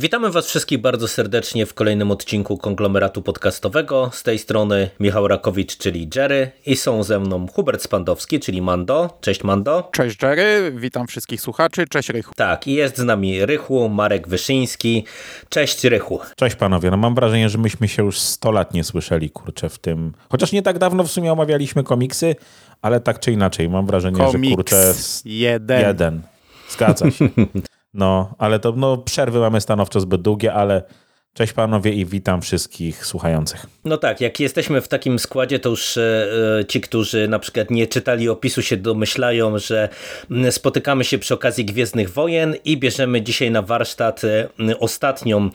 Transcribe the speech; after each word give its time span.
Witamy 0.00 0.30
Was 0.30 0.46
wszystkich 0.46 0.78
bardzo 0.78 1.08
serdecznie 1.08 1.66
w 1.66 1.74
kolejnym 1.74 2.10
odcinku 2.10 2.58
konglomeratu 2.58 3.22
podcastowego. 3.22 4.10
Z 4.12 4.22
tej 4.22 4.38
strony 4.38 4.90
Michał 5.00 5.28
Rakowicz, 5.28 5.76
czyli 5.76 6.08
Jerry, 6.16 6.50
i 6.66 6.76
są 6.76 7.02
ze 7.02 7.20
mną 7.20 7.46
Hubert 7.46 7.82
Spandowski, 7.82 8.40
czyli 8.40 8.62
Mando. 8.62 9.18
Cześć 9.20 9.44
Mando. 9.44 9.88
Cześć 9.92 10.22
Jerry, 10.22 10.72
witam 10.76 11.06
wszystkich 11.06 11.40
słuchaczy. 11.40 11.86
Cześć 11.86 12.08
Rychu. 12.08 12.34
Tak, 12.36 12.66
i 12.66 12.72
jest 12.72 12.98
z 12.98 13.04
nami 13.04 13.46
Rychu, 13.46 13.88
Marek 13.88 14.28
Wyszyński. 14.28 15.04
Cześć 15.48 15.84
Rychu. 15.84 16.20
Cześć 16.36 16.56
panowie, 16.56 16.90
no 16.90 16.96
mam 16.96 17.14
wrażenie, 17.14 17.48
że 17.48 17.58
myśmy 17.58 17.88
się 17.88 18.04
już 18.04 18.18
100 18.18 18.52
lat 18.52 18.74
nie 18.74 18.84
słyszeli, 18.84 19.30
kurczę, 19.30 19.68
w 19.68 19.78
tym. 19.78 20.12
Chociaż 20.28 20.52
nie 20.52 20.62
tak 20.62 20.78
dawno 20.78 21.04
w 21.04 21.10
sumie 21.10 21.32
omawialiśmy 21.32 21.84
komiksy, 21.84 22.36
ale 22.82 23.00
tak 23.00 23.20
czy 23.20 23.32
inaczej, 23.32 23.68
mam 23.68 23.86
wrażenie, 23.86 24.18
Komiks 24.18 24.48
że 24.48 24.56
kurczę. 24.56 24.94
jeden. 25.24 25.86
Jeden. 25.86 26.22
Zgadza 26.68 27.10
się. 27.10 27.28
No, 27.94 28.34
ale 28.38 28.58
to 28.58 28.72
no, 28.72 28.96
przerwy 28.98 29.40
mamy 29.40 29.60
stanowczo 29.60 30.00
zbyt 30.00 30.22
długie, 30.22 30.54
ale 30.54 30.82
cześć 31.34 31.52
panowie 31.52 31.92
i 31.92 32.06
witam 32.06 32.42
wszystkich 32.42 33.06
słuchających. 33.06 33.66
No 33.84 33.96
tak, 33.96 34.20
jak 34.20 34.40
jesteśmy 34.40 34.80
w 34.80 34.88
takim 34.88 35.18
składzie, 35.18 35.58
to 35.58 35.68
już 35.68 35.96
e, 35.96 36.28
e, 36.60 36.64
ci, 36.64 36.80
którzy 36.80 37.28
na 37.28 37.38
przykład 37.38 37.70
nie 37.70 37.86
czytali 37.86 38.28
opisu, 38.28 38.62
się 38.62 38.76
domyślają, 38.76 39.58
że 39.58 39.88
spotykamy 40.50 41.04
się 41.04 41.18
przy 41.18 41.34
okazji 41.34 41.64
Gwiezdnych 41.64 42.10
Wojen 42.10 42.54
i 42.64 42.76
bierzemy 42.76 43.22
dzisiaj 43.22 43.50
na 43.50 43.62
warsztat 43.62 44.22
e, 44.24 44.48
ostatnią 44.78 45.50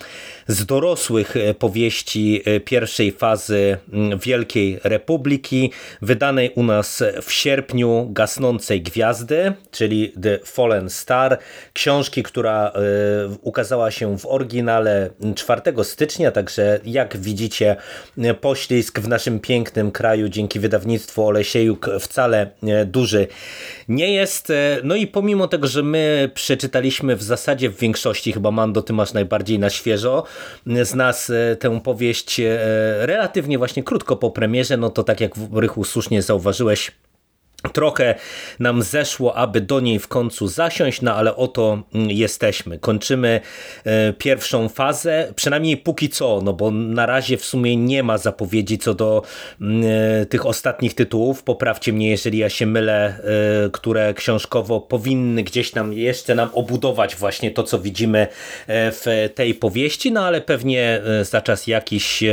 z 0.48 0.66
dorosłych 0.66 1.36
powieści 1.60 2.44
pierwszej 2.66 3.12
fazy 3.12 3.78
Wielkiej 4.22 4.80
Republiki, 4.84 5.72
wydanej 6.02 6.52
u 6.56 6.64
nas 6.64 7.04
w 7.22 7.32
sierpniu 7.32 8.08
Gasnącej 8.12 8.82
Gwiazdy, 8.82 9.54
czyli 9.72 10.14
The 10.22 10.40
Fallen 10.44 10.90
Star, 10.90 11.38
książki, 11.74 12.24
która 12.24 12.72
ukazała 13.42 13.92
się 13.92 14.18
w 14.18 14.26
oryginale 14.26 15.10
4 15.36 15.62
stycznia, 15.84 16.32
także 16.32 16.80
jak 16.86 17.18
widzicie 17.18 17.76
e, 18.18 18.34
poślizg 18.34 19.00
w 19.00 19.08
naszym 19.08 19.40
pięknym 19.40 19.92
kraju 19.92 20.30
dzięki 20.30 20.60
wydawnictwu 20.60 21.28
Olesiejuk 21.28 21.90
wcale 22.00 22.50
e, 22.64 22.86
duży 22.86 23.28
nie 23.88 24.14
jest. 24.14 24.50
E, 24.50 24.80
No 24.84 24.96
i 24.96 25.08
pomimo 25.08 25.48
tego, 25.48 25.68
że 25.68 25.84
my 25.84 26.30
przeczytaliśmy 26.34 27.16
w 27.16 27.24
zasadzie 27.24 27.70
w 27.70 27.80
większości, 27.80 28.34
chyba 28.34 28.52
Mando, 28.52 28.82
ty 28.82 28.94
masz 28.94 29.14
najbardziej 29.14 29.60
na 29.60 29.70
świeżo, 29.70 30.24
z 30.84 30.96
nas 30.96 31.32
tę 31.60 31.82
powieść 31.82 32.42
relatywnie 33.00 33.58
właśnie 33.58 33.84
krótko 33.84 34.16
po 34.16 34.32
premierze, 34.32 34.78
no 34.78 34.90
to 34.90 35.04
tak 35.04 35.22
jak 35.22 35.32
Rychu 35.54 35.84
słusznie 35.84 36.22
zauważyłeś, 36.22 36.92
Trochę 37.74 38.16
nam 38.60 38.82
zeszło, 38.82 39.36
aby 39.36 39.62
do 39.62 39.80
niej 39.80 40.00
w 40.00 40.08
końcu 40.08 40.48
zasiąść, 40.48 41.02
no 41.02 41.16
ale 41.16 41.36
oto 41.36 41.84
mm, 41.94 42.12
jesteśmy. 42.12 42.80
Kończymy 42.80 43.42
e, 43.84 44.14
pierwszą 44.14 44.70
fazę, 44.70 45.34
przynajmniej 45.36 45.78
póki 45.78 46.10
co, 46.10 46.42
no 46.44 46.54
bo 46.54 46.72
na 46.72 47.06
razie 47.06 47.38
w 47.38 47.46
sumie 47.46 47.76
nie 47.76 48.04
ma 48.04 48.18
zapowiedzi 48.18 48.78
co 48.78 48.94
do 48.94 49.24
mm, 49.62 49.84
e, 50.22 50.26
tych 50.26 50.46
ostatnich 50.46 50.94
tytułów. 50.94 51.44
Poprawcie 51.44 51.94
mnie, 51.94 52.10
jeżeli 52.10 52.38
ja 52.38 52.50
się 52.50 52.66
mylę, 52.66 53.20
e, 53.66 53.70
które 53.70 54.14
książkowo 54.14 54.82
powinny 54.82 55.44
gdzieś 55.44 55.72
tam 55.72 55.94
jeszcze 55.94 56.36
nam 56.36 56.50
obudować 56.54 57.16
właśnie 57.16 57.52
to, 57.52 57.64
co 57.64 57.80
widzimy 57.80 58.28
w 58.68 59.30
tej 59.36 59.54
powieści, 59.54 60.12
no 60.12 60.26
ale 60.26 60.42
pewnie 60.42 61.02
za 61.22 61.42
czas 61.42 61.68
jakiś 61.68 62.24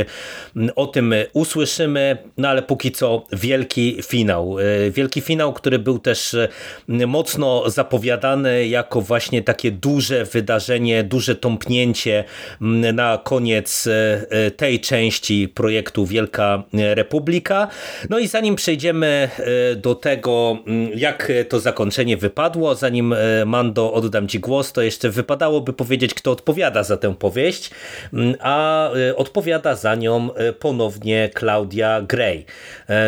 o 0.75 0.87
tym 0.87 1.13
usłyszymy, 1.33 2.17
no 2.37 2.49
ale 2.49 2.61
póki 2.61 2.91
co 2.91 3.25
wielki 3.31 3.97
finał. 4.03 4.55
Wielki 4.91 5.21
finał, 5.23 5.53
który 5.53 5.79
był 5.79 5.99
też 5.99 6.33
e, 6.33 6.47
mocno 7.07 7.69
zapowiadany 7.69 8.67
jako 8.67 9.01
właśnie 9.01 9.41
takie 9.41 9.71
duże 9.71 10.25
wydarzenie, 10.25 11.03
duże 11.03 11.35
tąpnięcie 11.35 12.23
na 12.93 13.19
koniec 13.23 13.87
e, 13.87 14.25
e, 14.29 14.51
tej 14.51 14.79
części 14.79 15.47
projektu 15.47 16.05
Wielka 16.05 16.63
Republika. 16.73 17.67
No 18.09 18.19
i 18.19 18.27
zanim 18.27 18.55
przejdziemy 18.55 19.29
do 19.75 19.95
tego, 19.95 20.57
jak 20.95 21.31
to 21.49 21.59
zakończenie 21.59 22.17
wypadło, 22.17 22.75
zanim 22.75 23.15
Mando 23.45 23.93
oddam 23.93 24.27
Ci 24.27 24.39
głos, 24.39 24.73
to 24.73 24.81
jeszcze 24.81 25.09
wypadałoby 25.09 25.73
powiedzieć, 25.73 26.13
kto 26.13 26.31
odpowiada 26.31 26.83
za 26.83 26.97
tę 26.97 27.15
powieść, 27.15 27.71
a 28.39 28.89
odpowiada 29.15 29.75
za 29.75 29.95
nią 29.95 30.29
ponownie 30.59 31.29
Claudia 31.39 32.01
Gray, 32.01 32.45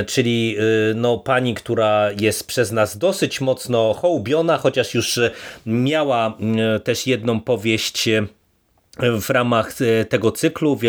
czyli 0.08 0.58
no, 0.96 1.18
pani, 1.18 1.54
która 1.54 2.05
jest 2.20 2.48
przez 2.48 2.72
nas 2.72 2.98
dosyć 2.98 3.42
mocno 3.42 3.94
hołubiona, 3.94 4.58
chociaż 4.58 4.94
już 4.94 5.20
miała 5.66 6.38
m, 6.40 6.58
też 6.84 7.08
jedną 7.08 7.42
powieść 7.42 8.10
w 9.00 9.30
ramach 9.30 9.74
e, 9.82 10.06
tego 10.06 10.32
cyklu 10.32 10.80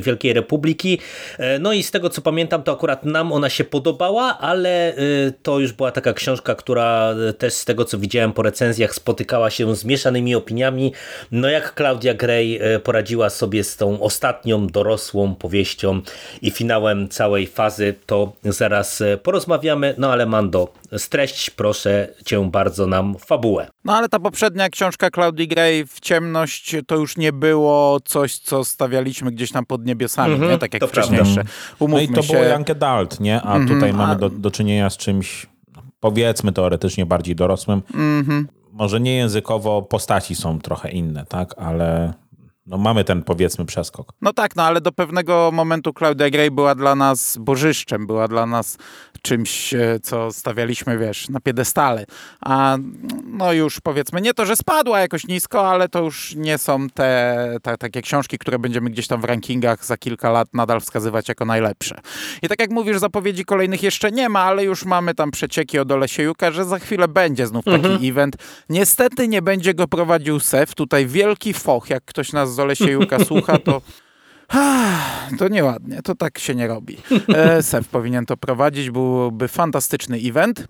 Wielkiej 0.00 0.32
Republiki. 0.32 0.98
E, 1.38 1.58
No 1.58 1.72
i 1.72 1.82
z 1.82 1.90
tego 1.90 2.10
co 2.10 2.22
pamiętam, 2.22 2.62
to 2.62 2.72
akurat 2.72 3.04
nam 3.04 3.32
ona 3.32 3.48
się 3.48 3.64
podobała, 3.64 4.38
ale 4.38 4.94
e, 4.94 4.96
to 5.42 5.58
już 5.58 5.72
była 5.72 5.92
taka 5.92 6.12
książka, 6.12 6.54
która 6.54 7.14
też 7.38 7.54
z 7.54 7.64
tego 7.64 7.84
co 7.84 7.98
widziałem 7.98 8.32
po 8.32 8.42
recenzjach 8.42 8.94
spotykała 8.94 9.50
się 9.50 9.76
z 9.76 9.84
mieszanymi 9.84 10.34
opiniami. 10.34 10.92
No 11.32 11.48
jak 11.48 11.74
Claudia 11.76 12.14
Gray 12.14 12.60
poradziła 12.84 13.30
sobie 13.30 13.64
z 13.64 13.76
tą 13.76 14.00
ostatnią 14.00 14.66
dorosłą 14.66 15.34
powieścią 15.34 16.00
i 16.42 16.50
finałem 16.50 17.08
całej 17.08 17.46
fazy, 17.46 17.94
to 18.06 18.32
zaraz 18.44 19.02
porozmawiamy. 19.22 19.94
No 19.98 20.12
ale 20.12 20.26
Mando, 20.26 20.72
streść 20.96 21.50
proszę 21.50 22.08
cię 22.24 22.50
bardzo 22.50 22.86
nam 22.86 23.16
fabułę. 23.18 23.71
No 23.84 23.96
ale 23.96 24.08
ta 24.08 24.18
poprzednia 24.18 24.68
książka 24.68 25.10
Claudii 25.10 25.48
Gray 25.48 25.86
w 25.86 26.00
ciemność 26.00 26.76
to 26.86 26.96
już 26.96 27.16
nie 27.16 27.32
było 27.32 28.00
coś, 28.04 28.38
co 28.38 28.64
stawialiśmy 28.64 29.30
gdzieś 29.32 29.52
tam 29.52 29.66
pod 29.66 29.86
niebiosami, 29.86 30.32
Mhm, 30.34 30.50
nie? 30.52 30.58
Tak 30.58 30.74
jak 30.74 30.84
wcześniejsze. 30.90 31.34
prawda. 31.34 31.52
No 31.94 32.00
i 32.00 32.08
to 32.08 32.22
się. 32.22 32.32
było 32.32 32.44
Young 32.44 32.70
Adult, 32.70 33.20
nie? 33.20 33.42
A 33.42 33.54
Mhm, 33.56 33.68
tutaj 33.68 33.90
a- 33.90 33.92
mamy 33.92 34.16
do, 34.16 34.30
do 34.30 34.50
czynienia 34.50 34.90
z 34.90 34.96
czymś, 34.96 35.46
no, 35.76 35.82
powiedzmy 36.00 36.52
teoretycznie 36.52 37.06
bardziej 37.06 37.36
dorosłym. 37.36 37.82
Mhm. 37.94 38.48
Może 38.72 39.00
nie 39.00 39.16
językowo, 39.16 39.82
postaci 39.82 40.34
są 40.34 40.58
trochę 40.60 40.90
inne, 40.90 41.26
tak? 41.26 41.54
Ale 41.58 42.12
no, 42.66 42.78
mamy 42.78 43.04
ten 43.04 43.22
powiedzmy 43.22 43.64
przeskok. 43.64 44.12
No 44.20 44.32
tak, 44.32 44.56
no 44.56 44.62
ale 44.62 44.80
do 44.80 44.92
pewnego 44.92 45.50
momentu 45.52 45.92
Claudia 45.98 46.30
Gray 46.30 46.50
była 46.50 46.74
dla 46.74 46.94
nas 46.94 47.36
bożyszczem, 47.40 48.06
była 48.06 48.28
dla 48.28 48.46
nas 48.46 48.78
czymś, 49.22 49.74
e, 49.74 50.00
co 50.02 50.32
stawialiśmy, 50.32 50.98
wiesz, 50.98 51.28
na 51.28 51.40
piedestale. 51.40 52.04
A 52.40 52.76
no 53.24 53.52
już 53.52 53.80
powiedzmy, 53.80 54.20
nie 54.20 54.34
to, 54.34 54.46
że 54.46 54.56
spadła 54.56 55.00
jakoś 55.00 55.26
nisko, 55.26 55.70
ale 55.70 55.88
to 55.88 56.02
już 56.02 56.34
nie 56.34 56.58
są 56.58 56.88
te, 56.90 57.56
te 57.62 57.76
takie 57.76 58.02
książki, 58.02 58.38
które 58.38 58.58
będziemy 58.58 58.90
gdzieś 58.90 59.06
tam 59.06 59.20
w 59.20 59.24
rankingach 59.24 59.84
za 59.84 59.96
kilka 59.96 60.30
lat 60.30 60.48
nadal 60.54 60.80
wskazywać 60.80 61.28
jako 61.28 61.44
najlepsze. 61.44 62.00
I 62.42 62.48
tak 62.48 62.60
jak 62.60 62.70
mówisz, 62.70 62.98
zapowiedzi 62.98 63.44
kolejnych 63.44 63.82
jeszcze 63.82 64.12
nie 64.12 64.28
ma, 64.28 64.40
ale 64.40 64.64
już 64.64 64.84
mamy 64.84 65.14
tam 65.14 65.30
przecieki 65.30 65.78
od 65.78 65.92
Olesiejuka, 65.92 66.50
że 66.50 66.64
za 66.64 66.78
chwilę 66.78 67.08
będzie 67.08 67.46
znów 67.46 67.64
taki 67.64 68.08
event. 68.08 68.36
Niestety 68.68 69.28
nie 69.28 69.42
będzie 69.42 69.74
go 69.74 69.88
prowadził 69.88 70.40
Sef, 70.40 70.74
tutaj 70.74 71.06
wielki 71.06 71.54
foch, 71.54 71.90
jak 71.90 72.04
ktoś 72.04 72.32
nas 72.32 72.51
z 72.52 72.60
Olesiejuka 72.60 73.24
słucha, 73.24 73.58
to 73.58 73.82
To 75.38 75.48
nieładnie, 75.48 76.02
to 76.02 76.14
tak 76.14 76.38
się 76.38 76.54
nie 76.54 76.66
robi. 76.66 76.96
E, 77.34 77.62
Sef 77.62 77.88
powinien 77.88 78.26
to 78.26 78.36
prowadzić, 78.36 78.90
byłby 78.90 79.48
fantastyczny 79.48 80.18
event. 80.24 80.66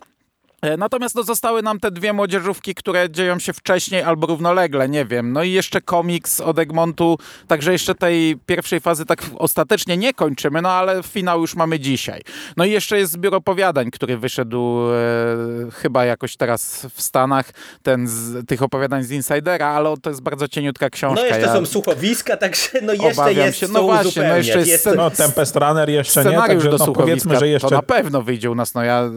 E, 0.62 0.76
Natomiast 0.76 1.14
no, 1.14 1.22
zostały 1.22 1.62
nam 1.62 1.80
te 1.80 1.90
dwie 1.90 2.12
młodzieżówki, 2.12 2.74
które 2.74 3.10
dzieją 3.10 3.38
się 3.38 3.52
wcześniej 3.52 4.02
albo 4.02 4.26
równolegle, 4.26 4.88
nie 4.88 5.04
wiem. 5.04 5.32
No 5.32 5.42
i 5.42 5.52
jeszcze 5.52 5.80
komiks 5.80 6.40
od 6.40 6.58
Egmontu, 6.58 7.18
także 7.48 7.72
jeszcze 7.72 7.94
tej 7.94 8.36
pierwszej 8.46 8.80
fazy 8.80 9.06
tak 9.06 9.22
ostatecznie 9.38 9.96
nie 9.96 10.14
kończymy, 10.14 10.62
no 10.62 10.70
ale 10.70 11.02
finał 11.02 11.40
już 11.40 11.54
mamy 11.54 11.80
dzisiaj. 11.80 12.22
No 12.56 12.64
i 12.64 12.70
jeszcze 12.70 12.98
jest 12.98 13.12
zbiór 13.12 13.34
opowiadań, 13.34 13.90
który 13.90 14.18
wyszedł 14.18 14.80
e, 14.90 15.70
chyba 15.72 16.04
jakoś 16.04 16.36
teraz 16.36 16.86
w 16.94 17.02
Stanach, 17.02 17.50
ten 17.82 18.08
z 18.08 18.46
tych 18.46 18.62
opowiadań 18.62 19.02
z 19.02 19.10
Insidera, 19.10 19.66
ale 19.68 19.96
to 20.02 20.10
jest 20.10 20.22
bardzo 20.22 20.48
cieniutka 20.48 20.90
książka. 20.90 21.20
No 21.20 21.26
jeszcze 21.26 21.40
Ja 21.40 21.52
są 21.52 21.66
słuchowiska, 21.66 22.36
także 22.36 22.68
no 22.82 22.92
jeszcze 22.92 23.22
Obawiam 23.22 23.46
jest 23.46 23.58
się. 23.58 23.68
No 23.68 23.82
właśnie, 23.82 24.22
no 24.22 24.36
jeszcze 24.36 24.58
jest 24.58 24.86
scen- 24.86 24.96
No, 24.96 25.10
Tempest 25.10 25.56
Runner 25.56 25.90
jeszcze 25.90 26.24
nie, 26.24 26.36
także 26.36 26.70
do 26.70 26.78
no, 26.78 26.84
słuchowiska, 26.84 27.02
powiedzmy, 27.02 27.38
że 27.38 27.48
jeszcze... 27.48 27.68
to 27.68 27.74
na 27.74 27.82
pewno 27.82 28.22
wyjdzie 28.22 28.50
u 28.50 28.54
nas. 28.54 28.74
No 28.74 28.84
ja 28.84 29.10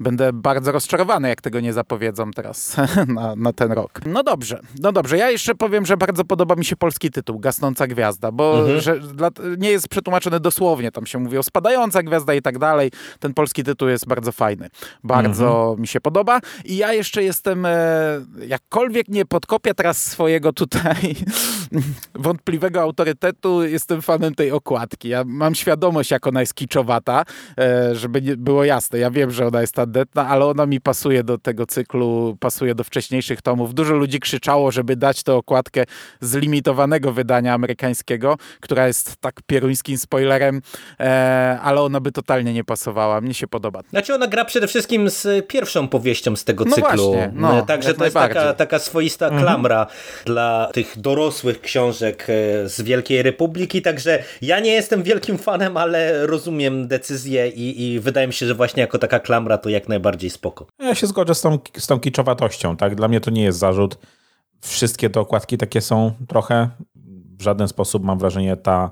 będę 0.00 0.32
bardzo 0.32 0.72
rozczarowany, 0.72 0.89
rozczarowany, 0.90 1.28
jak 1.28 1.40
tego 1.40 1.60
nie 1.60 1.72
zapowiedzą 1.72 2.30
teraz 2.30 2.76
na, 3.08 3.36
na 3.36 3.52
ten 3.52 3.72
rok. 3.72 4.00
No 4.06 4.22
dobrze, 4.22 4.60
no 4.80 4.92
dobrze. 4.92 5.18
Ja 5.18 5.30
jeszcze 5.30 5.54
powiem, 5.54 5.86
że 5.86 5.96
bardzo 5.96 6.24
podoba 6.24 6.54
mi 6.54 6.64
się 6.64 6.76
polski 6.76 7.10
tytuł, 7.10 7.38
Gasnąca 7.38 7.86
Gwiazda, 7.86 8.32
bo 8.32 8.58
Mhm. 8.60 8.80
że 8.80 9.00
dla, 9.00 9.30
nie 9.58 9.70
jest 9.70 9.88
przetłumaczony 9.88 10.40
dosłownie, 10.40 10.92
tam 10.92 11.06
się 11.06 11.18
mówi 11.18 11.38
o 11.38 11.42
spadająca 11.42 12.02
gwiazda 12.02 12.34
i 12.34 12.42
tak 12.42 12.58
dalej. 12.58 12.90
Ten 13.20 13.34
polski 13.34 13.64
tytuł 13.64 13.88
jest 13.88 14.06
bardzo 14.06 14.32
fajny. 14.32 14.68
Bardzo 15.04 15.76
mi 15.78 15.86
się 15.86 16.00
podoba. 16.00 16.40
I 16.64 16.76
ja 16.76 16.92
jeszcze 16.92 17.22
jestem, 17.22 17.66
e, 17.66 17.70
jakkolwiek 18.46 19.08
nie 19.08 19.24
podkopię 19.26 19.74
teraz 19.74 20.06
swojego 20.06 20.52
tutaj 20.52 20.96
wątpliwego 22.14 22.80
autorytetu, 22.82 23.64
jestem 23.64 24.02
fanem 24.02 24.34
tej 24.34 24.52
okładki. 24.52 25.08
Ja 25.08 25.24
mam 25.26 25.54
świadomość, 25.54 26.10
jak 26.10 26.26
ona 26.26 26.40
jest 26.40 26.54
kiczowata, 26.54 27.24
e, 27.58 27.94
żeby 27.94 28.22
nie 28.22 28.36
było 28.36 28.64
jasne. 28.64 28.98
Ja 28.98 29.10
wiem, 29.10 29.30
że 29.30 29.46
ona 29.46 29.60
jest 29.60 29.74
tandetna, 29.74 30.28
ale 30.28 30.46
ona 30.46 30.66
mi 30.66 30.79
pasuje 30.80 31.24
do 31.24 31.38
tego 31.38 31.66
cyklu, 31.66 32.36
pasuje 32.40 32.74
do 32.74 32.84
wcześniejszych 32.84 33.42
tomów. 33.42 33.74
Dużo 33.74 33.94
ludzi 33.94 34.20
krzyczało, 34.20 34.70
żeby 34.70 34.96
dać 34.96 35.22
tę 35.22 35.34
okładkę 35.34 35.84
z 36.20 36.34
limitowanego 36.34 37.12
wydania 37.12 37.54
amerykańskiego, 37.54 38.36
która 38.60 38.86
jest 38.86 39.16
tak 39.16 39.40
pieruńskim 39.46 39.98
spoilerem, 39.98 40.62
e, 41.00 41.58
ale 41.62 41.80
ona 41.80 42.00
by 42.00 42.12
totalnie 42.12 42.52
nie 42.54 42.64
pasowała. 42.64 43.20
Mnie 43.20 43.34
się 43.34 43.46
podoba. 43.46 43.80
Znaczy 43.90 44.14
ona 44.14 44.26
gra 44.26 44.44
przede 44.44 44.66
wszystkim 44.66 45.10
z 45.10 45.46
pierwszą 45.46 45.88
powieścią 45.88 46.36
z 46.36 46.44
tego 46.44 46.64
No 46.64 46.74
cyklu. 46.74 47.10
właśnie, 47.12 47.32
no, 47.34 47.58
E, 47.58 47.66
Także 47.66 47.88
jak 47.88 47.98
to 47.98 48.04
jest 48.04 48.14
taka, 48.16 48.54
taka 48.54 48.78
swoista 48.78 49.30
klamra 49.30 49.86
dla 50.24 50.70
tych 50.72 50.94
dorosłych 50.96 51.60
książek 51.60 52.26
e, 52.28 52.68
z 52.68 52.80
Wielkiej 52.82 53.22
Republiki. 53.22 53.82
Także 53.82 54.22
ja 54.42 54.60
nie 54.60 54.72
jestem 54.72 55.02
wielkim 55.02 55.38
fanem, 55.38 55.76
ale 55.76 56.26
rozumiem 56.26 56.88
decyzję 56.88 57.48
i, 57.48 57.82
i 57.92 58.00
wydaje 58.00 58.26
mi 58.26 58.32
się, 58.32 58.46
że 58.46 58.54
właśnie 58.54 58.80
jako 58.80 58.98
taka 58.98 59.20
klamra 59.20 59.58
to 59.58 59.68
jak 59.68 59.88
najbardziej 59.88 60.30
spoko. 60.30 60.66
Ja 60.78 60.94
się 60.94 61.06
zgodzę 61.06 61.34
z 61.34 61.40
tą, 61.40 61.58
z 61.78 61.86
tą 61.86 62.00
kiczowatością, 62.00 62.76
tak? 62.76 62.94
Dla 62.94 63.08
mnie 63.08 63.20
to 63.20 63.30
nie 63.30 63.42
jest 63.42 63.58
zarzut. 63.58 63.98
Wszystkie 64.60 65.10
te 65.10 65.20
okładki 65.20 65.58
takie 65.58 65.80
są 65.80 66.12
trochę. 66.28 66.70
W 67.38 67.42
żaden 67.42 67.68
sposób 67.68 68.04
mam 68.04 68.18
wrażenie, 68.18 68.56
ta, 68.56 68.90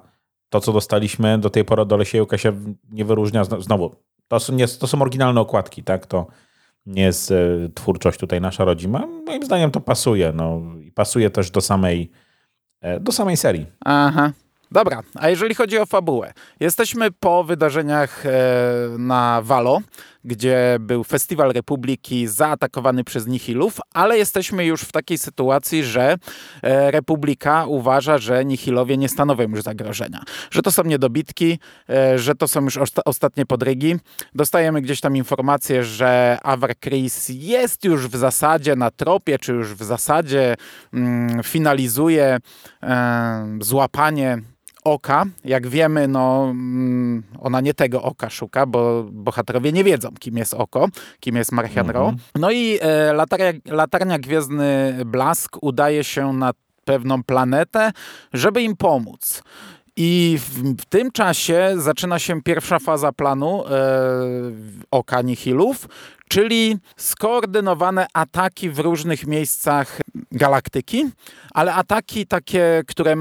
to 0.48 0.60
co 0.60 0.72
dostaliśmy 0.72 1.38
do 1.38 1.50
tej 1.50 1.64
pory 1.64 1.86
do 1.86 1.96
Lesiełka 1.96 2.38
się 2.38 2.52
nie 2.90 3.04
wyróżnia. 3.04 3.44
Zno- 3.44 3.60
Znowu, 3.62 3.94
to 4.28 4.40
są, 4.40 4.52
nie, 4.52 4.68
to 4.68 4.86
są 4.86 5.02
oryginalne 5.02 5.40
okładki, 5.40 5.82
tak? 5.82 6.06
To 6.06 6.26
nie 6.86 7.02
jest 7.02 7.30
e, 7.30 7.34
twórczość 7.74 8.18
tutaj 8.20 8.40
nasza 8.40 8.64
rodzima. 8.64 9.06
Moim 9.26 9.44
zdaniem 9.44 9.70
to 9.70 9.80
pasuje. 9.80 10.32
No, 10.34 10.60
i 10.82 10.92
pasuje 10.92 11.30
też 11.30 11.50
do 11.50 11.60
samej, 11.60 12.10
e, 12.80 13.00
do 13.00 13.12
samej 13.12 13.36
serii. 13.36 13.66
Aha. 13.84 14.32
Dobra, 14.70 15.02
a 15.14 15.28
jeżeli 15.28 15.54
chodzi 15.54 15.78
o 15.78 15.86
fabułę, 15.86 16.32
jesteśmy 16.60 17.10
po 17.10 17.44
wydarzeniach 17.44 18.26
e, 18.26 18.30
na 18.98 19.42
Walo, 19.42 19.78
gdzie 20.24 20.76
był 20.80 21.04
Festiwal 21.04 21.52
Republiki 21.52 22.26
zaatakowany 22.26 23.04
przez 23.04 23.26
Nihilów, 23.26 23.80
ale 23.94 24.18
jesteśmy 24.18 24.64
już 24.64 24.82
w 24.82 24.92
takiej 24.92 25.18
sytuacji, 25.18 25.84
że 25.84 26.16
e, 26.62 26.90
Republika 26.90 27.64
uważa, 27.66 28.18
że 28.18 28.44
Nihilowie 28.44 28.96
nie 28.96 29.08
stanowią 29.08 29.48
już 29.48 29.62
zagrożenia, 29.62 30.22
że 30.50 30.62
to 30.62 30.70
są 30.70 30.84
niedobitki, 30.84 31.58
e, 31.90 32.18
że 32.18 32.34
to 32.34 32.48
są 32.48 32.64
już 32.64 32.76
osta- 32.76 33.02
ostatnie 33.04 33.46
podrygi. 33.46 33.96
Dostajemy 34.34 34.82
gdzieś 34.82 35.00
tam 35.00 35.16
informację, 35.16 35.84
że 35.84 36.38
Avar 36.42 36.74
Chris 36.78 37.28
jest 37.28 37.84
już 37.84 38.08
w 38.08 38.16
zasadzie 38.16 38.76
na 38.76 38.90
tropie, 38.90 39.38
czy 39.38 39.52
już 39.52 39.74
w 39.74 39.82
zasadzie 39.82 40.54
mm, 40.92 41.42
finalizuje 41.42 42.38
e, 42.82 43.58
złapanie 43.60 44.38
oka. 44.92 45.24
Jak 45.44 45.66
wiemy, 45.66 46.08
no, 46.08 46.48
mm, 46.50 47.22
ona 47.40 47.60
nie 47.60 47.74
tego 47.74 48.02
oka 48.02 48.30
szuka, 48.30 48.66
bo 48.66 49.04
bohaterowie 49.12 49.72
nie 49.72 49.84
wiedzą, 49.84 50.08
kim 50.20 50.36
jest 50.36 50.54
oko, 50.54 50.88
kim 51.20 51.36
jest 51.36 51.52
Marchian 51.52 51.90
Ro. 51.90 52.12
No 52.34 52.50
i 52.50 52.78
e, 52.80 53.12
latarnia, 53.12 53.52
latarnia 53.66 54.18
Gwiezdny 54.18 54.98
Blask 55.06 55.56
udaje 55.60 56.04
się 56.04 56.32
na 56.32 56.52
pewną 56.84 57.22
planetę, 57.22 57.92
żeby 58.32 58.62
im 58.62 58.76
pomóc. 58.76 59.42
I 60.00 60.38
w, 60.40 60.62
w 60.82 60.84
tym 60.84 61.10
czasie 61.12 61.74
zaczyna 61.76 62.18
się 62.18 62.42
pierwsza 62.42 62.78
faza 62.78 63.12
planu 63.12 63.64
e, 63.66 63.70
Oka 64.90 65.22
Nihilów, 65.22 65.88
czyli 66.28 66.76
skoordynowane 66.96 68.06
ataki 68.14 68.70
w 68.70 68.78
różnych 68.78 69.26
miejscach 69.26 70.00
galaktyki, 70.38 71.10
ale 71.54 71.74
ataki 71.74 72.26
takie, 72.26 72.82
które 72.86 73.12
e, 73.12 73.16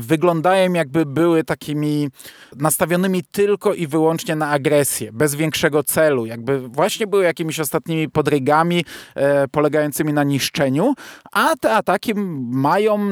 wyglądają 0.00 0.72
jakby 0.72 1.06
były 1.06 1.44
takimi 1.44 2.08
nastawionymi 2.56 3.22
tylko 3.30 3.74
i 3.74 3.86
wyłącznie 3.86 4.36
na 4.36 4.50
agresję, 4.50 5.12
bez 5.12 5.34
większego 5.34 5.82
celu, 5.82 6.26
jakby 6.26 6.68
właśnie 6.68 7.06
były 7.06 7.24
jakimiś 7.24 7.60
ostatnimi 7.60 8.08
podrygami 8.08 8.84
e, 9.14 9.48
polegającymi 9.48 10.12
na 10.12 10.24
niszczeniu, 10.24 10.94
a 11.32 11.56
te 11.56 11.74
ataki 11.74 12.14
mają 12.50 13.08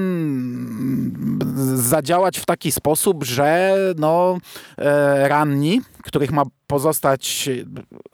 zadziałać 1.75 2.39
w 2.39 2.47
taki 2.47 2.73
sposób, 2.73 3.25
że 3.25 3.77
no, 3.99 4.39
e, 4.79 5.29
ranni, 5.29 5.81
których 6.03 6.31
ma 6.33 6.43
pozostać 6.71 7.49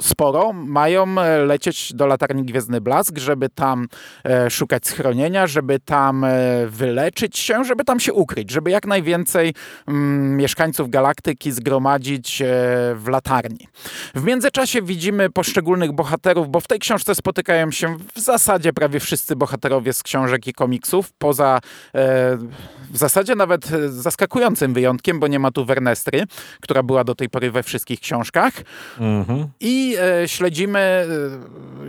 sporo, 0.03 0.53
mają 0.53 1.21
e, 1.21 1.39
lecieć 1.39 1.93
do 1.95 2.07
latarni 2.07 2.45
Gwiezdny 2.45 2.81
Blask, 2.81 3.19
żeby 3.19 3.49
tam 3.49 3.89
e, 4.25 4.51
szukać 4.51 4.87
schronienia, 4.87 5.47
żeby 5.47 5.81
tam 5.81 6.25
e, 6.25 6.31
wyleczyć 6.67 7.39
się, 7.39 7.65
żeby 7.65 7.85
tam 7.85 8.01
się 8.01 8.13
ukryć, 8.13 8.51
żeby 8.51 8.71
jak 8.71 8.87
najwięcej 8.87 9.55
mm, 9.89 10.37
mieszkańców 10.37 10.91
galaktyki 10.91 11.53
zgromadzić 11.53 12.43
w 12.95 13.05
latarni. 13.09 13.69
W 14.15 14.25
międzyczasie 14.25 14.83
widzimy 14.83 15.31
poszczególnych 15.31 15.93
bohaterów, 15.93 16.49
bo 16.49 16.61
w 16.61 16.67
tej 16.67 16.79
książce 16.79 17.15
spotykają 17.15 17.71
się 17.71 17.97
w 18.15 18.21
zasadzie 18.21 18.73
prawie 18.73 19.01
wszyscy 19.01 19.37
bohaterowie 19.37 19.93
z 19.93 20.03
książek 20.03 20.47
i 20.47 20.53
komiksów, 20.53 21.13
poza 21.19 21.61
w 22.91 22.97
zasadzie 22.97 23.35
nawet 23.35 23.67
zaskakującym 23.89 24.75
wyjątkiem, 24.75 25.21
bo 25.21 25.27
nie 25.27 25.39
ma 25.39 25.51
tu 25.51 25.65
Wernestry, 25.65 26.25
która 26.61 26.83
była 26.83 27.05
do 27.05 27.15
tej 27.15 27.29
pory 27.29 27.51
we 27.51 27.63
wszystkich 27.63 28.01
książkach. 28.01 28.46
I 29.61 29.97
e, 30.01 30.29
śledzimy, 30.29 30.79
e, 30.79 31.07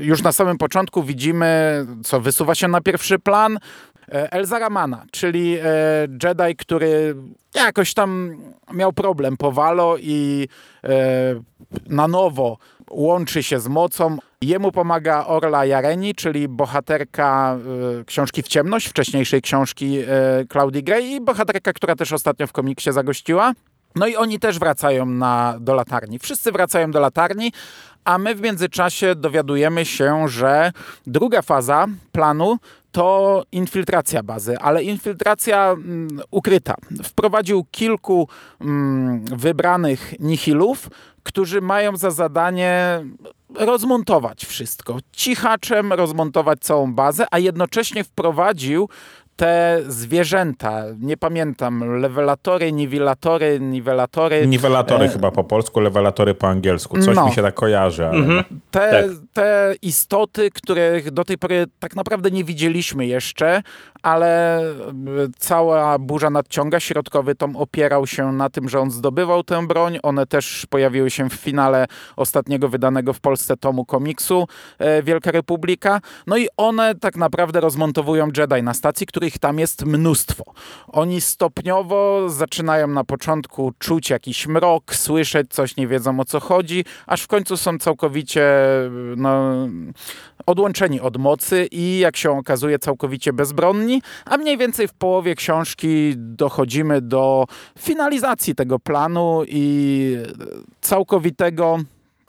już 0.04 0.22
na 0.22 0.32
samym 0.32 0.58
początku 0.58 1.04
widzimy, 1.04 1.86
co 2.04 2.22
wysuwa 2.22 2.56
się 2.56 2.68
na 2.68 2.82
pierwszy 2.82 3.20
plan, 3.20 3.58
e, 4.08 4.32
Elzaramana, 4.32 5.06
czyli 5.12 5.58
e, 5.58 5.64
Jedi, 6.24 6.56
który 6.58 7.16
jakoś 7.56 7.94
tam 7.94 8.38
miał 8.74 8.94
problem 8.94 9.38
po 9.38 9.52
Walo 9.52 9.98
i 9.98 10.48
e, 10.84 10.90
na 11.90 12.08
nowo 12.08 12.58
łączy 12.90 13.44
się 13.44 13.60
z 13.60 13.68
mocą. 13.68 14.18
Jemu 14.42 14.72
pomaga 14.72 15.26
Orla 15.26 15.66
Jareni, 15.66 16.16
czyli 16.16 16.48
bohaterka 16.48 17.58
e, 18.00 18.06
książki 18.06 18.44
W 18.44 18.48
ciemność, 18.48 18.88
wcześniejszej 18.88 19.42
książki 19.42 19.98
e, 20.00 20.06
Claudii 20.52 20.84
Gray 20.84 21.12
i 21.12 21.22
bohaterka, 21.22 21.74
która 21.74 21.96
też 21.96 22.14
ostatnio 22.14 22.48
w 22.48 22.52
komiksie 22.52 22.92
zagościła. 22.92 23.54
No 23.98 24.08
i 24.08 24.16
oni 24.16 24.40
też 24.40 24.60
wracają 24.60 25.06
na, 25.06 25.56
do 25.60 25.74
latarni. 25.74 26.20
Wszyscy 26.20 26.52
wracają 26.52 26.92
do 26.92 27.00
latarni, 27.00 27.52
a 28.06 28.18
my 28.18 28.36
w 28.36 28.42
międzyczasie 28.42 29.16
dowiadujemy 29.16 29.86
się, 29.86 30.28
że 30.28 30.72
druga 31.08 31.42
faza 31.42 31.86
planu 32.12 32.58
to 32.92 33.44
infiltracja 33.52 34.24
bazy, 34.24 34.58
ale 34.60 34.84
infiltracja 34.84 35.72
mm, 35.72 36.08
ukryta. 36.32 36.76
Wprowadził 37.04 37.66
kilku 37.72 38.28
mm, 38.62 39.26
wybranych 39.26 40.14
nihilów, 40.20 40.90
którzy 41.24 41.62
mają 41.62 41.98
za 41.98 42.12
zadanie 42.12 43.04
rozmontować 43.56 44.46
wszystko. 44.46 44.98
Cichaczem 45.12 45.94
rozmontować 45.94 46.60
całą 46.60 46.94
bazę, 46.94 47.26
a 47.32 47.40
jednocześnie 47.40 48.04
wprowadził 48.04 48.90
te 49.38 49.82
zwierzęta, 49.88 50.84
nie 51.00 51.18
pamiętam, 51.18 52.00
lewelatory, 52.02 52.72
niwilatory, 52.72 53.60
niwelatory. 53.60 54.48
Niwelatory 54.48 55.06
E, 55.06 55.10
chyba 55.10 55.32
po 55.32 55.44
polsku, 55.44 55.80
lewelatory 55.80 56.34
po 56.34 56.48
angielsku. 56.48 57.02
Coś 57.02 57.16
no. 57.16 57.26
mi 57.26 57.32
się 57.32 57.42
tak 57.42 57.54
kojarzy, 57.54 58.08
ale 58.08 58.20
no. 58.20 58.44
te, 58.72 58.92
Tak. 58.92 59.06
te 59.34 59.76
istoty, 59.82 60.52
których 60.52 61.12
do 61.12 61.24
tej 61.24 61.38
pory 61.38 61.66
tak 61.80 61.96
naprawdę 61.96 62.32
nie 62.32 62.44
widzieliśmy 62.44 63.06
jeszcze, 63.06 63.62
ale 64.04 64.60
e, 64.60 64.64
cała 65.38 66.00
burza 66.00 66.30
nadciąga. 66.30 66.80
Środkowy 66.80 67.36
tom 67.36 67.56
opierał 67.56 68.08
się 68.08 68.32
na 68.32 68.50
tym, 68.50 68.70
że 68.70 68.80
on 68.80 68.92
zdobywał 68.92 69.44
tę 69.44 69.68
broń. 69.68 70.00
One 70.04 70.26
też 70.26 70.66
pojawiły 70.70 71.10
się 71.10 71.30
w 71.30 71.34
finale 71.34 71.86
ostatniego 72.16 72.70
wydanego 72.70 73.14
w 73.14 73.20
Polsce 73.20 73.58
tomu 73.58 73.86
komiksu 73.86 74.48
e, 74.80 75.04
Wielka 75.04 75.32
Republika. 75.32 76.02
No 76.28 76.38
i 76.38 76.48
one 76.58 76.96
tak 76.96 77.16
naprawdę 77.16 77.62
rozmontowują 77.62 78.28
Jedi 78.38 78.64
na 78.64 78.74
stacji, 78.74 79.08
których 79.28 79.40
tam 79.40 79.60
jest 79.60 79.86
mnóstwo. 79.86 80.44
Oni 80.88 81.22
stopniowo 81.22 82.30
zaczynają 82.30 82.88
na 82.88 83.04
początku 83.04 83.74
czuć 83.80 84.10
jakiś 84.10 84.48
mrok, 84.48 84.96
słyszeć 84.96 85.48
coś, 85.50 85.78
nie 85.78 85.88
wiedzą 85.88 86.20
o 86.20 86.26
co 86.26 86.40
chodzi, 86.40 86.86
aż 87.08 87.22
w 87.22 87.28
końcu 87.28 87.58
są 87.58 87.78
całkowicie 87.78 88.46
no, 89.18 89.54
odłączeni 90.46 91.02
od 91.02 91.18
mocy 91.18 91.68
i 91.72 92.00
jak 92.00 92.18
się 92.18 92.32
okazuje 92.32 92.80
całkowicie 92.80 93.34
bezbronni, 93.34 94.02
a 94.26 94.38
mniej 94.38 94.58
więcej 94.58 94.88
w 94.88 94.94
połowie 94.94 95.36
książki 95.36 96.14
dochodzimy 96.18 97.02
do 97.02 97.46
finalizacji 97.80 98.56
tego 98.56 98.80
planu 98.80 99.44
i 99.48 100.18
całkowitego 100.82 101.80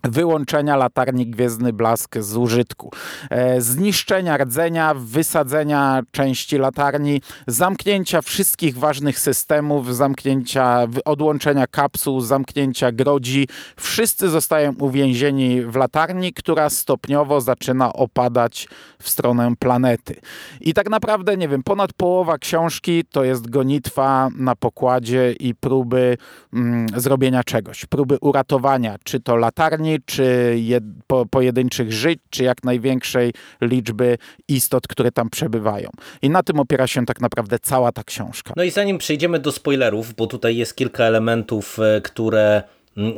wyłączenia 0.05 0.77
latarni 0.77 1.27
Gwiezdny 1.27 1.73
Blask 1.73 2.19
z 2.19 2.37
użytku, 2.37 2.91
e, 3.31 3.61
zniszczenia 3.61 4.37
rdzenia, 4.37 4.95
wysadzenia 4.95 6.03
części 6.11 6.59
latarni, 6.59 7.23
zamknięcia 7.47 8.23
wszystkich 8.23 8.79
ważnych 8.79 9.19
systemów, 9.19 9.97
zamknięcia, 9.97 10.87
odłączenia 11.05 11.67
kapsuł, 11.67 12.21
zamknięcia 12.21 12.93
grodzi. 12.93 13.49
Wszyscy 13.77 14.29
zostają 14.29 14.75
uwięzieni 14.81 15.63
w 15.63 15.77
latarni, 15.77 16.33
która 16.33 16.71
stopniowo 16.71 17.41
zaczyna 17.41 17.93
opadać 17.93 18.69
w 19.03 19.09
stronę 19.09 19.53
planety. 19.59 20.17
I 20.61 20.75
tak 20.75 20.91
naprawdę, 20.91 21.37
nie 21.37 21.49
wiem, 21.49 21.63
ponad 21.63 21.93
połowa 21.93 22.39
książki 22.39 23.05
to 23.05 23.25
jest 23.25 23.51
gonitwa 23.51 24.29
na 24.37 24.57
pokładzie 24.57 25.33
i 25.33 25.55
próby 25.55 26.17
mm, 26.53 26.87
zrobienia 26.97 27.45
czegoś, 27.45 27.87
próby 27.87 28.19
uratowania, 28.21 28.97
czy 29.05 29.21
to 29.21 29.37
latarni, 29.37 29.88
czy 30.07 30.55
jed, 30.59 30.85
po, 31.07 31.27
pojedynczych 31.27 31.93
żyć, 31.93 32.19
czy 32.31 32.45
jak 32.45 32.65
największej 32.65 33.33
liczby 33.61 34.19
istot, 34.49 34.89
które 34.89 35.13
tam 35.13 35.31
przebywają. 35.31 35.91
I 36.23 36.31
na 36.31 36.43
tym 36.43 36.61
opiera 36.61 36.87
się 36.87 37.07
tak 37.07 37.21
naprawdę 37.21 37.59
cała 37.59 37.93
ta 37.93 38.05
książka. 38.05 38.53
No 38.57 38.63
i 38.63 38.71
zanim 38.71 38.99
przejdziemy 38.99 39.39
do 39.39 39.53
spoilerów, 39.53 40.15
bo 40.15 40.27
tutaj 40.27 40.57
jest 40.57 40.77
kilka 40.77 41.05
elementów, 41.05 41.79
e, 41.79 42.01
które 42.01 42.63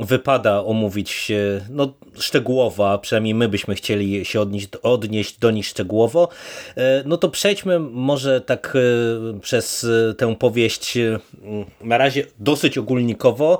wypada 0.01 0.65
omówić 0.65 1.33
no, 1.71 1.95
szczegółowo, 2.19 2.91
a 2.91 2.99
przynajmniej 2.99 3.35
my 3.35 3.49
byśmy 3.49 3.75
chcieli 3.75 4.25
się 4.25 4.41
odnieść, 4.41 4.69
odnieść 4.83 5.39
do 5.39 5.51
nich 5.51 5.67
szczegółowo, 5.67 6.29
e, 6.77 7.03
no 7.07 7.17
to 7.17 7.29
przejdźmy 7.29 7.79
może 7.79 8.41
tak 8.41 8.77
e, 8.77 9.41
przez 9.41 9.87
tę 10.19 10.37
powieść 10.37 10.99
na 11.81 11.99
razie 11.99 12.27
dosyć 12.39 12.79
ogólnikowo. 12.79 13.59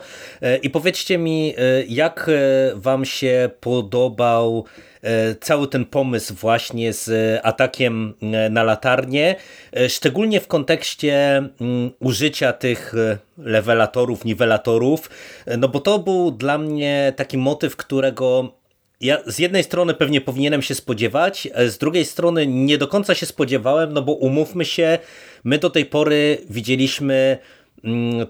I 0.63 0.71
powiedzcie 0.71 1.19
mi, 1.19 1.55
jak 1.89 2.31
wam 2.75 3.05
się 3.05 3.51
podobał 3.61 4.67
E, 5.00 5.00
cały 5.41 5.69
ten 5.69 5.85
pomysł 5.85 6.35
właśnie 6.35 6.93
z 6.93 7.41
atakiem 7.43 8.15
e, 8.23 8.51
na 8.51 8.63
latarnię, 8.63 9.37
e, 9.77 9.89
szczególnie 9.89 10.41
w 10.41 10.47
kontekście 10.47 11.37
mm, 11.37 11.91
użycia 12.01 12.53
tych 12.53 12.95
levelatorów, 13.39 14.25
niwelatorów, 14.25 15.11
no 15.59 15.69
bo 15.69 15.81
to 15.81 15.99
był 15.99 16.31
dla 16.31 16.59
mnie 16.59 17.13
taki 17.17 17.39
motyw, 17.39 17.77
którego 17.77 18.55
ja 19.01 19.19
z 19.27 19.39
jednej 19.39 19.65
strony 19.65 19.95
pewnie 19.95 20.21
powinienem 20.21 20.63
się 20.63 20.75
spodziewać, 20.75 21.49
z 21.69 21.79
drugiej 21.79 22.05
strony 22.05 22.47
nie 22.47 22.79
do 22.79 22.89
końca 22.89 23.15
się 23.15 23.27
spodziewałem, 23.27 23.93
no 23.93 24.03
bo 24.03 24.13
umówmy 24.13 24.65
się, 24.65 24.99
my 25.45 25.59
do 25.59 25.71
tej 25.71 25.87
pory 25.87 26.39
widzieliśmy 26.51 27.39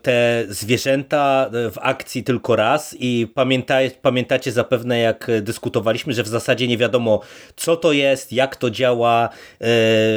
te 0.02 0.44
zwierzęta 0.48 1.50
w 1.52 1.76
akcji 1.80 2.24
tylko 2.24 2.56
raz 2.56 2.96
i 2.98 3.26
pamięta, 3.34 3.78
pamiętacie 4.02 4.52
zapewne 4.52 4.98
jak 4.98 5.30
dyskutowaliśmy, 5.42 6.12
że 6.12 6.22
w 6.22 6.28
zasadzie 6.28 6.68
nie 6.68 6.78
wiadomo 6.78 7.20
co 7.56 7.76
to 7.76 7.92
jest, 7.92 8.32
jak 8.32 8.56
to 8.56 8.70
działa, 8.70 9.28
e, 9.60 9.66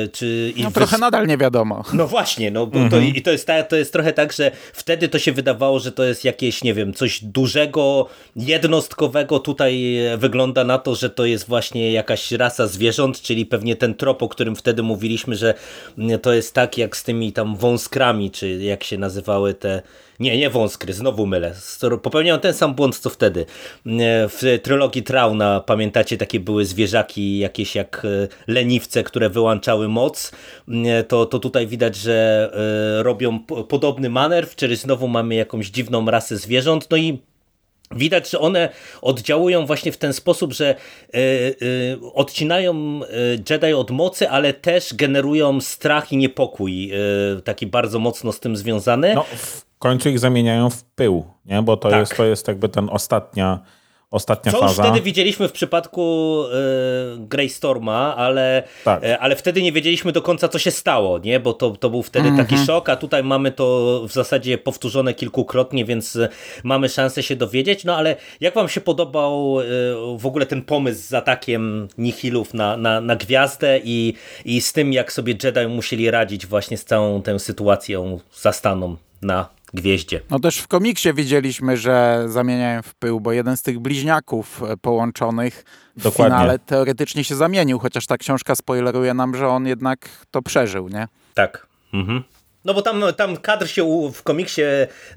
czy... 0.08 0.54
No 0.58 0.72
trochę 0.72 0.98
nadal 0.98 1.28
nie 1.28 1.38
wiadomo. 1.38 1.84
No 1.94 2.08
właśnie, 2.08 2.52
no 2.52 2.68
bo 2.68 2.80
mhm. 2.80 2.92
to, 2.92 3.18
i 3.18 3.22
to 3.22 3.32
jest, 3.32 3.48
to 3.70 3.76
jest 3.76 3.94
trochę 3.94 4.14
tak, 4.14 4.34
że 4.34 4.52
wtedy 4.74 5.10
to 5.10 5.20
się 5.20 5.32
wydawało, 5.32 5.80
że 5.80 5.92
to 5.92 6.04
jest 6.04 6.26
jakieś, 6.26 6.64
nie 6.64 6.74
wiem, 6.74 6.94
coś 6.94 7.24
dużego, 7.24 8.10
jednostkowego, 8.36 9.40
tutaj 9.40 9.96
wygląda 10.18 10.64
na 10.64 10.78
to, 10.78 10.96
że 10.96 11.10
to 11.10 11.26
jest 11.26 11.48
właśnie 11.48 11.92
jakaś 11.92 12.32
rasa 12.32 12.68
zwierząt, 12.68 13.22
czyli 13.22 13.46
pewnie 13.46 13.76
ten 13.76 13.96
trop, 13.96 14.24
o 14.24 14.30
którym 14.30 14.56
wtedy 14.56 14.84
mówiliśmy, 14.84 15.36
że 15.36 15.54
to 16.22 16.34
jest 16.34 16.54
tak 16.54 16.78
jak 16.78 16.98
z 16.98 17.04
tymi 17.04 17.34
tam 17.34 17.56
wąskrami, 17.56 18.32
czy 18.32 18.50
jak 18.50 18.84
się 18.84 18.98
nazywa 18.98 19.23
nazywały 19.24 19.54
te... 19.54 19.82
Nie, 20.20 20.38
nie 20.38 20.50
wąskry, 20.50 20.94
znowu 20.94 21.26
mylę. 21.26 21.54
Popełniałem 22.02 22.42
ten 22.42 22.54
sam 22.54 22.76
błąd 22.76 22.98
co 23.00 23.10
wtedy. 23.10 23.46
W 24.30 24.60
trylogii 24.64 25.04
Trauna, 25.04 25.60
pamiętacie, 25.60 26.18
takie 26.18 26.40
były 26.40 26.66
zwierzaki 26.66 27.38
jakieś 27.38 27.76
jak 27.76 28.06
e, 28.06 28.28
leniwce, 28.48 29.04
które 29.04 29.30
wyłączały 29.30 29.88
moc. 29.88 30.32
To, 31.08 31.26
to 31.26 31.40
tutaj 31.40 31.68
widać, 31.68 31.96
że 31.96 32.50
e, 33.00 33.04
robią 33.04 33.40
podobny 33.70 34.10
manewr, 34.10 34.56
czyli 34.56 34.76
znowu 34.76 35.08
mamy 35.08 35.36
jakąś 35.36 35.70
dziwną 35.70 36.06
rasę 36.06 36.38
zwierząt. 36.38 36.88
No 36.92 36.98
i 36.98 37.22
Widać, 37.96 38.30
że 38.30 38.40
one 38.40 38.70
oddziałują 39.02 39.66
właśnie 39.66 39.92
w 39.92 39.98
ten 39.98 40.14
sposób, 40.14 40.54
że 40.54 40.76
y, 41.16 41.20
y, 41.62 41.98
odcinają 42.14 43.00
Jedi 43.50 43.74
od 43.74 43.92
mocy, 43.92 44.30
ale 44.30 44.54
też 44.54 44.94
generują 44.94 45.62
strach 45.62 46.12
i 46.12 46.18
niepokój, 46.18 46.92
y, 47.38 47.42
taki 47.42 47.68
bardzo 47.68 48.00
mocno 48.00 48.32
z 48.32 48.40
tym 48.40 48.58
związany. 48.58 49.16
No, 49.16 49.24
w 49.24 49.66
końcu 49.80 50.10
ich 50.10 50.20
zamieniają 50.20 50.70
w 50.70 50.84
pył, 50.84 51.26
nie? 51.46 51.62
bo 51.62 51.78
to, 51.78 51.90
tak. 51.90 52.00
jest, 52.00 52.18
to 52.18 52.26
jest 52.26 52.48
jakby 52.48 52.70
ten 52.70 52.90
ostatnia 52.90 53.60
ostatnia 54.14 54.52
Co 54.52 54.60
faza. 54.60 54.74
Co 54.74 54.82
już 54.82 54.90
wtedy 54.90 55.06
widzieliśmy 55.06 55.48
w 55.48 55.52
przypadku 55.52 56.44
y, 56.44 57.18
Greystorma, 57.18 58.16
ale, 58.16 58.64
tak. 58.84 59.04
y, 59.04 59.20
ale 59.20 59.36
wtedy 59.36 59.62
nie 59.62 59.72
wiedzieliśmy 59.72 60.12
do 60.12 60.22
końca, 60.22 60.48
co 60.48 60.60
się 60.60 60.72
stało, 60.72 61.20
nie? 61.20 61.40
bo 61.40 61.54
to, 61.54 61.72
to 61.72 61.90
był 61.90 62.04
wtedy 62.04 62.30
taki 62.38 62.56
mhm. 62.56 62.66
szok, 62.66 62.90
a 62.90 62.96
tutaj 62.96 63.24
mamy 63.24 63.52
to 63.52 64.02
w 64.08 64.12
zasadzie 64.12 64.58
powtórzone 64.58 65.14
kilkukrotnie, 65.14 65.86
więc 65.86 66.16
e, 66.16 66.30
mamy 66.64 66.90
szansę 66.90 67.24
się 67.24 67.36
dowiedzieć. 67.36 67.84
No 67.84 67.96
ale 67.96 68.16
jak 68.40 68.54
wam 68.54 68.70
się 68.70 68.82
podobał 68.82 69.60
y, 69.62 69.66
w 70.18 70.26
ogóle 70.26 70.46
ten 70.46 70.62
pomysł 70.62 71.02
z 71.02 71.14
atakiem 71.14 71.88
Nihilów 71.98 72.54
na, 72.54 72.78
na, 72.78 73.02
na 73.02 73.16
gwiazdę 73.16 73.80
i, 73.84 74.14
i 74.46 74.62
z 74.62 74.74
tym, 74.74 74.94
jak 74.94 75.14
sobie 75.14 75.36
Jedi 75.44 75.68
musieli 75.68 76.12
radzić 76.12 76.46
właśnie 76.46 76.78
z 76.78 76.86
całą 76.86 77.22
tę 77.22 77.40
sytuacją 77.40 78.20
zastaną 78.34 78.98
na 79.22 79.50
gwieździe. 79.74 80.22
No 80.30 80.40
też 80.40 80.58
w 80.58 80.68
komiksie 80.68 81.14
widzieliśmy, 81.14 81.78
że 81.78 82.26
zamieniają 82.28 82.82
w 82.82 82.96
pył, 82.96 83.20
bo 83.20 83.32
jeden 83.32 83.58
z 83.58 83.62
tych 83.62 83.80
bliźniaków 83.80 84.64
e, 84.64 84.78
połączonych 84.78 85.66
w 85.98 86.04
Dokładnie. 86.04 86.38
finale 86.38 86.60
teoretycznie 86.60 87.24
się 87.24 87.36
zamienił, 87.36 87.80
chociaż 87.80 88.06
ta 88.06 88.18
książka 88.18 88.56
spoileruje 88.56 89.14
nam, 89.14 89.36
że 89.36 89.48
on 89.48 89.68
jednak 89.68 90.10
to 90.32 90.42
przeżył, 90.42 90.90
nie? 90.90 91.08
Tak. 91.34 91.68
Mhm. 91.94 92.24
No 92.66 92.74
bo 92.74 92.82
tam, 92.82 93.04
tam 93.18 93.38
kadr 93.38 93.68
się 93.68 93.84
u, 93.84 94.12
w 94.12 94.24
komiksie 94.24 94.62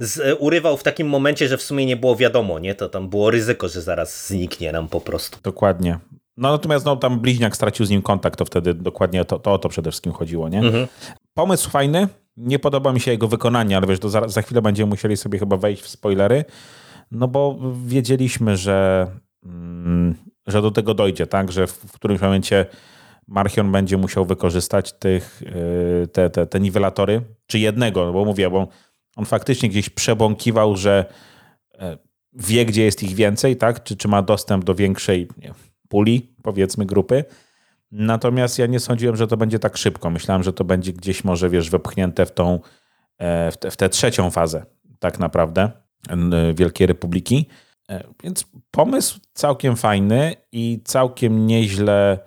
z, 0.01 0.19
e, 0.19 0.37
urywał 0.37 0.77
w 0.77 0.83
takim 0.83 1.09
momencie, 1.09 1.49
że 1.49 1.57
w 1.57 1.63
sumie 1.63 1.87
nie 1.87 1.97
było 1.97 2.17
wiadomo, 2.17 2.59
nie? 2.59 2.75
To 2.75 2.89
tam 2.89 3.09
było 3.09 3.31
ryzyko, 3.31 3.69
że 3.69 3.83
zaraz 3.83 4.27
zniknie 4.27 4.73
nam 4.73 4.89
po 4.89 5.01
prostu. 5.01 5.39
Dokładnie. 5.43 5.99
No 6.37 6.51
natomiast 6.51 6.87
no, 6.87 6.97
tam 6.97 7.21
bliźniak 7.21 7.57
stracił 7.57 7.87
z 7.87 7.91
nim 7.91 8.03
kontakt, 8.03 8.39
to 8.39 8.45
wtedy 8.45 8.75
dokładnie 8.75 9.25
to, 9.25 9.39
to 9.39 9.53
o 9.53 9.59
to 9.59 9.69
przede 9.69 9.91
wszystkim 9.91 10.13
chodziło, 10.13 10.49
nie? 10.49 10.59
Mhm. 10.59 10.87
Pomysł 11.35 11.71
fajny, 11.71 12.09
nie 12.37 12.59
podoba 12.59 12.93
mi 12.93 13.01
się 13.01 13.11
jego 13.11 13.29
wykonanie, 13.29 13.77
ale 13.77 13.87
wiesz, 13.87 13.99
to 13.99 14.09
za, 14.09 14.29
za 14.29 14.43
chwilę 14.43 14.63
będziemy 14.63 14.91
musieli 14.91 15.17
sobie 15.17 15.39
chyba 15.39 15.57
wejść 15.57 15.83
w 15.83 15.89
spoilery, 15.89 16.45
no 17.11 17.29
bo 17.29 17.59
wiedzieliśmy, 17.87 18.57
że, 18.57 19.07
mm, 19.45 20.15
że 20.47 20.63
do 20.63 20.71
tego 20.71 20.95
dojdzie, 20.95 21.27
tak? 21.27 21.53
Że 21.53 21.67
w, 21.67 21.73
w 21.73 21.93
którymś 21.93 22.21
momencie 22.21 22.67
Marchion 23.29 23.73
będzie 23.73 23.97
musiał 23.97 24.25
wykorzystać 24.25 24.93
tych, 24.93 25.43
yy, 26.01 26.09
te, 26.09 26.31
te, 26.31 26.47
te 26.47 26.61
niwelatory, 26.61 27.23
czy 27.47 27.59
jednego, 27.59 28.13
bo 28.13 28.25
mówię, 28.25 28.51
bo 28.51 28.69
on 29.17 29.25
faktycznie 29.25 29.69
gdzieś 29.69 29.91
przebąkiwał, 29.91 30.77
że 30.77 31.05
e, 31.79 31.99
wie, 32.33 32.65
gdzie 32.65 32.85
jest 32.85 33.03
ich 33.03 33.15
więcej, 33.15 33.57
tak? 33.57 33.83
Czy, 33.83 33.97
czy 33.97 34.09
ma 34.09 34.23
dostęp 34.23 34.65
do 34.65 34.75
większej 34.75 35.29
nie, 35.39 35.55
puli, 35.89 36.35
powiedzmy, 36.43 36.87
grupy. 36.87 37.25
Natomiast 37.99 38.59
ja 38.59 38.67
nie 38.67 38.81
sądziłem, 38.81 39.17
że 39.17 39.27
to 39.27 39.37
będzie 39.37 39.59
tak 39.59 39.77
szybko. 39.77 40.11
Myślałem, 40.11 40.43
że 40.43 40.53
to 40.53 40.65
będzie 40.65 40.93
gdzieś 40.93 41.25
może, 41.25 41.51
wiesz, 41.51 41.71
wepchnięte 41.71 42.27
w 42.27 42.33
tą, 42.33 42.61
e, 43.19 43.51
w, 43.51 43.57
te, 43.57 43.71
w 43.71 43.77
tę 43.77 43.89
trzecią 43.89 44.31
fazę 44.31 44.67
tak 44.99 45.19
naprawdę 45.19 45.71
Wielkiej 46.55 46.87
Republiki. 46.87 47.49
E, 47.91 48.05
więc 48.23 48.47
pomysł 48.71 49.21
całkiem 49.33 49.77
fajny 49.77 50.35
i 50.53 50.81
całkiem 50.85 51.47
nieźle 51.47 52.19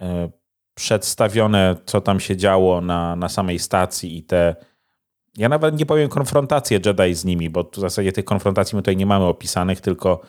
e, 0.00 0.30
przedstawione, 0.74 1.76
co 1.86 2.00
tam 2.00 2.20
się 2.20 2.36
działo 2.36 2.80
na, 2.80 3.16
na 3.16 3.28
samej 3.28 3.58
stacji 3.58 4.18
i 4.18 4.22
te. 4.22 4.56
Ja 5.36 5.48
nawet 5.48 5.78
nie 5.78 5.86
powiem 5.86 6.08
konfrontacje 6.08 6.80
Jedi 6.86 7.14
z 7.14 7.24
nimi, 7.24 7.50
bo 7.50 7.70
w 7.72 7.76
zasadzie 7.76 8.12
tych 8.12 8.24
konfrontacji 8.24 8.76
my 8.76 8.82
tutaj 8.82 8.96
nie 8.96 9.06
mamy 9.06 9.24
opisanych, 9.24 9.80
tylko 9.80 10.20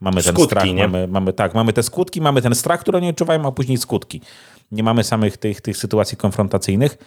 Mamy 0.00 0.22
ten 0.22 0.32
skutki, 0.32 0.44
strach, 0.44 0.64
nie? 0.64 0.88
Mamy, 0.88 1.08
mamy, 1.08 1.32
tak, 1.32 1.54
mamy 1.54 1.72
te 1.72 1.82
skutki, 1.82 2.20
mamy 2.20 2.42
ten 2.42 2.54
strach, 2.54 2.80
który 2.80 2.98
oni 2.98 3.10
odczuwają, 3.10 3.46
a 3.46 3.52
później 3.52 3.78
skutki. 3.78 4.20
Nie 4.72 4.82
mamy 4.82 5.04
samych 5.04 5.36
tych, 5.36 5.60
tych 5.60 5.76
sytuacji 5.76 6.16
konfrontacyjnych. 6.16 6.98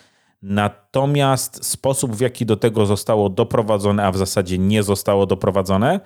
Natomiast 0.41 1.65
sposób, 1.65 2.15
w 2.15 2.19
jaki 2.19 2.45
do 2.45 2.57
tego 2.57 2.85
zostało 2.85 3.29
doprowadzone, 3.29 4.05
a 4.05 4.11
w 4.11 4.17
zasadzie 4.17 4.57
nie 4.57 4.83
zostało 4.83 5.25
doprowadzone, 5.25 5.99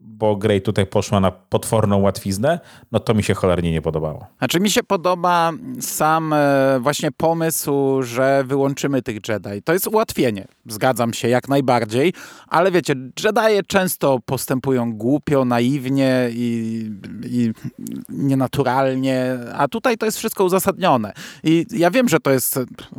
bo 0.00 0.36
Grey 0.36 0.60
tutaj 0.60 0.86
poszła 0.86 1.20
na 1.20 1.30
potworną 1.30 2.00
łatwiznę, 2.00 2.60
no 2.92 3.00
to 3.00 3.14
mi 3.14 3.22
się 3.22 3.34
cholernie 3.34 3.72
nie 3.72 3.82
podobało. 3.82 4.26
Znaczy 4.38 4.60
mi 4.60 4.70
się 4.70 4.82
podoba 4.82 5.52
sam 5.80 6.32
e, 6.32 6.78
właśnie 6.80 7.12
pomysł, 7.12 8.02
że 8.02 8.44
wyłączymy 8.46 9.02
tych 9.02 9.28
Jedi. 9.28 9.62
To 9.64 9.72
jest 9.72 9.86
ułatwienie, 9.86 10.48
zgadzam 10.66 11.14
się 11.14 11.28
jak 11.28 11.48
najbardziej, 11.48 12.12
ale 12.48 12.70
wiecie, 12.70 12.94
Jedi 13.24 13.66
często 13.66 14.18
postępują 14.24 14.92
głupio, 14.92 15.44
naiwnie 15.44 16.28
i, 16.32 16.90
i 17.24 17.52
nienaturalnie, 18.08 19.38
a 19.54 19.68
tutaj 19.68 19.96
to 19.96 20.06
jest 20.06 20.18
wszystko 20.18 20.44
uzasadnione. 20.44 21.12
I 21.44 21.66
ja 21.70 21.90
wiem, 21.90 22.08
że 22.08 22.20
to 22.20 22.30
jest, 22.30 22.58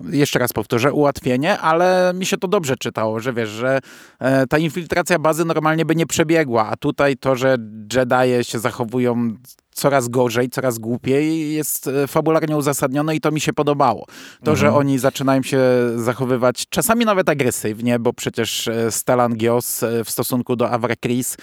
jeszcze 0.10 0.40
raz 0.40 0.54
powtórzę, 0.54 0.94
ułatwienie, 0.94 1.60
ale 1.60 2.12
mi 2.16 2.26
się 2.26 2.38
to 2.38 2.48
dobrze 2.48 2.76
czytało, 2.78 3.20
że 3.20 3.34
wiesz, 3.34 3.50
że 3.50 3.80
e, 4.20 4.48
ta 4.48 4.58
infiltracja 4.58 5.20
bazy 5.20 5.46
normalnie 5.46 5.86
by 5.86 5.96
nie 5.96 6.06
przebiegła, 6.06 6.68
a 6.68 6.76
tu 6.76 6.87
tutaj 6.88 7.18
to, 7.18 7.36
że 7.36 7.58
Jedi 7.94 8.44
się 8.44 8.60
zachowują 8.60 9.36
coraz 9.72 10.08
gorzej, 10.08 10.50
coraz 10.50 10.78
głupiej 10.80 11.54
jest 11.54 11.88
e, 11.88 12.08
fabularnie 12.08 12.58
uzasadnione 12.58 13.16
i 13.16 13.22
to 13.22 13.32
mi 13.32 13.42
się 13.42 13.54
podobało. 13.54 14.06
To, 14.44 14.56
że 14.56 14.66
Mhm. 14.68 14.80
oni 14.80 15.00
zaczynają 15.00 15.44
się 15.44 15.60
zachowywać 15.96 16.66
czasami 16.70 17.06
nawet 17.06 17.30
agresywnie, 17.30 18.00
bo 18.00 18.14
przecież 18.14 18.68
e, 18.68 18.92
Stellan 18.92 19.36
Gios 19.36 19.84
e, 19.84 20.04
w 20.04 20.10
stosunku 20.10 20.56
do 20.56 20.70
Avra 20.70 20.96
Chris 20.96 21.38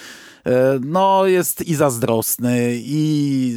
no 0.81 1.27
jest 1.27 1.63
i 1.63 1.75
zazdrosny 1.75 2.75
i 2.77 3.57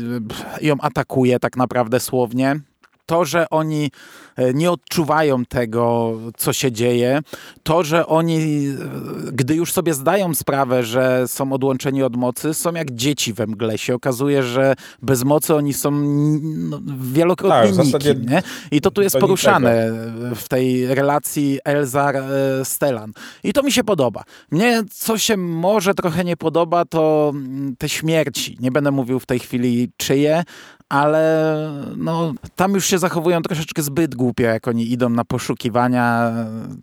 ją 0.62 0.75
atakuje 0.79 1.39
tak 1.39 1.58
naprawdę 1.58 2.00
słownie. 2.00 2.60
To, 3.08 3.26
że 3.26 3.50
oni 3.50 3.92
e, 4.36 4.54
nie 4.54 4.72
odczuwają 4.72 5.46
tego, 5.46 6.14
co 6.38 6.54
się 6.54 6.72
dzieje, 6.72 7.20
to, 7.64 7.84
że 7.84 8.08
oni, 8.08 8.38
e, 8.38 9.32
gdy 9.32 9.56
już 9.56 9.74
sobie 9.74 9.94
zdają 9.94 10.36
sprawę, 10.36 10.84
że 10.84 11.28
są 11.28 11.54
odłączeni 11.54 12.04
od 12.04 12.16
mocy, 12.16 12.54
są 12.54 12.74
jak 12.74 12.92
dzieci 12.92 13.34
we 13.34 13.48
mgle. 13.48 13.78
Się 13.78 13.96
okazuje, 13.96 14.44
że 14.44 14.76
bez 15.02 15.24
mocy 15.24 15.56
oni 15.56 15.74
są 15.74 15.92
no, 15.92 16.80
wielokrotnie 17.02 17.68
Tak, 17.68 17.86
zasadzie 17.86 18.16
nikim, 18.16 18.30
nie? 18.30 18.42
I 18.72 18.82
to 18.82 18.92
tu 18.92 19.02
jest 19.02 19.16
do 19.16 19.20
poruszane 19.20 19.92
w 20.36 20.48
tej 20.48 20.96
relacji 20.96 21.60
Elzar-Stellan. 21.66 23.12
I 23.44 23.54
to 23.54 23.64
mi 23.64 23.72
się 23.72 23.84
podoba. 23.84 24.24
Mnie, 24.52 24.84
co 24.92 25.18
się 25.18 25.38
może 25.38 25.94
trochę 25.94 26.24
nie 26.24 26.38
podoba, 26.38 26.86
to 26.86 27.32
mm, 27.36 27.76
te 27.78 27.90
śmierci. 27.90 28.58
Nie 28.60 28.72
będę 28.72 28.92
mówił 28.92 29.20
w 29.20 29.26
tej 29.26 29.40
chwili 29.40 29.90
czyje, 29.98 30.44
ale 30.89 31.72
no, 31.98 32.34
tam 32.56 32.74
już 32.74 32.86
się 32.86 32.98
zachowują 32.98 33.41
troszeczkę 33.41 33.82
zbyt 33.82 34.15
głupio, 34.15 34.44
jak 34.44 34.67
oni 34.67 34.91
idą 34.91 35.10
na 35.10 35.25
poszukiwania 35.25 36.34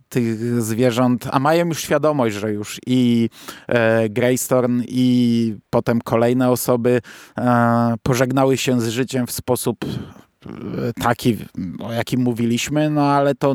tych 0.09 0.63
zwierząt, 0.63 1.29
a 1.31 1.39
mają 1.39 1.67
już 1.67 1.81
świadomość, 1.81 2.37
że 2.37 2.53
już 2.53 2.81
i 2.87 3.31
e, 3.69 4.09
Greystorn 4.09 4.83
i 4.89 5.57
potem 5.71 6.01
kolejne 6.01 6.51
osoby 6.51 7.01
e, 7.39 7.95
pożegnały 8.03 8.57
się 8.57 8.81
z 8.81 8.89
życiem 8.89 9.27
w 9.27 9.33
sposób 9.33 9.85
taki, 11.03 11.37
o 11.81 11.93
jakim 11.93 12.21
mówiliśmy, 12.21 12.91
no 12.91 13.03
ale 13.03 13.35
to 13.35 13.55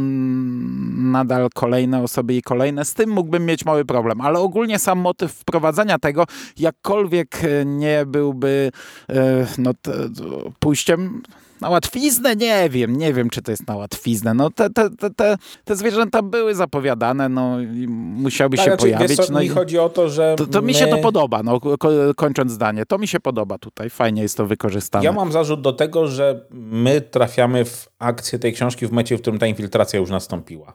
nadal 0.96 1.50
kolejne 1.56 2.04
osoby 2.04 2.36
i 2.36 2.42
kolejne. 2.42 2.86
Z 2.86 2.94
tym 2.94 3.10
mógłbym 3.10 3.46
mieć 3.46 3.66
mały 3.66 3.86
problem, 3.86 4.22
ale 4.22 4.40
ogólnie 4.40 4.80
sam 4.80 5.00
motyw 5.00 5.32
wprowadzania 5.32 6.00
tego, 6.00 6.26
jakkolwiek 6.58 7.44
e, 7.44 7.66
nie 7.66 8.06
byłby 8.06 8.72
e, 9.10 9.48
no, 9.58 9.74
t, 9.74 9.92
pójściem 10.60 11.22
na 11.62 11.70
łatwiznę? 11.70 12.36
Nie 12.36 12.70
wiem, 12.70 12.96
nie 12.96 13.14
wiem, 13.14 13.30
czy 13.30 13.42
to 13.42 13.52
jest 13.52 13.68
na 13.68 13.76
łatwiznę. 13.76 14.34
No 14.34 14.50
te, 14.50 14.70
te, 14.70 14.90
te, 15.16 15.38
te, 15.66 15.76
zwierzęta 15.76 16.22
były 16.22 16.56
zapowiadane, 16.56 17.30
no 17.30 17.62
i 17.62 17.88
musiały 17.88 18.50
Tak, 18.50 18.60
się 18.60 18.64
znaczy, 18.72 18.82
pojawić. 18.82 19.18
wiesz 19.18 19.30
no 19.30 19.40
mi 19.40 19.46
i 19.46 19.50
chodzi 19.50 19.80
o 19.80 19.90
to, 19.90 20.10
że 20.10 20.36
to, 20.52 20.62
mi 20.62 20.74
się 20.74 20.88
to 20.88 20.98
podoba, 20.98 21.44
no 21.44 21.60
ko- 21.60 21.78
kończąc 22.16 22.52
zdanie. 22.52 22.86
To 22.86 22.98
mi 22.98 23.08
się 23.08 23.20
podoba 23.20 23.58
tutaj, 23.58 23.90
fajnie 23.90 24.22
jest 24.22 24.38
to 24.38 24.46
wykorzystane. 24.46 25.06
Ja 25.06 25.12
mam 25.12 25.32
zarzut 25.32 25.62
do 25.62 25.74
tego, 25.74 26.08
że 26.08 26.46
my 26.52 27.02
trafiamy 27.02 27.66
w 27.66 27.90
akcję 28.00 28.40
tej 28.40 28.54
książki 28.54 28.88
w 28.88 28.92
momencie, 28.92 29.18
w 29.18 29.22
którym 29.22 29.40
ta 29.40 29.48
infiltracja 29.48 30.00
już 30.00 30.10
nastąpiła. 30.10 30.74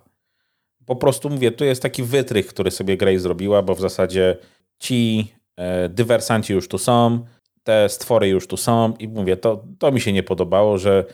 Po 0.86 0.96
prostu 0.96 1.30
mówię, 1.30 1.52
to 1.52 1.64
jest 1.64 1.82
taki 1.82 2.02
wytrych, 2.02 2.46
który 2.46 2.70
sobie 2.70 2.96
Grey 2.96 3.18
zrobiła, 3.18 3.62
bo 3.62 3.74
w 3.74 3.80
zasadzie 3.80 4.36
ci 4.78 5.32
e, 5.56 5.88
dywersanci 5.88 6.52
już 6.52 6.68
tu 6.68 6.78
są, 6.78 7.24
te 7.64 7.88
stwory 7.88 8.28
już 8.28 8.47
tu 8.47 8.56
są 8.56 8.92
i 8.99 9.09
mówię, 9.09 9.37
to, 9.37 9.62
to 9.78 9.92
mi 9.92 10.00
się 10.00 10.12
nie 10.12 10.23
podobało, 10.23 10.78
że 10.78 11.04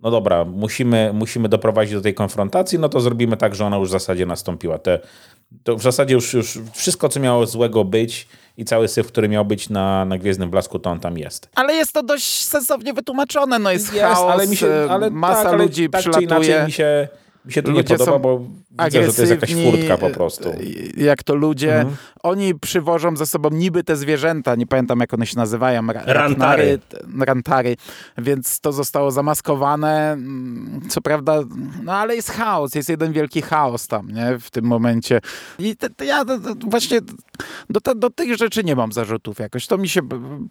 no 0.00 0.10
dobra, 0.10 0.44
musimy, 0.44 1.10
musimy 1.14 1.48
doprowadzić 1.48 1.94
do 1.94 2.00
tej 2.00 2.14
konfrontacji, 2.14 2.78
no 2.78 2.88
to 2.88 3.00
zrobimy 3.00 3.36
tak, 3.36 3.54
że 3.54 3.66
ona 3.66 3.76
już 3.76 3.88
w 3.88 3.92
zasadzie 3.92 4.26
nastąpiła. 4.26 4.78
Te, 4.78 4.98
to 5.64 5.76
w 5.76 5.82
zasadzie 5.82 6.14
już, 6.14 6.34
już 6.34 6.58
wszystko, 6.72 7.08
co 7.08 7.20
miało 7.20 7.46
złego 7.46 7.84
być 7.84 8.28
i 8.56 8.64
cały 8.64 8.88
syf, 8.88 9.06
który 9.06 9.28
miał 9.28 9.44
być 9.44 9.70
na, 9.70 10.04
na 10.04 10.18
Gwiezdnym 10.18 10.50
Blasku, 10.50 10.78
to 10.78 10.90
on 10.90 11.00
tam 11.00 11.18
jest. 11.18 11.48
Ale 11.54 11.74
jest 11.74 11.92
to 11.92 12.02
dość 12.02 12.44
sensownie 12.44 12.92
wytłumaczone, 12.92 13.58
no 13.58 13.70
jest, 13.70 13.94
Jest, 13.94 14.04
chaos, 14.06 14.32
ale 14.32 14.46
mi 14.46 14.56
się, 14.56 14.86
ale 14.90 15.10
masa 15.10 15.42
tak, 15.42 15.52
ale 15.54 15.62
ludzi 15.64 15.90
tak 15.90 16.02
czy 16.02 16.10
przylatuje. 16.10 16.48
inaczej 16.48 16.66
mi 16.66 16.72
się, 16.72 17.08
mi 17.44 17.52
się 17.52 17.62
to 17.62 17.70
nie 17.70 17.76
Ludzie 17.78 17.94
podoba, 17.98 18.12
są 18.12 18.18
bo 18.18 18.38
widzę, 18.84 19.04
że 19.06 19.12
to 19.12 19.22
jest 19.22 19.30
jakaś 19.30 19.54
furtka 19.54 19.98
po 19.98 20.10
prostu. 20.10 20.52
Jak 20.96 21.22
to 21.22 21.34
ludzie, 21.34 21.76
Mhm. 21.76 21.96
oni 22.22 22.54
przywożą 22.54 23.16
ze 23.16 23.26
sobą 23.26 23.48
niby 23.52 23.84
te 23.84 23.96
zwierzęta, 23.96 24.54
nie 24.54 24.66
pamiętam 24.66 25.00
jak 25.00 25.14
one 25.14 25.26
się 25.26 25.36
nazywają, 25.36 25.86
ra- 25.86 26.02
Rantary. 26.06 26.78
rantary, 27.26 27.76
więc 28.18 28.60
to 28.60 28.72
zostało 28.72 29.10
zamaskowane, 29.10 30.16
co 30.88 31.00
prawda, 31.00 31.40
no 31.82 31.92
ale 31.92 32.16
jest 32.16 32.30
chaos, 32.30 32.74
jest 32.74 32.88
jeden 32.88 33.12
wielki 33.12 33.42
chaos 33.42 33.86
tam, 33.86 34.10
nie, 34.10 34.38
w 34.40 34.50
tym 34.50 34.64
momencie. 34.64 35.20
I 35.58 35.76
te, 35.76 35.90
te, 35.90 36.04
ja 36.06 36.24
to 36.24 36.38
właśnie 36.66 37.00
do, 37.70 37.80
te, 37.80 37.94
do 37.94 38.10
tych 38.10 38.36
rzeczy 38.36 38.64
nie 38.64 38.76
mam 38.76 38.92
zarzutów 38.92 39.38
jakoś, 39.38 39.66
to 39.66 39.78
mi 39.78 39.88
się 39.88 40.00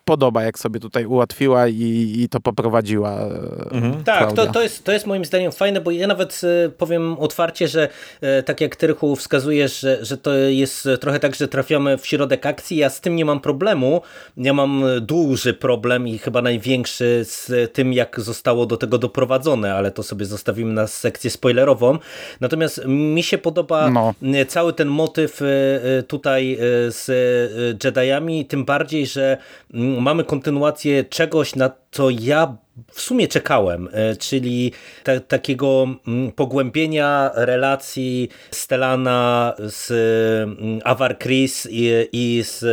podoba, 0.05 0.43
jak 0.43 0.59
sobie 0.59 0.79
tutaj 0.79 1.05
ułatwiła 1.05 1.67
i, 1.67 2.13
i 2.19 2.29
to 2.29 2.39
poprowadziła 2.39 3.11
e, 3.11 3.61
Mhm. 3.71 4.03
Tak, 4.03 4.33
to, 4.33 4.47
to, 4.47 4.61
jest, 4.61 4.83
to 4.83 4.91
jest 4.91 5.05
moim 5.07 5.25
zdaniem 5.25 5.51
fajne, 5.51 5.81
bo 5.81 5.91
ja 5.91 6.07
nawet 6.07 6.41
e, 6.65 6.69
powiem 6.81 7.19
otwarcie, 7.19 7.67
że 7.67 7.87
e, 8.21 8.43
tak 8.43 8.61
jak 8.61 8.75
Trychu 8.75 9.15
wskazujesz, 9.15 9.79
że, 9.79 10.05
że 10.05 10.17
to 10.17 10.35
jest 10.35 10.87
trochę 11.01 11.19
tak, 11.19 11.35
że 11.35 11.47
trafiamy 11.47 11.97
w 11.97 12.07
środek 12.07 12.45
akcji, 12.45 12.77
ja 12.77 12.89
z 12.89 13.01
tym 13.01 13.15
nie 13.15 13.25
mam 13.25 13.39
problemu. 13.39 14.01
Ja 14.37 14.53
mam 14.53 14.83
duży 15.01 15.53
problem 15.53 16.07
i 16.07 16.17
chyba 16.17 16.41
największy 16.41 17.21
z 17.23 17.73
tym, 17.73 17.93
jak 17.93 18.19
zostało 18.19 18.65
do 18.65 18.77
tego 18.77 18.97
doprowadzone, 18.97 19.75
ale 19.75 19.91
to 19.91 20.03
sobie 20.03 20.25
zostawimy 20.25 20.73
na 20.73 20.87
sekcję 20.87 21.29
spoilerową. 21.29 21.97
Natomiast 22.39 22.81
mi 22.85 23.23
się 23.23 23.37
podoba 23.37 23.89
No. 23.89 24.13
cały 24.47 24.73
ten 24.73 24.87
motyw 24.87 25.41
e, 25.41 25.45
e, 25.45 26.03
tutaj 26.03 26.57
z 26.89 27.07
Jediami, 27.83 28.45
tym 28.45 28.65
bardziej, 28.65 29.07
że 29.07 29.37
mm, 29.73 30.01
mamy 30.01 30.23
kontynuację 30.23 31.03
czegoś, 31.03 31.55
na 31.55 31.71
co 31.91 32.09
ja 32.09 32.57
w 32.91 33.01
sumie 33.01 33.27
czekałem, 33.27 33.89
e, 33.91 34.15
czyli 34.15 34.71
ta, 35.03 35.19
takiego 35.19 35.87
mm, 36.07 36.31
pogłębienia 36.31 37.31
relacji 37.35 38.29
Stellana 38.51 39.53
z 39.59 39.91
mm, 39.91 40.79
Avar 40.83 41.17
Chris 41.19 41.67
i, 41.71 41.91
i 42.11 42.43
z 42.43 42.63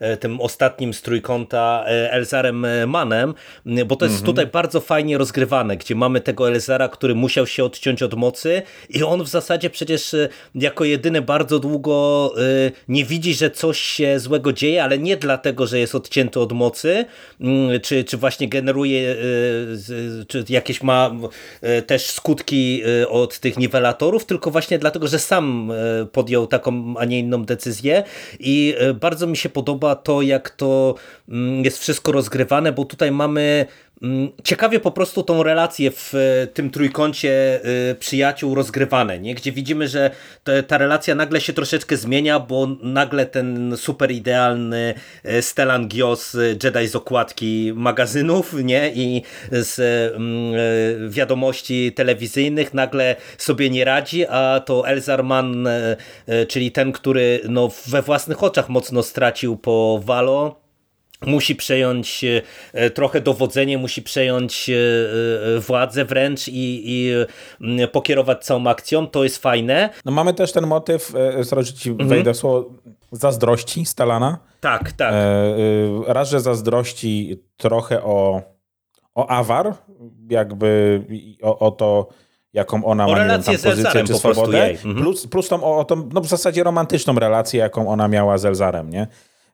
e, 0.00 0.16
tym 0.16 0.40
ostatnim 0.40 0.94
z 0.94 1.02
trójkąta 1.02 1.84
e, 1.86 2.12
Elzarem 2.12 2.66
Manem, 2.86 3.34
bo 3.86 3.96
to 3.96 4.04
jest 4.04 4.24
tutaj 4.24 4.46
bardzo 4.46 4.80
fajnie 4.80 5.18
rozgrywane, 5.18 5.76
gdzie 5.76 5.94
mamy 5.94 6.20
tego 6.20 6.48
Elzara, 6.48 6.88
który 6.88 7.14
musiał 7.14 7.46
się 7.46 7.64
odciąć 7.64 8.02
od 8.02 8.14
mocy 8.14 8.62
i 8.88 9.02
on 9.02 9.22
w 9.22 9.28
zasadzie 9.28 9.70
przecież 9.70 10.16
jako 10.54 10.84
jedyny 10.84 11.22
bardzo 11.22 11.58
długo 11.58 12.34
nie 12.88 13.04
widzi, 13.04 13.34
że 13.34 13.50
coś 13.50 13.80
się 13.80 14.18
złego 14.20 14.52
dzieje, 14.52 14.84
ale 14.84 14.98
nie 14.98 15.16
dlatego, 15.16 15.66
że 15.66 15.78
jest 15.78 15.94
odcięty 15.94 16.40
od 16.40 16.52
mocy, 16.52 17.04
mm, 17.40 17.80
czy, 17.80 18.04
czy 18.04 18.16
właśnie 18.16 18.48
generuje, 18.48 19.16
czy 20.28 20.44
jakieś 20.48 20.82
ma 20.82 21.10
e, 21.62 21.82
też 21.82 22.10
skutki 22.10 22.82
e, 23.02 23.08
od 23.08 23.38
tych 23.38 23.58
niwelatorów, 23.58 24.24
tylko 24.24 24.50
właśnie 24.50 24.78
dlatego, 24.78 25.08
że 25.08 25.18
sam 25.18 25.70
e, 25.70 26.06
podjął 26.06 26.46
taką, 26.46 26.94
a 26.98 27.04
nie 27.04 27.18
inną 27.18 27.44
decyzję. 27.44 28.02
I 28.40 28.74
bardzo 28.94 29.26
mi 29.26 29.36
się 29.36 29.48
podoba 29.48 29.94
to, 29.94 30.22
jak 30.22 30.50
to 30.50 30.94
mm, 31.28 31.64
jest 31.64 31.78
wszystko 31.78 32.12
rozgrywane, 32.12 32.72
bo 32.72 32.84
tutaj 32.84 33.10
mamy 33.10 33.66
ciekawie 34.44 34.80
po 34.80 34.90
prostu 34.90 35.22
tą 35.22 35.42
relację 35.42 35.90
w 35.90 36.14
e, 36.14 36.46
tym 36.46 36.70
trójkącie 36.70 37.60
e, 37.90 37.94
przyjaciół 37.94 38.54
rozgrywane, 38.54 39.18
nie? 39.18 39.34
gdzie 39.34 39.52
widzimy, 39.52 39.88
że 39.88 40.10
ta 40.66 40.78
relacja 40.78 41.14
nagle 41.14 41.40
się 41.40 41.52
troszeczkę 41.52 41.96
zmienia, 41.96 42.40
bo 42.40 42.68
nagle 42.82 43.26
ten 43.26 43.76
super 43.76 44.10
idealny 44.10 44.94
e, 45.24 45.42
Stellan 45.42 45.88
Gios, 45.88 46.36
Jedi 46.64 46.88
z 46.88 46.96
okładki 46.96 47.72
magazynów 47.74 48.54
nie? 48.64 48.92
i 48.94 49.22
z 49.50 49.80
mm, 50.14 51.10
wiadomości 51.10 51.92
telewizyjnych 51.92 52.74
nagle 52.74 53.16
sobie 53.38 53.70
nie 53.70 53.84
radzi, 53.84 54.26
a 54.26 54.60
to 54.66 54.88
Elzarman, 54.88 55.68
czyli 56.48 56.72
ten, 56.72 56.92
który 56.92 57.40
no, 57.48 57.70
we 57.86 58.02
własnych 58.02 58.42
oczach 58.42 58.68
mocno 58.68 59.02
stracił 59.02 59.56
po 59.56 60.00
Valo, 60.04 60.69
musi 61.26 61.56
przejąć 61.56 62.24
e, 62.72 62.90
trochę 62.90 63.20
dowodzenie, 63.20 63.78
musi 63.78 64.02
przejąć 64.02 64.70
e, 64.70 64.74
e, 65.56 65.60
władzę 65.60 66.04
wręcz 66.04 66.48
i, 66.48 66.82
i 66.84 67.10
mm, 67.60 67.88
pokierować 67.88 68.44
całą 68.44 68.66
akcją. 68.66 69.06
To 69.06 69.24
jest 69.24 69.38
fajne. 69.38 69.90
No 70.04 70.12
mamy 70.12 70.34
też 70.34 70.52
ten 70.52 70.66
motyw, 70.66 71.14
e, 71.14 71.62
że 71.62 71.72
ci 71.72 71.90
Mhm. 71.90 72.08
wejdę 72.08 72.34
słowo, 72.34 72.70
zazdrości 73.12 73.86
Stalana. 73.86 74.38
Tak, 74.60 74.92
tak. 74.92 75.12
E, 75.12 75.16
e, 75.16 75.56
raz, 76.06 76.30
że 76.30 76.40
zazdrości 76.40 77.42
trochę 77.56 78.02
o, 78.02 78.42
o 79.14 79.28
Awar, 79.28 79.74
jakby 80.30 81.02
o, 81.42 81.58
o 81.58 81.70
to, 81.70 82.08
jaką 82.52 82.84
ona 82.84 83.06
O 83.06 83.10
ma 83.10 83.16
wiem, 83.16 83.42
tam 83.42 83.54
pozycję 83.58 84.04
czy 84.04 84.14
swobodę. 84.14 84.70
Mhm. 84.70 84.96
plus, 84.96 85.26
plus 85.26 85.48
tą, 85.48 85.64
o, 85.64 85.78
o 85.78 85.84
tą, 85.84 86.08
no 86.12 86.20
w 86.20 86.26
zasadzie 86.26 86.64
romantyczną 86.64 87.14
relację, 87.14 87.60
jaką 87.60 87.88
ona 87.88 88.08
miała 88.08 88.38
z 88.38 88.44
Elzarem, 88.44 88.90
nie? 88.90 89.06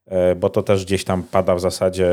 E, 0.06 0.34
Bo 0.34 0.48
to 0.48 0.62
też 0.62 0.84
gdzieś 0.84 1.04
tam 1.04 1.22
pada 1.22 1.54
w 1.54 1.60
zasadzie 1.60 2.08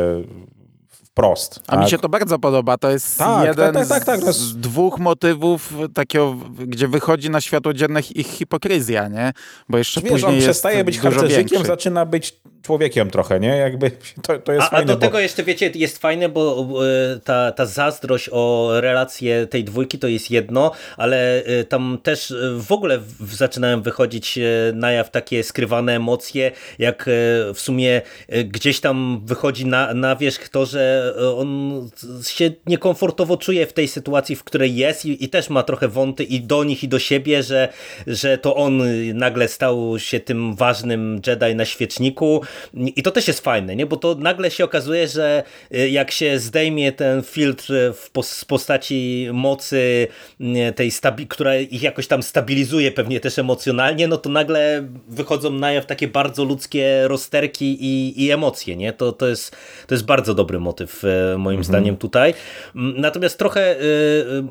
wprost. 1.18 1.60
A 1.68 1.78
mi 1.78 1.90
się 1.90 1.98
to 1.98 2.10
bardzo 2.10 2.40
podoba. 2.40 2.78
To 2.78 2.90
jest 2.92 3.18
Tak, 3.18 3.48
jeden 3.48 3.74
tak, 3.74 3.88
tak, 3.88 4.06
tak, 4.06 4.22
jest- 4.24 4.40
z 4.40 4.58
dwóch 4.58 5.00
motywów 5.00 5.74
takiego, 5.94 6.36
gdzie 6.68 6.88
wychodzi 6.88 7.30
na 7.30 7.42
światło 7.42 7.74
dzienne 7.74 8.00
ich 8.16 8.28
hipokryzja, 8.28 9.08
nie? 9.08 9.32
Bo 9.70 9.78
jeszcze 9.78 10.02
Wiesz, 10.02 10.12
później 10.12 10.30
on 10.30 10.36
jest 10.36 10.48
przestaje 10.48 10.84
być 10.84 11.00
harcerzykiem, 11.00 11.66
zaczyna 11.66 12.06
być 12.06 12.34
człowiekiem 12.62 13.10
trochę, 13.10 13.40
nie? 13.40 13.48
Jakby 13.58 13.92
to, 14.22 14.38
to 14.40 14.54
jest 14.54 14.64
A, 14.64 14.68
a 14.68 14.70
fajne, 14.70 14.86
do 14.86 14.94
bo... 14.94 15.00
tego 15.02 15.20
jeszcze, 15.20 15.44
wiecie, 15.44 15.72
jest 15.76 15.98
fajne, 15.98 16.30
bo 16.30 16.68
e, 17.16 17.20
ta, 17.20 17.52
ta 17.52 17.66
zazdrość 17.66 18.30
o 18.32 18.70
relacje 18.74 19.48
tej 19.48 19.64
dwójki 19.64 20.00
to 20.00 20.08
jest 20.08 20.32
jedno, 20.32 20.72
ale 20.98 21.44
e, 21.46 21.64
tam 21.64 21.98
też 22.04 22.32
e, 22.32 22.36
w 22.58 22.72
ogóle 22.72 23.00
w- 23.00 23.36
zaczynają 23.36 23.82
wychodzić 23.82 24.40
na 24.74 24.92
jaw 24.92 25.12
takie 25.12 25.44
skrywane 25.44 25.96
emocje, 25.96 26.52
jak 26.80 27.06
w 27.54 27.60
sumie 27.60 28.02
gdzieś 28.46 28.80
tam 28.80 29.22
wychodzi 29.26 29.66
na, 29.66 29.94
na 29.94 30.16
wierzch 30.16 30.50
to, 30.50 30.66
że 30.66 31.03
e, 31.18 31.36
on 31.36 31.90
się 32.28 32.52
niekomfortowo 32.68 33.38
czuje 33.38 33.68
w 33.68 33.74
tej 33.74 33.88
sytuacji, 33.88 34.36
w 34.36 34.44
której 34.44 34.76
jest 34.76 35.06
i, 35.06 35.24
i 35.24 35.30
też 35.30 35.50
ma 35.50 35.64
trochę 35.64 35.88
wąty 35.88 36.24
i 36.24 36.42
do 36.42 36.64
nich 36.64 36.84
i 36.84 36.88
do 36.88 37.00
siebie, 37.00 37.44
że, 37.44 37.70
że 38.08 38.38
to 38.38 38.56
on 38.56 38.84
nagle 39.14 39.48
stał 39.48 40.00
się 40.00 40.20
tym 40.20 40.56
ważnym 40.56 41.22
Jedi 41.28 41.56
na 41.56 41.66
świeczniku 41.66 42.42
i 42.74 43.04
to 43.04 43.12
też 43.12 43.28
jest 43.28 43.40
fajne, 43.40 43.76
nie? 43.76 43.86
bo 43.86 43.98
to 43.98 44.16
nagle 44.16 44.52
się 44.52 44.64
okazuje, 44.64 45.08
że 45.08 45.44
y, 45.76 45.90
jak 45.90 46.12
się 46.12 46.40
zdejmie 46.40 46.92
ten 46.92 47.24
filtr 47.24 47.74
w 47.94 48.12
pos- 48.14 48.46
postaci 48.46 49.28
mocy 49.34 50.08
y, 50.42 50.74
tej, 50.76 50.92
która 51.30 51.56
ich 51.56 51.82
jakoś 51.82 52.08
tam 52.08 52.24
stabilizuje 52.24 52.92
pewnie 52.92 53.20
też 53.20 53.40
emocjonalnie, 53.40 54.08
no 54.08 54.18
to 54.18 54.30
nagle 54.30 54.88
wychodzą 55.08 55.52
na 55.52 55.72
jaw 55.72 55.86
takie 55.86 56.08
bardzo 56.08 56.44
ludzkie 56.44 57.08
rozterki 57.08 57.78
i, 57.80 58.24
i 58.26 58.32
emocje, 58.32 58.76
nie? 58.76 58.94
To, 58.94 59.12
to, 59.12 59.28
jest, 59.28 59.56
to 59.88 59.96
jest 59.96 60.06
bardzo 60.06 60.34
dobry 60.34 60.60
motyw 60.60 60.93
e, 61.04 61.38
moim 61.38 61.64
zdaniem 61.64 61.98
tutaj. 61.98 62.34
Mm, 62.76 63.02
Natomiast 63.02 63.40
trochę, 63.40 63.76
y, 63.76 63.84
y, 63.84 64.44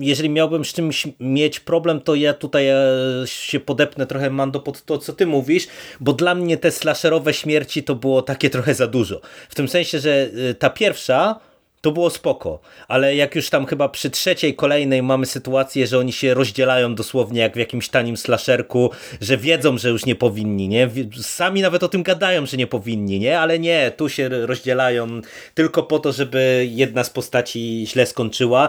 jeżeli 0.00 0.30
miałbym 0.30 0.64
z 0.64 0.72
czymś 0.72 1.08
mieć 1.20 1.60
problem, 1.60 2.00
to 2.00 2.14
ja 2.14 2.34
tutaj 2.34 2.68
e, 2.68 2.76
się 3.24 3.60
podepnę 3.60 4.06
trochę, 4.06 4.30
Mando, 4.30 4.60
pod 4.60 4.84
to, 4.84 4.98
co 4.98 5.12
ty 5.12 5.26
mówisz, 5.26 5.68
bo 6.00 6.12
dla 6.12 6.34
mnie 6.34 6.56
te 6.56 6.70
slasherowe 6.70 7.34
śmierci 7.34 7.82
to 7.82 7.94
było 7.94 8.22
takie 8.22 8.50
trochę 8.50 8.74
za 8.74 8.86
dużo. 8.86 9.20
W 9.48 9.54
tym 9.54 9.68
sensie, 9.68 9.98
że 9.98 10.28
ta 10.58 10.70
pierwsza 10.70 11.40
to 11.86 11.92
było 11.92 12.10
spoko, 12.10 12.60
ale 12.88 13.16
jak 13.16 13.34
już 13.34 13.50
tam 13.50 13.66
chyba 13.66 13.88
przy 13.88 14.10
trzeciej, 14.10 14.54
kolejnej 14.54 15.02
mamy 15.02 15.26
sytuację, 15.26 15.86
że 15.86 15.98
oni 15.98 16.12
się 16.12 16.34
rozdzielają 16.34 16.94
dosłownie 16.94 17.40
jak 17.40 17.54
w 17.54 17.58
jakimś 17.58 17.88
tanim 17.88 18.16
slasherku, 18.16 18.90
że 19.20 19.36
wiedzą, 19.36 19.78
że 19.78 19.88
już 19.88 20.06
nie 20.06 20.14
powinni, 20.14 20.68
nie? 20.68 20.90
Sami 21.22 21.62
nawet 21.62 21.82
o 21.82 21.88
tym 21.88 22.02
gadają, 22.02 22.46
że 22.46 22.56
nie 22.56 22.66
powinni, 22.66 23.20
nie? 23.20 23.40
Ale 23.40 23.58
nie, 23.58 23.92
tu 23.96 24.08
się 24.08 24.28
rozdzielają 24.28 25.20
tylko 25.54 25.82
po 25.82 25.98
to, 25.98 26.12
żeby 26.12 26.68
jedna 26.70 27.04
z 27.04 27.10
postaci 27.10 27.86
źle 27.88 28.06
skończyła 28.06 28.68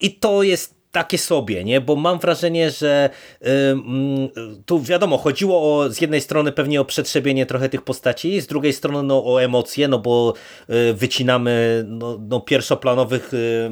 i 0.00 0.14
to 0.14 0.42
jest 0.42 0.79
takie 0.92 1.18
sobie, 1.18 1.64
nie? 1.64 1.80
Bo 1.80 1.96
mam 1.96 2.18
wrażenie, 2.18 2.70
że 2.70 3.10
y, 3.42 3.48
mm, 3.48 4.28
tu 4.66 4.82
wiadomo, 4.82 5.18
chodziło 5.18 5.78
o, 5.78 5.90
z 5.90 6.00
jednej 6.00 6.20
strony 6.20 6.52
pewnie 6.52 6.80
o 6.80 6.84
przetrzebienie 6.84 7.46
trochę 7.46 7.68
tych 7.68 7.82
postaci, 7.82 8.40
z 8.40 8.46
drugiej 8.46 8.72
strony 8.72 9.02
no, 9.02 9.24
o 9.24 9.42
emocje, 9.42 9.88
no 9.88 9.98
bo 9.98 10.34
y, 10.70 10.94
wycinamy 10.94 11.84
no, 11.88 12.18
no 12.28 12.40
pierwszoplanowych, 12.40 13.34
y, 13.34 13.70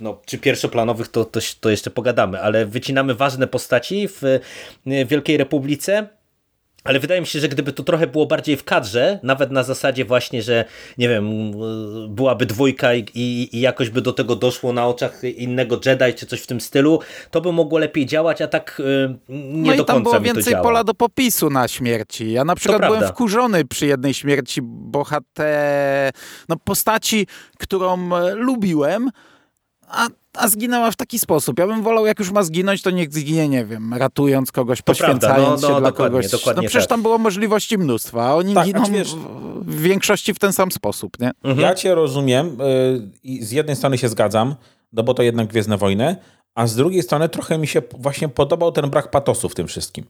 no, 0.00 0.20
czy 0.26 0.38
pierwszoplanowych 0.38 1.08
to, 1.08 1.24
to, 1.24 1.40
to 1.60 1.70
jeszcze 1.70 1.90
pogadamy, 1.90 2.40
ale 2.40 2.66
wycinamy 2.66 3.14
ważne 3.14 3.46
postaci 3.46 4.08
w 4.08 4.24
y, 4.24 4.40
Wielkiej 5.06 5.36
Republice, 5.36 6.19
ale 6.84 7.00
wydaje 7.00 7.20
mi 7.20 7.26
się, 7.26 7.40
że 7.40 7.48
gdyby 7.48 7.72
to 7.72 7.82
trochę 7.82 8.06
było 8.06 8.26
bardziej 8.26 8.56
w 8.56 8.64
kadrze, 8.64 9.18
nawet 9.22 9.50
na 9.50 9.62
zasadzie 9.62 10.04
właśnie, 10.04 10.42
że 10.42 10.64
nie 10.98 11.08
wiem, 11.08 11.52
byłaby 12.08 12.46
dwójka 12.46 12.94
i, 12.94 13.04
i, 13.14 13.56
i 13.56 13.60
jakoś 13.60 13.90
by 13.90 14.02
do 14.02 14.12
tego 14.12 14.36
doszło 14.36 14.72
na 14.72 14.86
oczach 14.86 15.24
innego 15.24 15.80
Jedi 15.86 16.14
czy 16.14 16.26
coś 16.26 16.40
w 16.40 16.46
tym 16.46 16.60
stylu, 16.60 17.00
to 17.30 17.40
by 17.40 17.52
mogło 17.52 17.78
lepiej 17.78 18.06
działać, 18.06 18.42
a 18.42 18.46
tak 18.46 18.80
y, 18.80 19.18
nie 19.28 19.70
no 19.70 19.76
do 19.76 19.82
i 19.82 19.86
tam 19.86 19.96
końca 19.96 20.10
było 20.10 20.20
więcej 20.20 20.54
pola 20.62 20.84
do 20.84 20.94
popisu 20.94 21.50
na 21.50 21.68
śmierci. 21.68 22.32
Ja 22.32 22.44
na 22.44 22.54
przykład 22.54 22.80
byłem 22.80 22.92
prawda. 22.92 23.14
wkurzony 23.14 23.64
przy 23.64 23.86
jednej 23.86 24.14
śmierci 24.14 24.60
bohater... 24.62 26.12
no 26.48 26.56
postaci, 26.64 27.26
którą 27.58 28.16
e, 28.16 28.34
lubiłem, 28.34 29.10
a, 29.90 30.08
a 30.34 30.48
zginęła 30.48 30.90
w 30.90 30.96
taki 30.96 31.18
sposób. 31.18 31.58
Ja 31.58 31.66
bym 31.66 31.82
wolał, 31.82 32.06
jak 32.06 32.18
już 32.18 32.30
ma 32.30 32.42
zginąć, 32.42 32.82
to 32.82 32.90
niech 32.90 33.12
zginie, 33.14 33.48
nie 33.48 33.64
wiem, 33.64 33.94
ratując 33.94 34.52
kogoś, 34.52 34.78
To 34.82 34.84
prawda, 34.94 35.04
poświęcając 35.04 35.62
no, 35.62 35.68
no, 35.68 35.74
się 35.74 35.80
dla 35.80 35.90
dokładnie, 35.90 36.16
kogoś. 36.18 36.30
dokładnie 36.30 36.62
no 36.62 36.68
przecież 36.68 36.84
tak. 36.84 36.88
tam 36.90 37.02
było 37.02 37.18
możliwości 37.18 37.78
mnóstwa, 37.78 38.24
a 38.28 38.34
oni 38.34 38.54
Tak, 38.54 38.66
giną 38.66 38.82
a 38.82 38.88
wiesz- 38.88 39.14
w, 39.14 39.64
w 39.66 39.80
większości 39.82 40.34
w 40.34 40.38
ten 40.38 40.52
sam 40.52 40.72
sposób, 40.72 41.20
nie? 41.20 41.30
Mhm. 41.44 41.60
Ja 41.60 41.74
cię 41.74 41.94
rozumiem 41.94 42.60
y, 42.60 43.10
i 43.24 43.44
z 43.44 43.50
jednej 43.50 43.76
strony 43.76 43.98
się 43.98 44.08
zgadzam, 44.08 44.54
no 44.92 45.02
bo 45.02 45.14
to 45.14 45.22
jednak 45.22 45.46
Gwiezdne 45.46 45.76
Wojny, 45.78 46.16
a 46.54 46.66
z 46.66 46.76
drugiej 46.76 47.02
strony 47.02 47.28
trochę 47.28 47.58
mi 47.58 47.66
się 47.66 47.82
właśnie 47.98 48.28
podobał 48.28 48.72
ten 48.72 48.90
brak 48.90 49.10
patosu 49.10 49.48
w 49.48 49.54
tym 49.54 49.66
wszystkim. 49.66 50.04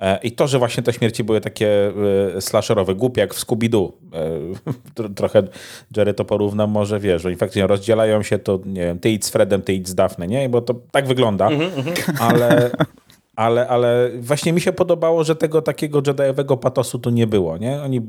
E, 0.00 0.18
I 0.22 0.32
to, 0.32 0.46
że 0.46 0.58
właśnie 0.58 0.82
te 0.82 0.92
śmierci 0.92 1.24
były 1.24 1.40
takie 1.40 1.92
y, 2.36 2.40
slasherowe, 2.40 2.94
głupie 2.94 3.20
jak 3.20 3.34
w 3.34 3.46
Scooby-Doo. 3.46 3.92
E, 4.12 4.30
tro- 5.02 5.14
Trochę 5.14 5.42
Jerry 5.96 6.14
to 6.14 6.24
porówna, 6.24 6.66
może 6.66 7.00
wiesz, 7.00 7.26
oni 7.26 7.36
faktycznie 7.36 7.66
rozdzielają 7.66 8.22
się, 8.22 8.38
to 8.38 8.60
nie 8.66 8.80
wiem, 8.80 8.98
ty 8.98 9.10
idź 9.10 9.24
z 9.24 9.30
Fredem, 9.30 9.62
ty 9.62 9.74
idź 9.74 9.88
z 9.88 9.94
Daphne, 9.94 10.26
nie? 10.26 10.48
Bo 10.48 10.60
to 10.60 10.74
tak 10.90 11.06
wygląda, 11.06 11.48
ale, 12.20 12.70
ale, 13.36 13.68
ale 13.68 14.10
właśnie 14.20 14.52
mi 14.52 14.60
się 14.60 14.72
podobało, 14.72 15.24
że 15.24 15.36
tego 15.36 15.62
takiego 15.62 16.02
Jediowego 16.06 16.56
patosu 16.56 16.98
tu 16.98 17.10
nie 17.10 17.26
było, 17.26 17.58
nie? 17.58 17.82
Oni 17.82 18.00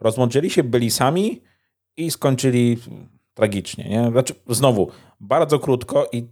rozłączyli 0.00 0.50
się, 0.50 0.62
byli 0.62 0.90
sami 0.90 1.42
i 1.96 2.10
skończyli 2.10 2.78
tragicznie, 3.34 3.84
nie? 3.88 4.10
Znaczy, 4.10 4.34
znowu, 4.48 4.90
bardzo 5.20 5.58
krótko 5.58 6.08
i 6.12 6.26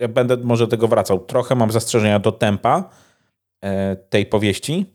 ja 0.00 0.08
będę 0.08 0.36
może 0.36 0.64
do 0.64 0.70
tego 0.70 0.88
wracał. 0.88 1.18
Trochę 1.18 1.54
mam 1.54 1.70
zastrzeżenia 1.70 2.18
do 2.18 2.32
tempa 2.32 2.78
e, 2.78 3.03
tej 4.10 4.26
powieści, 4.26 4.86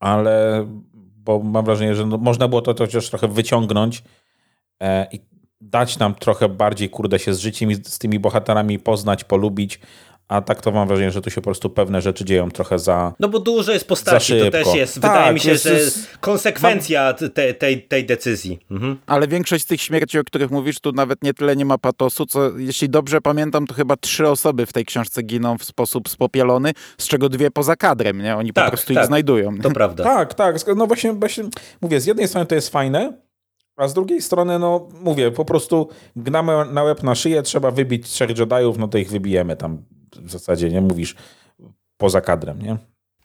ale 0.00 0.64
bo 1.16 1.42
mam 1.42 1.64
wrażenie, 1.64 1.94
że 1.94 2.06
no, 2.06 2.18
można 2.18 2.48
było 2.48 2.62
to 2.62 2.74
chociaż 2.78 3.08
trochę 3.08 3.28
wyciągnąć 3.28 4.02
e, 4.82 5.06
i 5.12 5.20
dać 5.60 5.98
nam 5.98 6.14
trochę 6.14 6.48
bardziej, 6.48 6.90
kurde, 6.90 7.18
się 7.18 7.34
z 7.34 7.38
życiem 7.38 7.70
i 7.70 7.74
z 7.74 7.98
tymi 7.98 8.18
bohaterami 8.18 8.78
poznać, 8.78 9.24
polubić, 9.24 9.80
a 10.28 10.40
tak 10.42 10.60
to 10.60 10.70
mam 10.70 10.88
wrażenie, 10.88 11.10
że 11.10 11.22
tu 11.22 11.30
się 11.30 11.40
po 11.40 11.44
prostu 11.44 11.70
pewne 11.70 12.02
rzeczy 12.02 12.24
dzieją 12.24 12.50
trochę 12.50 12.78
za... 12.78 13.14
No 13.20 13.28
bo 13.28 13.38
dużo 13.38 13.72
jest 13.72 13.88
postaci, 13.88 14.40
to 14.40 14.50
też 14.50 14.74
jest, 14.74 15.00
Tak, 15.00 15.12
wydaje 15.12 15.34
mi 15.34 15.40
się, 15.40 15.50
jest- 15.50 15.64
że 15.64 15.74
jest- 15.74 16.16
konsekwencja 16.20 17.12
te, 17.12 17.54
tej, 17.54 17.82
tej 17.82 18.06
decyzji. 18.06 18.58
Mhm. 18.70 18.98
Ale 19.06 19.28
większość 19.28 19.64
z 19.64 19.66
tych 19.66 19.80
śmierci, 19.82 20.18
o 20.18 20.24
których 20.24 20.50
mówisz, 20.50 20.80
tu 20.80 20.92
nawet 20.92 21.22
nie 21.22 21.34
tyle 21.34 21.56
nie 21.56 21.64
ma 21.64 21.78
patosu, 21.78 22.26
co 22.26 22.58
jeśli 22.58 22.88
dobrze 22.88 23.20
pamiętam, 23.20 23.66
to 23.66 23.74
chyba 23.74 23.96
trzy 23.96 24.28
osoby 24.28 24.66
w 24.66 24.72
tej 24.72 24.84
książce 24.84 25.22
giną 25.22 25.58
w 25.58 25.64
sposób 25.64 26.08
spopielony, 26.08 26.72
z 26.98 27.08
czego 27.08 27.28
dwie 27.28 27.50
poza 27.50 27.76
kadrem, 27.76 28.22
nie? 28.22 28.36
Oni 28.36 28.52
Tak, 28.52 28.64
po 28.64 28.70
prostu 28.70 28.94
tak. 28.94 29.02
ich 29.02 29.06
znajdują. 29.06 29.58
To 29.62 29.70
prawda. 29.70 30.04
Tak, 30.04 30.34
tak. 30.34 30.56
No 30.76 30.86
właśnie, 30.86 31.12
właśnie 31.12 31.44
mówię, 31.80 32.00
z 32.00 32.06
jednej 32.06 32.28
strony 32.28 32.46
to 32.46 32.54
jest 32.54 32.68
fajne, 32.68 33.12
a 33.76 33.88
z 33.88 33.94
drugiej 33.94 34.22
strony, 34.22 34.58
no 34.58 34.88
mówię, 35.00 35.30
po 35.30 35.44
prostu 35.44 35.88
gnamy 36.16 36.52
na 36.72 36.82
łeb 36.82 37.02
na 37.02 37.14
szyję, 37.14 37.42
trzeba 37.42 37.70
wybić 37.70 38.06
trzech 38.08 38.28
Jediów, 38.38 38.78
no 38.78 38.88
to 38.88 38.98
ich 38.98 39.10
wybijemy 39.10 39.56
tam 39.56 39.82
w 40.16 40.30
zasadzie, 40.30 40.70
nie 40.70 40.80
mówisz 40.80 41.14
poza 41.96 42.20
kadrem, 42.20 42.62
nie? 42.62 42.76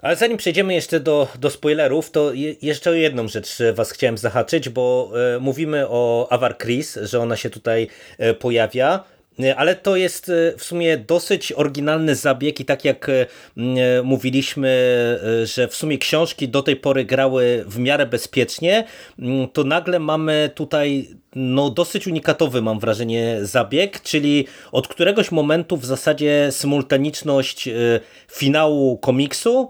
Ale 0.03 0.15
zanim 0.15 0.37
przejdziemy 0.37 0.73
jeszcze 0.73 0.99
do, 0.99 1.27
do 1.39 1.49
spoilerów, 1.49 2.11
to 2.11 2.33
je, 2.33 2.55
jeszcze 2.61 2.89
o 2.89 2.93
jedną 2.93 3.27
rzecz 3.27 3.61
e, 3.61 3.73
was 3.73 3.91
chciałem 3.91 4.17
zahaczyć, 4.17 4.69
bo 4.69 5.11
e, 5.35 5.39
mówimy 5.39 5.85
o 5.89 6.27
Avar 6.31 6.57
Chris, 6.57 6.99
że 7.01 7.19
ona 7.19 7.35
się 7.35 7.49
tutaj 7.49 7.87
e, 8.17 8.33
pojawia. 8.33 9.03
E, 9.39 9.55
Ale 9.55 9.75
to 9.75 9.95
jest 9.95 10.29
e, 10.29 10.57
w 10.57 10.63
sumie 10.63 10.97
dosyć 10.97 11.51
oryginalny 11.51 12.15
zabieg 12.15 12.59
i 12.59 12.65
tak 12.65 12.85
jak 12.85 13.09
e, 13.09 13.25
mówiliśmy, 14.03 14.73
że 15.43 15.67
w 15.67 15.75
sumie 15.75 15.97
książki 15.97 16.49
do 16.49 16.63
tej 16.63 16.75
pory 16.75 17.05
grały 17.05 17.63
w 17.67 17.79
miarę 17.79 18.05
bezpiecznie, 18.05 18.83
m, 19.19 19.47
to 19.53 19.63
nagle 19.63 19.99
mamy 19.99 20.51
tutaj 20.55 21.07
no, 21.35 21.69
dosyć 21.69 22.07
unikatowy 22.07 22.61
mam 22.61 22.79
wrażenie 22.79 23.37
zabieg, 23.41 24.01
czyli 24.01 24.47
od 24.71 24.87
któregoś 24.87 25.31
momentu 25.31 25.77
w 25.77 25.85
zasadzie 25.85 26.47
symultaniczność 26.51 27.69
finału 28.31 28.97
komiksu 28.97 29.69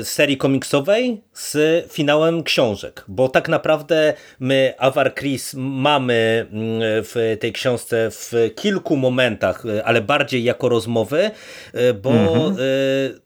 y, 0.00 0.04
serii 0.04 0.36
komiksowej 0.36 1.22
z 1.36 1.92
finałem 1.92 2.42
książek, 2.42 3.04
bo 3.08 3.28
tak 3.28 3.48
naprawdę 3.48 4.14
my 4.40 4.74
Avar 4.78 5.14
Chris 5.14 5.54
mamy 5.56 6.46
mm, 6.52 6.80
w 6.82 7.36
tej 7.40 7.52
książce 7.52 8.10
w 8.10 8.32
kilku 8.54 8.96
momentach, 8.96 9.66
y, 9.66 9.84
ale 9.84 10.00
bardziej 10.00 10.44
jako 10.44 10.68
rozmowy, 10.68 11.30
y, 11.74 11.94
bo 11.94 12.10
y, 12.10 12.54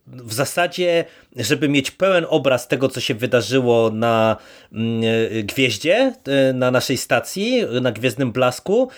w 0.06 0.32
zasadzie, 0.32 1.04
żeby 1.36 1.68
mieć 1.68 1.90
pełen 1.90 2.26
obraz 2.28 2.68
tego, 2.68 2.88
co 2.88 3.00
się 3.00 3.14
wydarzyło 3.14 3.90
na 3.90 4.36
mm, 4.72 5.02
Gwieździe, 5.46 6.14
na 6.54 6.70
naszej 6.70 6.96
stacji, 6.96 7.62
na 7.80 7.92
Gwiezdnym 7.92 8.32
Blasku, 8.32 8.88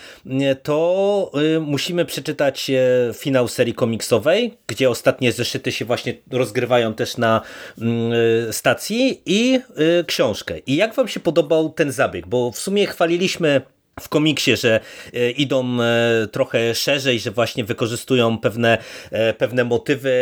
to 0.63 1.31
musimy 1.61 2.05
przeczytać 2.05 2.71
finał 3.13 3.47
serii 3.47 3.73
komiksowej, 3.73 4.57
gdzie 4.67 4.89
ostatnie 4.89 5.31
zeszyty 5.31 5.71
się 5.71 5.85
właśnie 5.85 6.13
rozgrywają 6.31 6.93
też 6.93 7.17
na 7.17 7.41
mm, 7.81 8.13
stacji 8.53 9.02
i 9.25 9.59
y, 9.99 10.03
książkę. 10.07 10.59
I 10.59 10.75
jak 10.75 10.95
wam 10.95 11.07
się 11.07 11.19
podobał 11.19 11.69
ten 11.69 11.91
zabieg? 11.91 12.27
Bo 12.27 12.51
w 12.51 12.59
sumie 12.59 12.87
chwaliliśmy 12.87 13.61
w 13.99 14.09
komiksie, 14.09 14.57
że 14.57 14.79
e, 15.13 15.31
idą 15.31 15.81
e, 15.81 16.27
trochę 16.31 16.75
szerzej, 16.75 17.19
że 17.19 17.31
właśnie 17.31 17.63
wykorzystują 17.63 18.37
pewne, 18.37 18.77
e, 19.11 19.33
pewne 19.33 19.63
motywy, 19.63 20.13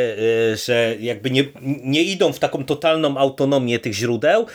że 0.66 0.96
jakby 1.00 1.32
nie, 1.32 1.44
nie 1.84 2.04
idą 2.04 2.34
w 2.34 2.40
taką 2.40 2.66
totalną 2.66 3.18
autonomię 3.18 3.80
tych 3.80 3.94
źródeł, 3.94 4.46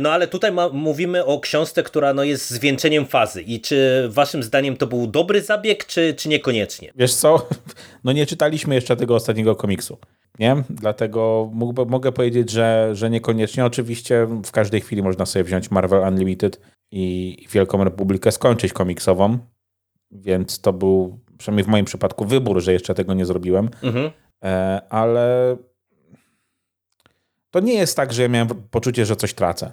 no 0.00 0.12
ale 0.12 0.28
tutaj 0.28 0.52
ma, 0.52 0.68
mówimy 0.68 1.24
o 1.24 1.40
książce, 1.40 1.82
która 1.82 2.14
no 2.14 2.24
jest 2.24 2.50
zwieńczeniem 2.50 3.06
fazy 3.06 3.42
i 3.42 3.60
czy 3.60 4.08
waszym 4.08 4.42
zdaniem 4.42 4.76
to 4.76 4.86
był 4.86 5.06
dobry 5.06 5.42
zabieg, 5.42 5.86
czy, 5.86 6.14
czy 6.14 6.28
niekoniecznie? 6.28 6.92
Wiesz 6.96 7.14
co, 7.14 7.48
no 8.04 8.12
nie 8.12 8.26
czytaliśmy 8.26 8.74
jeszcze 8.74 8.96
tego 8.96 9.14
ostatniego 9.14 9.56
komiksu. 9.56 9.98
Nie? 10.38 10.62
Dlatego 10.70 11.50
mógłby, 11.52 11.86
mogę 11.86 12.12
powiedzieć, 12.12 12.50
że, 12.50 12.90
że 12.92 13.10
niekoniecznie. 13.10 13.64
Oczywiście 13.64 14.26
w 14.44 14.50
każdej 14.50 14.80
chwili 14.80 15.02
można 15.02 15.26
sobie 15.26 15.44
wziąć 15.44 15.70
Marvel 15.70 16.12
Unlimited 16.12 16.60
i 16.90 17.36
Wielką 17.50 17.84
Republikę 17.84 18.32
skończyć 18.32 18.72
komiksową, 18.72 19.38
więc 20.10 20.60
to 20.60 20.72
był 20.72 21.18
przynajmniej 21.38 21.64
w 21.64 21.68
moim 21.68 21.84
przypadku 21.84 22.24
wybór, 22.24 22.60
że 22.60 22.72
jeszcze 22.72 22.94
tego 22.94 23.14
nie 23.14 23.26
zrobiłem. 23.26 23.70
Mhm. 23.82 24.10
E, 24.44 24.82
ale 24.90 25.56
to 27.50 27.60
nie 27.60 27.74
jest 27.74 27.96
tak, 27.96 28.12
że 28.12 28.22
ja 28.22 28.28
miałem 28.28 28.48
poczucie, 28.70 29.06
że 29.06 29.16
coś 29.16 29.34
tracę. 29.34 29.72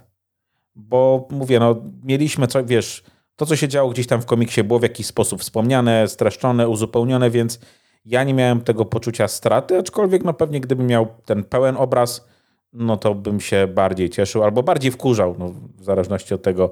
Bo 0.75 1.27
mówię, 1.31 1.59
no 1.59 1.75
mieliśmy 2.03 2.47
co, 2.47 2.65
wiesz, 2.65 3.03
to 3.35 3.45
co 3.45 3.55
się 3.55 3.67
działo 3.67 3.89
gdzieś 3.89 4.07
tam 4.07 4.21
w 4.21 4.25
komiksie 4.25 4.63
było 4.63 4.79
w 4.79 4.83
jakiś 4.83 5.07
sposób 5.07 5.41
wspomniane, 5.41 6.07
streszczone, 6.07 6.69
uzupełnione, 6.69 7.29
więc 7.29 7.59
ja 8.05 8.23
nie 8.23 8.33
miałem 8.33 8.61
tego 8.61 8.85
poczucia 8.85 9.27
straty, 9.27 9.77
aczkolwiek 9.77 10.23
no 10.23 10.33
pewnie 10.33 10.61
gdybym 10.61 10.87
miał 10.87 11.07
ten 11.25 11.43
pełen 11.43 11.77
obraz, 11.77 12.27
no 12.73 12.97
to 12.97 13.15
bym 13.15 13.39
się 13.39 13.67
bardziej 13.67 14.09
cieszył 14.09 14.43
albo 14.43 14.63
bardziej 14.63 14.91
wkurzał, 14.91 15.35
no, 15.39 15.53
w 15.77 15.83
zależności 15.83 16.33
od 16.33 16.41
tego, 16.41 16.71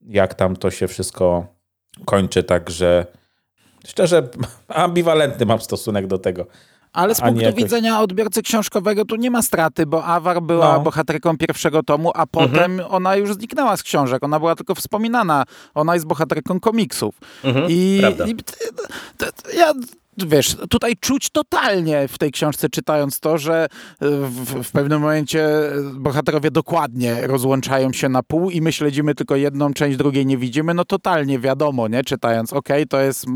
jak 0.00 0.34
tam 0.34 0.56
to 0.56 0.70
się 0.70 0.88
wszystko 0.88 1.46
kończy. 2.04 2.42
Także 2.42 3.06
szczerze, 3.86 4.28
ambiwalentny 4.68 5.46
mam 5.46 5.60
stosunek 5.60 6.06
do 6.06 6.18
tego. 6.18 6.46
Ale 6.92 7.14
z 7.14 7.20
punktu 7.20 7.42
jakoś... 7.42 7.62
widzenia 7.62 8.00
odbiorcy 8.00 8.42
książkowego 8.42 9.04
tu 9.04 9.16
nie 9.16 9.30
ma 9.30 9.42
straty, 9.42 9.86
bo 9.86 10.04
Awar 10.04 10.42
była 10.42 10.72
no. 10.72 10.80
bohaterką 10.80 11.38
pierwszego 11.38 11.82
tomu, 11.82 12.10
a 12.14 12.26
potem 12.26 12.72
mhm. 12.72 12.88
ona 12.90 13.16
już 13.16 13.34
zniknęła 13.34 13.76
z 13.76 13.82
książek. 13.82 14.24
Ona 14.24 14.38
była 14.38 14.56
tylko 14.56 14.74
wspominana. 14.74 15.44
Ona 15.74 15.94
jest 15.94 16.06
bohaterką 16.06 16.60
komiksów. 16.60 17.14
Mhm, 17.44 17.66
I, 17.68 18.02
i 18.26 18.36
ja 19.56 19.72
wiesz, 20.18 20.56
tutaj 20.70 20.96
czuć 21.00 21.30
totalnie 21.30 22.08
w 22.08 22.18
tej 22.18 22.32
książce 22.32 22.68
czytając 22.68 23.20
to, 23.20 23.38
że 23.38 23.66
w, 24.00 24.64
w, 24.64 24.72
pewnym 24.72 25.00
momencie 25.00 25.48
bohaterowie 25.94 26.50
dokładnie 26.50 27.26
rozłączają 27.26 27.92
się 27.92 28.08
na 28.08 28.22
pół 28.22 28.50
i 28.50 28.60
my 28.60 28.72
śledzimy 28.72 29.14
tylko 29.14 29.36
jedną 29.36 29.72
część, 29.72 29.96
drugiej 29.96 30.26
nie 30.26 30.38
widzimy, 30.38 30.74
no 30.74 30.84
totalnie 30.84 31.38
wiadomo, 31.38 31.88
nie? 31.88 32.04
Czytając, 32.04 32.52
ok, 32.52 32.68
to 32.88 33.00
jest 33.00 33.24
e, 33.26 33.30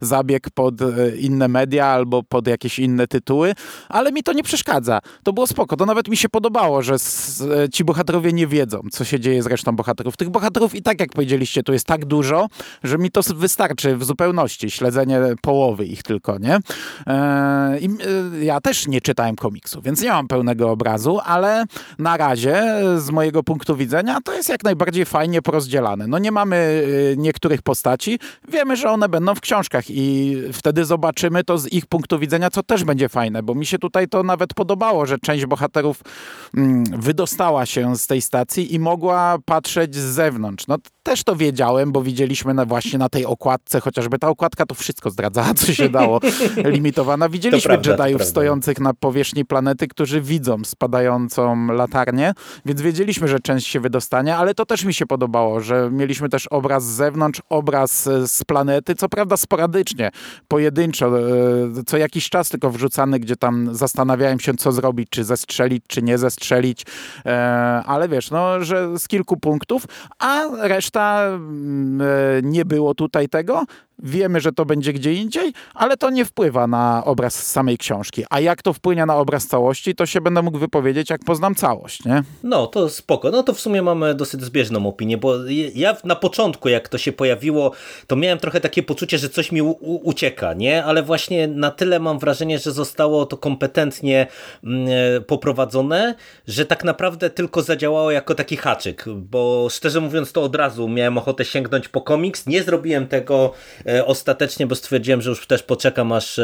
zabieg 0.00 0.50
pod 0.50 0.82
e, 0.82 1.16
inne 1.16 1.48
media 1.48 1.86
albo 1.86 2.22
pod 2.22 2.46
jakieś 2.46 2.78
inne 2.78 3.06
tytuły, 3.06 3.54
ale 3.88 4.12
mi 4.12 4.22
to 4.22 4.32
nie 4.32 4.42
przeszkadza. 4.42 5.00
To 5.22 5.32
było 5.32 5.46
spoko, 5.46 5.76
to 5.76 5.86
nawet 5.86 6.08
mi 6.08 6.16
się 6.16 6.28
podobało, 6.28 6.82
że 6.82 6.94
s, 6.94 7.44
e, 7.64 7.68
ci 7.68 7.84
bohaterowie 7.84 8.32
nie 8.32 8.46
wiedzą, 8.46 8.80
co 8.92 9.04
się 9.04 9.20
dzieje 9.20 9.42
z 9.42 9.46
resztą 9.46 9.76
bohaterów. 9.76 10.16
Tych 10.16 10.30
bohaterów 10.30 10.74
i 10.74 10.82
tak, 10.82 11.00
jak 11.00 11.12
powiedzieliście, 11.12 11.62
tu 11.62 11.72
jest 11.72 11.86
tak 11.86 12.04
dużo, 12.04 12.46
że 12.82 12.98
mi 12.98 13.10
to 13.10 13.20
wystarczy 13.34 13.96
w 13.96 14.04
zupełności 14.04 14.70
śledzenie 14.70 15.20
połowy 15.42 15.85
ich 15.86 16.02
tylko, 16.02 16.38
nie? 16.38 16.58
E, 17.06 17.78
I 17.78 17.88
e, 18.40 18.44
ja 18.44 18.60
też 18.60 18.86
nie 18.86 19.00
czytałem 19.00 19.36
komiksu, 19.36 19.82
więc 19.82 20.02
nie 20.02 20.10
mam 20.10 20.28
pełnego 20.28 20.70
obrazu, 20.70 21.20
ale 21.24 21.64
na 21.98 22.16
razie 22.16 22.64
z 22.96 23.10
mojego 23.10 23.42
punktu 23.42 23.76
widzenia 23.76 24.18
to 24.24 24.34
jest 24.34 24.48
jak 24.48 24.64
najbardziej 24.64 25.04
fajnie 25.04 25.42
porozdzielane. 25.42 26.06
No 26.06 26.18
nie 26.18 26.32
mamy 26.32 26.84
e, 27.12 27.16
niektórych 27.16 27.62
postaci, 27.62 28.18
wiemy, 28.48 28.76
że 28.76 28.90
one 28.90 29.08
będą 29.08 29.34
w 29.34 29.40
książkach 29.40 29.84
i 29.88 30.36
wtedy 30.52 30.84
zobaczymy 30.84 31.44
to 31.44 31.58
z 31.58 31.72
ich 31.72 31.86
punktu 31.86 32.18
widzenia, 32.18 32.50
co 32.50 32.62
też 32.62 32.84
będzie 32.84 33.08
fajne, 33.08 33.42
bo 33.42 33.54
mi 33.54 33.66
się 33.66 33.78
tutaj 33.78 34.08
to 34.08 34.22
nawet 34.22 34.54
podobało, 34.54 35.06
że 35.06 35.18
część 35.18 35.46
bohaterów 35.46 36.02
mm, 36.56 36.84
wydostała 36.84 37.66
się 37.66 37.96
z 37.96 38.06
tej 38.06 38.22
stacji 38.22 38.74
i 38.74 38.78
mogła 38.78 39.38
patrzeć 39.44 39.94
z 39.94 40.14
zewnątrz. 40.14 40.66
No 40.66 40.78
też 41.06 41.24
to 41.24 41.36
wiedziałem, 41.36 41.92
bo 41.92 42.02
widzieliśmy 42.02 42.54
na, 42.54 42.64
właśnie 42.64 42.98
na 42.98 43.08
tej 43.08 43.26
okładce, 43.26 43.80
chociażby. 43.80 44.18
Ta 44.18 44.28
okładka 44.28 44.66
to 44.66 44.74
wszystko 44.74 45.10
zdradzała, 45.10 45.54
co 45.60 45.74
się 45.74 45.88
dało, 45.88 46.20
limitowana. 46.64 47.28
Widzieliśmy 47.28 47.78
prawda, 47.78 48.08
Jediów 48.08 48.24
stojących 48.24 48.80
na 48.80 48.94
powierzchni 48.94 49.44
planety, 49.44 49.88
którzy 49.88 50.20
widzą 50.20 50.64
spadającą 50.64 51.66
latarnię, 51.66 52.32
więc 52.66 52.82
wiedzieliśmy, 52.82 53.28
że 53.28 53.40
część 53.40 53.66
się 53.66 53.80
wydostanie, 53.80 54.36
ale 54.36 54.54
to 54.54 54.66
też 54.66 54.84
mi 54.84 54.94
się 54.94 55.06
podobało, 55.06 55.60
że 55.60 55.90
mieliśmy 55.92 56.28
też 56.28 56.46
obraz 56.46 56.84
z 56.84 56.96
zewnątrz, 56.96 57.42
obraz 57.48 58.06
e, 58.06 58.28
z 58.28 58.44
planety, 58.44 58.94
co 58.94 59.08
prawda 59.08 59.36
sporadycznie, 59.36 60.10
pojedynczo, 60.48 61.18
e, 61.18 61.22
co 61.86 61.96
jakiś 61.96 62.30
czas 62.30 62.48
tylko 62.48 62.70
wrzucany, 62.70 63.20
gdzie 63.20 63.36
tam 63.36 63.74
zastanawiałem 63.74 64.40
się, 64.40 64.54
co 64.54 64.72
zrobić, 64.72 65.08
czy 65.10 65.24
zestrzelić, 65.24 65.84
czy 65.86 66.02
nie 66.02 66.18
zestrzelić, 66.18 66.86
e, 67.26 67.36
ale 67.86 68.08
wiesz, 68.08 68.30
no, 68.30 68.64
że 68.64 68.98
z 68.98 69.08
kilku 69.08 69.36
punktów, 69.36 69.86
a 70.18 70.42
reszta 70.60 70.95
mm, 71.00 72.50
nie 72.50 72.64
było 72.64 72.94
tutaj 72.94 73.28
tego, 73.28 73.64
Wiemy, 73.98 74.40
że 74.40 74.52
to 74.52 74.64
będzie 74.64 74.92
gdzie 74.92 75.12
indziej, 75.12 75.52
ale 75.74 75.96
to 75.96 76.10
nie 76.10 76.24
wpływa 76.24 76.66
na 76.66 77.02
obraz 77.04 77.46
samej 77.46 77.78
książki. 77.78 78.24
A 78.30 78.40
jak 78.40 78.62
to 78.62 78.72
wpłynie 78.72 79.06
na 79.06 79.16
obraz 79.16 79.46
całości, 79.46 79.94
to 79.94 80.06
się 80.06 80.20
będę 80.20 80.42
mógł 80.42 80.58
wypowiedzieć, 80.58 81.10
jak 81.10 81.24
poznam 81.24 81.54
całość, 81.54 82.04
nie? 82.04 82.22
No, 82.42 82.66
to 82.66 82.88
spoko. 82.88 83.30
No 83.30 83.42
to 83.42 83.52
w 83.52 83.60
sumie 83.60 83.82
mamy 83.82 84.14
dosyć 84.14 84.42
zbieżną 84.42 84.86
opinię, 84.88 85.18
bo 85.18 85.34
ja 85.74 85.96
na 86.04 86.16
początku, 86.16 86.68
jak 86.68 86.88
to 86.88 86.98
się 86.98 87.12
pojawiło, 87.12 87.72
to 88.06 88.16
miałem 88.16 88.38
trochę 88.38 88.60
takie 88.60 88.82
poczucie, 88.82 89.18
że 89.18 89.28
coś 89.28 89.52
mi 89.52 89.62
ucieka, 89.82 90.54
nie? 90.54 90.84
Ale 90.84 91.02
właśnie 91.02 91.48
na 91.48 91.70
tyle 91.70 92.00
mam 92.00 92.18
wrażenie, 92.18 92.58
że 92.58 92.72
zostało 92.72 93.26
to 93.26 93.36
kompetentnie 93.36 94.26
mm, 94.64 94.88
e, 95.16 95.20
poprowadzone, 95.20 96.14
że 96.48 96.66
tak 96.66 96.84
naprawdę 96.84 97.30
tylko 97.30 97.62
zadziałało 97.62 98.10
jako 98.10 98.34
taki 98.34 98.56
haczyk, 98.56 99.04
bo 99.08 99.68
szczerze 99.70 100.00
mówiąc 100.00 100.32
to 100.32 100.42
od 100.42 100.56
razu 100.56 100.88
miałem 100.88 101.18
ochotę 101.18 101.44
sięgnąć 101.44 101.88
po 101.88 102.00
komiks, 102.00 102.46
nie 102.46 102.62
zrobiłem 102.62 103.06
tego 103.06 103.52
ostatecznie, 104.06 104.66
bo 104.66 104.74
stwierdziłem, 104.74 105.22
że 105.22 105.30
już 105.30 105.46
też 105.46 105.62
poczekam 105.62 106.12
aż 106.12 106.38
e, 106.38 106.42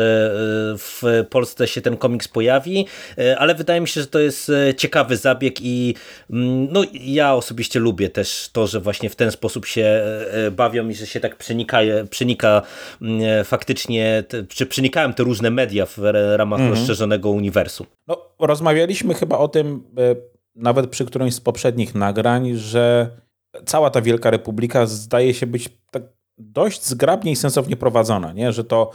w 0.78 1.02
Polsce 1.30 1.68
się 1.68 1.80
ten 1.80 1.96
komiks 1.96 2.28
pojawi, 2.28 2.86
e, 3.18 3.38
ale 3.38 3.54
wydaje 3.54 3.80
mi 3.80 3.88
się, 3.88 4.00
że 4.00 4.06
to 4.06 4.18
jest 4.18 4.52
ciekawy 4.76 5.16
zabieg 5.16 5.60
i 5.60 5.94
mm, 6.30 6.68
no, 6.72 6.84
ja 6.92 7.34
osobiście 7.34 7.80
lubię 7.80 8.10
też 8.10 8.50
to, 8.52 8.66
że 8.66 8.80
właśnie 8.80 9.10
w 9.10 9.16
ten 9.16 9.30
sposób 9.30 9.66
się 9.66 10.02
bawią 10.52 10.88
i 10.88 10.94
że 10.94 11.06
się 11.06 11.20
tak 11.20 11.36
przenika, 11.36 11.78
przenika 12.10 12.62
mm, 13.02 13.44
faktycznie, 13.44 14.24
czy 14.48 14.66
przenikają 14.66 15.12
te 15.12 15.22
różne 15.22 15.50
media 15.50 15.86
w 15.86 15.98
ramach 16.36 16.60
mhm. 16.60 16.78
rozszerzonego 16.78 17.30
uniwersum. 17.30 17.86
No, 18.06 18.16
rozmawialiśmy 18.38 19.14
chyba 19.14 19.38
o 19.38 19.48
tym 19.48 19.84
nawet 20.56 20.86
przy 20.90 21.04
którymś 21.04 21.34
z 21.34 21.40
poprzednich 21.40 21.94
nagrań, 21.94 22.54
że 22.54 23.10
cała 23.66 23.90
ta 23.90 24.00
Wielka 24.00 24.30
Republika 24.30 24.86
zdaje 24.86 25.34
się 25.34 25.46
być 25.46 25.68
tak 25.90 26.02
dość 26.38 26.86
zgrabnie 26.86 27.32
i 27.32 27.36
sensownie 27.36 27.76
prowadzona, 27.76 28.32
nie? 28.32 28.52
że 28.52 28.64
to, 28.64 28.90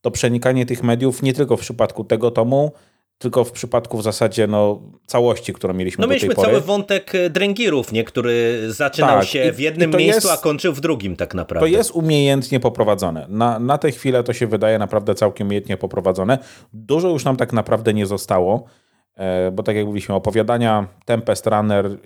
to 0.00 0.10
przenikanie 0.10 0.66
tych 0.66 0.82
mediów 0.82 1.22
nie 1.22 1.32
tylko 1.32 1.56
w 1.56 1.60
przypadku 1.60 2.04
tego 2.04 2.30
tomu, 2.30 2.72
tylko 3.18 3.44
w 3.44 3.52
przypadku 3.52 3.98
w 3.98 4.02
zasadzie 4.02 4.46
no, 4.46 4.82
całości, 5.06 5.52
którą 5.52 5.74
mieliśmy 5.74 6.02
no, 6.02 6.08
mieliśmy 6.08 6.34
cały 6.34 6.60
wątek 6.60 7.14
e, 7.14 7.30
dręgirów, 7.30 7.92
nie? 7.92 8.04
który 8.04 8.62
zaczynał 8.72 9.18
tak, 9.18 9.28
się 9.28 9.52
w 9.52 9.60
jednym 9.60 9.90
miejscu, 9.90 10.28
jest, 10.28 10.40
a 10.40 10.42
kończył 10.42 10.72
w 10.72 10.80
drugim 10.80 11.16
tak 11.16 11.34
naprawdę. 11.34 11.66
To 11.70 11.76
jest 11.76 11.90
umiejętnie 11.90 12.60
poprowadzone. 12.60 13.26
Na, 13.28 13.58
na 13.58 13.78
tę 13.78 13.90
chwilę 13.90 14.24
to 14.24 14.32
się 14.32 14.46
wydaje 14.46 14.78
naprawdę 14.78 15.14
całkiem 15.14 15.46
umiejętnie 15.46 15.76
poprowadzone. 15.76 16.38
Dużo 16.72 17.08
już 17.08 17.24
nam 17.24 17.36
tak 17.36 17.52
naprawdę 17.52 17.94
nie 17.94 18.06
zostało, 18.06 18.64
e, 19.14 19.50
bo 19.50 19.62
tak 19.62 19.76
jak 19.76 19.86
mówiliśmy, 19.86 20.14
opowiadania, 20.14 20.86
Tempest 21.04 21.46
Runner, 21.46 21.98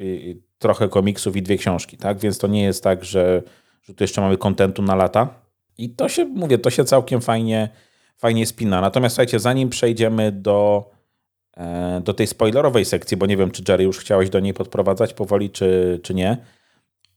trochę 0.58 0.88
komiksów 0.88 1.36
i 1.36 1.42
dwie 1.42 1.56
książki, 1.56 1.96
tak? 1.96 2.18
Więc 2.18 2.38
to 2.38 2.46
nie 2.46 2.62
jest 2.62 2.84
tak, 2.84 3.04
że 3.04 3.42
że 3.88 3.94
tu 3.94 4.04
jeszcze 4.04 4.20
mamy 4.20 4.36
kontentu 4.36 4.82
na 4.82 4.94
lata. 4.94 5.28
I 5.78 5.90
to 5.90 6.08
się, 6.08 6.24
mówię, 6.24 6.58
to 6.58 6.70
się 6.70 6.84
całkiem 6.84 7.20
fajnie, 7.20 7.68
fajnie 8.16 8.46
spina. 8.46 8.80
Natomiast 8.80 9.14
słuchajcie, 9.14 9.38
zanim 9.38 9.68
przejdziemy 9.68 10.32
do, 10.32 10.90
e, 11.56 12.00
do 12.04 12.14
tej 12.14 12.26
spoilerowej 12.26 12.84
sekcji, 12.84 13.16
bo 13.16 13.26
nie 13.26 13.36
wiem, 13.36 13.50
czy 13.50 13.62
Jerry 13.68 13.84
już 13.84 13.98
chciałeś 13.98 14.30
do 14.30 14.40
niej 14.40 14.54
podprowadzać 14.54 15.14
powoli, 15.14 15.50
czy, 15.50 16.00
czy 16.02 16.14
nie, 16.14 16.36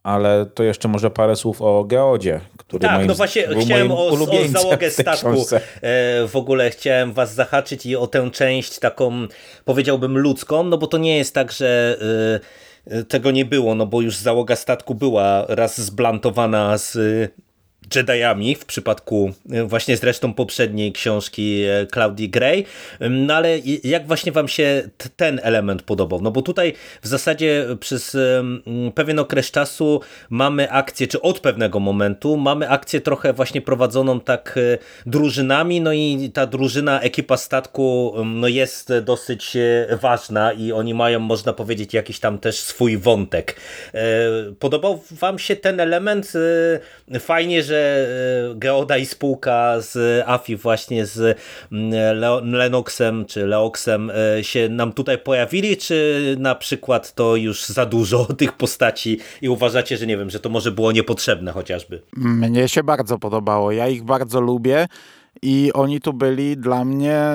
ale 0.03 0.45
to 0.45 0.63
jeszcze 0.63 0.87
może 0.87 1.11
parę 1.11 1.35
słów 1.35 1.61
o 1.61 1.83
Geodzie, 1.83 2.39
który 2.57 2.81
Tak, 2.81 2.95
moim, 2.95 3.07
no 3.07 3.15
właśnie 3.15 3.47
chciałem 3.61 3.91
o, 3.91 4.07
o 4.07 4.17
załogę 4.47 4.91
statku. 4.91 5.29
E, 5.29 6.27
w 6.27 6.35
ogóle 6.35 6.69
chciałem 6.69 7.13
was 7.13 7.33
zahaczyć 7.33 7.85
i 7.85 7.95
o 7.95 8.07
tę 8.07 8.31
część 8.31 8.79
taką, 8.79 9.27
powiedziałbym, 9.65 10.17
ludzką, 10.17 10.63
no 10.63 10.77
bo 10.77 10.87
to 10.87 10.97
nie 10.97 11.17
jest 11.17 11.33
tak, 11.33 11.51
że 11.51 11.97
e, 12.01 12.68
tego 13.07 13.31
nie 13.31 13.45
było, 13.45 13.75
no 13.75 13.85
bo 13.85 14.01
już 14.01 14.17
załoga 14.17 14.55
statku 14.55 14.95
była 14.95 15.45
raz 15.47 15.81
zblantowana 15.81 16.77
z 16.77 16.97
Jediami 17.95 18.55
w 18.55 18.65
przypadku 18.65 19.31
e, 19.51 19.63
właśnie 19.63 19.97
zresztą 19.97 20.33
poprzedniej 20.33 20.91
książki 20.91 21.63
Claudii 21.93 22.29
Gray. 22.29 22.65
No 23.09 23.33
ale 23.33 23.59
jak 23.83 24.07
właśnie 24.07 24.31
wam 24.31 24.47
się 24.47 24.89
ten 25.15 25.39
element 25.43 25.81
podobał? 25.81 26.21
No 26.21 26.31
bo 26.31 26.41
tutaj 26.41 26.73
w 27.01 27.07
zasadzie 27.07 27.65
przez 27.79 28.17
pewien 28.95 29.19
okres 29.19 29.51
czasu 29.51 30.01
mamy 30.29 30.71
akcję, 30.71 31.07
czy 31.07 31.21
od 31.21 31.39
pewnego 31.39 31.79
momentu 31.79 32.37
mamy 32.37 32.69
akcję 32.69 33.01
trochę 33.01 33.33
właśnie 33.33 33.61
prowadzoną 33.61 34.19
tak 34.19 34.59
drużynami, 35.05 35.81
no 35.81 35.93
i 35.93 36.31
ta 36.33 36.45
drużyna, 36.47 37.01
ekipa 37.01 37.37
statku 37.37 38.13
no 38.25 38.47
jest 38.47 38.93
dosyć 39.01 39.57
ważna 40.01 40.53
i 40.53 40.71
oni 40.71 40.93
mają, 40.93 41.19
można 41.19 41.53
powiedzieć, 41.53 41.93
jakiś 41.93 42.19
tam 42.19 42.39
też 42.39 42.59
swój 42.59 42.97
wątek. 42.97 43.55
Podobał 44.59 45.03
wam 45.11 45.39
się 45.39 45.55
ten 45.55 45.79
element? 45.79 46.33
Fajnie, 47.19 47.63
że 47.63 47.78
E, 47.79 48.55
Geoda 48.55 48.97
i 48.97 49.05
spółka 49.05 49.81
z 49.81 50.23
AFI 50.27 50.55
właśnie 50.55 51.05
z 51.05 51.37
mm, 51.71 52.51
Lenoxem 52.51 53.25
czy 53.25 53.47
Leoxem 53.47 54.11
e, 54.37 54.43
się 54.43 54.69
nam 54.69 54.93
tutaj 54.93 55.17
pojawili, 55.17 55.77
czy 55.77 56.35
na 56.39 56.55
przykład 56.55 57.13
to 57.13 57.35
już 57.35 57.65
za 57.65 57.85
dużo 57.85 58.25
tych 58.37 58.53
postaci 58.53 59.19
i 59.41 59.49
uważacie, 59.49 59.97
że 59.97 60.07
nie 60.07 60.17
wiem, 60.17 60.29
że 60.29 60.39
to 60.39 60.49
może 60.49 60.71
było 60.71 60.91
niepotrzebne 60.91 61.51
chociażby? 61.51 62.01
Mnie 62.15 62.67
się 62.67 62.83
bardzo 62.83 63.17
podobało. 63.17 63.71
Ja 63.71 63.87
ich 63.87 64.03
bardzo 64.03 64.41
lubię. 64.41 64.87
I 65.41 65.71
oni 65.73 66.01
tu 66.01 66.13
byli 66.13 66.57
dla 66.57 66.85
mnie 66.85 67.33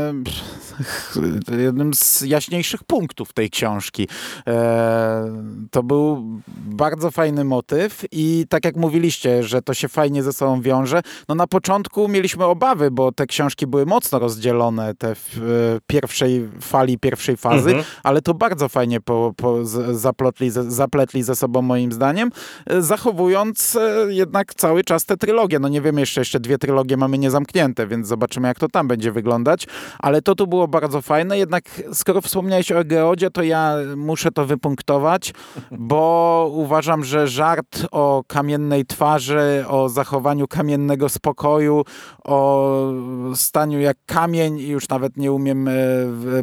jednym 1.59 1.95
z 1.95 2.21
jaśniejszych 2.21 2.85
punktów 2.85 3.33
tej 3.33 3.51
książki. 3.51 4.09
E, 4.47 5.33
to 5.71 5.83
był 5.83 6.25
bardzo 6.49 7.11
fajny 7.11 7.45
motyw 7.45 8.05
i 8.13 8.47
tak 8.49 8.65
jak 8.65 8.77
mówiliście, 8.77 9.43
że 9.43 9.63
to 9.63 9.75
się 9.75 9.89
fajnie 9.89 10.23
ze 10.23 10.33
sobą 10.33 10.61
wiąże, 10.61 11.03
no 11.29 11.35
na 11.35 11.47
początku 11.47 12.09
mieliśmy 12.09 12.45
obawy, 12.45 12.91
bo 12.91 13.13
te 13.13 13.27
książki 13.27 13.67
były 13.67 13.87
mocno 13.87 14.19
rozdzielone, 14.19 14.95
te 14.95 15.15
w 15.15 15.39
e, 15.39 15.81
pierwszej 15.87 16.49
fali, 16.61 16.99
pierwszej 16.99 17.37
fazy, 17.37 17.71
mhm. 17.71 17.85
ale 18.03 18.23
to 18.23 18.35
bardzo 18.35 18.69
fajnie 18.69 19.01
po, 19.01 19.33
po 19.37 19.65
zaplotli, 19.93 20.51
zapletli 20.51 21.23
ze 21.23 21.37
sobą 21.37 21.63
moim 21.63 21.93
zdaniem, 21.93 22.31
e, 22.67 22.83
zachowując 22.83 23.79
jednak 24.09 24.55
cały 24.55 24.85
czas 24.85 25.05
tę 25.05 25.17
trylogię. 25.17 25.59
No 25.59 25.69
nie 25.69 25.81
wiem, 25.81 25.99
jeszcze, 25.99 26.21
jeszcze 26.21 26.41
dwie 26.41 26.59
trylogie 26.59 26.97
mamy 26.97 27.19
niezamknięte, 27.19 27.84
więc 27.87 28.07
zobaczymy 28.07 28.49
jak 28.49 28.59
to 28.59 28.69
tam 28.69 28.89
będzie 28.89 29.13
wyglądać, 29.13 29.67
ale 29.99 30.23
to 30.23 30.35
tu 30.35 30.47
było 30.47 30.69
bardzo 30.69 31.03
fajne, 31.03 31.39
jednak 31.39 31.65
skoro 31.93 32.21
wspomniałeś 32.21 32.73
o 32.73 32.85
Geodzie, 32.85 33.31
to 33.31 33.43
ja 33.43 33.75
muszę 33.97 34.31
to 34.31 34.47
wypunktować, 34.47 35.33
bo 35.71 36.51
uważam, 36.53 37.05
że 37.05 37.29
żart 37.29 37.87
o 37.91 38.25
kamiennej 38.27 38.87
twarzy, 38.87 39.65
o 39.69 39.89
zachowaniu 39.89 40.49
kamiennego 40.49 41.09
spokoju, 41.09 41.85
o 42.25 42.93
staniu 43.35 43.81
jak 43.81 43.97
kamień 44.07 44.59
i 44.59 44.69
już 44.69 44.89
nawet 44.89 45.17
nie 45.17 45.33
umiem 45.33 45.69
e, 45.69 45.73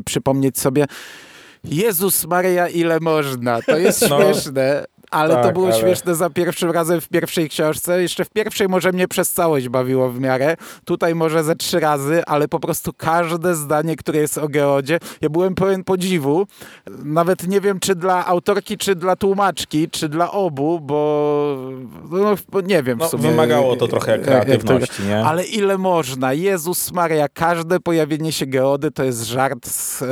przypomnieć 0.06 0.60
sobie 0.60 0.86
Jezus 1.64 2.28
Maria, 2.28 2.68
ile 2.68 3.00
można. 3.00 3.62
To 3.62 3.78
jest 3.78 4.10
no. 4.10 4.22
śmieszne 4.22 4.86
ale 5.12 5.34
tak, 5.36 5.44
to 5.44 5.52
było 5.52 5.68
ale... 5.68 5.80
śmieszne 5.80 6.16
za 6.16 6.30
pierwszym 6.30 6.72
razem 6.72 7.02
w 7.02 7.10
pierwszej 7.10 7.50
książce. 7.50 8.02
Jeszcze 8.02 8.26
w 8.26 8.30
pierwszej 8.30 8.68
może 8.68 8.92
mnie 8.92 9.08
przez 9.08 9.32
całość 9.32 9.70
bawiło 9.70 10.10
w 10.10 10.20
miarę. 10.20 10.56
Tutaj 10.86 11.16
może 11.16 11.44
ze 11.44 11.56
trzy 11.56 11.80
razy, 11.80 12.24
ale 12.26 12.48
po 12.48 12.60
prostu 12.60 12.92
każde 12.98 13.56
zdanie, 13.56 13.96
które 13.96 14.20
jest 14.20 14.38
o 14.38 14.48
Geodzie, 14.48 15.00
ja 15.22 15.30
byłem 15.30 15.56
pełen 15.56 15.84
podziwu. 15.84 16.48
Nawet 17.04 17.48
nie 17.48 17.62
wiem, 17.62 17.80
czy 17.80 17.96
dla 17.96 18.26
autorki, 18.26 18.78
czy 18.78 18.96
dla 18.96 19.16
tłumaczki, 19.16 19.90
czy 19.90 20.10
dla 20.10 20.32
obu, 20.32 20.80
bo 20.80 21.72
no, 22.12 22.36
nie 22.64 22.84
wiem 22.84 22.98
w 22.98 23.02
no, 23.02 23.10
sumie. 23.10 23.30
Wymagało 23.30 23.76
to 23.76 23.88
trochę 23.88 24.20
kreatywności, 24.20 25.04
nie? 25.04 25.26
Ale 25.26 25.44
ile 25.44 25.78
można? 25.78 26.34
Jezus 26.34 26.92
Maria, 26.92 27.28
każde 27.30 27.80
pojawienie 27.80 28.32
się 28.32 28.46
Geody 28.46 28.92
to 28.92 29.04
jest 29.04 29.24
żart 29.24 29.68
z 29.68 30.02
e, 30.02 30.06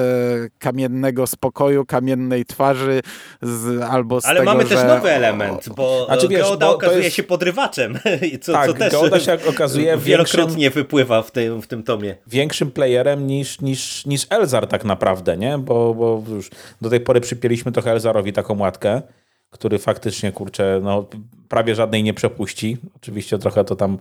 kamiennego 0.59 1.27
spokoju, 1.27 1.85
kamiennej 1.85 2.45
twarzy, 2.45 3.01
z, 3.41 3.81
albo 3.81 4.21
z 4.21 4.25
ale 4.25 4.39
tego, 4.39 4.51
mamy 4.51 4.63
że... 4.63 4.69
też 4.69 4.88
nowy 4.95 5.09
element, 5.11 5.69
bo 5.75 6.05
znaczy, 6.05 6.27
wiesz, 6.27 6.41
Geoda 6.41 6.65
bo 6.67 6.75
okazuje 6.75 7.03
jest... 7.03 7.15
się 7.15 7.23
podrywaczem, 7.23 7.99
co, 8.41 8.53
tak, 8.53 8.67
co 8.67 8.73
też 8.73 8.91
Geoda 8.91 9.19
się 9.19 9.37
okazuje 9.49 9.97
wielokrotnie 10.07 10.63
większym, 10.63 10.83
wypływa 10.83 11.21
w 11.21 11.31
tym, 11.31 11.61
w 11.61 11.67
tym 11.67 11.83
tomie. 11.83 12.15
Większym 12.27 12.71
playerem 12.71 13.27
niż, 13.27 13.61
niż, 13.61 14.05
niż 14.05 14.27
Elzar 14.29 14.67
tak 14.67 14.85
naprawdę, 14.85 15.37
nie? 15.37 15.57
Bo, 15.57 15.93
bo 15.93 16.23
już 16.29 16.49
do 16.81 16.89
tej 16.89 16.99
pory 16.99 17.21
przypieliśmy 17.21 17.71
trochę 17.71 17.91
Elzarowi 17.91 18.33
taką 18.33 18.59
łatkę, 18.59 19.01
który 19.49 19.79
faktycznie, 19.79 20.31
kurczę, 20.31 20.79
no, 20.83 21.05
prawie 21.49 21.75
żadnej 21.75 22.03
nie 22.03 22.13
przepuści. 22.13 22.77
Oczywiście 22.95 23.37
trochę 23.37 23.63
to 23.63 23.75
tam 23.75 23.97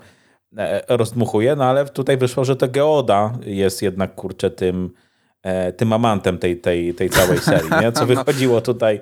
e, 0.58 0.82
rozdmuchuje, 0.88 1.56
no 1.56 1.64
ale 1.64 1.86
tutaj 1.86 2.16
wyszło, 2.16 2.44
że 2.44 2.56
to 2.56 2.68
Geoda 2.68 3.32
jest 3.46 3.82
jednak, 3.82 4.14
kurczę, 4.14 4.50
tym 4.50 4.90
E, 5.42 5.72
tym 5.72 5.92
amantem 5.92 6.38
tej, 6.38 6.56
tej, 6.56 6.94
tej 6.94 7.10
całej 7.10 7.38
serii, 7.38 7.70
nie? 7.80 7.92
co 7.92 8.06
wychodziło 8.16 8.60
tutaj 8.60 9.00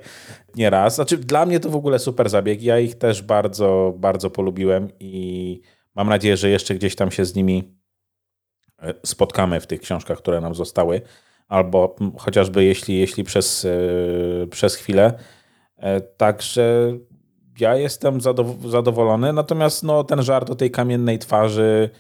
nieraz. 0.57 0.95
Znaczy, 0.95 1.16
dla 1.16 1.47
mnie 1.47 1.61
to 1.61 1.71
w 1.71 1.77
ogóle 1.77 1.99
super 1.99 2.31
zabieg. 2.31 2.62
Ja 2.62 2.79
ich 2.79 2.95
też 2.95 3.23
bardzo, 3.23 3.95
bardzo 3.99 4.31
polubiłem 4.31 4.88
i 5.01 5.61
mam 5.95 6.09
nadzieję, 6.09 6.37
że 6.37 6.51
jeszcze 6.51 6.75
gdzieś 6.75 6.97
tam 6.97 7.11
się 7.11 7.25
z 7.25 7.35
nimi 7.35 7.75
e, 8.83 8.95
spotkamy 9.07 9.61
w 9.61 9.66
tych 9.66 9.81
książkach, 9.81 10.19
które 10.19 10.40
nam 10.40 10.55
zostały, 10.55 11.01
albo 11.49 11.97
chociażby 12.19 12.64
jeśli, 12.64 12.99
jeśli 12.99 13.25
przez, 13.25 13.64
e, 13.64 14.47
przez 14.47 14.75
chwilę. 14.75 15.19
Także 16.16 16.92
ja 17.61 17.77
jestem 17.77 18.21
zadowolony, 18.69 19.33
natomiast 19.33 19.83
no, 19.83 20.05
ten 20.05 20.23
żart 20.23 20.51
o 20.51 20.55
tej 20.55 20.71
kamiennej 20.71 21.19
twarzy 21.19 21.90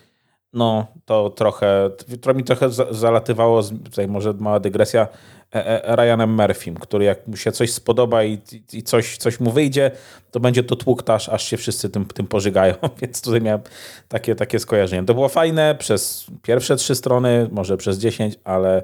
no, 0.56 0.86
to 1.04 1.30
trochę, 1.30 1.90
to 2.20 2.34
mi 2.34 2.44
trochę 2.44 2.70
zalatywało, 2.90 3.62
tutaj 3.62 4.08
może 4.08 4.32
mała 4.32 4.60
dygresja, 4.60 5.08
e, 5.54 5.84
e, 5.84 5.96
Ryanem 5.96 6.34
Murphym, 6.34 6.74
który 6.74 7.04
jak 7.04 7.26
mu 7.26 7.36
się 7.36 7.52
coś 7.52 7.72
spodoba 7.72 8.24
i, 8.24 8.38
i 8.72 8.82
coś, 8.82 9.16
coś 9.16 9.40
mu 9.40 9.50
wyjdzie, 9.50 9.90
to 10.30 10.40
będzie 10.40 10.62
to 10.62 10.76
tłuktaż, 10.76 11.28
aż 11.28 11.44
się 11.44 11.56
wszyscy 11.56 11.90
tym, 11.90 12.04
tym 12.04 12.26
pożygają, 12.26 12.74
więc 13.02 13.22
tutaj 13.22 13.40
miałem 13.40 13.60
takie, 14.08 14.34
takie 14.34 14.58
skojarzenie. 14.58 15.06
To 15.06 15.14
było 15.14 15.28
fajne 15.28 15.74
przez 15.78 16.26
pierwsze 16.42 16.76
trzy 16.76 16.94
strony, 16.94 17.48
może 17.52 17.76
przez 17.76 17.98
dziesięć, 17.98 18.34
ale 18.44 18.82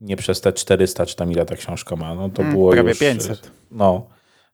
nie 0.00 0.16
przez 0.16 0.40
te 0.40 0.52
400, 0.52 1.06
czy 1.06 1.16
tam 1.16 1.32
ile 1.32 1.46
ta 1.46 1.56
książka 1.56 1.96
ma. 1.96 2.14
No 2.14 2.28
to 2.28 2.42
mm, 2.42 2.54
było 2.54 2.72
prawie 2.72 2.88
już, 2.88 2.98
500. 2.98 3.50
No, 3.70 4.06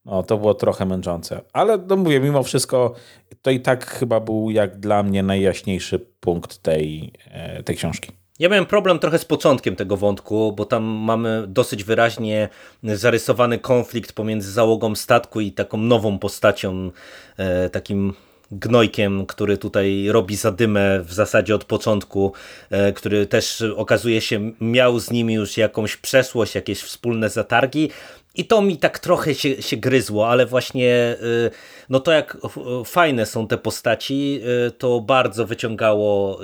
no, 0.04 0.22
to 0.22 0.38
było 0.38 0.54
trochę 0.54 0.86
męczące. 0.86 1.40
Ale 1.52 1.78
no 1.88 1.96
mówię, 1.96 2.20
mimo 2.20 2.42
wszystko 2.42 2.94
to 3.42 3.50
i 3.50 3.60
tak 3.60 3.86
chyba 3.86 4.20
był 4.20 4.50
jak 4.50 4.80
dla 4.80 5.02
mnie 5.02 5.22
najjaśniejszy 5.22 5.98
punkt 6.20 6.58
tej, 6.62 7.12
e, 7.30 7.62
tej 7.62 7.76
książki. 7.76 8.12
Ja 8.38 8.48
miałem 8.48 8.66
problem 8.66 8.98
trochę 8.98 9.18
z 9.18 9.24
początkiem 9.24 9.76
tego 9.76 9.96
wątku, 9.96 10.52
bo 10.52 10.64
tam 10.64 10.82
mamy 10.84 11.44
dosyć 11.48 11.84
wyraźnie 11.84 12.48
zarysowany 12.82 13.58
konflikt 13.58 14.12
pomiędzy 14.12 14.52
załogą 14.52 14.94
statku 14.94 15.40
i 15.40 15.52
taką 15.52 15.78
nową 15.78 16.18
postacią, 16.18 16.90
e, 17.36 17.70
takim 17.70 18.12
gnojkiem, 18.52 19.26
który 19.26 19.58
tutaj 19.58 20.06
robi 20.08 20.36
zadymę 20.36 21.00
w 21.00 21.12
zasadzie 21.12 21.54
od 21.54 21.64
początku, 21.64 22.32
e, 22.70 22.92
który 22.92 23.26
też 23.26 23.64
okazuje 23.76 24.20
się 24.20 24.52
miał 24.60 24.98
z 24.98 25.10
nimi 25.10 25.34
już 25.34 25.56
jakąś 25.56 25.96
przeszłość, 25.96 26.54
jakieś 26.54 26.82
wspólne 26.82 27.30
zatargi, 27.30 27.90
i 28.34 28.44
to 28.44 28.62
mi 28.62 28.76
tak 28.76 28.98
trochę 28.98 29.34
się, 29.34 29.62
się 29.62 29.76
gryzło, 29.76 30.28
ale 30.28 30.46
właśnie 30.46 31.16
y, 31.22 31.50
no 31.88 32.00
to 32.00 32.12
jak 32.12 32.36
fajne 32.84 33.26
są 33.26 33.46
te 33.46 33.58
postaci, 33.58 34.40
y, 34.66 34.70
to 34.70 35.00
bardzo 35.00 35.46
wyciągało 35.46 36.40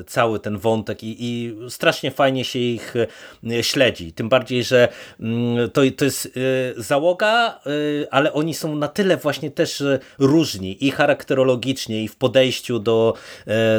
y, 0.00 0.04
cały 0.04 0.40
ten 0.40 0.58
wątek 0.58 1.02
i, 1.02 1.16
i 1.18 1.56
strasznie 1.68 2.10
fajnie 2.10 2.44
się 2.44 2.58
ich 2.58 2.94
śledzi. 3.60 4.12
Tym 4.12 4.28
bardziej, 4.28 4.64
że 4.64 4.88
mm, 5.20 5.70
to, 5.70 5.80
to 5.96 6.04
jest 6.04 6.38
załoga, 6.76 7.60
ale 8.10 8.32
oni 8.32 8.54
są 8.54 8.76
na 8.76 8.88
tyle 8.88 9.16
właśnie 9.16 9.50
też 9.50 9.82
różni 10.18 10.86
i 10.86 10.90
charakterologicznie, 10.90 12.04
i 12.04 12.08
w 12.08 12.16
podejściu 12.16 12.78
do, 12.78 13.14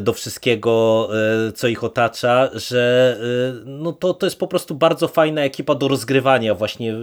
do 0.01 0.13
wszystkiego, 0.13 1.09
co 1.55 1.67
ich 1.67 1.83
otacza, 1.83 2.49
że 2.53 3.17
no 3.65 3.93
to, 3.93 4.13
to 4.13 4.25
jest 4.25 4.39
po 4.39 4.47
prostu 4.47 4.75
bardzo 4.75 5.07
fajna 5.07 5.41
ekipa 5.41 5.75
do 5.75 5.87
rozgrywania 5.87 6.55
właśnie 6.55 6.95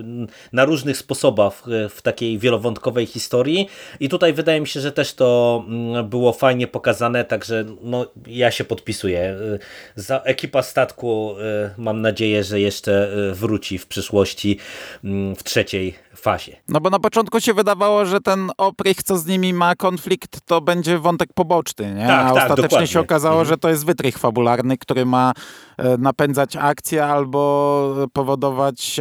na 0.52 0.64
różnych 0.64 0.96
sposobach 0.96 1.62
w 1.90 2.02
takiej 2.02 2.38
wielowątkowej 2.38 3.06
historii 3.06 3.68
i 4.00 4.08
tutaj 4.08 4.32
wydaje 4.32 4.60
mi 4.60 4.66
się, 4.66 4.80
że 4.80 4.92
też 4.92 5.14
to 5.14 5.64
mm, 5.68 6.08
było 6.08 6.32
fajnie 6.32 6.66
pokazane, 6.66 7.24
także 7.24 7.64
no, 7.82 8.06
ja 8.26 8.50
się 8.50 8.64
podpisuję. 8.64 9.36
Y, 9.54 9.58
za 9.96 10.20
ekipa 10.20 10.62
statku 10.62 11.34
y, 11.38 11.70
mam 11.78 12.02
nadzieję, 12.02 12.44
że 12.44 12.60
jeszcze 12.60 13.08
wróci 13.32 13.78
w 13.78 13.86
przyszłości 13.86 14.58
mm, 15.04 15.36
w 15.36 15.44
trzeciej 15.44 15.94
fazie. 16.18 16.56
No 16.68 16.80
bo 16.80 16.90
na 16.90 16.98
początku 16.98 17.40
się 17.40 17.54
wydawało, 17.54 18.06
że 18.06 18.20
ten 18.20 18.50
Oprych, 18.58 19.02
co 19.02 19.18
z 19.18 19.26
nimi 19.26 19.54
ma 19.54 19.74
konflikt, 19.76 20.40
to 20.46 20.60
będzie 20.60 20.98
wątek 20.98 21.32
poboczny, 21.34 21.94
nie? 21.94 22.06
Tak, 22.06 22.26
A 22.26 22.34
tak, 22.34 22.42
ostatecznie 22.42 22.62
dokładnie. 22.62 22.86
się 22.86 23.00
okazało, 23.00 23.40
mhm. 23.40 23.48
że 23.48 23.58
to 23.58 23.68
jest 23.68 23.86
wytrych 23.86 24.18
fabularny, 24.18 24.78
który 24.78 25.06
ma 25.06 25.32
e, 25.76 25.96
napędzać 25.98 26.56
akcję 26.56 27.04
albo 27.04 28.08
powodować 28.12 29.00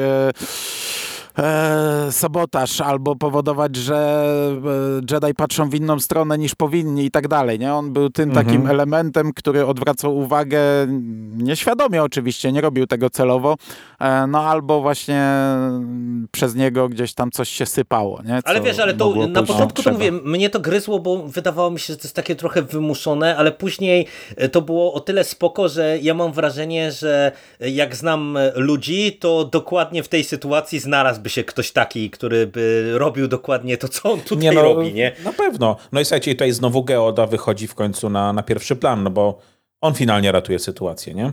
e, 1.38 2.08
sabotaż 2.12 2.81
albo 2.81 3.15
powodować, 3.15 3.75
że 3.75 3.96
e, 5.10 5.13
Jedi 5.13 5.33
patrzą 5.33 5.69
w 5.69 5.75
inną 5.75 6.00
stronę 6.00 6.38
niż 6.38 6.56
powinni 6.56 7.06
i 7.06 7.12
tak 7.12 7.27
dalej. 7.27 7.60
Nie? 7.60 7.73
On 7.73 7.94
był 7.94 8.10
tym 8.10 8.29
Mhm. 8.29 8.46
takim 8.46 8.67
elementem, 8.67 9.33
który 9.33 9.65
odwracał 9.65 10.17
uwagę 10.17 10.60
nieświadomie 11.38 12.04
oczywiście, 12.04 12.52
nie 12.52 12.62
robił 12.62 12.88
tego 12.88 13.10
celowo, 13.10 13.56
e, 14.00 14.27
no 14.27 14.42
albo 14.44 14.81
właśnie 14.81 15.31
przez 16.31 16.56
niego 16.56 16.90
gdzieś 16.90 17.13
tam 17.13 17.31
coś 17.31 17.50
się 17.50 17.65
sypało. 17.65 18.21
Nie? 18.25 18.40
Ale 18.44 18.62
wiesz, 18.62 18.79
ale 18.79 18.94
to 18.94 19.27
na 19.27 19.44
początku 19.44 19.83
to 19.83 19.92
mówię, 19.92 20.12
mnie 20.12 20.50
to 20.50 20.60
gryzło, 20.60 21.00
bo 21.00 21.17
wydawało 21.17 21.71
mi 21.71 21.79
się, 21.79 21.94
że 21.94 21.98
to 21.98 22.04
jest 22.04 22.15
takie 22.15 22.35
trochę 22.35 22.62
wymuszone, 22.62 23.38
ale 23.38 23.52
później 23.52 24.08
e, 24.38 24.50
to 24.50 24.62
było 24.62 24.94
o 24.94 25.00
tyle 25.00 25.23
spoko, 25.23 25.69
że 25.69 25.98
ja 26.02 26.13
mam 26.13 26.31
wrażenie, 26.31 26.92
że 26.92 27.31
jak 27.60 27.96
znam 27.96 28.38
e, 28.38 28.52
ludzi, 28.56 29.17
to 29.19 29.46
dokładnie 29.46 30.04
w 30.04 30.08
tej 30.08 30.23
sytuacji 30.23 30.79
znalazłby 31.28 31.30
się 31.30 31.44
ktoś 31.44 31.71
taki, 31.71 32.10
który 32.10 32.48
by 32.48 32.92
robił 32.98 33.28
dokładnie 33.28 33.78
to, 33.78 33.88
co 33.88 34.12
on 34.13 34.21
tutaj 34.21 34.56
no, 34.56 34.62
robi, 34.62 34.94
nie? 34.94 35.12
Na 35.23 35.34
pewno. 35.34 35.78
No 35.92 36.02
i 36.02 36.06
słuchajcie, 36.06 36.32
tutaj 36.32 36.52
znowu 36.52 36.84
Geoda 36.84 37.25
wychodzi 37.25 37.67
w 37.67 37.75
końcu 37.75 38.10
na, 38.10 38.34
na 38.34 38.44
pierwszy 38.44 38.75
plan, 38.75 39.04
no 39.04 39.10
bo 39.10 39.40
on 39.82 39.94
finalnie 39.94 40.32
ratuje 40.32 40.60
sytuację, 40.60 41.13
nie? 41.13 41.32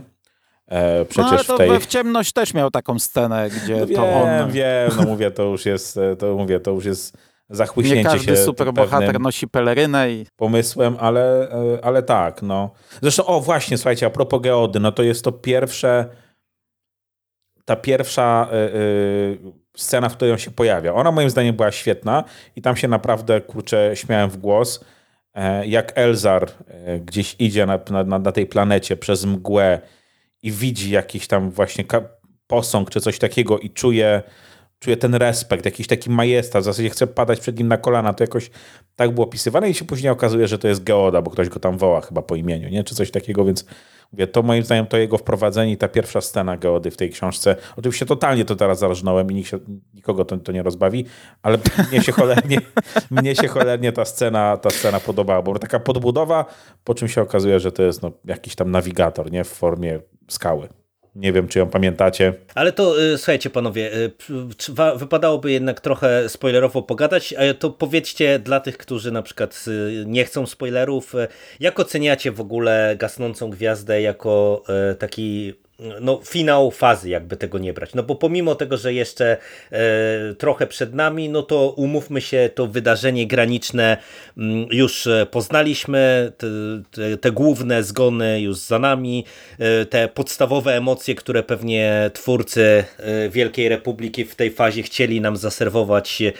E, 0.67 0.99
No, 0.99 1.05
przecież 1.05 1.31
ale 1.31 1.43
to 1.43 1.55
w 1.55 1.57
tej... 1.57 1.79
w 1.79 1.85
ciemność 1.85 2.33
też 2.33 2.53
miał 2.53 2.71
taką 2.71 2.99
scenę, 2.99 3.49
gdzie 3.49 3.77
No 3.79 3.85
wiem, 3.85 3.97
to 3.97 4.13
on... 4.13 4.51
wiem, 4.51 4.91
no 4.97 5.03
mówię, 5.03 5.31
to 5.31 5.43
już 5.43 5.65
jest, 5.65 5.99
to 6.19 6.35
mówię, 6.35 6.59
to 6.59 6.71
już 6.71 6.85
jest 6.85 7.17
zachłyśnięcie 7.49 8.03
Nie 8.03 8.03
każdy 8.03 8.35
się 8.35 8.43
superbohater 8.43 9.19
nosi 9.19 9.47
pelerynę 9.47 10.11
i 10.11 10.25
pomysłem, 10.35 10.97
ale, 10.99 11.51
e, 11.51 11.85
ale 11.85 12.03
tak, 12.03 12.41
no. 12.41 12.69
Zresztą, 13.01 13.25
o 13.25 13.41
właśnie, 13.41 13.77
słuchajcie, 13.77 14.05
a 14.05 14.09
propos 14.09 14.41
Geody, 14.41 14.79
no 14.79 14.91
to 14.91 15.03
jest 15.03 15.23
to 15.23 15.31
pierwsze, 15.31 16.05
ta 17.65 17.75
pierwsza 17.75 18.47
e, 18.51 18.55
e, 18.55 19.64
scena, 19.75 20.09
w 20.09 20.15
której 20.15 20.31
on 20.31 20.37
się 20.37 20.51
pojawia. 20.51 20.93
Ona 20.93 21.11
moim 21.11 21.29
zdaniem 21.29 21.55
była 21.55 21.71
świetna 21.71 22.23
i 22.55 22.61
tam 22.61 22.75
się 22.75 22.87
naprawdę, 22.87 23.41
kurczę, 23.41 23.91
śmiałem 23.93 24.29
w 24.29 24.37
głos, 24.37 24.85
e, 25.33 25.67
jak 25.67 25.91
Elzar 25.95 26.51
e, 26.67 26.99
gdzieś 26.99 27.35
idzie 27.39 27.65
na, 27.65 27.79
na, 28.05 28.19
na 28.19 28.31
tej 28.31 28.45
planecie 28.45 28.97
przez 28.97 29.25
mgłę 29.25 29.81
i 30.43 30.51
widzi 30.51 30.91
jakiś 30.91 31.27
tam 31.27 31.51
właśnie 31.51 31.83
posąg 32.47 32.89
czy 32.89 33.01
coś 33.01 33.19
takiego 33.19 33.59
i 33.59 33.69
czuje, 33.69 34.23
czuje 34.79 34.97
ten 34.97 35.15
respekt, 35.15 35.65
jakiś 35.65 35.87
taki 35.87 36.09
majestat, 36.09 36.61
w 36.61 36.65
zasadzie 36.65 36.89
chce 36.89 37.07
padać 37.07 37.39
przed 37.39 37.59
nim 37.59 37.67
na 37.67 37.77
kolana, 37.77 38.13
to 38.13 38.23
jakoś 38.23 38.49
tak 38.95 39.11
było 39.11 39.27
opisywane 39.27 39.69
i 39.69 39.73
się 39.73 39.85
później 39.85 40.11
okazuje, 40.11 40.47
że 40.47 40.57
to 40.57 40.67
jest 40.67 40.83
Geoda, 40.83 41.21
bo 41.21 41.31
ktoś 41.31 41.49
go 41.49 41.59
tam 41.59 41.77
woła 41.77 42.01
chyba 42.01 42.21
po 42.21 42.35
imieniu, 42.35 42.69
nie? 42.69 42.83
czy 42.83 42.95
coś 42.95 43.11
takiego, 43.11 43.45
więc 43.45 43.65
mówię, 44.11 44.27
to 44.27 44.43
moim 44.43 44.63
zdaniem 44.63 44.87
to 44.87 44.97
jego 44.97 45.17
wprowadzenie 45.17 45.71
i 45.71 45.77
ta 45.77 45.87
pierwsza 45.87 46.21
scena 46.21 46.57
Geody 46.57 46.91
w 46.91 46.97
tej 46.97 47.09
książce, 47.09 47.55
oczywiście 47.77 48.05
totalnie 48.05 48.45
to 48.45 48.55
teraz 48.55 48.79
zarżnąłem 48.79 49.31
i 49.31 49.35
nikt 49.35 49.49
się, 49.49 49.59
nikogo 49.93 50.25
to, 50.25 50.37
to 50.37 50.51
nie 50.51 50.63
rozbawi, 50.63 51.05
ale 51.43 51.57
mnie 51.91 52.01
się 52.01 52.11
cholernie, 52.11 52.57
mnie 53.11 53.35
się 53.35 53.47
cholernie 53.47 53.91
ta 53.91 54.05
scena, 54.05 54.57
ta 54.57 54.69
scena 54.69 54.99
podobała, 54.99 55.41
bo 55.41 55.59
taka 55.59 55.79
podbudowa, 55.79 56.45
po 56.83 56.95
czym 56.95 57.07
się 57.07 57.21
okazuje, 57.21 57.59
że 57.59 57.71
to 57.71 57.83
jest 57.83 58.01
no, 58.01 58.11
jakiś 58.25 58.55
tam 58.55 58.71
nawigator, 58.71 59.31
nie? 59.31 59.43
W 59.43 59.49
formie 59.49 59.99
skały. 60.27 60.84
Nie 61.15 61.33
wiem, 61.33 61.47
czy 61.47 61.59
ją 61.59 61.69
pamiętacie. 61.69 62.33
Ale 62.55 62.71
to 62.71 63.03
y, 63.03 63.17
słuchajcie 63.17 63.49
panowie, 63.49 63.93
y, 63.93 64.11
wypadałoby 64.95 65.51
jednak 65.51 65.81
trochę 65.81 66.29
spoilerowo 66.29 66.81
pogadać, 66.81 67.33
a 67.33 67.53
to 67.53 67.69
powiedzcie 67.69 68.39
dla 68.39 68.59
tych, 68.59 68.77
którzy 68.77 69.11
na 69.11 69.21
przykład 69.21 69.65
y, 69.67 70.03
nie 70.07 70.25
chcą 70.25 70.45
spoilerów, 70.45 71.13
jak 71.59 71.79
oceniacie 71.79 72.31
w 72.31 72.41
ogóle 72.41 72.95
Gasnącą 72.99 73.49
Gwiazdę 73.49 74.01
jako 74.01 74.63
taki 74.99 75.53
no, 75.79 76.21
finał 76.25 76.71
fazy, 76.71 77.09
jakby 77.09 77.37
tego 77.37 77.57
nie 77.57 77.73
brać. 77.73 77.93
No 77.93 78.03
bo 78.03 78.15
pomimo 78.15 78.55
tego, 78.55 78.77
że 78.77 78.93
jeszcze 78.93 79.37
e, 79.71 79.77
trochę 80.33 80.67
przed 80.67 80.93
nami, 80.93 81.29
no 81.29 81.43
to 81.43 81.69
umówmy 81.69 82.21
się, 82.21 82.49
to 82.55 82.67
wydarzenie 82.67 83.27
graniczne 83.27 83.97
mm, 84.37 84.67
już 84.71 85.07
e, 85.07 85.27
poznaliśmy, 85.31 86.31
te, 86.37 86.47
te, 86.91 87.17
te 87.17 87.31
główne 87.31 87.83
zgony 87.83 88.41
już 88.41 88.57
za 88.57 88.79
nami, 88.79 89.25
e, 89.59 89.85
te 89.85 90.07
podstawowe 90.07 90.75
emocje, 90.77 91.15
które 91.15 91.43
pewnie 91.43 92.11
twórcy 92.13 92.83
e, 92.97 93.29
Wielkiej 93.29 93.69
Republiki 93.69 94.25
w 94.25 94.35
tej 94.35 94.51
fazie 94.51 94.83
chcieli 94.83 95.21
nam 95.21 95.37
zaserwować 95.37 96.21
e, 96.21 96.31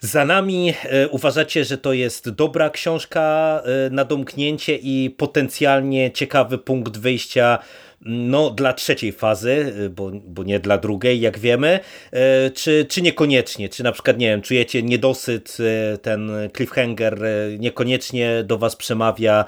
za 0.00 0.24
nami. 0.24 0.74
Uważacie, 1.10 1.64
że 1.64 1.78
to 1.78 1.92
jest 1.92 2.30
dobra 2.30 2.70
książka 2.70 3.62
na 3.90 4.04
domknięcie 4.04 4.76
i 4.76 5.10
potencjalnie 5.10 6.10
ciekawy 6.10 6.58
punkt 6.58 6.98
wyjścia 6.98 7.58
no, 8.06 8.50
dla 8.50 8.72
trzeciej 8.72 9.12
fazy, 9.12 9.74
y, 9.78 9.90
bo, 9.90 10.10
bo 10.24 10.42
nie 10.42 10.60
dla 10.60 10.78
drugiej, 10.78 11.20
jak 11.20 11.38
wiemy, 11.38 11.80
E, 12.12 12.50
czy, 12.50 12.86
czy 12.88 13.02
niekoniecznie? 13.02 13.68
Czy 13.68 13.82
na 13.82 13.92
przykład, 13.92 14.18
nie 14.18 14.26
wiem, 14.26 14.42
czujecie 14.42 14.82
niedosyt, 14.82 15.58
e, 15.94 15.98
ten 15.98 16.30
cliffhanger 16.56 17.20
niekoniecznie 17.58 18.44
do 18.44 18.58
was 18.58 18.76
przemawia? 18.76 19.44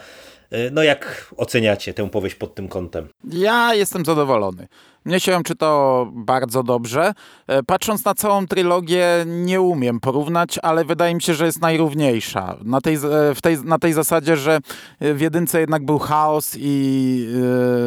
No 0.72 0.82
jak 0.82 1.34
oceniacie 1.36 1.94
tę 1.94 2.10
powieść 2.10 2.36
pod 2.36 2.54
tym 2.54 2.68
kątem? 2.68 3.08
Ja 3.32 3.74
jestem 3.74 4.04
zadowolony. 4.04 4.68
Mnie 5.04 5.20
się 5.20 5.42
czytało 5.44 6.06
bardzo 6.14 6.62
dobrze. 6.62 7.12
E, 7.46 7.62
Patrząc 7.62 8.04
na 8.04 8.14
całą 8.14 8.46
trylogię, 8.46 9.06
nie 9.26 9.60
umiem 9.60 10.00
porównać, 10.00 10.58
ale 10.62 10.84
wydaje 10.84 11.14
mi 11.14 11.22
się, 11.22 11.34
że 11.34 11.46
jest 11.46 11.60
najrówniejsza. 11.60 12.56
Na 12.64 12.80
tej, 12.80 12.96
z- 12.96 13.38
w 13.38 13.40
tej, 13.40 13.58
na 13.64 13.78
tej 13.78 13.92
zasadzie, 13.92 14.36
że 14.36 14.58
w 15.00 15.20
jedynce 15.20 15.60
jednak 15.60 15.84
był 15.84 15.98
chaos 15.98 16.56
i, 16.58 17.26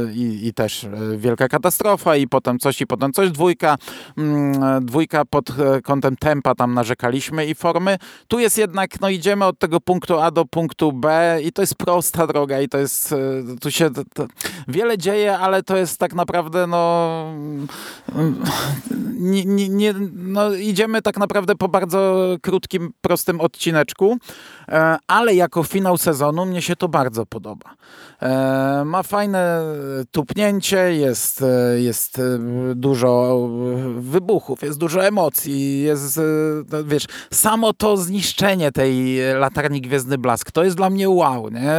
e, 0.10 0.14
i, 0.14 0.48
i 0.48 0.54
też 0.54 0.84
e, 0.84 0.90
wielka 1.18 1.48
katastrofa, 1.48 2.16
i 2.16 2.28
potem 2.28 2.60
coś, 2.60 2.82
i 2.82 2.88
potem 2.88 3.14
coś. 3.14 3.32
Dwójka, 3.32 3.78
mm, 4.18 4.86
dwójka 4.86 5.26
pod 5.26 5.50
e, 5.50 5.82
kątem 5.82 6.16
tempa 6.16 6.56
tam 6.56 6.74
narzekaliśmy 6.74 7.46
i 7.46 7.56
formy. 7.56 7.98
Tu 8.28 8.40
jest 8.40 8.58
jednak, 8.58 9.02
no 9.02 9.10
idziemy 9.10 9.46
od 9.46 9.60
tego 9.60 9.82
punktu 9.82 10.20
A 10.20 10.32
do 10.32 10.46
punktu 10.46 10.92
B 10.94 11.38
i 11.44 11.52
to 11.52 11.62
jest 11.62 11.76
prosta 11.76 12.28
droga 12.28 12.62
i 12.62 12.68
to 12.70 12.78
jest, 12.78 13.12
e, 13.12 13.18
tu 13.62 13.72
się 13.72 13.90
to 14.14 14.26
wiele 14.68 14.98
dzieje, 14.98 15.38
ale 15.38 15.64
to 15.64 15.78
jest 15.78 15.98
tak 16.00 16.14
naprawdę, 16.14 16.68
no 16.68 17.07
nie, 19.20 19.70
nie, 19.70 19.94
no 20.14 20.54
idziemy 20.54 21.02
tak 21.02 21.18
naprawdę 21.18 21.56
po 21.56 21.68
bardzo 21.68 22.28
krótkim, 22.42 22.94
prostym 23.02 23.42
odcineczku, 23.42 24.18
ale 25.08 25.36
jako 25.36 25.64
finał 25.64 25.98
sezonu 25.98 26.46
mnie 26.46 26.62
się 26.62 26.76
to 26.76 26.88
bardzo 26.88 27.26
podoba. 27.26 27.76
E, 28.22 28.84
Ma 28.86 29.04
fajne 29.04 29.62
tupnięcie, 30.12 30.96
jest, 30.96 31.42
e, 31.42 31.80
jest 31.80 32.20
e, 32.20 32.40
dużo 32.76 33.40
wybuchów, 33.98 34.62
jest 34.64 34.80
dużo 34.80 35.06
emocji, 35.06 35.82
jest, 35.82 36.18
e, 36.18 36.22
no, 36.72 36.84
wiesz, 36.84 37.06
samo 37.34 37.74
to 37.74 37.98
zniszczenie 37.98 38.72
tej 38.72 39.18
latarni 39.40 39.82
Gwiezdny 39.82 40.18
Blask, 40.18 40.52
to 40.52 40.64
jest 40.64 40.78
dla 40.78 40.90
mnie 40.90 41.10
wow, 41.10 41.50
nie? 41.50 41.74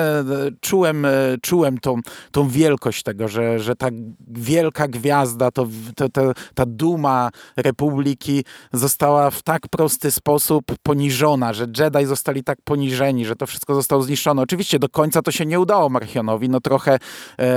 Czułem, 0.61 1.05
e, 1.05 1.11
czułem 1.43 1.79
tą, 1.79 2.01
tą 2.31 2.49
wielkość 2.49 3.03
tego, 3.03 3.29
że, 3.29 3.59
że 3.59 3.77
ta 3.77 3.89
wielka 4.29 4.89
gwiazda, 4.89 5.51
to, 5.51 5.67
to, 5.97 6.09
to, 6.09 6.33
ta 6.55 6.67
duma 6.67 7.31
Republiki 7.57 8.45
została 8.73 9.31
w 9.31 9.43
tak 9.43 9.69
prosty 9.71 10.11
sposób 10.11 10.65
poniżona, 10.83 11.53
że 11.53 11.67
Jedi 11.79 12.07
zostali 12.07 12.45
tak 12.45 12.59
poniżeni, 12.65 12.78
że 13.25 13.37
to 13.37 13.47
wszystko 13.47 13.75
zostało 13.75 14.03
zniszczone. 14.03 14.43
Oczywiście 14.43 14.79
do 14.79 14.89
końca 14.89 15.23
to 15.23 15.31
się 15.31 15.47
nie 15.47 15.61
udało 15.61 15.89
Marchionowi, 15.89 16.49
no 16.49 16.61
trochę 16.61 16.99
e, 17.39 17.49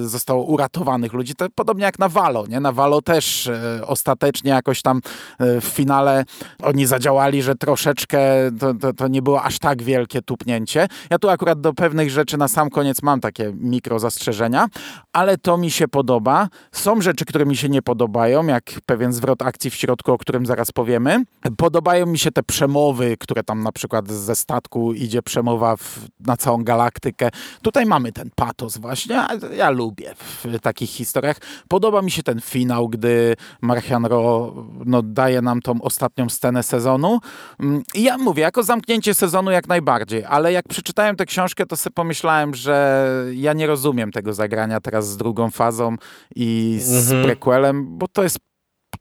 zostało 0.00 0.44
uratowanych 0.44 1.12
ludzi, 1.12 1.34
to 1.34 1.46
podobnie 1.54 1.84
jak 1.84 1.98
na 1.98 2.08
Valo, 2.08 2.46
nie? 2.46 2.60
Na 2.60 2.72
Valo 2.72 3.02
też 3.02 3.46
e, 3.46 3.80
ostatecznie 3.86 4.50
jakoś 4.50 4.82
tam 4.82 5.00
e, 5.38 5.60
w 5.60 5.64
finale 5.64 6.24
oni 6.62 6.86
zadziałali, 6.86 7.42
że 7.42 7.54
troszeczkę 7.54 8.20
to, 8.60 8.74
to, 8.74 8.92
to 8.92 9.08
nie 9.08 9.22
było 9.22 9.42
aż 9.42 9.58
tak 9.58 9.82
wielkie 9.82 10.22
tupnięcie. 10.22 10.88
Ja 11.10 11.18
tu 11.18 11.28
akurat 11.28 11.60
do 11.60 11.74
pewnych 11.74 12.10
rzeczy 12.10 12.38
na 12.38 12.48
sam 12.48 12.70
koniec 12.70 13.02
mam 13.02 13.20
takie 13.20 13.52
mikro 13.54 13.98
zastrzeżenia, 13.98 14.66
ale 15.12 15.38
to 15.38 15.56
mi 15.56 15.70
się 15.70 15.88
podoba. 15.88 16.48
Są 16.72 17.00
rzeczy, 17.00 17.24
które 17.24 17.46
mi 17.46 17.56
się 17.56 17.68
nie 17.68 17.82
podobają, 17.82 18.46
jak 18.46 18.64
pewien 18.86 19.12
zwrot 19.12 19.42
akcji 19.42 19.70
w 19.70 19.74
środku, 19.74 20.12
o 20.12 20.18
którym 20.18 20.46
zaraz 20.46 20.72
powiemy. 20.72 21.24
Podobają 21.56 22.06
mi 22.06 22.18
się 22.18 22.30
te 22.30 22.42
przemowy, 22.42 23.16
które 23.16 23.42
tam 23.42 23.62
na 23.62 23.72
przykład 23.72 24.08
ze 24.08 24.36
statku 24.60 24.92
idzie 24.92 25.22
przemowa 25.22 25.76
w, 25.76 25.98
na 26.20 26.36
całą 26.36 26.64
galaktykę. 26.64 27.28
Tutaj 27.62 27.86
mamy 27.86 28.12
ten 28.12 28.30
patos 28.34 28.78
właśnie, 28.78 29.26
ja 29.56 29.70
lubię 29.70 30.14
w 30.44 30.60
takich 30.60 30.90
historiach. 30.90 31.36
Podoba 31.68 32.02
mi 32.02 32.10
się 32.10 32.22
ten 32.22 32.40
finał, 32.40 32.88
gdy 32.88 33.36
Marchian 33.60 34.04
Ro 34.06 34.54
no, 34.86 35.02
daje 35.02 35.42
nam 35.42 35.60
tą 35.62 35.82
ostatnią 35.82 36.28
scenę 36.28 36.62
sezonu. 36.62 37.18
Mm, 37.60 37.82
I 37.94 38.02
ja 38.02 38.18
mówię, 38.18 38.42
jako 38.42 38.62
zamknięcie 38.62 39.14
sezonu 39.14 39.50
jak 39.50 39.68
najbardziej, 39.68 40.24
ale 40.24 40.52
jak 40.52 40.68
przeczytałem 40.68 41.16
tę 41.16 41.26
książkę, 41.26 41.66
to 41.66 41.76
sobie 41.76 41.94
pomyślałem, 41.94 42.54
że 42.54 43.06
ja 43.32 43.52
nie 43.52 43.66
rozumiem 43.66 44.12
tego 44.12 44.32
zagrania 44.32 44.80
teraz 44.80 45.08
z 45.08 45.16
drugą 45.16 45.50
fazą 45.50 45.96
i 46.36 46.78
z 46.82 47.12
Mhm. 47.12 47.24
prequelem, 47.24 47.98
bo 47.98 48.08
to 48.08 48.22
jest 48.22 48.38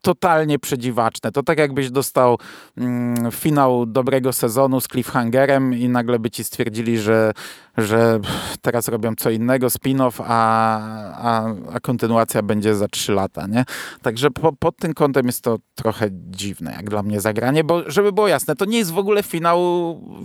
totalnie 0.01 0.59
przedziwaczne. 0.59 1.31
To 1.31 1.43
tak 1.43 1.57
jakbyś 1.57 1.91
dostał 1.91 2.37
mm, 2.77 3.31
finał 3.31 3.85
dobrego 3.85 4.33
sezonu 4.33 4.81
z 4.81 4.87
cliffhangerem 4.87 5.73
i 5.73 5.89
nagle 5.89 6.19
by 6.19 6.29
ci 6.29 6.43
stwierdzili, 6.43 6.99
że, 6.99 7.31
że 7.77 8.19
teraz 8.61 8.87
robią 8.87 9.15
co 9.15 9.29
innego, 9.29 9.67
spin-off, 9.67 10.23
a, 10.27 10.79
a, 11.13 11.53
a 11.73 11.79
kontynuacja 11.79 12.41
będzie 12.41 12.75
za 12.75 12.87
trzy 12.87 13.11
lata, 13.13 13.47
nie? 13.47 13.65
Także 14.01 14.31
po, 14.31 14.53
pod 14.53 14.77
tym 14.77 14.93
kątem 14.93 15.25
jest 15.25 15.43
to 15.43 15.57
trochę 15.75 16.07
dziwne, 16.11 16.71
jak 16.71 16.89
dla 16.89 17.03
mnie 17.03 17.21
zagranie, 17.21 17.63
bo 17.63 17.91
żeby 17.91 18.11
było 18.11 18.27
jasne, 18.27 18.55
to 18.55 18.65
nie 18.65 18.77
jest 18.77 18.91
w 18.91 18.97
ogóle 18.97 19.23
finał 19.23 19.59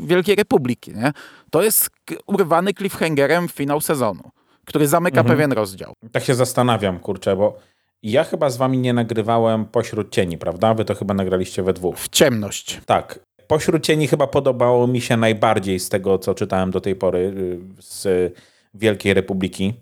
Wielkiej 0.07 0.37
Republiki, 0.37 0.93
nie? 0.93 1.13
To 1.51 1.63
jest 1.63 1.91
urwany 2.27 2.75
cliffhangerem 2.75 3.49
finał 3.49 3.81
sezonu, 3.81 4.31
który 4.65 4.89
zamyka 4.89 5.21
mhm. 5.21 5.37
pewien 5.37 5.53
rozdział. 5.53 5.93
Tak 6.13 6.25
się 6.25 6.35
zastanawiam, 6.35 6.99
kurczę, 6.99 7.37
bo 7.37 7.59
ja 8.05 8.25
chyba 8.25 8.51
z 8.51 8.57
wami 8.57 8.79
nie 8.79 8.93
nagrywałem 8.93 9.65
Pośród 9.65 10.11
Cieni, 10.11 10.39
prawda? 10.39 10.75
Wy 10.75 10.85
to 10.85 10.95
chyba 10.95 11.15
nagraliście 11.15 11.63
we 11.63 11.73
dwóch. 11.73 11.99
W 11.99 12.09
ciemność. 12.09 12.81
Tak. 12.87 13.19
Pośród 13.47 13.83
Cieni 13.83 14.09
chyba 14.09 14.27
podobało 14.27 14.87
mi 14.87 15.01
się 15.01 15.17
najbardziej 15.17 15.81
z 15.81 15.89
tego, 15.89 16.19
co 16.19 16.35
czytałem 16.35 16.71
do 16.71 16.81
tej 16.81 16.97
pory 16.97 17.19
y, 17.19 17.59
z 17.83 18.33
Wielkiej 18.75 19.15
Republiki. 19.15 19.75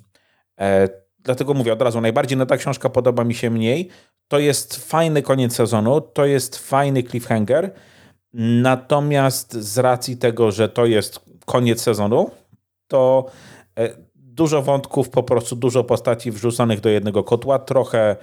E, 0.60 0.88
dlatego 1.18 1.54
mówię 1.54 1.72
od 1.72 1.82
razu, 1.82 2.00
najbardziej 2.00 2.38
no 2.38 2.46
ta 2.46 2.56
książka 2.56 2.88
podoba 2.88 3.24
mi 3.24 3.34
się 3.34 3.50
mniej. 3.50 3.88
To 4.28 4.38
jest 4.38 4.76
fajny 4.88 5.22
koniec 5.22 5.54
sezonu, 5.54 6.00
to 6.00 6.26
jest 6.26 6.56
fajny 6.56 7.02
cliffhanger, 7.02 7.70
natomiast 8.62 9.52
z 9.52 9.78
racji 9.78 10.16
tego, 10.16 10.50
że 10.50 10.68
to 10.68 10.86
jest 10.86 11.20
koniec 11.46 11.80
sezonu, 11.80 12.30
to 12.88 13.26
e, 13.78 13.88
dużo 14.34 14.62
wątków, 14.62 15.10
po 15.10 15.22
prostu 15.22 15.56
dużo 15.56 15.84
postaci 15.84 16.30
wrzuconych 16.30 16.80
do 16.80 16.88
jednego 16.88 17.24
kotła, 17.24 17.58
trochę 17.58 18.16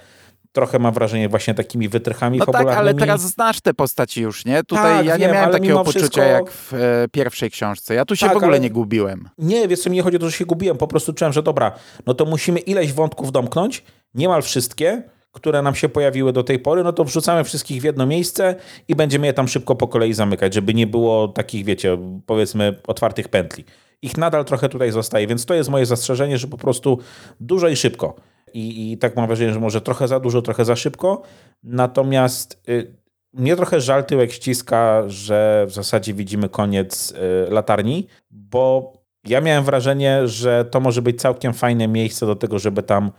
trochę 0.52 0.78
mam 0.78 0.94
wrażenie 0.94 1.28
właśnie 1.28 1.54
takimi 1.54 1.88
wytrychami 1.88 2.38
no 2.38 2.46
tak, 2.46 2.68
ale 2.68 2.94
teraz 2.94 3.20
znasz 3.20 3.60
te 3.60 3.74
postaci 3.74 4.22
już, 4.22 4.44
nie? 4.44 4.64
Tutaj 4.64 4.96
tak, 4.96 5.06
ja 5.06 5.16
nie 5.16 5.24
wiem, 5.24 5.34
miałem 5.34 5.50
takiego 5.50 5.78
poczucia 5.78 5.98
wszystko... 5.98 6.20
jak 6.20 6.50
w 6.50 6.74
e, 6.74 7.08
pierwszej 7.12 7.50
książce. 7.50 7.94
Ja 7.94 8.04
tu 8.04 8.16
się 8.16 8.26
tak, 8.26 8.34
w 8.34 8.36
ogóle 8.36 8.52
ale... 8.52 8.60
nie 8.60 8.70
gubiłem. 8.70 9.28
Nie, 9.38 9.68
wiesz 9.68 9.80
co, 9.80 9.90
mi 9.90 9.96
nie 9.96 10.02
chodzi 10.02 10.16
o 10.16 10.20
to, 10.20 10.26
że 10.26 10.36
się 10.36 10.44
gubiłem, 10.44 10.76
po 10.76 10.86
prostu 10.88 11.12
czułem, 11.12 11.32
że 11.32 11.42
dobra, 11.42 11.72
no 12.06 12.14
to 12.14 12.24
musimy 12.24 12.60
ileś 12.60 12.92
wątków 12.92 13.32
domknąć, 13.32 13.84
niemal 14.14 14.42
wszystkie, 14.42 15.02
które 15.32 15.62
nam 15.62 15.74
się 15.74 15.88
pojawiły 15.88 16.32
do 16.32 16.42
tej 16.42 16.58
pory, 16.58 16.84
no 16.84 16.92
to 16.92 17.04
wrzucamy 17.04 17.44
wszystkich 17.44 17.80
w 17.80 17.84
jedno 17.84 18.06
miejsce 18.06 18.54
i 18.88 18.94
będziemy 18.94 19.26
je 19.26 19.32
tam 19.32 19.48
szybko 19.48 19.74
po 19.74 19.88
kolei 19.88 20.12
zamykać, 20.12 20.54
żeby 20.54 20.74
nie 20.74 20.86
było 20.86 21.28
takich, 21.28 21.64
wiecie, 21.64 21.98
powiedzmy 22.26 22.76
otwartych 22.86 23.28
pętli. 23.28 23.64
Ich 24.02 24.16
nadal 24.16 24.44
trochę 24.44 24.68
tutaj 24.68 24.92
zostaje, 24.92 25.26
więc 25.26 25.46
to 25.46 25.54
jest 25.54 25.70
moje 25.70 25.86
zastrzeżenie, 25.86 26.38
że 26.38 26.46
po 26.46 26.58
prostu 26.58 26.98
dużo 27.40 27.68
i 27.68 27.76
szybko. 27.76 28.14
I, 28.54 28.92
i 28.92 28.98
tak 28.98 29.16
mam 29.16 29.26
wrażenie, 29.26 29.52
że 29.52 29.60
może 29.60 29.80
trochę 29.80 30.08
za 30.08 30.20
dużo, 30.20 30.42
trochę 30.42 30.64
za 30.64 30.76
szybko. 30.76 31.22
Natomiast 31.62 32.62
y, 32.68 32.94
mnie 33.32 33.56
trochę 33.56 33.80
żal 33.80 34.04
tyłek 34.04 34.32
ściska, 34.32 35.02
że 35.06 35.66
w 35.68 35.72
zasadzie 35.72 36.14
widzimy 36.14 36.48
koniec 36.48 37.12
y, 37.12 37.50
latarni, 37.50 38.06
bo 38.30 38.92
ja 39.24 39.40
miałem 39.40 39.64
wrażenie, 39.64 40.28
że 40.28 40.64
to 40.64 40.80
może 40.80 41.02
być 41.02 41.20
całkiem 41.20 41.54
fajne 41.54 41.88
miejsce 41.88 42.26
do 42.26 42.36
tego, 42.36 42.58
żeby 42.58 42.82
tam 42.82 43.10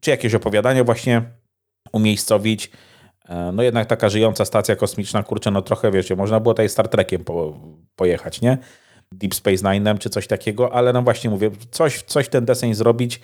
czy 0.00 0.10
jakieś 0.10 0.34
opowiadanie 0.34 0.84
właśnie 0.84 1.22
umiejscowić. 1.92 2.70
E, 3.28 3.52
no 3.52 3.62
jednak 3.62 3.86
taka 3.86 4.08
żyjąca 4.08 4.44
stacja 4.44 4.76
kosmiczna, 4.76 5.22
kurczę, 5.22 5.50
no 5.50 5.62
trochę 5.62 5.90
wiecie, 5.90 6.16
można 6.16 6.40
było 6.40 6.54
tutaj 6.54 6.68
Star 6.68 6.88
Trekiem 6.88 7.24
po, 7.24 7.60
pojechać, 7.96 8.40
nie? 8.40 8.58
Deep 9.14 9.34
Space 9.34 9.64
Nine'em 9.64 9.98
czy 9.98 10.10
coś 10.10 10.26
takiego, 10.26 10.72
ale 10.72 10.92
no 10.92 11.02
właśnie 11.02 11.30
mówię, 11.30 11.50
coś, 11.70 12.02
coś 12.02 12.28
ten 12.28 12.44
deseń 12.44 12.74
zrobić, 12.74 13.20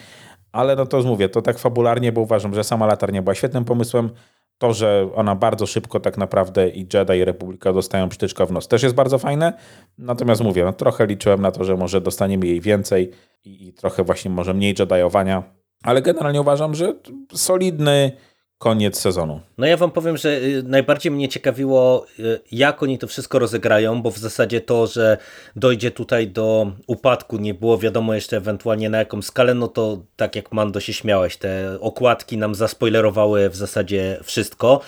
ale 0.53 0.76
no 0.76 0.87
to 0.87 1.03
mówię, 1.03 1.28
to 1.28 1.43
tak 1.43 1.59
fabularnie, 1.59 2.12
bo 2.12 2.20
uważam, 2.20 2.55
że 2.55 2.64
sama 2.64 2.87
latarnia 2.87 3.22
była 3.22 3.34
świetnym 3.34 3.64
pomysłem. 3.64 4.11
To, 4.59 4.72
że 4.72 5.09
ona 5.14 5.34
bardzo 5.34 5.66
szybko 5.66 6.01
tak 6.01 6.18
naprawdę 6.18 6.68
i 6.68 6.87
Jedi 6.95 7.12
i 7.12 7.24
Republika 7.24 7.72
dostają 7.72 8.09
przytyczka 8.09 8.47
w 8.47 8.53
nos 8.53 8.68
też 8.68 8.82
jest 8.82 8.95
bardzo 8.95 9.18
fajne. 9.18 9.53
Natomiast 9.99 10.43
mówię, 10.43 10.64
no 10.64 10.72
trochę 10.72 11.07
liczyłem 11.07 11.41
na 11.41 11.53
to, 11.53 11.64
że 11.64 11.76
może 11.76 12.01
dostaniemy 12.01 12.47
jej 12.47 12.61
więcej 12.61 13.11
i, 13.45 13.68
i 13.68 13.72
trochę 13.72 14.05
właśnie 14.05 14.30
może 14.30 14.55
mniej 14.55 14.74
Jediowania. 14.78 15.43
Ale 15.82 16.03
generalnie 16.03 16.41
uważam, 16.41 16.74
że 16.74 16.95
solidny, 17.34 18.12
koniec 18.59 19.01
sezonu. 19.01 19.41
No 19.59 19.67
ja 19.67 19.77
wam 19.77 19.91
powiem, 19.91 20.17
że 20.17 20.37
y, 20.37 20.63
najbardziej 20.63 21.13
mnie 21.13 21.29
ciekawiło, 21.29 22.07
y, 22.19 22.41
jak 22.53 22.83
oni 22.83 22.99
to 22.99 23.07
wszystko 23.07 23.39
rozegrają, 23.39 24.03
bo 24.03 24.11
w 24.11 24.19
zasadzie 24.19 24.61
to, 24.61 24.87
że 24.87 25.19
dojdzie 25.57 25.91
tutaj 25.91 26.29
do 26.29 26.73
upadku, 26.87 27.37
nie 27.37 27.55
było 27.55 27.79
wiadomo 27.79 28.15
jeszcze 28.15 28.37
ewentualnie 28.37 28.91
na 28.91 28.99
jaką 28.99 29.23
skalę, 29.23 29.55
no 29.55 29.69
to 29.69 30.03
tak 30.17 30.37
jak 30.37 30.53
Mando 30.53 30.81
się 30.81 30.93
śmiałeś, 30.93 31.37
te 31.37 31.79
okładki 31.81 32.39
nam 32.39 32.55
zaspoilerowały 32.55 33.51
w 33.51 33.57
zasadzie 33.57 34.19
wszystko 34.23 34.81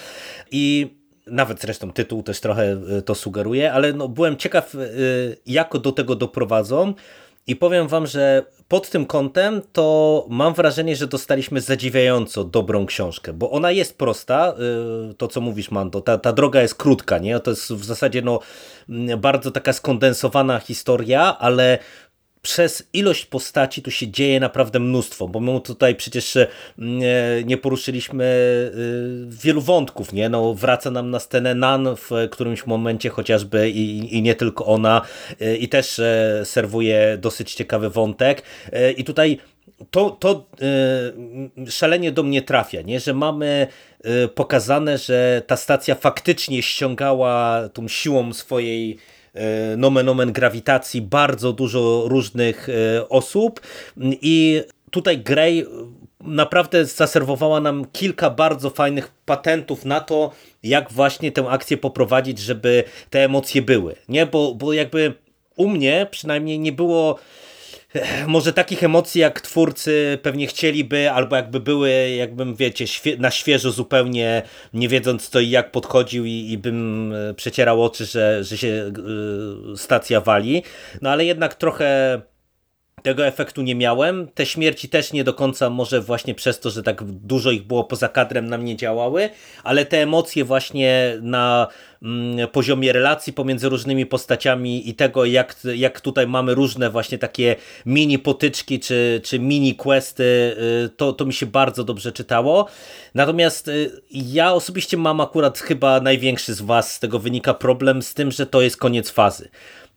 i 0.50 0.94
nawet 1.26 1.60
zresztą 1.60 1.92
tytuł 1.92 2.22
też 2.22 2.40
trochę 2.40 2.80
y, 2.98 3.02
to 3.02 3.14
sugeruje, 3.14 3.72
ale 3.72 3.92
no 3.92 4.08
byłem 4.08 4.36
ciekaw, 4.36 4.76
jak 5.46 5.78
do 5.78 5.92
tego 5.92 6.14
doprowadzą 6.14 6.94
i 7.48 7.56
powiem 7.56 7.88
wam, 7.88 8.06
że 8.06 8.42
pod 8.68 8.90
tym 8.90 9.06
kątem 9.06 9.62
to 9.72 10.26
mam 10.28 10.54
wrażenie, 10.54 10.96
że 10.96 11.06
dostaliśmy 11.06 11.60
zadziwiająco 11.60 12.44
dobrą 12.44 12.86
książkę, 12.86 13.32
bo 13.32 13.50
ona 13.50 13.70
jest 13.70 13.98
prosta, 13.98 14.54
y, 15.10 15.14
to 15.14 15.28
co 15.28 15.40
mówisz 15.40 15.70
Mando, 15.70 16.00
ta, 16.00 16.18
ta 16.18 16.32
droga 16.32 16.62
jest 16.62 16.74
krótka, 16.74 17.18
nie? 17.18 17.40
To 17.40 17.50
jest 17.50 17.72
w 17.72 17.84
zasadzie 17.84 18.22
no, 18.22 18.40
bardzo 19.18 19.50
taka 19.50 19.72
skondensowana 19.72 20.58
historia, 20.58 21.38
ale 21.38 21.78
przez 22.42 22.88
ilość 22.92 23.26
postaci 23.26 23.82
tu 23.82 23.90
się 23.90 24.08
dzieje 24.08 24.40
naprawdę 24.40 24.80
mnóstwo, 24.80 25.28
bo 25.28 25.40
my 25.40 25.60
tutaj 25.60 25.94
przecież 25.94 26.36
e, 26.36 26.46
nie 27.44 27.56
poruszyliśmy 27.56 28.24
e, 28.24 28.78
wielu 29.26 29.60
wątków, 29.60 30.12
nie? 30.12 30.28
No, 30.28 30.54
wraca 30.54 30.90
nam 30.90 31.10
na 31.10 31.20
scenę 31.20 31.54
Nan 31.54 31.88
w 31.96 32.10
którymś 32.30 32.66
momencie 32.66 33.08
chociażby 33.10 33.70
i, 33.70 34.16
i 34.16 34.22
nie 34.22 34.34
tylko 34.34 34.66
ona 34.66 35.02
e, 35.40 35.56
i 35.56 35.68
też 35.68 36.00
serwuje 36.44 37.18
dosyć 37.20 37.54
ciekawy 37.54 37.90
wątek 37.90 38.42
i 38.96 39.04
tutaj 39.04 39.38
to, 39.90 40.10
to 40.10 40.46
szalenie 41.68 42.12
do 42.12 42.22
mnie 42.22 42.42
trafia, 42.42 42.82
nie? 42.82 43.00
że 43.00 43.14
mamy 43.14 43.66
pokazane, 44.34 44.98
że 44.98 45.42
ta 45.46 45.56
stacja 45.56 45.94
faktycznie 45.94 46.62
ściągała 46.62 47.68
tą 47.68 47.88
siłą 47.88 48.32
swojej 48.32 48.98
nomen 49.76 50.08
omen 50.08 50.32
grawitacji 50.32 51.02
bardzo 51.02 51.52
dużo 51.52 52.04
różnych 52.06 52.68
e, 52.68 53.08
osób 53.08 53.60
i 54.22 54.62
tutaj 54.90 55.18
Grey 55.18 55.66
naprawdę 56.20 56.84
zaserwowała 56.84 57.60
nam 57.60 57.86
kilka 57.92 58.30
bardzo 58.30 58.70
fajnych 58.70 59.12
patentów 59.24 59.84
na 59.84 60.00
to, 60.00 60.30
jak 60.62 60.92
właśnie 60.92 61.32
tę 61.32 61.48
akcję 61.48 61.76
poprowadzić, 61.76 62.38
żeby 62.38 62.84
te 63.10 63.24
emocje 63.24 63.62
były. 63.62 63.94
Nie, 64.08 64.26
bo, 64.26 64.54
bo 64.54 64.72
jakby 64.72 65.14
u 65.56 65.68
mnie 65.68 66.06
przynajmniej 66.10 66.58
nie 66.58 66.72
było 66.72 67.18
może 68.26 68.52
takich 68.52 68.82
emocji, 68.82 69.20
jak 69.20 69.40
twórcy 69.40 70.18
pewnie 70.22 70.46
chcieliby, 70.46 71.10
albo 71.10 71.36
jakby 71.36 71.60
były, 71.60 72.10
jakbym, 72.10 72.54
wiecie, 72.54 72.86
świe 72.86 73.16
na 73.16 73.30
świeżo 73.30 73.70
zupełnie, 73.70 74.42
nie 74.74 74.88
wiedząc 74.88 75.28
co 75.28 75.40
i 75.40 75.50
jak 75.50 75.70
podchodził 75.70 76.24
i, 76.24 76.30
i 76.50 76.58
bym 76.58 77.12
e, 77.12 77.34
przecierał 77.34 77.84
oczy, 77.84 78.04
że, 78.04 78.44
że 78.44 78.58
się 78.58 78.92
y, 79.72 79.76
stacja 79.76 80.20
wali. 80.20 80.62
No 81.02 81.10
ale 81.10 81.24
jednak 81.24 81.54
trochę 81.54 82.20
tego 83.02 83.26
efektu 83.26 83.62
nie 83.62 83.74
miałem. 83.74 84.28
Te 84.34 84.46
śmierci 84.46 84.88
też 84.88 85.12
nie 85.12 85.24
do 85.24 85.34
końca 85.34 85.70
może 85.70 86.00
właśnie 86.00 86.34
przez 86.34 86.60
to, 86.60 86.70
że 86.70 86.82
tak 86.82 87.04
dużo 87.04 87.50
ich 87.50 87.62
było 87.62 87.84
poza 87.84 88.08
kadrem 88.08 88.46
nam 88.46 88.64
nie 88.64 88.76
działały, 88.76 89.30
ale 89.64 89.86
te 89.86 90.02
emocje 90.02 90.44
właśnie 90.44 91.18
na 91.22 91.68
mm, 92.02 92.48
poziomie 92.48 92.92
relacji 92.92 93.32
pomiędzy 93.32 93.68
różnymi 93.68 94.06
postaciami 94.06 94.88
i 94.88 94.94
tego 94.94 95.24
jak, 95.24 95.56
jak 95.74 96.00
tutaj 96.00 96.26
mamy 96.26 96.54
różne 96.54 96.90
właśnie 96.90 97.18
takie 97.18 97.56
mini 97.86 98.18
potyczki 98.18 98.80
czy, 98.80 99.20
czy 99.24 99.38
mini 99.38 99.74
questy, 99.74 100.56
y, 100.84 100.88
to, 100.96 101.12
to 101.12 101.26
mi 101.26 101.32
się 101.32 101.46
bardzo 101.46 101.84
dobrze 101.84 102.12
czytało. 102.12 102.68
Natomiast 103.14 103.68
y, 103.68 103.90
ja 104.10 104.52
osobiście 104.52 104.96
mam 104.96 105.20
akurat 105.20 105.58
chyba 105.58 106.00
największy 106.00 106.54
z 106.54 106.60
was 106.60 106.92
z 106.92 107.00
tego 107.00 107.18
wynika 107.18 107.54
problem 107.54 108.02
z 108.02 108.14
tym, 108.14 108.30
że 108.30 108.46
to 108.46 108.62
jest 108.62 108.76
koniec 108.76 109.10
fazy. 109.10 109.48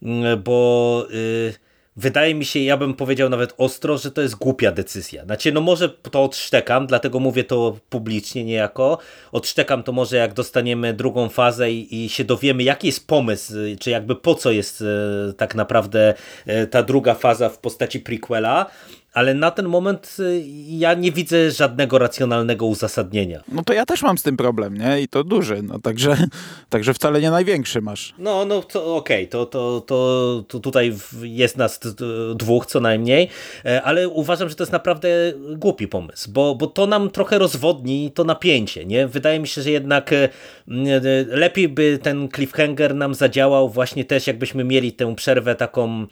Mm, 0.01 0.43
bo... 0.43 1.07
Yy, 1.09 1.70
wydaje 1.95 2.35
mi 2.35 2.45
się, 2.45 2.59
ja 2.59 2.77
bym 2.77 2.93
powiedział 2.93 3.29
nawet 3.29 3.53
ostro, 3.57 3.97
że 3.97 4.11
to 4.11 4.21
jest 4.21 4.35
głupia 4.35 4.71
decyzja. 4.71 5.25
Znaczy, 5.25 5.51
no 5.51 5.61
może 5.61 5.89
to 5.89 6.23
odszczekam, 6.23 6.87
dlatego 6.87 7.19
mówię 7.19 7.43
to 7.43 7.77
publicznie 7.89 8.43
niejako. 8.43 8.97
Odszczekam 9.31 9.83
to 9.83 9.91
może 9.91 10.17
jak 10.17 10.33
dostaniemy 10.33 10.93
drugą 10.93 11.29
fazę 11.29 11.71
i, 11.71 12.05
i 12.05 12.09
się 12.09 12.23
dowiemy, 12.23 12.63
jaki 12.63 12.87
jest 12.87 13.07
pomysł, 13.07 13.53
czy 13.79 13.89
jakby 13.89 14.15
po 14.15 14.35
co 14.35 14.51
jest 14.51 14.81
e, 14.81 15.33
tak 15.33 15.55
naprawdę 15.55 16.13
e, 16.45 16.67
ta 16.67 16.83
druga 16.83 17.13
faza 17.13 17.49
w 17.49 17.57
postaci 17.57 17.99
prequela, 17.99 18.65
ale 19.13 19.33
na 19.33 19.51
ten 19.51 19.65
moment 19.65 20.17
y, 20.19 20.43
ja 20.67 20.93
nie 20.93 21.11
widzę 21.11 21.51
żadnego 21.51 21.97
racjonalnego 21.97 22.65
uzasadnienia. 22.65 23.43
No 23.47 23.63
to 23.63 23.73
ja 23.73 23.85
też 23.85 24.03
mam 24.03 24.17
z 24.17 24.23
tym 24.23 24.37
problem, 24.37 24.77
nie? 24.77 25.01
I 25.01 25.07
to 25.07 25.23
duży, 25.23 25.63
no 25.63 25.79
także, 25.79 26.17
także 26.69 26.93
wcale 26.93 27.21
nie 27.21 27.31
największy 27.31 27.81
masz. 27.81 28.13
No, 28.17 28.45
no 28.45 28.61
to 28.61 28.95
okej, 28.95 29.23
okay. 29.23 29.27
to, 29.27 29.45
to, 29.45 29.81
to, 29.81 30.43
to 30.47 30.59
tutaj 30.59 30.93
jest 31.21 31.57
nas 31.57 31.79
dwóch 32.35 32.65
co 32.65 32.79
najmniej, 32.79 33.29
e, 33.65 33.81
ale 33.81 34.09
uważam, 34.09 34.49
że 34.49 34.55
to 34.55 34.63
jest 34.63 34.71
naprawdę 34.71 35.09
głupi 35.55 35.87
pomysł, 35.87 36.31
bo, 36.31 36.55
bo 36.55 36.67
to 36.67 36.87
nam 36.87 37.09
trochę 37.09 37.39
rozwodni 37.39 38.11
to 38.11 38.23
napięcie, 38.23 38.85
nie? 38.85 39.07
Wydaje 39.07 39.39
mi 39.39 39.47
się, 39.47 39.61
że 39.61 39.71
jednak 39.71 40.13
e, 40.13 40.29
lepiej 41.27 41.69
by 41.69 41.99
ten 42.03 42.29
cliffhanger 42.29 42.95
nam 42.95 43.15
zadziałał 43.15 43.69
właśnie 43.69 44.05
też 44.05 44.27
jakbyśmy 44.27 44.63
mieli 44.63 44.93
tę 44.93 45.15
przerwę 45.15 45.55
taką 45.55 46.07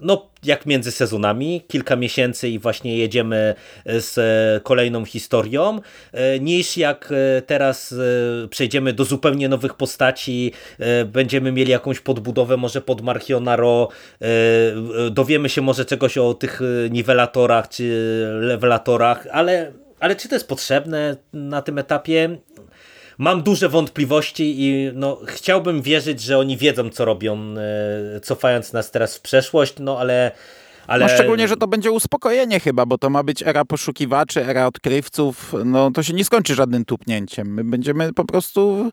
no, 0.00 0.30
jak 0.44 0.66
między 0.66 0.90
sezonami, 0.90 1.62
kilka 1.68 1.96
miesięcy 1.96 2.48
i 2.48 2.58
właśnie 2.58 2.98
jedziemy 2.98 3.54
z 3.86 4.18
e, 4.18 4.60
kolejną 4.60 5.04
historią, 5.04 5.80
e, 6.12 6.40
niż 6.40 6.76
jak 6.76 7.12
e, 7.12 7.42
teraz 7.42 7.94
przejdziemy 8.50 8.92
do 8.92 9.04
zupełnie 9.04 9.48
nowych 9.48 9.74
postaci, 9.74 10.52
będziemy 11.06 11.52
mieli 11.52 11.70
jakąś 11.70 12.00
podbudowę 12.00 12.56
może 12.56 12.80
pod 12.80 13.00
Marchionaro, 13.00 13.88
dowiemy 15.10 15.48
się 15.48 15.62
może 15.62 15.84
czegoś 15.84 16.18
o 16.18 16.34
tych 16.34 16.60
niwelatorach 16.90 17.68
czy 17.68 17.84
levelatorach, 18.40 19.26
ale, 19.32 19.72
ale 20.00 20.16
czy 20.16 20.28
to 20.28 20.34
jest 20.34 20.48
potrzebne 20.48 21.16
na 21.32 21.62
tym 21.62 21.78
etapie? 21.78 22.38
Mam 23.18 23.42
duże 23.42 23.68
wątpliwości 23.68 24.54
i 24.58 24.90
no, 24.94 25.20
chciałbym 25.26 25.82
wierzyć, 25.82 26.20
że 26.20 26.38
oni 26.38 26.56
wiedzą, 26.56 26.90
co 26.90 27.04
robią, 27.04 27.38
e, 28.16 28.20
cofając 28.20 28.72
nas 28.72 28.90
teraz 28.90 29.16
w 29.16 29.20
przeszłość, 29.20 29.74
no 29.80 29.98
ale 29.98 30.32
ale... 30.88 31.04
No 31.04 31.08
szczególnie, 31.08 31.48
że 31.48 31.56
to 31.56 31.66
będzie 31.66 31.90
uspokojenie 31.92 32.60
chyba, 32.60 32.86
bo 32.86 32.98
to 32.98 33.10
ma 33.10 33.22
być 33.22 33.42
era 33.42 33.64
poszukiwaczy, 33.64 34.44
era 34.44 34.66
odkrywców. 34.66 35.54
No 35.64 35.90
to 35.90 36.02
się 36.02 36.12
nie 36.12 36.24
skończy 36.24 36.54
żadnym 36.54 36.84
tupnięciem. 36.84 37.54
My 37.54 37.64
będziemy 37.64 38.12
po 38.12 38.24
prostu 38.24 38.90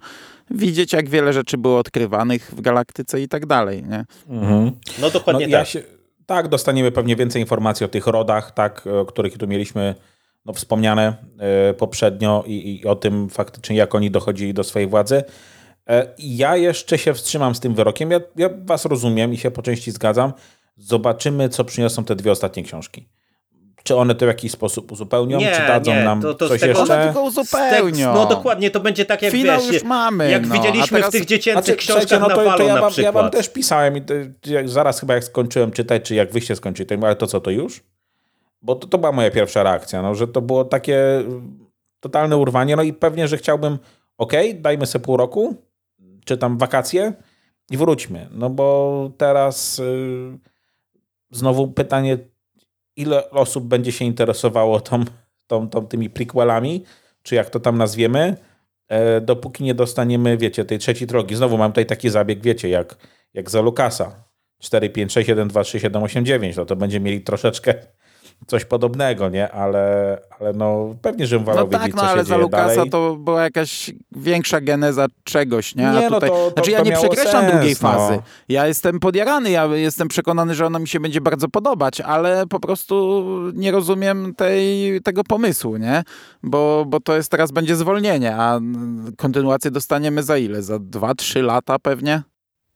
widzieć, 0.51 0.93
jak 0.93 1.09
wiele 1.09 1.34
rzeczy 1.34 1.57
było 1.57 1.80
odkrywanych 1.80 2.51
w 2.55 2.61
galaktyce 2.61 3.21
i 3.21 3.28
tak 3.28 3.45
dalej, 3.45 3.84
nie? 3.84 4.05
Mhm. 4.30 4.71
No 4.99 5.09
dokładnie 5.09 5.47
no, 5.47 5.51
tak. 5.51 5.59
Ja 5.59 5.65
się, 5.65 5.84
tak, 6.26 6.47
dostaniemy 6.47 6.91
pewnie 6.91 7.15
więcej 7.15 7.41
informacji 7.41 7.86
o 7.86 7.89
tych 7.89 8.07
rodach, 8.07 8.51
tak, 8.51 8.88
o 8.88 9.05
których 9.05 9.38
tu 9.38 9.47
mieliśmy 9.47 9.95
no, 10.45 10.53
wspomniane 10.53 11.15
e, 11.39 11.73
poprzednio 11.73 12.43
i, 12.47 12.79
i, 12.81 12.85
o 12.85 12.95
tym 12.95 13.29
faktycznie, 13.29 13.75
jak 13.75 13.95
oni 13.95 14.11
dochodzili 14.11 14.53
do 14.53 14.63
swojej 14.63 14.87
władzy. 14.87 15.23
E, 15.89 16.07
ja 16.17 16.55
jeszcze 16.55 16.97
się 16.97 17.13
wstrzymam 17.13 17.55
z 17.55 17.59
tym 17.59 17.73
wyrokiem. 17.73 18.11
Ja, 18.11 18.19
ja 18.35 18.49
was 18.65 18.85
rozumiem 18.85 19.33
i 19.33 19.37
się 19.37 19.51
po 19.51 19.61
części 19.61 19.91
zgadzam. 19.91 20.33
Zobaczymy, 20.77 21.49
co 21.49 21.63
przyniosą 21.63 22.03
te 22.03 22.15
dwie 22.15 22.31
ostatnie 22.31 22.63
książki. 22.63 23.09
Czy 23.83 23.95
one 23.95 24.15
to 24.15 24.25
w 24.25 24.27
jakiś 24.27 24.51
sposób 24.51 24.91
uzupełnią? 24.91 25.39
Nie, 25.39 25.51
czy 25.51 25.67
dadzą 25.67 25.93
nie, 25.93 26.03
nam 26.03 26.21
to, 26.21 26.33
to 26.33 26.49
coś 26.49 26.61
tego, 26.61 26.79
jeszcze? 26.79 27.03
tylko 27.05 27.21
uzupełnią. 27.21 28.13
no 28.13 28.25
dokładnie, 28.25 28.71
to 28.71 28.79
będzie 28.79 29.05
tak 29.05 29.21
jak 29.21 29.31
Finał 29.31 29.61
wiesz, 29.61 29.73
już 29.73 29.83
mamy. 29.83 30.31
jak 30.31 30.47
no, 30.47 30.55
widzieliśmy 30.55 30.97
teraz... 30.97 31.09
w 31.09 31.11
tych 31.11 31.25
dziecięcych 31.25 31.65
znaczy, 31.65 31.77
książkach 31.77 32.19
no 32.21 32.27
to, 32.27 32.35
to, 32.35 32.57
to 32.57 32.63
ja, 32.63 32.81
wam, 32.81 32.91
ja 32.97 33.11
wam 33.11 33.31
też 33.31 33.49
pisałem 33.49 33.97
i 33.97 34.01
to, 34.01 34.13
zaraz 34.65 34.99
chyba 34.99 35.13
jak 35.13 35.23
skończyłem 35.23 35.71
czytać, 35.71 36.03
czy 36.03 36.15
jak 36.15 36.31
wyście 36.31 36.55
skończyli, 36.55 36.89
to 36.89 36.95
ale 37.05 37.15
to 37.15 37.27
co, 37.27 37.41
to 37.41 37.51
już? 37.51 37.83
Bo 38.66 38.76
to, 38.76 38.88
to 38.88 38.97
była 38.97 39.11
moja 39.11 39.32
pierwsza 39.32 39.63
reakcja, 39.63 40.01
no, 40.01 40.16
że 40.16 40.28
to 40.28 40.41
było 40.41 40.66
takie 40.66 41.24
totalne 41.99 42.38
urwanie. 42.38 42.76
No 42.76 42.84
i 42.84 42.93
pewnie, 42.93 43.28
że 43.28 43.38
chciałbym, 43.38 43.80
ok, 44.18 44.34
dajmy 44.55 44.86
sobie 44.86 45.05
pół 45.05 45.18
roku, 45.18 45.55
czy 46.26 46.38
tam 46.38 46.57
wakacje 46.57 47.13
i 47.72 47.78
wróćmy. 47.78 48.28
No 48.32 48.49
bo 48.49 49.09
teraz 49.18 49.78
yy, 49.78 50.39
znowu 51.32 51.68
pytanie, 51.68 52.18
ile 52.95 53.30
osób 53.30 53.66
będzie 53.66 53.91
się 53.91 54.05
interesowało 54.05 54.80
tą, 54.80 55.03
tą, 55.47 55.70
tą, 55.70 55.88
tymi 55.88 56.09
prequelami, 56.09 56.84
czy 57.22 57.36
jak 57.36 57.49
to 57.49 57.59
tam 57.59 57.78
nazwiemy, 57.78 58.38
e, 58.88 59.22
dopóki 59.22 59.63
nie 59.63 59.76
dostaniemy, 59.76 60.38
wiecie, 60.38 60.66
tej 60.66 60.80
trzeciej 60.80 61.07
drogi. 61.07 61.36
Znowu 61.36 61.57
mam 61.57 61.72
tutaj 61.72 61.86
taki 61.86 62.09
zabieg, 62.09 62.43
wiecie, 62.43 62.70
jak, 62.70 62.95
jak 63.34 63.49
za 63.49 63.61
Lukasa. 63.61 64.24
4, 64.59 64.89
5, 64.89 65.13
6, 65.13 65.30
1, 65.30 65.47
2, 65.47 65.63
3, 65.63 65.80
7, 65.80 66.03
8, 66.03 66.26
9. 66.26 66.57
No 66.57 66.66
to 66.66 66.76
będzie 66.76 66.99
mieli 66.99 67.22
troszeczkę 67.22 67.74
coś 68.47 68.65
podobnego, 68.65 69.29
nie? 69.29 69.51
Ale, 69.51 70.17
ale 70.39 70.53
no 70.53 70.95
pewnie, 71.01 71.27
żebym 71.27 71.45
wolał 71.45 71.67
no 71.71 71.79
wiedzieć, 71.79 71.95
tak, 71.95 72.03
no, 72.03 72.09
ale 72.09 72.25
za 72.25 72.38
Lukasa 72.38 72.75
dalej. 72.75 72.89
to 72.89 73.15
była 73.15 73.43
jakaś 73.43 73.91
większa 74.11 74.61
geneza 74.61 75.05
czegoś, 75.23 75.75
nie? 75.75 75.89
A 75.89 75.93
nie, 75.93 76.09
no 76.09 76.15
tutaj, 76.15 76.29
to, 76.29 76.36
to, 76.36 76.51
znaczy 76.51 76.71
ja 76.71 76.81
nie 76.81 76.91
przekreślam 76.91 77.43
sens, 77.45 77.53
drugiej 77.53 77.75
no. 77.81 77.89
fazy. 77.89 78.19
Ja 78.49 78.67
jestem 78.67 78.99
podjarany, 78.99 79.49
ja 79.49 79.65
jestem 79.65 80.07
przekonany, 80.07 80.55
że 80.55 80.65
ona 80.65 80.79
mi 80.79 80.88
się 80.88 80.99
będzie 80.99 81.21
bardzo 81.21 81.47
podobać, 81.47 82.01
ale 82.01 82.47
po 82.47 82.59
prostu 82.59 83.25
nie 83.53 83.71
rozumiem 83.71 84.36
tej, 84.36 85.01
tego 85.01 85.23
pomysłu, 85.23 85.77
nie? 85.77 86.03
Bo, 86.43 86.86
bo 86.88 86.99
to 86.99 87.15
jest 87.15 87.31
teraz 87.31 87.51
będzie 87.51 87.75
zwolnienie, 87.75 88.36
a 88.36 88.59
kontynuację 89.17 89.71
dostaniemy 89.71 90.23
za 90.23 90.38
ile? 90.38 90.61
Za 90.61 90.79
dwa, 90.79 91.15
trzy 91.15 91.41
lata 91.41 91.79
pewnie? 91.79 92.23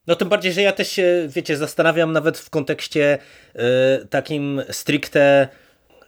No 0.08 0.16
tym 0.16 0.30
bardziej, 0.30 0.54
że 0.54 0.62
ja 0.62 0.72
też 0.72 0.92
się, 0.92 1.28
wiecie, 1.28 1.58
zastanawiam 1.58 2.12
nawet 2.12 2.38
w 2.38 2.50
kontekście 2.50 3.18
y, 3.56 4.08
takim 4.08 4.62
stricte 4.72 5.48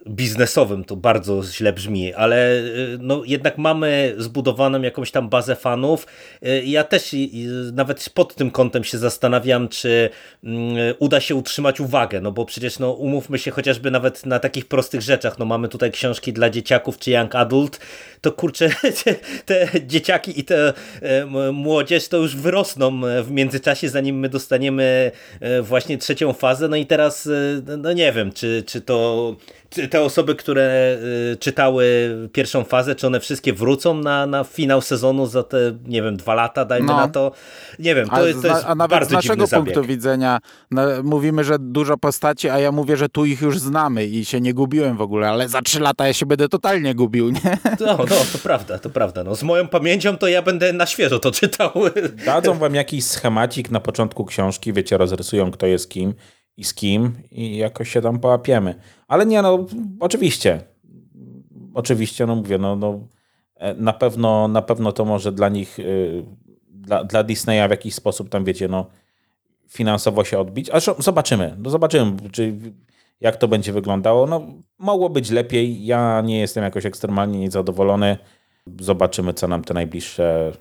biznesowym 0.08 0.84
to 0.84 0.96
bardzo 0.96 1.42
źle 1.42 1.72
brzmi, 1.72 2.14
ale 2.14 2.56
y, 2.56 2.98
no, 3.00 3.22
jednak 3.26 3.58
mamy 3.58 4.14
zbudowaną 4.18 4.82
jakąś 4.82 5.10
tam 5.10 5.28
bazę 5.28 5.56
fanów. 5.56 6.06
Y, 6.46 6.62
ja 6.64 6.84
też 6.84 7.16
nawet 7.72 8.10
pod 8.14 8.34
tym 8.34 8.50
kątem 8.50 8.84
się 8.84 8.98
zastanawiam, 8.98 9.68
czy 9.68 10.10
mm, 10.44 10.94
uda 10.98 11.20
się 11.20 11.34
utrzymać 11.34 11.80
uwagę, 11.80 12.20
no 12.20 12.32
bo 12.32 12.44
przecież 12.44 12.78
no, 12.78 12.92
umówmy 12.92 13.38
się 13.38 13.50
chociażby 13.50 13.90
nawet 13.90 14.26
na 14.26 14.38
takich 14.38 14.68
prostych 14.68 15.00
rzeczach. 15.00 15.38
No 15.38 15.44
mamy 15.44 15.68
tutaj 15.68 15.90
książki 15.90 16.32
dla 16.32 16.50
dzieciaków 16.50 16.98
czy 16.98 17.10
young 17.10 17.34
adult, 17.34 17.80
to 18.20 18.32
kurczę, 18.32 18.70
te, 19.46 19.68
dzieciaki 19.86 20.40
i 20.40 20.44
te 20.44 20.72
młodzież 21.52 22.08
to 22.08 22.16
już 22.16 22.36
wyrosną 22.36 23.00
w 23.22 23.30
międzyczasie, 23.30 23.88
zanim 23.88 24.18
my 24.18 24.28
dostaniemy 24.28 25.10
właśnie 25.62 25.98
trzecią 25.98 26.32
fazę. 26.32 26.68
No 26.68 26.76
i 26.76 26.86
teraz, 26.86 27.26
e, 27.26 27.76
no 27.76 27.92
nie 27.92 28.12
wiem, 28.12 28.32
czy, 28.32 28.62
czy 28.66 28.80
to 28.80 29.36
te 29.90 30.00
osoby, 30.00 30.34
które 30.34 30.96
y, 31.32 31.36
czytały 31.36 31.84
pierwszą 32.32 32.64
fazę, 32.64 32.94
czy 32.94 33.06
one 33.06 33.20
wszystkie 33.20 33.52
wrócą 33.52 33.94
na, 33.94 34.26
na 34.26 34.44
finał 34.44 34.80
sezonu 34.80 35.26
za 35.26 35.42
te, 35.42 35.58
nie 35.86 36.02
wiem, 36.02 36.16
dwa 36.16 36.34
lata, 36.34 36.64
dajmy 36.64 36.86
no. 36.86 36.96
na 36.96 37.08
to. 37.08 37.32
Nie 37.78 37.94
wiem, 37.94 38.08
to, 38.08 38.12
a, 38.12 38.22
jest, 38.22 38.42
to 38.42 38.48
jest 38.48 38.64
A 38.66 38.74
nawet 38.74 39.08
z 39.08 39.10
naszego 39.10 39.48
punktu 39.48 39.82
widzenia 39.82 40.38
no, 40.70 40.82
mówimy, 41.02 41.44
że 41.44 41.58
dużo 41.58 41.96
postaci, 41.96 42.48
a 42.48 42.58
ja 42.58 42.72
mówię, 42.72 42.96
że 42.96 43.08
tu 43.08 43.24
ich 43.24 43.40
już 43.40 43.58
znamy 43.58 44.06
i 44.06 44.24
się 44.24 44.40
nie 44.40 44.54
gubiłem 44.54 44.96
w 44.96 45.00
ogóle, 45.00 45.28
ale 45.28 45.48
za 45.48 45.62
trzy 45.62 45.80
lata 45.80 46.06
ja 46.06 46.12
się 46.12 46.26
będę 46.26 46.48
totalnie 46.48 46.94
gubił, 46.94 47.30
nie? 47.30 47.58
No, 47.80 47.96
no 47.96 48.06
to 48.06 48.38
prawda, 48.42 48.78
to 48.78 48.90
prawda. 48.90 49.24
No, 49.24 49.34
z 49.34 49.42
moją 49.42 49.68
pamięcią 49.68 50.16
to 50.16 50.28
ja 50.28 50.42
będę 50.42 50.72
na 50.72 50.86
świeżo 50.86 51.18
to 51.18 51.30
czytał. 51.30 51.72
Dadzą 52.26 52.58
wam 52.58 52.74
jakiś 52.74 53.04
schemacik 53.04 53.70
na 53.70 53.80
początku 53.80 54.24
książki, 54.24 54.72
wiecie, 54.72 54.96
rozrysują 54.96 55.50
kto 55.50 55.66
jest 55.66 55.90
kim 55.90 56.14
i 56.56 56.64
z 56.64 56.74
kim 56.74 57.12
i 57.30 57.56
jakoś 57.56 57.90
się 57.90 58.00
tam 58.00 58.18
połapiemy. 58.18 58.74
Ale 59.12 59.26
nie, 59.26 59.42
no 59.42 59.66
oczywiście. 60.00 60.60
Oczywiście, 61.74 62.26
no 62.26 62.36
mówię, 62.36 62.58
no, 62.58 62.76
no 62.76 63.00
e, 63.56 63.74
na 63.74 63.92
pewno, 63.92 64.48
na 64.48 64.62
pewno 64.62 64.92
to 64.92 65.04
może 65.04 65.32
dla 65.32 65.48
nich, 65.48 65.78
yy, 65.78 66.24
dla, 66.70 67.04
dla 67.04 67.22
Disneya 67.22 67.68
w 67.68 67.70
jakiś 67.70 67.94
sposób 67.94 68.28
tam, 68.28 68.44
wiecie, 68.44 68.68
no 68.68 68.86
finansowo 69.68 70.24
się 70.24 70.38
odbić. 70.38 70.70
Ale 70.70 70.80
zobaczymy, 70.98 71.56
no 71.58 71.70
zobaczymy, 71.70 72.16
czy, 72.32 72.54
jak 73.20 73.36
to 73.36 73.48
będzie 73.48 73.72
wyglądało. 73.72 74.26
No 74.26 74.46
mogło 74.78 75.10
być 75.10 75.30
lepiej. 75.30 75.86
Ja 75.86 76.20
nie 76.24 76.40
jestem 76.40 76.64
jakoś 76.64 76.86
ekstremalnie 76.86 77.38
niezadowolony. 77.38 78.16
Zobaczymy, 78.80 79.34
co 79.34 79.48
nam 79.48 79.64
te 79.64 79.74
najbliższe 79.74 80.52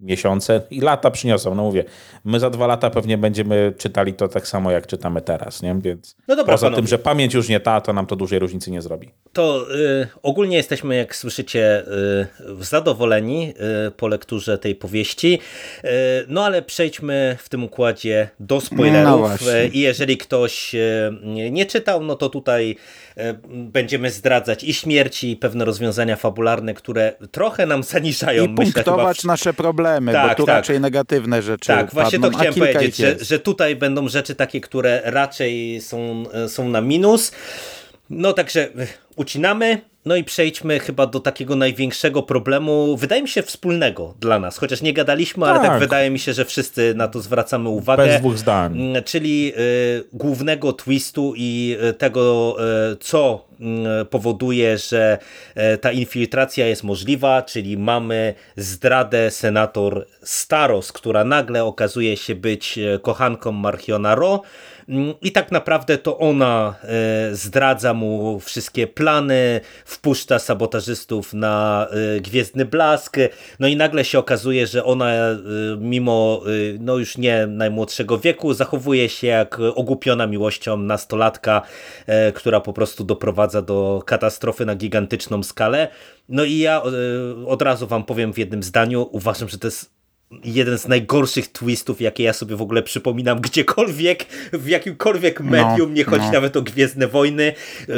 miesiące 0.00 0.62
i 0.70 0.80
lata 0.80 1.10
przyniosą. 1.10 1.54
No 1.54 1.62
mówię, 1.62 1.84
my 2.24 2.40
za 2.40 2.50
dwa 2.50 2.66
lata 2.66 2.90
pewnie 2.90 3.18
będziemy 3.18 3.72
czytali 3.78 4.14
to 4.14 4.28
tak 4.28 4.48
samo, 4.48 4.70
jak 4.70 4.86
czytamy 4.86 5.20
teraz, 5.20 5.62
nie? 5.62 5.76
Więc 5.82 6.16
no 6.28 6.36
dobra, 6.36 6.54
poza 6.54 6.66
panowie. 6.66 6.82
tym, 6.82 6.88
że 6.88 6.98
pamięć 6.98 7.34
już 7.34 7.48
nie 7.48 7.60
ta, 7.60 7.80
to 7.80 7.92
nam 7.92 8.06
to 8.06 8.16
dużej 8.16 8.38
różnicy 8.38 8.70
nie 8.70 8.82
zrobi. 8.82 9.10
To 9.32 9.66
y, 9.74 10.06
ogólnie 10.22 10.56
jesteśmy, 10.56 10.96
jak 10.96 11.16
słyszycie, 11.16 11.82
y, 12.60 12.64
zadowoleni 12.64 13.54
y, 13.88 13.90
po 13.90 14.08
lekturze 14.08 14.58
tej 14.58 14.74
powieści. 14.74 15.38
Y, 15.84 15.88
no 16.28 16.44
ale 16.44 16.62
przejdźmy 16.62 17.36
w 17.38 17.48
tym 17.48 17.64
układzie 17.64 18.28
do 18.40 18.60
spoilerów. 18.60 19.20
No 19.46 19.52
y, 19.52 19.68
I 19.68 19.80
jeżeli 19.80 20.16
ktoś 20.16 20.74
y, 20.74 21.10
nie 21.50 21.66
czytał, 21.66 22.02
no 22.02 22.16
to 22.16 22.28
tutaj 22.28 22.76
będziemy 23.48 24.10
zdradzać 24.10 24.64
i 24.64 24.74
śmierci, 24.74 25.30
i 25.30 25.36
pewne 25.36 25.64
rozwiązania 25.64 26.16
fabularne, 26.16 26.74
które 26.74 27.12
trochę 27.30 27.66
nam 27.66 27.82
zaniżają. 27.82 28.44
I 28.44 28.54
punktować 28.54 29.16
myślę, 29.16 29.22
w... 29.22 29.24
nasze 29.24 29.54
problemy 29.54 30.12
tak, 30.12 30.28
bo 30.28 30.34
tu 30.34 30.46
tak. 30.46 30.54
raczej 30.54 30.80
negatywne 30.80 31.42
rzeczy 31.42 31.66
Tak, 31.66 31.92
właśnie 31.94 32.20
padną, 32.20 32.38
to 32.38 32.38
chciałem 32.38 32.54
powiedzieć, 32.54 32.96
że, 32.96 33.16
że 33.20 33.38
tutaj 33.38 33.76
będą 33.76 34.08
rzeczy 34.08 34.34
takie, 34.34 34.60
które 34.60 35.02
raczej 35.04 35.80
są, 35.80 36.24
są 36.48 36.68
na 36.68 36.80
minus. 36.80 37.32
No 38.10 38.32
także 38.32 38.68
ucinamy. 39.20 39.80
No 40.04 40.16
i 40.16 40.24
przejdźmy 40.24 40.80
chyba 40.80 41.06
do 41.06 41.20
takiego 41.20 41.56
największego 41.56 42.22
problemu, 42.22 42.96
wydaje 42.96 43.22
mi 43.22 43.28
się 43.28 43.42
wspólnego 43.42 44.14
dla 44.20 44.38
nas, 44.38 44.58
chociaż 44.58 44.82
nie 44.82 44.92
gadaliśmy, 44.92 45.46
ale 45.46 45.58
tak 45.60 45.68
Tak. 45.68 45.80
wydaje 45.80 46.10
mi 46.10 46.18
się, 46.18 46.32
że 46.32 46.44
wszyscy 46.44 46.94
na 46.96 47.08
to 47.08 47.20
zwracamy 47.20 47.68
uwagę. 47.68 48.06
Bez 48.06 48.18
dwóch 48.20 48.38
zdań. 48.38 48.80
Mm, 48.90 49.04
Czyli 49.04 49.52
y, 49.58 50.04
głównego 50.12 50.72
twistu 50.72 51.34
i 51.36 51.76
y, 51.90 51.92
tego, 51.92 52.56
y, 52.92 52.96
co 52.96 53.44
y, 54.02 54.04
powoduje, 54.04 54.78
że 54.78 55.18
y, 55.74 55.78
ta 55.78 55.92
infiltracja 55.92 56.66
jest 56.66 56.84
możliwa, 56.84 57.42
czyli 57.42 57.78
mamy 57.78 58.34
zdradę 58.56 59.30
senator 59.30 60.06
Staros, 60.22 60.92
która 60.92 61.24
nagle 61.24 61.64
okazuje 61.64 62.16
się 62.16 62.34
być 62.34 62.78
y, 62.78 62.98
kochanką 63.02 63.52
Marchiona 63.52 64.14
Ro. 64.14 64.42
I 65.22 65.32
tak 65.32 65.52
naprawdę 65.52 65.98
to 65.98 66.18
ona 66.18 66.74
e, 66.82 67.34
zdradza 67.34 67.94
mu 67.94 68.40
wszystkie 68.40 68.86
plany, 68.86 69.60
wpuszcza 69.84 70.38
sabotażystów 70.38 71.34
na 71.34 71.86
e, 72.16 72.20
Gwiezdny 72.20 72.64
Blask, 72.64 73.16
no 73.60 73.68
i 73.68 73.76
nagle 73.76 74.04
się 74.04 74.18
okazuje, 74.18 74.66
że 74.66 74.84
ona 74.84 75.10
e, 75.12 75.36
mimo 75.78 76.42
no 76.80 76.98
już 76.98 77.18
nie 77.18 77.46
najmłodszego 77.46 78.18
wieku 78.18 78.54
zachowuje 78.54 79.08
się 79.08 79.26
jak 79.26 79.58
ogłupiona 79.74 80.26
miłością 80.26 80.76
nastolatka, 80.76 81.62
która 82.34 82.60
po 82.60 82.72
prostu 82.72 83.04
doprowadza 83.04 83.62
do 83.62 84.02
katastrofy 84.06 84.66
na 84.66 84.74
gigantyczną 84.74 85.42
skalę. 85.42 85.88
No 86.28 86.44
i 86.44 86.58
ja 86.58 86.82
od 87.46 87.62
razu 87.62 87.86
wam 87.86 88.04
powiem 88.04 88.32
w 88.32 88.38
jednym 88.38 88.62
zdaniu, 88.62 89.08
uważam, 89.12 89.48
że 89.48 89.58
to 89.58 89.66
jest 89.66 89.99
jeden 90.44 90.78
z 90.78 90.88
najgorszych 90.88 91.52
twistów, 91.52 92.00
jakie 92.00 92.22
ja 92.22 92.32
sobie 92.32 92.56
w 92.56 92.62
ogóle 92.62 92.82
przypominam 92.82 93.40
gdziekolwiek, 93.50 94.26
w 94.52 94.68
jakimkolwiek 94.68 95.40
medium, 95.40 95.94
nie 95.94 96.04
chodzi 96.04 96.26
no. 96.26 96.32
nawet 96.32 96.56
o 96.56 96.62
Gwiezdne 96.62 97.08
Wojny, 97.08 97.52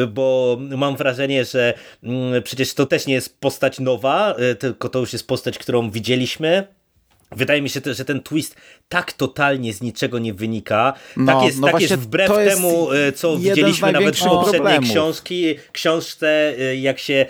bo 0.08 0.58
mam 0.60 0.96
wrażenie, 0.96 1.44
że 1.44 1.74
mm, 2.02 2.42
przecież 2.42 2.74
to 2.74 2.86
też 2.86 3.06
nie 3.06 3.14
jest 3.14 3.40
postać 3.40 3.80
nowa, 3.80 4.34
y, 4.52 4.54
tylko 4.54 4.88
to 4.88 4.98
już 4.98 5.12
jest 5.12 5.26
postać, 5.26 5.58
którą 5.58 5.90
widzieliśmy. 5.90 6.66
Wydaje 7.36 7.62
mi 7.62 7.70
się, 7.70 7.80
że 7.86 8.04
ten 8.04 8.22
twist 8.22 8.56
tak 8.88 9.12
totalnie 9.12 9.72
z 9.72 9.82
niczego 9.82 10.18
nie 10.18 10.34
wynika. 10.34 10.92
No, 11.16 11.32
tak 11.32 11.44
jest, 11.44 11.60
no 11.60 11.66
tak 11.66 11.80
jest 11.80 11.94
wbrew 11.94 12.30
jest 12.38 12.56
temu, 12.56 12.92
y, 12.92 13.12
co 13.12 13.36
widzieliśmy 13.36 13.92
nawet 13.92 14.16
w 14.16 14.24
poprzedniej 14.24 14.80
książki, 14.80 15.54
książce, 15.72 16.54
y, 16.60 16.76
jak 16.76 16.98
się 16.98 17.26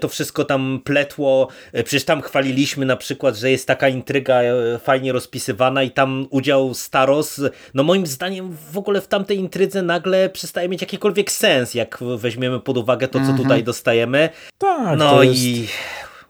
to 0.00 0.08
wszystko 0.08 0.44
tam 0.44 0.80
pletło. 0.84 1.48
Y, 1.74 1.82
Przecież 1.82 2.04
tam 2.04 2.22
chwaliliśmy 2.22 2.86
na 2.86 2.96
przykład, 2.96 3.36
że 3.36 3.50
jest 3.50 3.66
taka 3.66 3.88
intryga 3.88 4.42
e, 4.42 4.78
fajnie 4.78 5.12
rozpisywana 5.12 5.82
i 5.82 5.90
tam 5.90 6.26
udział 6.30 6.74
Staros, 6.74 7.40
no 7.74 7.82
moim 7.82 8.06
zdaniem 8.06 8.56
w 8.72 8.78
ogóle 8.78 9.00
w 9.00 9.08
tamtej 9.08 9.38
intrydze 9.38 9.82
nagle 9.82 10.28
przestaje 10.28 10.68
mieć 10.68 10.80
jakikolwiek 10.80 11.32
sens, 11.32 11.74
jak 11.74 11.98
weźmiemy 12.16 12.60
pod 12.60 12.78
uwagę 12.78 13.08
to, 13.08 13.20
co 13.26 13.32
tutaj 13.32 13.64
dostajemy. 13.64 14.28
Tak, 14.58 14.98
No 14.98 15.22
i 15.22 15.66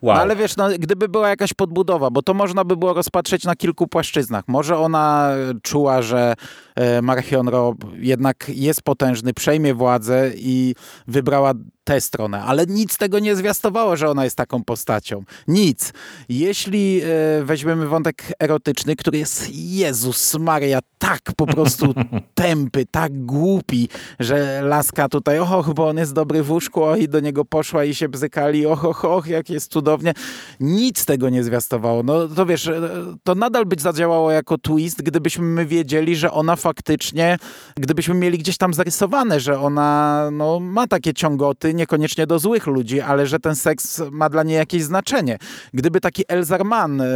wow. 0.03 0.17
No 0.17 0.23
ale 0.23 0.37
wiesz, 0.37 0.57
no, 0.57 0.69
gdyby 0.79 1.09
była 1.09 1.29
jakaś 1.29 1.55
podbudowa, 1.55 2.11
bo 2.11 2.23
to 2.23 2.35
można 2.35 2.65
by 2.65 2.77
było 2.77 2.93
rozpatrzeć 2.93 3.45
na 3.45 3.57
kilku 3.57 3.87
płaszczyznach. 3.87 4.45
Może 4.49 4.79
ona 4.79 5.31
czuła, 5.63 6.03
że 6.03 6.35
e, 6.75 7.03
Marchion 7.03 7.51
jednak 7.99 8.45
jest 8.49 8.83
potężny, 8.83 9.35
przejmie 9.35 9.75
władzę 9.75 10.31
i 10.37 10.75
wybrała 11.07 11.53
tę 11.89 12.01
stronę, 12.01 12.43
ale 12.43 12.67
nic 12.67 12.99
tego 12.99 13.19
nie 13.19 13.37
zwiastowało, 13.37 13.97
że 13.97 14.11
ona 14.11 14.25
jest 14.25 14.37
taką 14.37 14.65
postacią. 14.65 15.25
Nic. 15.49 15.93
Jeśli 16.29 17.01
e, 17.03 17.45
weźmiemy 17.45 17.87
wątek 17.87 18.23
erotyczny, 18.41 18.97
który 18.97 19.19
jest 19.19 19.51
Jezus 19.55 20.35
Maria 20.35 20.81
tak 20.99 21.23
po 21.37 21.47
prostu 21.47 21.95
tępy, 22.35 22.87
tak 22.91 23.25
głupi, 23.25 23.89
że 24.21 24.63
laska 24.63 25.09
tutaj, 25.09 25.39
och, 25.39 25.53
och, 25.53 25.75
bo 25.75 25.89
on 25.89 25.97
jest 25.97 26.15
dobry 26.15 26.43
w 26.43 26.51
łóżku, 26.51 26.85
och, 26.85 26.99
i 26.99 27.09
do 27.09 27.21
niego 27.21 27.45
poszła 27.45 27.85
i 27.85 27.95
się 27.95 28.09
bzykali, 28.09 28.67
och, 28.67 28.85
och, 28.85 29.05
och, 29.05 29.27
jak 29.27 29.51
jest 29.51 29.73
cudownie. 29.73 30.13
Nic 30.61 31.05
tego 31.05 31.31
nie 31.31 31.45
zwiastowało. 31.45 32.03
No 32.03 32.29
to 32.29 32.47
wiesz, 32.47 32.67
e, 32.67 32.81
to 33.25 33.35
nadal 33.35 33.67
by 33.67 33.77
zadziałało 33.79 34.31
jako 34.31 34.59
twist, 34.59 35.03
gdybyśmy 35.03 35.45
my 35.45 35.67
wiedzieli, 35.67 36.17
że 36.17 36.33
ona 36.33 36.57
faktycznie, 36.57 37.39
gdybyśmy 37.77 38.15
mieli 38.15 38.39
gdzieś 38.39 38.57
tam 38.57 38.75
zarysowane, 38.75 39.41
że 39.41 39.61
ona 39.61 40.29
no, 40.33 40.61
ma 40.61 40.87
takie 40.87 41.15
ciągoty, 41.15 41.75
niekoniecznie 41.79 42.27
do 42.27 42.39
złych 42.39 42.67
ludzi, 42.67 43.01
ale 43.01 43.27
że 43.27 43.39
ten 43.39 43.55
seks 43.55 44.03
ma 44.11 44.29
dla 44.29 44.43
niej 44.43 44.57
jakieś 44.57 44.83
znaczenie. 44.83 45.39
Gdyby 45.75 46.01
taki 46.01 46.25
Elzar 46.29 46.65
Mann 46.65 47.01
e, 47.01 47.07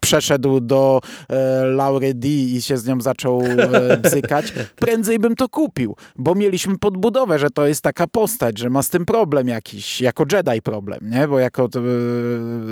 przeszedł 0.00 0.60
do 0.60 1.00
e, 1.28 1.64
Laury 1.64 2.14
D 2.14 2.28
i 2.28 2.62
się 2.62 2.76
z 2.78 2.86
nią 2.86 3.00
zaczął 3.00 3.42
e, 3.42 3.96
bzykać, 3.96 4.52
prędzej 4.86 5.18
bym 5.18 5.36
to 5.36 5.48
kupił, 5.48 5.96
bo 6.16 6.34
mieliśmy 6.34 6.78
podbudowę, 6.78 7.38
że 7.38 7.50
to 7.50 7.66
jest 7.66 7.82
taka 7.82 8.06
postać, 8.06 8.58
że 8.58 8.70
ma 8.70 8.82
z 8.82 8.88
tym 8.88 9.04
problem 9.04 9.48
jakiś, 9.48 10.00
jako 10.00 10.24
Jedi 10.32 10.62
problem, 10.62 11.00
nie? 11.10 11.28
Bo 11.28 11.38
jako 11.38 11.64
e, 11.64 11.68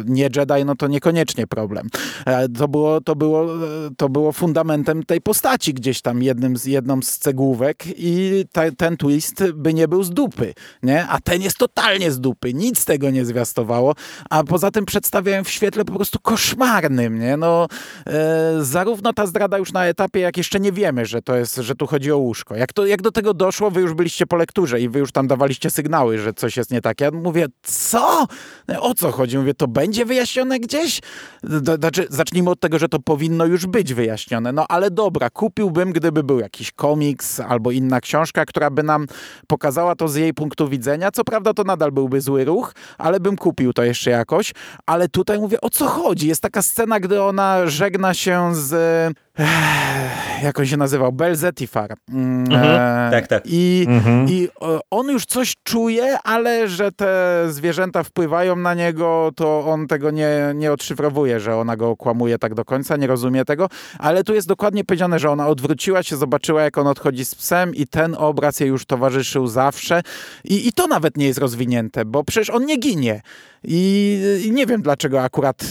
nie 0.05 0.28
Jedi, 0.36 0.64
no 0.66 0.74
to 0.74 0.88
niekoniecznie 0.88 1.46
problem. 1.46 1.88
E, 2.26 2.48
To 2.48 2.68
było, 2.68 3.00
to 3.00 3.16
było, 3.16 3.46
to 3.96 4.09
było 4.09 4.32
fundamentem 4.32 5.03
tej 5.03 5.20
postaci 5.20 5.74
gdzieś 5.74 6.00
tam, 6.03 6.22
jednym 6.22 6.57
z, 6.57 6.64
jedną 6.64 7.03
z 7.03 7.18
cegłówek 7.18 7.84
i 7.96 8.44
ta, 8.53 8.62
ten 8.70 8.96
twist 8.96 9.44
by 9.55 9.74
nie 9.74 9.88
był 9.88 9.91
z 10.01 10.11
dupy, 10.11 10.55
nie? 10.82 11.07
A 11.07 11.20
ten 11.20 11.43
jest 11.43 11.59
totalnie 11.59 12.11
z 12.11 12.20
dupy, 12.20 12.55
nic 12.55 12.84
tego 12.84 13.11
nie 13.11 13.24
zwiastowało, 13.24 13.95
a 14.30 14.45
poza 14.45 14.70
tym 14.70 14.84
przedstawiają 14.84 15.45
w 15.45 15.49
świetle 15.51 15.84
po 15.84 15.93
prostu 15.93 16.18
koszmarnym, 16.22 17.18
nie? 17.18 17.36
No, 17.36 17.68
e, 18.07 18.57
zarówno 18.61 19.12
ta 19.12 19.26
zdrada 19.26 19.59
już 19.59 19.72
na 19.72 19.86
etapie, 19.86 20.20
jak 20.20 20.36
jeszcze 20.36 20.61
nie 20.61 20.72
wiemy, 20.72 21.07
że 21.07 21.22
to 21.22 21.36
jest, 21.36 21.57
że 21.57 21.74
tu 21.74 21.86
chodzi 21.86 22.12
o 22.12 22.16
łóżko. 22.16 22.57
Jak, 22.57 22.72
to, 22.72 22.86
jak 22.86 23.03
do 23.03 23.12
tego 23.12 23.34
doszło, 23.34 23.70
wy 23.70 23.80
już 23.80 23.95
byliście 23.95 24.26
po 24.26 24.36
lekturze 24.36 24.80
i 24.80 24.88
wy 24.88 24.99
już 24.99 25.12
tam 25.12 25.26
dawaliście 25.26 25.70
sygnały, 25.70 26.18
że 26.18 26.32
coś 26.32 26.57
jest 26.57 26.70
nie 26.70 26.80
tak. 26.80 27.01
Ja 27.01 27.11
mówię, 27.11 27.47
co? 27.62 28.26
O 28.80 28.95
co 28.95 29.12
chodzi? 29.12 29.38
Mówię, 29.38 29.55
to 29.55 29.68
będzie 29.68 30.05
wyjaśnione 30.05 30.59
gdzieś? 30.61 31.01
Znaczy, 31.78 32.07
zacznijmy 32.11 32.51
od 32.51 32.61
tego, 32.61 32.78
że 32.78 32.88
to 32.88 32.99
powinno 32.99 33.47
już 33.47 33.66
być 33.66 33.95
wyjaśnione. 33.95 34.53
No 34.53 34.66
ale 34.68 34.90
dobra, 34.90 35.30
kupiłbym, 35.30 35.93
gdyby 35.93 36.22
był 36.22 36.40
jakiś 36.40 36.72
komiks 36.72 37.40
albo 37.40 37.70
inna 37.70 38.01
książka, 38.01 38.45
która 38.45 38.70
by 38.70 38.82
nam 38.82 39.07
pokazała 39.47 39.82
to 39.97 40.09
z 40.09 40.14
jej 40.14 40.35
punktu 40.35 40.68
widzenia. 40.68 41.11
Co 41.11 41.24
prawda 41.24 41.55
to 41.55 41.64
nadal 41.64 41.93
byłby 41.93 42.20
zły 42.20 42.45
ruch, 42.45 42.74
ale 42.99 43.20
bym 43.20 43.37
kupił 43.37 43.72
to 43.72 43.83
jeszcze 43.83 44.11
jakoś. 44.11 44.53
Ale 44.87 45.09
tutaj 45.09 45.39
mówię, 45.39 45.61
o 45.61 45.70
co 45.70 45.87
chodzi? 45.87 46.28
Jest 46.28 46.43
taka 46.43 46.62
scena, 46.62 47.01
gdy 47.01 47.22
ona 47.22 47.66
żegna 47.66 48.14
się 48.14 48.55
z... 48.55 48.72
Jak 50.43 50.59
on 50.59 50.66
się 50.66 50.76
nazywał? 50.76 51.12
Belzetifar. 51.12 51.95
Mm, 52.09 52.43
Mhm, 52.53 53.11
tak, 53.11 53.26
tak. 53.26 53.43
I, 53.47 53.87
i 54.28 54.49
e, 54.62 54.78
on 54.91 55.07
już 55.09 55.26
coś 55.26 55.55
czuje, 55.62 56.18
ale 56.24 56.68
że 56.68 56.93
te 56.93 57.43
zwierzęta 57.49 58.03
wpływają 58.03 58.57
na 58.57 58.74
niego, 58.74 59.30
to 59.37 59.64
on 59.66 59.87
tego 59.87 60.11
nie, 60.11 60.53
nie 60.55 60.72
odszyfrowuje, 60.72 61.41
że 61.41 61.57
ona 61.57 61.76
go 61.76 61.91
okłamuje 61.91 62.39
tak 62.39 62.55
do 62.55 62.64
końca, 62.64 62.97
nie 62.97 63.07
rozumie 63.07 63.45
tego. 63.45 63.68
Ale 63.99 64.24
tu 64.24 64.35
jest 64.35 64.49
dokładnie 64.49 64.85
powiedziane, 64.85 65.18
że 65.18 65.30
ona 65.30 65.49
odwróciła 65.49 66.03
się, 66.03 66.16
zobaczyła, 66.16 66.62
jak 66.62 66.78
on 66.78 66.87
odchodzi 66.87 67.24
z 67.24 67.35
psem 67.35 67.74
i 67.74 67.87
ten 67.87 68.14
obraz 68.18 68.61
jej 68.61 68.68
już 68.68 68.85
towarzyszył 68.87 69.47
zawsze. 69.47 70.03
I, 70.45 70.68
i 70.68 70.72
to 70.72 70.87
nawet 70.87 71.16
nie 71.16 71.26
jest 71.26 71.39
rozwinięte, 71.39 72.05
bo 72.05 72.24
przecież 72.24 72.51
on 72.51 72.66
nie 72.66 72.76
ginie. 72.76 73.20
I, 73.65 74.19
i 74.45 74.53
nie 74.53 74.67
wiem, 74.67 74.83
dlaczego 74.83 75.23
akurat 75.23 75.63
e, 75.63 75.67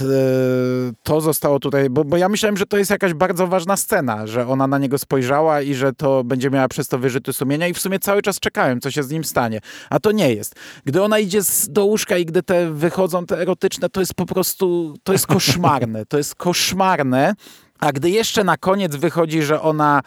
to 1.03 1.21
zostało 1.21 1.59
tutaj, 1.59 1.89
bo, 1.89 2.03
bo 2.03 2.17
ja 2.17 2.29
myślałem, 2.29 2.57
że 2.57 2.65
to 2.65 2.77
jest 2.77 2.91
jakaś 2.91 3.13
bardzo 3.13 3.47
ważna 3.47 3.77
scena, 3.77 4.27
że 4.27 4.47
ona 4.47 4.67
na 4.67 4.77
niego 4.77 4.97
spojrzała 4.97 5.61
i 5.61 5.73
że 5.73 5.93
to 5.93 6.23
będzie 6.23 6.49
miała 6.49 6.67
przez 6.67 6.87
to 6.87 6.99
wyrzuty 6.99 7.33
sumienia 7.33 7.67
i 7.67 7.73
w 7.73 7.79
sumie 7.79 7.99
cały 7.99 8.21
czas 8.21 8.39
czekałem, 8.39 8.81
co 8.81 8.91
się 8.91 9.03
z 9.03 9.11
nim 9.11 9.23
stanie. 9.23 9.59
A 9.89 9.99
to 9.99 10.11
nie 10.11 10.33
jest. 10.33 10.55
Gdy 10.85 11.03
ona 11.03 11.19
idzie 11.19 11.43
z, 11.43 11.69
do 11.69 11.85
łóżka 11.85 12.17
i 12.17 12.25
gdy 12.25 12.43
te 12.43 12.71
wychodzą 12.73 13.25
te 13.25 13.39
erotyczne, 13.39 13.89
to 13.89 13.99
jest 13.99 14.13
po 14.13 14.25
prostu, 14.25 14.95
to 15.03 15.13
jest 15.13 15.27
koszmarne. 15.27 16.05
To 16.05 16.17
jest 16.17 16.35
koszmarne. 16.35 17.35
A 17.81 17.91
gdy 17.91 18.09
jeszcze 18.09 18.43
na 18.43 18.57
koniec 18.57 18.95
wychodzi, 18.95 19.41
że 19.41 19.61
ona, 19.61 20.01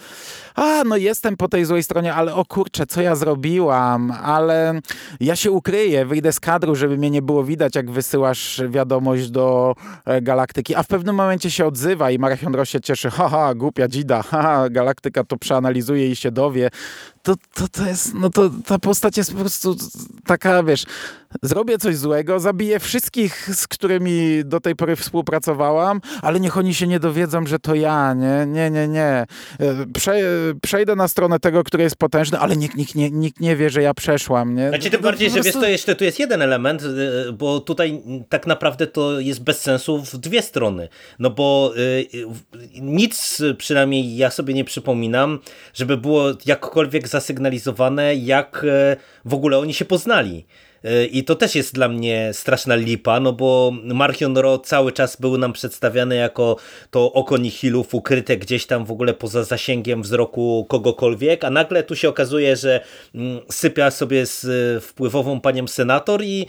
a 0.54 0.84
no 0.84 0.96
jestem 0.96 1.36
po 1.36 1.48
tej 1.48 1.64
złej 1.64 1.82
stronie, 1.82 2.14
ale 2.14 2.34
o 2.34 2.44
kurczę, 2.44 2.86
co 2.86 3.02
ja 3.02 3.16
zrobiłam, 3.16 4.12
ale 4.22 4.80
ja 5.20 5.36
się 5.36 5.50
ukryję, 5.50 6.06
wyjdę 6.06 6.32
z 6.32 6.40
kadru, 6.40 6.74
żeby 6.74 6.96
mnie 6.96 7.10
nie 7.10 7.22
było 7.22 7.44
widać, 7.44 7.76
jak 7.76 7.90
wysyłasz 7.90 8.62
wiadomość 8.68 9.30
do 9.30 9.74
e, 10.04 10.22
galaktyki, 10.22 10.74
a 10.74 10.82
w 10.82 10.86
pewnym 10.86 11.14
momencie 11.14 11.50
się 11.50 11.66
odzywa 11.66 12.10
i 12.10 12.18
Marachion 12.18 12.54
Ro 12.54 12.64
się 12.64 12.80
cieszy, 12.80 13.10
haha, 13.10 13.54
głupia 13.54 13.88
dzida, 13.88 14.22
haha, 14.22 14.70
galaktyka 14.70 15.24
to 15.24 15.36
przeanalizuje 15.36 16.10
i 16.10 16.16
się 16.16 16.30
dowie. 16.30 16.70
To, 17.24 17.34
to, 17.54 17.68
to 17.68 17.86
jest, 17.86 18.14
no 18.14 18.30
to 18.30 18.50
ta 18.66 18.78
postać 18.78 19.16
jest 19.16 19.32
po 19.32 19.38
prostu 19.38 19.76
taka, 20.26 20.62
wiesz, 20.62 20.84
zrobię 21.42 21.78
coś 21.78 21.96
złego, 21.96 22.40
zabiję 22.40 22.80
wszystkich, 22.80 23.50
z 23.54 23.66
którymi 23.66 24.42
do 24.44 24.60
tej 24.60 24.76
pory 24.76 24.96
współpracowałam, 24.96 26.00
ale 26.22 26.40
niech 26.40 26.56
oni 26.56 26.74
się 26.74 26.86
nie 26.86 27.00
dowiedzą, 27.00 27.46
że 27.46 27.58
to 27.58 27.74
ja, 27.74 28.14
nie, 28.14 28.46
nie, 28.46 28.70
nie, 28.70 28.88
nie. 28.88 29.02
E, 29.02 29.26
prze, 29.94 30.20
przejdę 30.62 30.96
na 30.96 31.08
stronę 31.08 31.40
tego, 31.40 31.64
który 31.64 31.82
jest 31.82 31.96
potężny, 31.96 32.38
ale 32.38 32.56
nikt, 32.56 32.76
nikt, 32.76 32.94
nie, 32.94 33.10
nikt 33.10 33.40
nie 33.40 33.56
wie, 33.56 33.70
że 33.70 33.82
ja 33.82 33.94
przeszłam, 33.94 34.54
nie. 34.54 34.68
Znaczy 34.68 34.90
tym 34.90 35.00
No, 35.00 35.08
bardziej, 35.08 35.30
że 35.30 35.40
wiesz, 35.40 35.54
to 35.54 35.68
jeszcze 35.68 35.94
tu 35.94 36.04
jest 36.04 36.18
jeden 36.18 36.42
element, 36.42 36.82
y, 36.82 37.32
bo 37.32 37.60
tutaj 37.60 38.02
tak 38.28 38.46
naprawdę 38.46 38.86
to 38.86 39.20
jest 39.20 39.42
bez 39.42 39.60
sensu 39.60 40.02
w 40.02 40.16
dwie 40.16 40.42
strony. 40.42 40.88
No 41.18 41.30
bo 41.30 41.74
y, 41.76 42.06
nic, 42.80 43.42
przynajmniej 43.58 44.16
ja 44.16 44.30
sobie 44.30 44.54
nie 44.54 44.64
przypominam, 44.64 45.38
żeby 45.74 45.96
było 45.96 46.24
jakkolwiek 46.46 47.08
zasygnalizowane, 47.14 48.14
jak 48.14 48.64
e, 48.68 48.96
w 49.24 49.34
ogóle 49.34 49.58
oni 49.58 49.74
się 49.74 49.84
poznali. 49.84 50.46
E, 50.84 51.06
I 51.06 51.24
to 51.24 51.34
też 51.34 51.54
jest 51.54 51.74
dla 51.74 51.88
mnie 51.88 52.30
straszna 52.32 52.74
lipa, 52.74 53.20
no 53.20 53.32
bo 53.32 53.72
Marchion 53.84 54.36
Ro 54.36 54.58
cały 54.58 54.92
czas 54.92 55.16
był 55.16 55.38
nam 55.38 55.52
przedstawiany 55.52 56.16
jako 56.16 56.56
to 56.90 57.12
oko 57.12 57.36
nihilów 57.38 57.94
ukryte 57.94 58.36
gdzieś 58.36 58.66
tam 58.66 58.84
w 58.84 58.90
ogóle 58.90 59.14
poza 59.14 59.44
zasięgiem 59.44 60.02
wzroku 60.02 60.66
kogokolwiek, 60.68 61.44
a 61.44 61.50
nagle 61.50 61.82
tu 61.82 61.96
się 61.96 62.08
okazuje, 62.08 62.56
że 62.56 62.80
mm, 63.14 63.40
sypia 63.50 63.90
sobie 63.90 64.26
z 64.26 64.44
e, 64.44 64.80
wpływową 64.80 65.40
panią 65.40 65.66
senator 65.66 66.22
i 66.22 66.46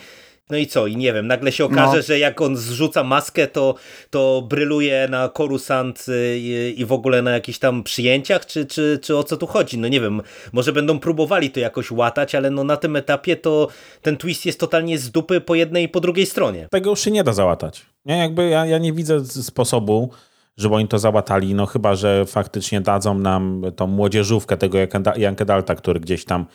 no 0.50 0.58
i 0.58 0.68
co? 0.68 0.88
I 0.88 0.98
nie 0.98 1.14
wiem, 1.14 1.28
nagle 1.28 1.52
się 1.52 1.66
okaże, 1.66 1.98
No. 1.98 2.02
że 2.04 2.20
jak 2.20 2.42
on 2.42 2.58
zrzuca 2.58 3.04
maskę, 3.04 3.48
to, 3.48 3.76
to 4.10 4.44
bryluje 4.50 5.08
na 5.10 5.30
Coruscant 5.30 6.06
y, 6.10 6.38
i, 6.38 6.74
i 6.82 6.86
w 6.86 6.92
ogóle 6.92 7.22
na 7.22 7.32
jakichś 7.32 7.60
tam 7.60 7.84
przyjęciach, 7.84 8.46
czy, 8.46 8.66
czy, 8.66 9.00
czy 9.02 9.18
o 9.18 9.24
co 9.24 9.38
tu 9.38 9.48
chodzi? 9.48 9.78
No 9.78 9.88
nie 9.88 10.02
wiem, 10.02 10.22
może 10.54 10.74
będą 10.74 11.00
próbowali 11.00 11.50
to 11.50 11.60
jakoś 11.60 11.92
łatać, 11.92 12.36
ale 12.36 12.50
no 12.52 12.64
na 12.64 12.78
tym 12.78 12.96
etapie 12.96 13.36
to 13.36 13.68
ten 14.02 14.18
twist 14.18 14.46
jest 14.46 14.60
totalnie 14.60 14.98
z 15.00 15.12
dupy 15.12 15.42
po 15.42 15.56
jednej 15.56 15.84
i 15.84 15.90
po 15.90 16.00
drugiej 16.00 16.26
stronie. 16.26 16.68
Tego 16.72 16.90
już 16.90 17.00
się 17.00 17.12
nie 17.12 17.24
da 17.24 17.34
załatać. 17.34 17.86
Nie, 18.06 18.18
jakby 18.18 18.50
ja, 18.50 18.66
ja 18.66 18.78
nie 18.78 18.94
widzę 18.94 19.26
sposobu, 19.26 20.10
żeby 20.58 20.76
oni 20.76 20.88
to 20.88 21.00
załatali, 21.00 21.54
no 21.56 21.66
chyba, 21.66 21.96
że 21.96 22.26
faktycznie 22.26 22.82
dadzą 22.82 23.20
nam 23.20 23.62
tą 23.76 23.88
młodzieżówkę 23.88 24.58
tego 24.58 24.78
Janka- 24.78 25.20
Janka 25.20 25.46
Dalta, 25.46 25.76
który 25.76 26.00
gdzieś 26.00 26.26
tam 26.26 26.46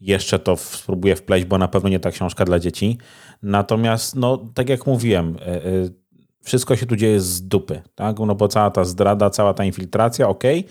jeszcze 0.00 0.38
to 0.38 0.56
spróbuje 0.56 1.16
wpleść, 1.16 1.44
bo 1.44 1.58
na 1.58 1.68
pewno 1.68 1.88
nie 1.88 2.00
ta 2.00 2.10
książka 2.10 2.44
dla 2.44 2.58
dzieci. 2.58 2.98
Natomiast, 3.42 4.16
no, 4.16 4.36
tak 4.54 4.68
jak 4.68 4.86
mówiłem, 4.86 5.36
e, 5.40 5.46
e, 5.46 5.62
wszystko 6.42 6.76
się 6.76 6.86
tu 6.86 6.96
dzieje 6.96 7.20
z 7.20 7.48
dupy, 7.48 7.82
tak? 7.94 8.18
No 8.18 8.34
bo 8.34 8.48
cała 8.48 8.70
ta 8.70 8.84
zdrada, 8.84 9.30
cała 9.30 9.54
ta 9.54 9.64
infiltracja, 9.64 10.28
okej, 10.28 10.64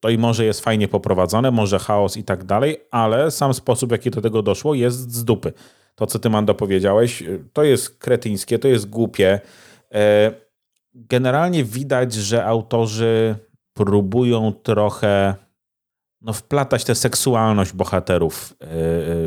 to 0.00 0.10
i 0.10 0.18
może 0.18 0.44
jest 0.44 0.60
fajnie 0.60 0.88
poprowadzone, 0.88 1.50
może 1.50 1.78
chaos 1.78 2.16
i 2.16 2.24
tak 2.24 2.44
dalej, 2.44 2.76
ale 2.90 3.30
sam 3.30 3.54
sposób, 3.54 3.92
jaki 3.92 4.10
do 4.10 4.20
tego 4.20 4.42
doszło, 4.42 4.74
jest 4.74 5.12
z 5.12 5.24
dupy. 5.24 5.52
To, 5.94 6.06
co 6.06 6.18
ty, 6.18 6.30
Mando, 6.30 6.54
powiedziałeś, 6.54 7.24
to 7.52 7.64
jest 7.64 7.98
kretyńskie, 7.98 8.58
to 8.58 8.68
jest 8.68 8.90
głupie. 8.90 9.40
E, 9.94 10.48
Generalnie 10.94 11.64
widać, 11.64 12.14
że 12.14 12.44
autorzy 12.44 13.36
próbują 13.74 14.52
trochę 14.52 15.34
no, 16.20 16.32
wplatać 16.32 16.84
tę 16.84 16.94
seksualność 16.94 17.72
bohaterów 17.72 18.54
e, 18.60 18.64
e, 18.64 18.68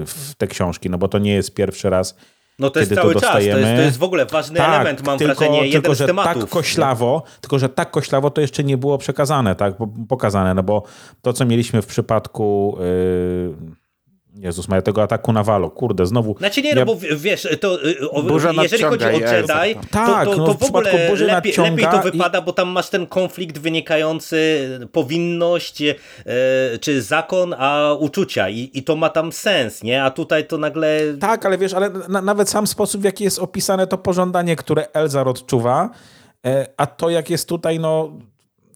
w 0.06 0.36
te 0.38 0.48
książki, 0.48 0.90
no 0.90 0.98
bo 0.98 1.08
to 1.08 1.20
nie 1.20 1.34
jest 1.34 1.54
pierwszy 1.54 1.90
raz, 1.90 2.16
No 2.60 2.70
to 2.70 2.80
jest 2.80 2.90
Kiedy 2.90 3.02
to 3.02 3.08
cały 3.08 3.22
czas, 3.22 3.34
to 3.34 3.40
jest, 3.40 3.76
to 3.76 3.82
jest 3.82 3.98
w 3.98 4.04
ogóle 4.04 4.26
ważny 4.26 4.58
tak, 4.58 4.70
element, 4.70 5.06
mam 5.06 5.18
tylko, 5.18 5.36
wrażenie, 5.36 5.66
jeden 5.68 5.82
tylko, 5.82 5.96
z 5.96 5.98
że 5.98 6.08
tematów. 6.08 6.44
tak 6.44 6.52
koślawo, 6.52 7.24
tylko, 7.42 7.60
że 7.60 7.70
tak 7.70 7.92
koślawo 7.92 8.30
to 8.30 8.42
jeszcze 8.42 8.64
nie 8.64 8.78
było 8.78 8.98
przekazane, 8.98 9.56
tak, 9.56 9.78
po- 9.78 9.88
pokazane, 10.10 10.54
no 10.54 10.64
bo 10.64 10.84
to, 11.22 11.34
co 11.34 11.46
mieliśmy 11.46 11.82
w 11.82 11.86
przypadku 11.86 12.78
yy, 12.80 13.76
Jezus 14.36 14.68
Maria, 14.68 14.82
tego 14.82 15.04
ataku 15.04 15.34
na 15.34 15.44
Walo, 15.44 15.70
kurde, 15.70 16.06
znowu... 16.06 16.36
Znaczy 16.38 16.62
nie, 16.62 16.76
no 16.76 16.86
bo 16.86 16.96
w- 16.96 17.22
wiesz, 17.22 17.48
to 17.60 17.86
y, 17.88 18.10
o, 18.12 18.24
Burza 18.24 18.52
jeżeli 18.62 18.84
chodzi 18.84 19.06
o 19.06 19.10
Jedi, 19.10 19.22
jest. 19.24 19.48
Tak, 19.92 20.26
to, 20.26 20.32
to, 20.32 20.38
no 20.38 20.46
to 20.46 20.54
w 20.54 20.60
w 20.60 20.64
ogóle 20.64 20.84
lepiej, 21.20 21.54
lepiej 21.58 21.86
to 21.86 22.08
i- 22.08 22.12
wypada, 22.12 22.42
bo 22.42 22.54
tam 22.54 22.70
masz 22.70 22.90
ten 22.90 23.08
konflikt 23.08 23.58
wynikający 23.58 24.70
powinność 24.92 25.82
e, 25.82 25.96
czy 26.82 27.02
zakon, 27.02 27.56
a 27.58 27.94
uczucia 28.00 28.50
I, 28.50 28.70
i 28.74 28.84
to 28.84 28.96
ma 28.96 29.10
tam 29.10 29.32
sens, 29.32 29.84
nie? 29.84 30.04
A 30.04 30.12
tutaj 30.12 30.48
to 30.48 30.58
nagle... 30.58 31.00
Tak, 31.20 31.46
ale 31.46 31.58
wiesz, 31.58 31.74
ale 31.74 31.90
na, 32.10 32.22
nawet 32.22 32.50
sam 32.50 32.68
sposób, 32.68 33.02
w 33.02 33.04
jaki 33.04 33.24
jest 33.24 33.40
opisane 33.40 33.88
to 33.88 33.98
pożądanie, 33.98 34.56
które 34.56 34.88
Elzar 34.94 35.28
odczuwa, 35.28 35.90
e, 36.46 36.66
a 36.78 36.86
to 36.86 37.10
jak 37.10 37.30
jest 37.30 37.50
tutaj, 37.50 37.80
no 37.80 38.12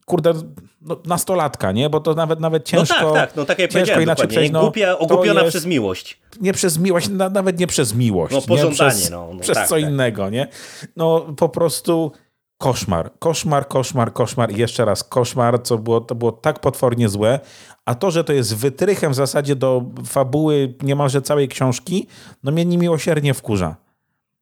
kurde, 0.05 0.33
no, 0.81 0.97
nastolatka, 1.05 1.71
nie? 1.71 1.89
Bo 1.89 1.99
to 1.99 2.13
nawet 2.13 2.39
nawet 2.39 2.63
No 2.63 2.67
ciężko... 2.79 3.11
tak, 3.11 3.13
tak, 3.13 3.35
no 3.35 3.45
tak 3.45 3.59
jak 3.59 3.71
ciężko 3.71 3.99
inaczej 3.99 4.27
przejść, 4.27 4.51
no, 4.51 4.61
głupia, 4.61 4.97
ogłupiona 4.97 5.41
jest- 5.41 5.49
przez 5.51 5.65
miłość. 5.65 6.21
nie 6.41 6.53
przez 6.53 6.77
miłość, 6.77 7.09
na, 7.09 7.29
nawet 7.29 7.59
nie 7.59 7.67
przez 7.67 7.95
miłość. 7.95 8.33
No, 8.33 8.39
nie? 8.39 8.47
pożądanie, 8.47 8.91
przez, 8.91 9.11
no, 9.11 9.29
no 9.33 9.39
przez 9.39 9.57
tak, 9.57 9.67
co 9.67 9.75
tak. 9.75 9.83
innego, 9.83 10.29
nie? 10.29 10.47
No 10.95 11.19
po 11.37 11.49
prostu 11.49 12.11
koszmar, 12.57 13.11
koszmar, 13.19 13.67
koszmar, 13.67 14.13
koszmar 14.13 14.51
i 14.51 14.57
jeszcze 14.57 14.85
raz 14.85 15.03
koszmar, 15.03 15.63
co 15.63 15.77
było, 15.77 16.01
to 16.01 16.15
było 16.15 16.31
tak 16.31 16.59
potwornie 16.59 17.09
złe, 17.09 17.39
a 17.85 17.95
to, 17.95 18.11
że 18.11 18.23
to 18.23 18.33
jest 18.33 18.55
wytrychem 18.55 19.11
w 19.11 19.15
zasadzie 19.15 19.55
do 19.55 19.83
fabuły 20.05 20.73
niemalże 20.81 21.21
całej 21.21 21.47
książki, 21.47 22.07
no 22.43 22.51
mnie 22.51 22.65
niemiłosiernie 22.65 23.33
wkurza. 23.33 23.75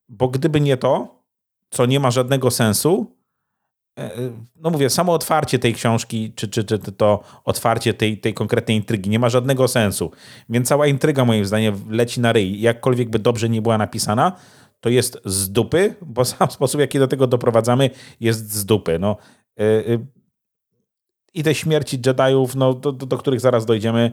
Bo 0.10 0.28
gdyby 0.28 0.62
nie 0.62 0.78
to, 0.78 1.08
co 1.70 1.86
nie 1.86 2.00
ma 2.00 2.12
żadnego 2.12 2.52
sensu, 2.52 3.12
no 4.56 4.70
mówię, 4.70 4.90
samo 4.90 5.14
otwarcie 5.14 5.60
tej 5.60 5.74
książki, 5.74 6.34
czy, 6.36 6.48
czy, 6.48 6.64
czy 6.64 6.80
to 6.80 7.24
otwarcie 7.44 7.94
tej, 7.94 8.18
tej 8.18 8.34
konkretnej 8.34 8.78
intrygi 8.78 9.10
nie 9.10 9.20
ma 9.20 9.30
żadnego 9.30 9.68
sensu. 9.68 10.12
Więc 10.50 10.68
cała 10.68 10.88
intryga 10.88 11.26
moim 11.26 11.46
zdaniem 11.46 11.76
leci 11.90 12.22
na 12.22 12.34
ryj. 12.34 12.62
Jakkolwiek 12.62 13.10
by 13.10 13.20
dobrze 13.20 13.50
nie 13.50 13.62
była 13.62 13.78
napisana, 13.78 14.32
to 14.80 14.90
jest 14.90 15.22
z 15.26 15.52
dupy, 15.52 15.96
bo 16.02 16.26
sam 16.36 16.52
sposób, 16.52 16.82
jaki 16.82 17.00
do 17.00 17.08
tego 17.08 17.28
doprowadzamy, 17.28 17.90
jest 18.20 18.54
z 18.54 18.66
dupy. 18.66 19.00
No, 19.00 19.18
y, 19.62 20.00
I 21.34 21.44
te 21.44 21.56
śmierci 21.56 22.00
Jediów, 22.06 22.56
no, 22.56 22.74
do, 22.74 22.92
do, 22.92 23.06
do 23.06 23.18
których 23.18 23.40
zaraz 23.40 23.66
dojdziemy, 23.66 24.12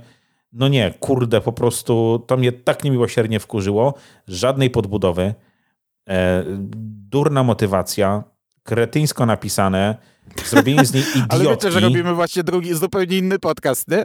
no 0.52 0.68
nie, 0.68 0.94
kurde, 1.00 1.40
po 1.40 1.52
prostu 1.52 2.24
to 2.26 2.36
mnie 2.36 2.52
tak 2.52 2.84
niemiłosiernie 2.84 3.40
wkurzyło. 3.40 3.94
Żadnej 4.28 4.70
podbudowy, 4.70 5.34
e, 6.08 6.44
durna 7.10 7.42
motywacja, 7.42 8.24
kretyńsko 8.62 9.26
napisane, 9.26 9.96
zrobienie 10.44 10.84
z 10.84 10.92
niej 10.92 11.02
idiotki. 11.02 11.22
Ale 11.34 11.44
wiecie, 11.44 11.70
że 11.70 11.80
robimy 11.80 12.14
właśnie 12.14 12.42
drugi, 12.42 12.74
zupełnie 12.74 13.18
inny 13.18 13.38
podcast, 13.38 13.88
nie? 13.88 14.04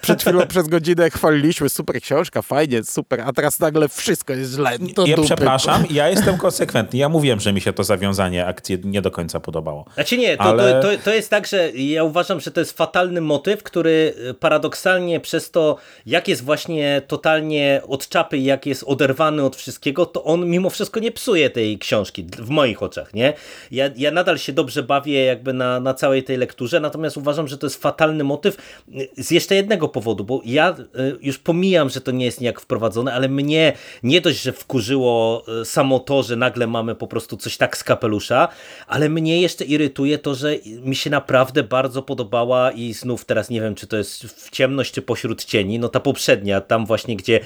Przed 0.00 0.22
chwilą 0.22 0.46
przez 0.46 0.68
godzinę 0.68 1.10
chwaliliśmy, 1.10 1.68
super 1.68 2.00
książka, 2.00 2.42
fajnie, 2.42 2.84
super, 2.84 3.20
a 3.20 3.32
teraz 3.32 3.60
nagle 3.60 3.88
wszystko 3.88 4.32
jest 4.32 4.52
źle. 4.52 4.78
To 4.94 5.06
ja 5.06 5.16
dupy. 5.16 5.26
przepraszam, 5.26 5.84
ja 5.90 6.08
jestem 6.08 6.38
konsekwentny. 6.38 6.98
Ja 6.98 7.08
mówiłem, 7.08 7.40
że 7.40 7.52
mi 7.52 7.60
się 7.60 7.72
to 7.72 7.84
zawiązanie 7.84 8.46
akcji 8.46 8.78
nie 8.84 9.02
do 9.02 9.10
końca 9.10 9.40
podobało. 9.40 9.84
Znaczy 9.94 10.18
nie, 10.18 10.36
to, 10.36 10.42
Ale- 10.42 10.82
to, 10.82 10.90
to, 10.90 11.02
to 11.04 11.14
jest 11.14 11.30
tak, 11.30 11.46
że 11.46 11.70
ja 11.70 12.04
uważam, 12.04 12.40
że 12.40 12.50
to 12.50 12.60
jest 12.60 12.76
fatalny 12.76 13.20
motyw, 13.20 13.62
który 13.62 14.14
y, 14.30 14.34
paradoksalnie 14.34 15.20
przez 15.20 15.50
to, 15.50 15.76
jak 16.06 16.28
jest 16.28 16.44
właśnie 16.44 17.02
totalnie 17.06 17.80
od 17.88 18.08
czapy, 18.08 18.38
jak 18.38 18.66
jest 18.66 18.84
oderwany 18.86 19.44
od 19.44 19.56
wszystkiego, 19.56 20.06
to 20.06 20.24
on 20.24 20.46
mimo 20.46 20.70
wszystko 20.70 21.00
nie 21.00 21.12
psuje 21.12 21.50
tej 21.50 21.78
książki, 21.78 22.26
w 22.38 22.48
moich 22.48 22.82
oczach, 22.82 23.14
nie? 23.14 23.32
Ja, 23.70 23.90
ja 23.96 24.10
nadal 24.10 24.38
się 24.38 24.52
dobrze 24.52 24.82
bawię 24.82 25.24
jakby 25.24 25.52
na, 25.52 25.80
na 25.80 25.94
całej 25.94 26.22
tej 26.24 26.36
lekturze, 26.36 26.80
natomiast 26.80 27.16
uważam, 27.16 27.48
że 27.48 27.58
to 27.58 27.66
jest 27.66 27.82
fatalny 27.82 28.24
motyw 28.24 28.56
y, 28.88 29.08
z 29.16 29.30
jeszcze 29.30 29.54
jednego 29.54 29.85
powodu, 29.88 30.24
bo 30.24 30.40
ja 30.44 30.76
y, 30.78 31.18
już 31.20 31.38
pomijam, 31.38 31.90
że 31.90 32.00
to 32.00 32.10
nie 32.10 32.24
jest 32.24 32.40
nijak 32.40 32.60
wprowadzone, 32.60 33.12
ale 33.12 33.28
mnie 33.28 33.72
nie 34.02 34.20
dość, 34.20 34.42
że 34.42 34.52
wkurzyło 34.52 35.44
y, 35.62 35.64
samo 35.64 35.98
to, 35.98 36.22
że 36.22 36.36
nagle 36.36 36.66
mamy 36.66 36.94
po 36.94 37.06
prostu 37.06 37.36
coś 37.36 37.56
tak 37.56 37.76
z 37.76 37.84
kapelusza, 37.84 38.48
ale 38.86 39.08
mnie 39.08 39.40
jeszcze 39.40 39.64
irytuje 39.64 40.18
to, 40.18 40.34
że 40.34 40.56
mi 40.66 40.96
się 40.96 41.10
naprawdę 41.10 41.62
bardzo 41.62 42.02
podobała 42.02 42.70
i 42.70 42.92
znów 42.92 43.24
teraz 43.24 43.50
nie 43.50 43.60
wiem, 43.60 43.74
czy 43.74 43.86
to 43.86 43.96
jest 43.96 44.22
w 44.24 44.50
ciemność, 44.50 44.92
czy 44.92 45.02
pośród 45.02 45.44
cieni, 45.44 45.78
no 45.78 45.88
ta 45.88 46.00
poprzednia, 46.00 46.60
tam 46.60 46.86
właśnie, 46.86 47.16
gdzie 47.16 47.40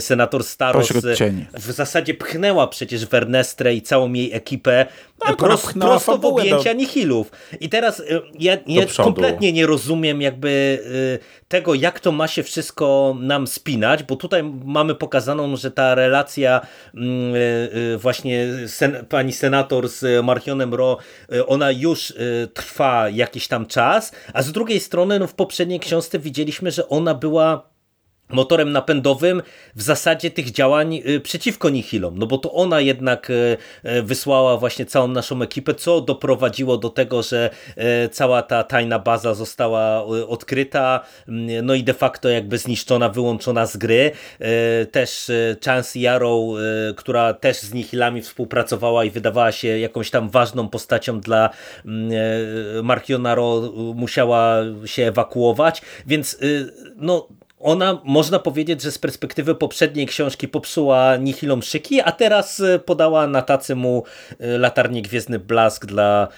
senator 0.00 0.44
Staros 0.44 0.92
w 1.54 1.72
zasadzie 1.72 2.14
pchnęła 2.14 2.66
przecież 2.66 3.06
Wernestrę 3.06 3.74
i 3.74 3.82
całą 3.82 4.12
jej 4.12 4.32
ekipę 4.32 4.86
Tak, 5.18 5.28
ona 5.28 5.36
prost, 5.36 5.66
pchnęła 5.66 5.90
prosto 5.90 6.18
w 6.18 6.24
objęcia 6.24 6.72
nihilów. 6.72 7.30
I 7.60 7.68
teraz 7.68 8.02
ja, 8.38 8.56
kompletnie 8.96 9.52
nie 9.52 9.66
rozumiem 9.66 10.22
jakby 10.22 10.78
tego, 11.48 11.74
jak 11.80 12.00
to 12.00 12.12
ma 12.12 12.28
się 12.28 12.42
wszystko 12.42 13.16
nam 13.20 13.46
spinać, 13.46 14.02
bo 14.02 14.16
tutaj 14.16 14.42
mamy 14.64 14.94
pokazaną, 14.94 15.56
że 15.56 15.70
ta 15.70 15.94
relacja 15.94 16.60
mm, 16.94 17.34
y, 17.34 17.38
y, 17.94 17.98
właśnie 17.98 18.46
sen, 18.68 19.06
pani 19.08 19.32
senator 19.32 19.88
z 19.88 20.24
Marchionem 20.24 20.74
Ro, 20.74 20.98
y, 21.34 21.46
ona 21.46 21.70
już 21.70 22.14
trwa 22.54 23.08
jakiś 23.08 23.48
tam 23.48 23.66
czas, 23.66 24.12
a 24.34 24.42
z 24.42 24.52
drugiej 24.52 24.80
strony 24.80 25.18
no, 25.18 25.26
w 25.26 25.34
poprzedniej 25.34 25.80
książce 25.80 26.18
widzieliśmy, 26.18 26.70
że 26.70 26.88
ona 26.88 27.14
była 27.14 27.69
motorem 28.32 28.72
napędowym 28.72 29.42
w 29.74 29.82
zasadzie 29.82 30.30
tych 30.30 30.50
działań 30.50 31.02
y, 31.08 31.20
przeciwko 31.20 31.70
Nihilom, 31.70 32.18
no 32.18 32.26
bo 32.26 32.38
to 32.38 32.52
ona 32.52 32.80
jednak 32.80 33.30
y, 33.30 33.56
y, 33.84 34.02
wysłała 34.02 34.56
właśnie 34.56 34.86
całą 34.86 35.08
naszą 35.08 35.42
ekipę, 35.42 35.74
co 35.74 36.00
doprowadziło 36.00 36.78
do 36.78 36.90
tego, 36.90 37.22
że 37.22 37.50
cała 38.12 38.42
ta 38.42 38.64
tajna 38.64 38.98
baza 38.98 39.34
została 39.34 40.04
odkryta, 40.04 41.00
mm, 41.28 41.66
no 41.66 41.74
i 41.74 41.84
de 41.84 41.94
facto 41.94 42.28
jakby 42.28 42.58
zniszczona, 42.58 43.08
wyłączona 43.08 43.66
z 43.66 43.76
gry. 43.76 44.10
Też 44.90 45.30
Chance 45.64 45.98
Yarrow, 45.98 46.40
która 46.96 47.34
też 47.34 47.60
z 47.60 47.74
Nihilami 47.74 48.22
współpracowała 48.22 49.04
i 49.04 49.10
wydawała 49.10 49.52
się 49.52 49.78
jakąś 49.78 50.10
tam 50.10 50.30
ważną 50.30 50.68
postacią 50.68 51.20
dla 51.20 51.50
mm, 51.84 52.10
Markionaro, 52.84 53.72
musiała 53.94 54.56
się 54.84 55.06
ewakuować, 55.06 55.82
więc 56.06 56.38
no 56.96 57.28
ona, 57.60 58.00
można 58.04 58.38
powiedzieć, 58.38 58.82
że 58.82 58.92
z 58.92 58.98
perspektywy 58.98 59.54
poprzedniej 59.54 60.06
książki 60.06 60.48
popsuła 60.48 61.16
Nihilom 61.16 61.62
szyki, 61.62 62.00
a 62.00 62.12
teraz 62.12 62.60
e, 62.60 62.78
podała 62.78 63.26
na 63.26 63.42
tacy 63.42 63.76
mu 63.76 64.04
e, 64.38 64.58
latarnie 64.58 65.02
Gwiezdny 65.02 65.38
Blask 65.38 65.86
dla 65.86 66.28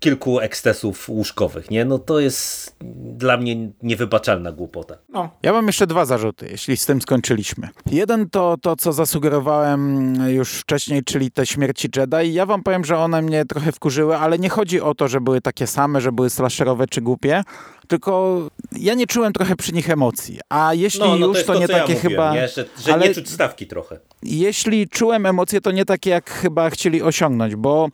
kilku 0.00 0.40
ekstesów 0.40 1.08
łóżkowych, 1.08 1.70
nie? 1.70 1.84
No 1.84 1.98
to 1.98 2.20
jest 2.20 2.76
dla 3.16 3.36
mnie 3.36 3.70
niewybaczalna 3.82 4.52
głupota. 4.52 4.94
No. 5.08 5.30
Ja 5.42 5.52
mam 5.52 5.66
jeszcze 5.66 5.86
dwa 5.86 6.04
zarzuty, 6.04 6.48
jeśli 6.50 6.76
z 6.76 6.86
tym 6.86 7.00
skończyliśmy. 7.00 7.68
Jeden 7.86 8.30
to 8.30 8.56
to, 8.62 8.76
co 8.76 8.92
zasugerowałem 8.92 10.14
już 10.28 10.52
wcześniej, 10.52 11.04
czyli 11.04 11.30
te 11.30 11.46
śmierci 11.46 11.88
Jedi. 11.96 12.34
Ja 12.34 12.46
wam 12.46 12.62
powiem, 12.62 12.84
że 12.84 12.98
one 12.98 13.22
mnie 13.22 13.44
trochę 13.44 13.72
wkurzyły, 13.72 14.16
ale 14.16 14.38
nie 14.38 14.48
chodzi 14.48 14.80
o 14.80 14.94
to, 14.94 15.08
że 15.08 15.20
były 15.20 15.40
takie 15.40 15.66
same, 15.66 16.00
że 16.00 16.12
były 16.12 16.30
slasherowe 16.30 16.86
czy 16.86 17.00
głupie, 17.00 17.42
tylko 17.88 18.40
ja 18.78 18.94
nie 18.94 19.06
czułem 19.06 19.32
trochę 19.32 19.56
przy 19.56 19.72
nich 19.72 19.90
emocji. 19.90 20.38
A 20.48 20.74
jeśli 20.74 21.00
no, 21.00 21.16
no 21.18 21.26
już, 21.26 21.44
to, 21.44 21.52
to 21.52 21.58
nie 21.58 21.68
takie 21.68 21.92
ja 21.92 22.00
chyba. 22.00 22.34
Nie? 22.34 22.48
Że, 22.48 22.64
że 22.78 22.94
ale... 22.94 23.08
nie 23.08 23.14
czuć 23.14 23.30
stawki 23.30 23.66
trochę. 23.66 23.98
Jeśli 24.22 24.88
czułem 24.88 25.26
emocje, 25.26 25.60
to 25.60 25.70
nie 25.70 25.84
takie, 25.84 26.10
jak 26.10 26.30
chyba 26.30 26.70
chcieli 26.70 27.02
osiągnąć, 27.02 27.56
bo 27.56 27.88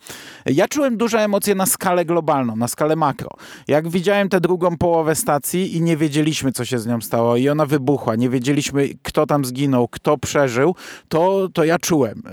ja 0.45 0.67
czułem 0.67 0.97
duże 0.97 1.19
emocje 1.19 1.55
na 1.55 1.65
skalę 1.65 2.05
globalną, 2.05 2.55
na 2.55 2.67
skalę 2.67 2.95
makro. 2.95 3.29
Jak 3.67 3.89
widziałem 3.89 4.29
tę 4.29 4.39
drugą 4.39 4.77
połowę 4.77 5.15
stacji 5.15 5.75
i 5.75 5.81
nie 5.81 5.97
wiedzieliśmy, 5.97 6.51
co 6.51 6.65
się 6.65 6.79
z 6.79 6.87
nią 6.87 7.01
stało, 7.01 7.37
i 7.37 7.49
ona 7.49 7.65
wybuchła, 7.65 8.15
nie 8.15 8.29
wiedzieliśmy, 8.29 8.89
kto 9.03 9.25
tam 9.25 9.45
zginął, 9.45 9.87
kto 9.87 10.17
przeżył, 10.17 10.75
to, 11.07 11.49
to 11.53 11.63
ja 11.63 11.79
czułem 11.79 12.23
e, 12.25 12.31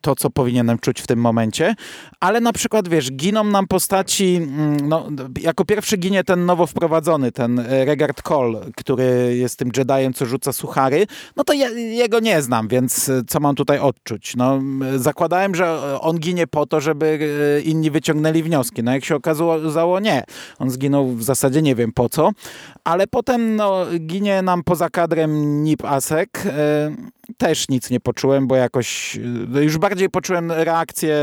to, 0.00 0.14
co 0.14 0.30
powinienem 0.30 0.78
czuć 0.78 1.00
w 1.00 1.06
tym 1.06 1.18
momencie. 1.18 1.74
Ale 2.20 2.40
na 2.40 2.52
przykład, 2.52 2.88
wiesz, 2.88 3.12
giną 3.12 3.44
nam 3.44 3.66
postaci, 3.66 4.36
mm, 4.36 4.88
no, 4.88 5.08
jako 5.40 5.64
pierwszy 5.64 5.96
ginie 5.96 6.24
ten 6.24 6.46
nowo 6.46 6.66
wprowadzony 6.66 6.93
wprowadzony, 6.94 7.32
ten 7.32 7.58
e, 7.58 7.84
Regard 7.84 8.22
Cole, 8.22 8.60
który 8.76 9.36
jest 9.36 9.58
tym 9.58 9.70
Jediem, 9.88 10.14
co 10.14 10.26
rzuca 10.26 10.52
suchary, 10.52 11.06
no 11.36 11.44
to 11.44 11.52
ja, 11.52 11.70
jego 11.70 12.20
nie 12.20 12.42
znam, 12.42 12.68
więc 12.68 13.08
e, 13.08 13.22
co 13.28 13.40
mam 13.40 13.54
tutaj 13.54 13.78
odczuć? 13.78 14.36
No, 14.36 14.60
zakładałem, 14.96 15.54
że 15.54 16.00
on 16.00 16.18
ginie 16.18 16.46
po 16.46 16.66
to, 16.66 16.80
żeby 16.80 17.18
e, 17.58 17.60
inni 17.60 17.90
wyciągnęli 17.90 18.42
wnioski. 18.42 18.82
No 18.82 18.92
jak 18.92 19.04
się 19.04 19.16
okazało, 19.16 20.00
nie. 20.00 20.24
On 20.58 20.70
zginął 20.70 21.08
w 21.08 21.22
zasadzie 21.22 21.62
nie 21.62 21.74
wiem 21.74 21.92
po 21.92 22.08
co, 22.08 22.30
ale 22.84 23.06
potem 23.06 23.56
no, 23.56 23.86
ginie 24.00 24.42
nam 24.42 24.62
poza 24.62 24.90
kadrem 24.90 25.62
Nip 25.64 25.84
Asek. 25.84 26.42
Też 27.38 27.68
nic 27.68 27.90
nie 27.90 28.00
poczułem, 28.00 28.46
bo 28.46 28.56
jakoś 28.56 29.18
już 29.62 29.78
bardziej 29.78 30.10
poczułem 30.10 30.52
reakcję 30.52 31.16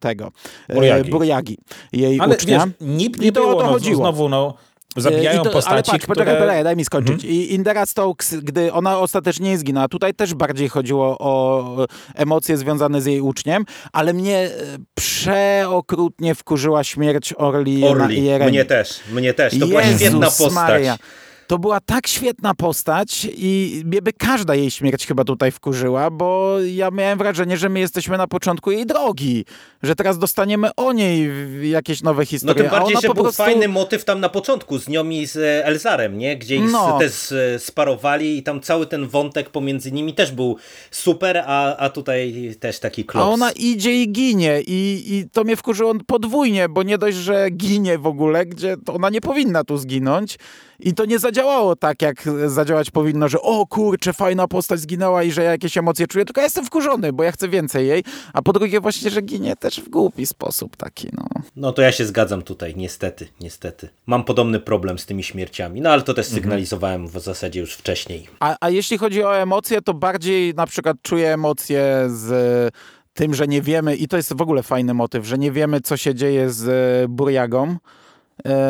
tego 0.00 0.32
Burjagi, 0.74 1.10
Burjagi 1.10 1.58
jej 1.92 2.20
ale 2.20 2.34
ucznia. 2.34 2.66
Wiesz, 2.66 2.74
Nip 2.80 3.18
nie 3.18 3.28
I 3.28 3.32
to 3.32 3.40
było, 3.40 3.56
o 3.56 3.60
to 3.60 3.66
no, 3.66 3.72
chodziło. 3.72 3.96
Znowu, 3.96 4.28
no, 4.28 4.54
Zabijają 4.96 5.42
to, 5.42 5.50
postaci, 5.50 5.72
ale 5.72 5.82
patrz, 5.82 6.04
które... 6.04 6.24
poczekaj, 6.24 6.64
daj 6.64 6.76
mi 6.76 6.84
skończyć. 6.84 7.22
Hmm. 7.22 7.36
I 7.36 7.54
Indera 7.54 7.86
Stokes, 7.86 8.34
gdy 8.34 8.72
ona 8.72 8.98
ostatecznie 8.98 9.50
nie 9.50 9.58
zginęła, 9.58 9.88
tutaj 9.88 10.14
też 10.14 10.34
bardziej 10.34 10.68
chodziło 10.68 11.16
o 11.18 11.86
emocje 12.14 12.56
związane 12.56 13.02
z 13.02 13.06
jej 13.06 13.20
uczniem, 13.20 13.64
ale 13.92 14.12
mnie 14.12 14.38
e, 14.38 14.50
przeokrutnie 14.94 16.34
wkurzyła 16.34 16.84
śmierć 16.84 17.34
Orli, 17.36 17.84
Orli. 17.84 18.30
na 18.38 18.46
Mnie 18.46 18.64
też, 18.64 19.00
mnie 19.12 19.34
też. 19.34 19.50
To 19.50 19.54
Jezus 19.54 19.70
była 19.70 19.82
świetna 19.82 20.26
postać. 20.26 20.52
Maria. 20.52 20.98
To 21.46 21.58
była 21.58 21.80
tak 21.80 22.06
świetna 22.06 22.54
postać 22.54 23.28
i 23.36 23.82
mnie 23.84 24.02
by 24.02 24.12
każda 24.12 24.54
jej 24.54 24.70
śmierć 24.70 25.06
chyba 25.06 25.24
tutaj 25.24 25.50
wkurzyła, 25.50 26.10
bo 26.10 26.56
ja 26.60 26.90
miałem 26.90 27.18
wrażenie, 27.18 27.56
że 27.56 27.68
my 27.68 27.80
jesteśmy 27.80 28.18
na 28.18 28.26
początku 28.26 28.70
jej 28.70 28.86
drogi, 28.86 29.44
że 29.82 29.94
teraz 29.96 30.18
dostaniemy 30.18 30.74
o 30.76 30.92
niej 30.92 31.30
jakieś 31.70 32.02
nowe 32.02 32.26
historie. 32.26 32.62
No 32.62 32.70
tym 32.70 32.80
bardziej, 32.80 32.96
że 33.02 33.08
był 33.08 33.14
prostu... 33.14 33.42
fajny 33.42 33.68
motyw 33.68 34.04
tam 34.04 34.20
na 34.20 34.28
początku 34.28 34.78
z 34.78 34.88
nią 34.88 35.08
i 35.08 35.26
z 35.26 35.36
Elzarem, 35.66 36.18
nie? 36.18 36.36
Gdzie 36.36 36.56
ich 36.56 36.72
no. 36.72 36.98
też 36.98 37.32
e, 37.32 37.58
sparowali 37.58 38.38
i 38.38 38.42
tam 38.42 38.60
cały 38.60 38.86
ten 38.86 39.08
wątek 39.08 39.50
pomiędzy 39.50 39.92
nimi 39.92 40.14
też 40.14 40.32
był 40.32 40.56
super, 40.90 41.42
a, 41.46 41.76
a 41.76 41.90
tutaj 41.90 42.54
też 42.60 42.78
taki 42.78 43.04
klops. 43.04 43.26
A 43.26 43.30
ona 43.30 43.52
idzie 43.52 44.02
i 44.02 44.12
ginie 44.12 44.62
i, 44.66 45.04
i 45.06 45.30
to 45.32 45.44
mnie 45.44 45.56
wkurzyło 45.56 45.94
podwójnie, 46.06 46.68
bo 46.68 46.82
nie 46.82 46.98
dość, 46.98 47.16
że 47.16 47.50
ginie 47.50 47.98
w 47.98 48.06
ogóle, 48.06 48.46
gdzie 48.46 48.76
ona 48.86 49.10
nie 49.10 49.20
powinna 49.20 49.64
tu 49.64 49.78
zginąć, 49.78 50.38
i 50.82 50.94
to 50.94 51.04
nie 51.04 51.18
zadziałało 51.18 51.76
tak, 51.76 52.02
jak 52.02 52.24
zadziałać 52.46 52.90
powinno, 52.90 53.28
że 53.28 53.40
o 53.40 53.66
kurczę, 53.66 54.12
fajna 54.12 54.48
postać 54.48 54.80
zginęła 54.80 55.22
i 55.22 55.32
że 55.32 55.42
ja 55.42 55.50
jakieś 55.50 55.76
emocje 55.76 56.06
czuję, 56.06 56.24
tylko 56.24 56.40
ja 56.40 56.44
jestem 56.44 56.66
wkurzony, 56.66 57.12
bo 57.12 57.22
ja 57.22 57.32
chcę 57.32 57.48
więcej 57.48 57.88
jej, 57.88 58.04
a 58.32 58.42
po 58.42 58.52
drugie 58.52 58.80
właśnie, 58.80 59.10
że 59.10 59.22
ginie 59.22 59.56
też 59.56 59.80
w 59.80 59.88
głupi 59.88 60.26
sposób 60.26 60.76
taki, 60.76 61.08
no. 61.12 61.24
No 61.56 61.72
to 61.72 61.82
ja 61.82 61.92
się 61.92 62.06
zgadzam 62.06 62.42
tutaj, 62.42 62.76
niestety, 62.76 63.28
niestety. 63.40 63.88
Mam 64.06 64.24
podobny 64.24 64.60
problem 64.60 64.98
z 64.98 65.06
tymi 65.06 65.22
śmierciami, 65.22 65.80
no 65.80 65.90
ale 65.90 66.02
to 66.02 66.14
też 66.14 66.26
mhm. 66.26 66.42
sygnalizowałem 66.42 67.08
w 67.08 67.20
zasadzie 67.20 67.60
już 67.60 67.74
wcześniej. 67.74 68.28
A, 68.40 68.56
a 68.60 68.70
jeśli 68.70 68.98
chodzi 68.98 69.24
o 69.24 69.36
emocje, 69.36 69.82
to 69.82 69.94
bardziej 69.94 70.54
na 70.54 70.66
przykład 70.66 70.96
czuję 71.02 71.34
emocje 71.34 72.04
z 72.08 72.74
tym, 73.14 73.34
że 73.34 73.48
nie 73.48 73.62
wiemy, 73.62 73.96
i 73.96 74.08
to 74.08 74.16
jest 74.16 74.32
w 74.36 74.42
ogóle 74.42 74.62
fajny 74.62 74.94
motyw, 74.94 75.26
że 75.26 75.38
nie 75.38 75.52
wiemy, 75.52 75.80
co 75.80 75.96
się 75.96 76.14
dzieje 76.14 76.50
z 76.50 77.10
Burjagą, 77.10 77.76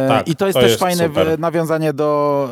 tak, 0.09 0.29
I 0.29 0.37
to 0.37 0.47
jest 0.47 0.57
to 0.57 0.61
też 0.61 0.71
jest 0.71 0.81
fajne 0.81 1.07
super. 1.07 1.39
nawiązanie 1.39 1.93
do, 1.93 2.49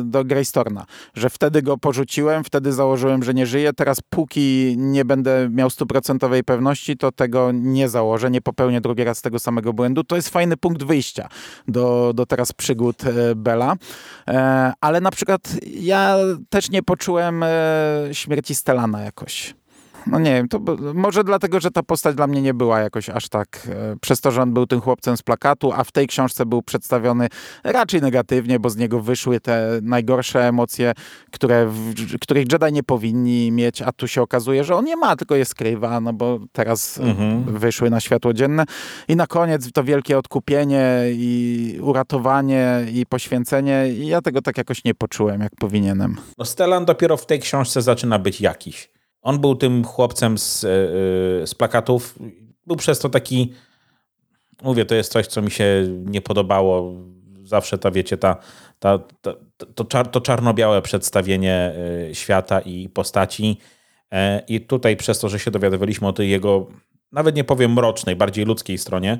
e, 0.00 0.02
do 0.04 0.24
Greystorna, 0.24 0.86
że 1.14 1.30
wtedy 1.30 1.62
go 1.62 1.78
porzuciłem, 1.78 2.44
wtedy 2.44 2.72
założyłem, 2.72 3.22
że 3.22 3.34
nie 3.34 3.46
żyje. 3.46 3.72
Teraz 3.72 3.98
póki 4.10 4.74
nie 4.78 5.04
będę 5.04 5.48
miał 5.50 5.70
stuprocentowej 5.70 6.44
pewności, 6.44 6.96
to 6.96 7.12
tego 7.12 7.50
nie 7.52 7.88
założę, 7.88 8.30
nie 8.30 8.40
popełnię 8.40 8.80
drugi 8.80 9.04
raz 9.04 9.22
tego 9.22 9.38
samego 9.38 9.72
błędu. 9.72 10.04
To 10.04 10.16
jest 10.16 10.28
fajny 10.28 10.56
punkt 10.56 10.82
wyjścia 10.82 11.28
do, 11.68 12.12
do 12.14 12.26
teraz 12.26 12.52
przygód 12.52 13.04
e, 13.06 13.34
Bela. 13.34 13.74
Ale 14.80 15.00
na 15.00 15.10
przykład 15.10 15.40
ja 15.80 16.16
też 16.48 16.70
nie 16.70 16.82
poczułem 16.82 17.44
śmierci 18.12 18.54
Stelana 18.54 19.02
jakoś 19.02 19.54
no 20.06 20.18
nie 20.18 20.34
wiem, 20.34 20.48
to 20.48 20.60
może 20.94 21.24
dlatego, 21.24 21.60
że 21.60 21.70
ta 21.70 21.82
postać 21.82 22.16
dla 22.16 22.26
mnie 22.26 22.42
nie 22.42 22.54
była 22.54 22.80
jakoś 22.80 23.10
aż 23.10 23.28
tak, 23.28 23.68
e, 23.70 23.96
przez 24.00 24.20
to, 24.20 24.30
że 24.30 24.42
on 24.42 24.54
był 24.54 24.66
tym 24.66 24.80
chłopcem 24.80 25.16
z 25.16 25.22
plakatu, 25.22 25.72
a 25.72 25.84
w 25.84 25.92
tej 25.92 26.06
książce 26.06 26.46
był 26.46 26.62
przedstawiony 26.62 27.28
raczej 27.64 28.02
negatywnie, 28.02 28.60
bo 28.60 28.70
z 28.70 28.76
niego 28.76 29.00
wyszły 29.00 29.40
te 29.40 29.78
najgorsze 29.82 30.48
emocje, 30.48 30.92
które, 31.32 31.72
których 32.20 32.52
Jedi 32.52 32.72
nie 32.72 32.82
powinni 32.82 33.52
mieć, 33.52 33.82
a 33.82 33.92
tu 33.92 34.08
się 34.08 34.22
okazuje, 34.22 34.64
że 34.64 34.76
on 34.76 34.86
je 34.86 34.96
ma, 34.96 35.16
tylko 35.16 35.36
je 35.36 35.44
skrywa, 35.44 36.00
no 36.00 36.12
bo 36.12 36.38
teraz 36.52 36.98
mhm. 36.98 37.44
wyszły 37.58 37.90
na 37.90 38.00
światło 38.00 38.32
dzienne. 38.32 38.64
I 39.08 39.16
na 39.16 39.26
koniec 39.26 39.72
to 39.72 39.84
wielkie 39.84 40.18
odkupienie 40.18 41.02
i 41.10 41.78
uratowanie 41.82 42.86
i 42.92 43.06
poświęcenie 43.06 43.88
i 43.88 44.06
ja 44.06 44.22
tego 44.22 44.42
tak 44.42 44.58
jakoś 44.58 44.84
nie 44.84 44.94
poczułem, 44.94 45.40
jak 45.40 45.56
powinienem. 45.56 46.16
No 46.38 46.44
Stellan 46.44 46.84
dopiero 46.84 47.16
w 47.16 47.26
tej 47.26 47.40
książce 47.40 47.82
zaczyna 47.82 48.18
być 48.18 48.40
jakiś. 48.40 48.95
On 49.26 49.38
był 49.38 49.54
tym 49.54 49.84
chłopcem 49.84 50.38
z, 50.38 50.64
e, 50.64 50.68
e, 50.68 51.46
z 51.46 51.54
plakatów. 51.54 52.18
Był 52.66 52.76
przez 52.76 52.98
to 52.98 53.08
taki. 53.08 53.52
Mówię, 54.62 54.84
to 54.84 54.94
jest 54.94 55.12
coś, 55.12 55.26
co 55.26 55.42
mi 55.42 55.50
się 55.50 55.64
nie 55.88 56.20
podobało. 56.20 56.94
Zawsze 57.44 57.78
ta, 57.78 57.90
wiecie, 57.90 58.16
ta, 58.16 58.36
ta, 58.78 58.98
ta 59.22 59.32
to, 59.74 59.84
czar, 59.84 60.08
to 60.08 60.20
czarno-białe 60.20 60.82
przedstawienie 60.82 61.74
e, 62.10 62.14
świata 62.14 62.60
i 62.60 62.88
postaci. 62.88 63.58
I 64.48 64.60
tutaj 64.60 64.96
przez 64.96 65.18
to, 65.18 65.28
że 65.28 65.38
się 65.38 65.50
dowiadywaliśmy 65.50 66.08
o 66.08 66.12
tej 66.12 66.30
jego, 66.30 66.66
nawet 67.12 67.36
nie 67.36 67.44
powiem 67.44 67.72
mrocznej, 67.72 68.16
bardziej 68.16 68.44
ludzkiej 68.44 68.78
stronie, 68.78 69.18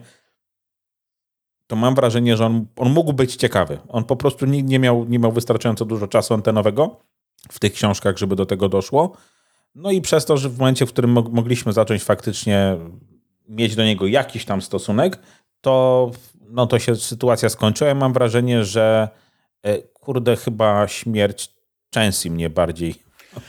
to 1.66 1.76
mam 1.76 1.94
wrażenie, 1.94 2.36
że 2.36 2.46
on, 2.46 2.66
on 2.76 2.92
mógł 2.92 3.12
być 3.12 3.36
ciekawy. 3.36 3.78
On 3.88 4.04
po 4.04 4.16
prostu 4.16 4.46
nie, 4.46 4.62
nie, 4.62 4.78
miał, 4.78 5.04
nie 5.04 5.18
miał 5.18 5.32
wystarczająco 5.32 5.84
dużo 5.84 6.08
czasu 6.08 6.34
antenowego 6.34 7.00
w 7.50 7.58
tych 7.58 7.72
książkach, 7.72 8.18
żeby 8.18 8.36
do 8.36 8.46
tego 8.46 8.68
doszło. 8.68 9.16
No 9.76 9.90
i 9.90 10.00
przez 10.00 10.24
to, 10.24 10.36
że 10.36 10.48
w 10.48 10.58
momencie, 10.58 10.86
w 10.86 10.92
którym 10.92 11.10
mogliśmy 11.10 11.72
zacząć 11.72 12.02
faktycznie 12.02 12.76
mieć 13.48 13.76
do 13.76 13.84
niego 13.84 14.06
jakiś 14.06 14.44
tam 14.44 14.62
stosunek, 14.62 15.18
to, 15.60 16.10
no 16.48 16.66
to 16.66 16.78
się 16.78 16.96
sytuacja 16.96 17.48
skończyła. 17.48 17.88
Ja 17.88 17.94
mam 17.94 18.12
wrażenie, 18.12 18.64
że 18.64 19.08
e, 19.62 19.78
kurde, 19.78 20.36
chyba 20.36 20.88
śmierć 20.88 21.50
Chancy 21.94 22.30
mnie 22.30 22.50
bardziej 22.50 22.94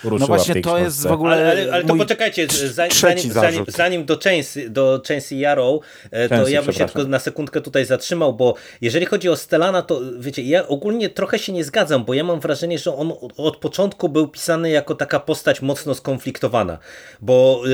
No 0.04 0.28
właśnie 0.28 0.54
w 0.54 0.56
tej 0.56 0.64
to 0.64 0.70
książce. 0.70 0.84
jest 0.86 1.08
w 1.08 1.12
ogóle 1.12 1.36
Ale, 1.36 1.52
ale, 1.52 1.74
ale 1.74 1.84
to 1.84 1.96
poczekajcie, 1.96 2.48
zanim, 2.72 2.92
zanim, 2.94 3.34
zarzut. 3.34 3.72
zanim 3.72 4.06
do 4.06 4.20
Chains, 4.24 4.58
do 4.70 5.02
Chains 5.08 5.32
Yarrow, 5.32 5.82
e, 6.12 6.30
to 6.30 6.36
Chains, 6.36 6.50
ja 6.50 6.62
bym 6.62 6.74
się 6.74 6.86
tylko 6.86 7.04
na 7.04 7.20
sekundkę 7.20 7.62
tutaj 7.62 7.86
zatrzymał, 7.86 8.34
bo 8.34 8.56
jeżeli 8.82 9.06
chodzi 9.06 9.30
o 9.30 9.36
Stellana, 9.36 9.82
to 9.82 10.02
wiecie, 10.20 10.42
ja 10.42 10.68
ogólnie 10.68 11.10
trochę 11.10 11.40
się 11.40 11.54
nie 11.54 11.64
zgadzam, 11.64 12.06
bo 12.06 12.14
ja 12.14 12.24
mam 12.24 12.40
wrażenie, 12.40 12.80
że 12.80 12.96
on 12.96 13.14
od- 13.38 13.58
początku 13.58 14.10
był 14.10 14.28
pisany 14.28 14.70
jako 14.70 14.96
taka 14.96 15.20
postać 15.20 15.62
mocno 15.62 15.96
skonfliktowana, 15.96 16.78
bo 17.22 17.62
e, 17.66 17.70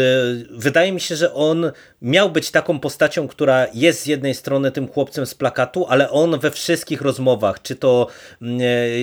wydaje 0.52 0.92
mi 0.92 1.00
się, 1.00 1.16
że 1.16 1.34
on 1.34 1.72
miał 2.04 2.30
być 2.30 2.52
taką 2.52 2.80
postacią, 2.80 3.28
która 3.28 3.68
jest 3.74 4.02
z 4.02 4.06
jednej 4.06 4.34
strony 4.34 4.72
tym 4.72 4.88
chłopcem 4.88 5.26
z 5.26 5.36
plakatu, 5.36 5.86
ale 5.90 6.10
on 6.10 6.40
we 6.40 6.52
wszystkich 6.52 7.02
rozmowach, 7.02 7.62
czy 7.62 7.76
to 7.76 8.08
mm, 8.42 8.62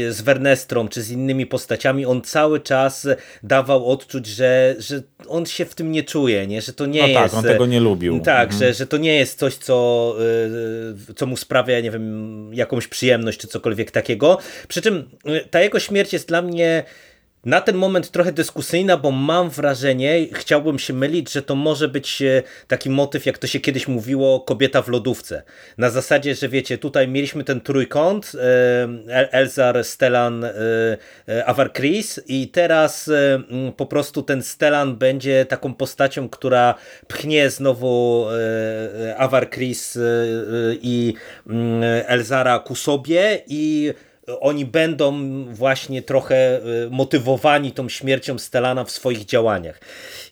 e, 0.09 0.13
z 0.13 0.21
Wernestrą, 0.21 0.89
czy 0.89 1.03
z 1.03 1.11
innymi 1.11 1.47
postaciami, 1.47 2.07
on 2.07 2.23
cały 2.23 2.61
czas 2.61 3.09
dawał 3.43 3.87
odczuć, 3.91 4.27
że, 4.27 4.75
że 4.79 5.03
on 5.29 5.47
się 5.47 5.65
w 5.65 5.75
tym 5.75 5.93
nie 5.93 6.03
czuje, 6.03 6.47
nie? 6.47 6.63
że 6.63 6.73
to 6.73 6.87
nie 6.87 7.01
No 7.01 7.07
jest... 7.07 7.21
tak, 7.21 7.35
on 7.35 7.45
tego 7.45 7.67
nie 7.67 7.81
lubił. 7.81 8.21
Tak, 8.21 8.53
że, 8.53 8.75
że 8.75 8.87
to 8.87 8.97
nie 8.97 9.15
jest 9.17 9.39
coś, 9.39 9.55
co, 9.55 10.17
y, 11.11 11.15
co 11.15 11.27
mu 11.27 11.37
sprawia, 11.37 11.81
nie 11.81 11.91
wiem, 11.91 12.55
jakąś 12.55 12.89
przyjemność, 12.89 13.41
czy 13.41 13.49
cokolwiek 13.49 13.91
takiego. 13.91 14.39
Przy 14.69 14.83
czym 14.83 15.11
ta 15.51 15.61
jego 15.61 15.81
śmierć 15.81 16.13
jest 16.13 16.29
dla 16.29 16.43
mnie 16.43 16.85
na 17.45 17.61
ten 17.61 17.77
moment 17.77 18.11
trochę 18.11 18.33
dyskusyjna, 18.33 18.97
bo 18.97 19.11
mam 19.11 19.51
wrażenie, 19.51 20.27
chciałbym 20.33 20.79
się 20.79 20.93
mylić, 20.93 21.33
że 21.33 21.43
to 21.43 21.55
może 21.55 21.89
być 21.89 22.23
e, 22.23 22.43
taki 22.69 22.91
motyw, 22.91 23.27
jak 23.27 23.39
to 23.39 23.47
się 23.47 23.61
kiedyś 23.61 23.89
mówiło, 23.89 24.41
kobieta 24.41 24.83
w 24.83 24.89
lodówce. 24.89 25.43
Na 25.79 25.91
zasadzie, 25.91 26.35
że 26.35 26.49
wiecie, 26.49 26.79
tutaj 26.79 27.09
mieliśmy 27.09 27.45
ten 27.45 27.61
trójkąt, 27.61 28.33
e, 28.35 28.83
El- 29.09 29.29
Elzar, 29.33 29.85
Stellan, 29.85 30.45
e, 30.45 30.53
Avar 31.47 31.73
Chris 31.73 32.21
i 32.27 32.49
teraz 32.49 33.11
po 33.77 33.87
prostu 33.87 34.23
ten 34.23 34.43
Stellan 34.43 34.97
będzie 34.97 35.47
taką 35.47 35.75
postacią, 35.75 36.29
która 36.29 36.75
pchnie 37.09 37.51
znowu 37.51 38.27
Avar 39.17 39.51
Chris 39.51 39.99
i 40.83 41.15
Elzara 42.07 42.59
ku 42.59 42.75
sobie 42.75 43.43
i 43.47 43.93
oni 44.41 44.65
będą 44.67 45.15
właśnie 45.55 46.03
trochę 46.03 46.61
y, 46.87 46.91
motywowani 46.91 47.73
tą 47.73 47.89
śmiercią 47.89 48.39
Stellana 48.39 48.85
w 48.85 48.91
swoich 48.91 49.25
działaniach. 49.25 49.81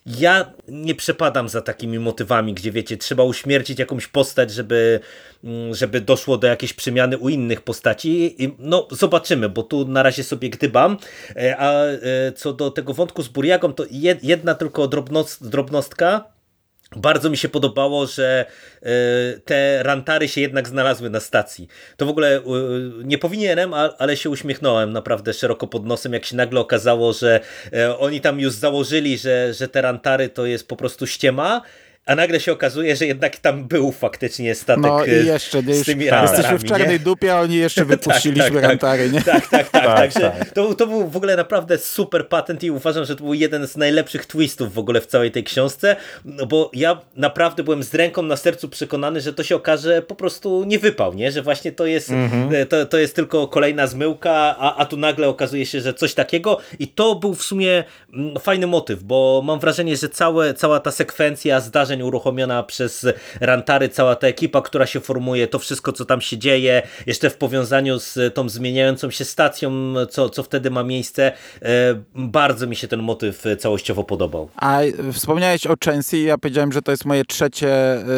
Ja 0.05 0.53
nie 0.67 0.95
przepadam 0.95 1.49
za 1.49 1.61
takimi 1.61 1.99
motywami, 1.99 2.53
gdzie 2.53 2.71
wiecie, 2.71 2.97
trzeba 2.97 3.23
uśmiercić 3.23 3.79
jakąś 3.79 4.07
postać, 4.07 4.51
żeby, 4.51 4.99
mm, 5.43 5.75
żeby 5.75 6.01
doszło 6.01 6.37
do 6.37 6.47
jakiejś 6.47 6.73
przemiany 6.73 7.17
u 7.17 7.29
innych 7.29 7.61
postaci. 7.61 8.35
No, 8.59 8.87
zobaczymy, 8.91 9.49
bo 9.49 9.63
tu 9.63 9.87
na 9.87 10.03
razie 10.03 10.23
sobie 10.23 10.49
gdybam. 10.49 10.97
E, 11.35 11.57
A 11.57 11.83
e, 11.85 11.97
co 12.35 12.53
do 12.53 12.71
tego 12.71 12.93
wątku 12.93 13.21
z 13.23 13.27
Buriagą, 13.27 13.73
to 13.73 13.83
jed- 13.83 14.19
jedna 14.23 14.55
tylko 14.55 14.87
drobnost, 14.87 15.49
drobnostka. 15.49 16.38
Bardzo 16.95 17.29
mi 17.29 17.37
się 17.37 17.49
podobało, 17.49 18.07
że 18.07 18.45
e, 18.81 18.85
te 19.45 19.83
rantary 19.83 20.27
się 20.27 20.41
jednak 20.41 20.67
znalazły 20.67 21.09
na 21.09 21.19
stacji. 21.19 21.67
To 21.97 22.05
w 22.05 22.09
ogóle 22.09 22.37
e, 22.37 22.41
nie 23.03 23.17
powinienem, 23.17 23.73
ale 23.73 24.17
się 24.17 24.29
uśmiechnąłem 24.29 24.93
naprawdę 24.93 25.33
szeroko 25.33 25.67
pod 25.67 25.85
nosem, 25.85 26.13
jak 26.13 26.25
się 26.25 26.35
nagle 26.35 26.59
okazało, 26.59 27.13
że 27.13 27.39
e, 27.73 27.97
oni 27.97 28.21
tam 28.21 28.39
już 28.39 28.53
założyli, 28.53 29.17
że, 29.17 29.53
że 29.53 29.67
te 29.67 29.81
rantary 29.81 30.29
to 30.29 30.45
jest 30.45 30.67
po 30.67 30.75
prostu 30.75 31.07
ściema, 31.07 31.61
a 32.09 32.15
nagle 32.15 32.39
się 32.39 32.51
okazuje, 32.51 32.95
że 32.95 33.05
jednak 33.05 33.37
tam 33.37 33.67
był 33.67 33.91
faktycznie 33.91 34.55
statek 34.55 34.83
No 34.83 35.05
e, 35.05 35.21
i 35.21 35.25
jeszcze, 35.25 35.63
nie, 35.63 35.73
z 35.73 35.77
już 35.77 35.85
tymi 35.85 36.05
jesteśmy 36.05 36.27
rantarami. 36.27 36.59
w 36.59 36.63
czarnej 36.63 36.89
nie? 36.89 36.99
dupie, 36.99 37.33
a 37.35 37.41
oni 37.41 37.55
jeszcze 37.55 37.85
wypuściliśmy 37.95 38.43
tak, 38.43 38.53
tak. 38.53 38.63
rantary, 38.63 39.09
nie? 39.09 39.21
Tak, 39.21 39.47
tak, 39.47 39.69
tak. 39.69 39.83
Tak, 39.89 39.97
Także 39.97 40.19
tak. 40.19 40.51
To, 40.51 40.75
to 40.75 40.87
był 40.87 41.07
w 41.07 41.17
ogóle 41.17 41.35
naprawdę 41.35 41.77
super 41.77 42.27
patent 42.27 42.63
i 42.63 42.71
uważam, 42.71 43.05
że 43.05 43.15
to 43.15 43.23
był 43.23 43.33
jeden 43.33 43.67
z 43.67 43.77
najlepszych 43.77 44.25
twistów 44.25 44.73
w 44.73 44.79
ogóle 44.79 45.01
w 45.01 45.05
całej 45.05 45.31
tej 45.31 45.43
książce, 45.43 45.95
no 46.25 46.45
bo 46.45 46.71
ja 46.73 47.01
naprawdę 47.15 47.63
byłem 47.63 47.83
z 47.83 47.93
ręką 47.95 48.21
na 48.21 48.35
sercu 48.35 48.69
przekonany, 48.69 49.21
że 49.21 49.33
to 49.33 49.43
się 49.43 49.55
okaże 49.55 50.01
po 50.01 50.15
prostu 50.15 50.63
nie 50.63 50.79
wypał, 50.79 51.13
nie? 51.13 51.31
że 51.31 51.41
właśnie 51.41 51.71
to 51.71 51.85
jest, 51.85 52.09
Mhm. 52.09 52.67
to, 52.67 52.85
to 52.85 52.97
jest 52.97 53.15
tylko 53.15 53.47
kolejna 53.47 53.87
zmyłka, 53.87 54.31
a, 54.59 54.75
a 54.75 54.85
tu 54.85 54.97
nagle 54.97 55.27
okazuje 55.27 55.65
się, 55.65 55.81
że 55.81 55.93
coś 55.93 56.13
takiego 56.13 56.57
i 56.79 56.87
to 56.87 57.15
był 57.15 57.33
w 57.35 57.43
sumie 57.43 57.83
mm, 58.13 58.39
fajny 58.39 58.67
motyw, 58.67 59.03
bo 59.03 59.41
mam 59.45 59.59
wrażenie, 59.59 59.97
że 59.97 60.09
całe, 60.09 60.53
cała 60.53 60.79
ta 60.79 60.91
sekwencja 60.91 61.59
zdarzeń 61.59 61.98
uruchomiona 62.05 62.63
przez 62.63 63.07
Rantary, 63.41 63.89
cała 63.89 64.15
ta 64.15 64.27
ekipa, 64.27 64.61
która 64.61 64.85
się 64.85 64.99
formuje, 64.99 65.47
to 65.47 65.59
wszystko, 65.59 65.91
co 65.91 66.05
tam 66.05 66.21
się 66.21 66.37
dzieje, 66.37 66.81
jeszcze 67.05 67.29
w 67.29 67.37
powiązaniu 67.37 67.99
z 67.99 68.33
tą 68.33 68.49
zmieniającą 68.49 69.11
się 69.11 69.25
stacją, 69.25 69.93
co, 70.09 70.29
co 70.29 70.43
wtedy 70.43 70.71
ma 70.71 70.83
miejsce, 70.83 71.31
e, 71.61 72.01
bardzo 72.15 72.67
mi 72.67 72.75
się 72.75 72.87
ten 72.87 73.01
motyw 73.01 73.43
całościowo 73.59 74.03
podobał. 74.03 74.49
A 74.55 74.79
wspomniałeś 75.13 75.67
o 75.67 75.75
Chansey, 75.85 76.23
ja 76.23 76.37
powiedziałem, 76.37 76.71
że 76.71 76.81
to 76.81 76.91
jest 76.91 77.05
moje 77.05 77.25
trzecie, 77.25 77.69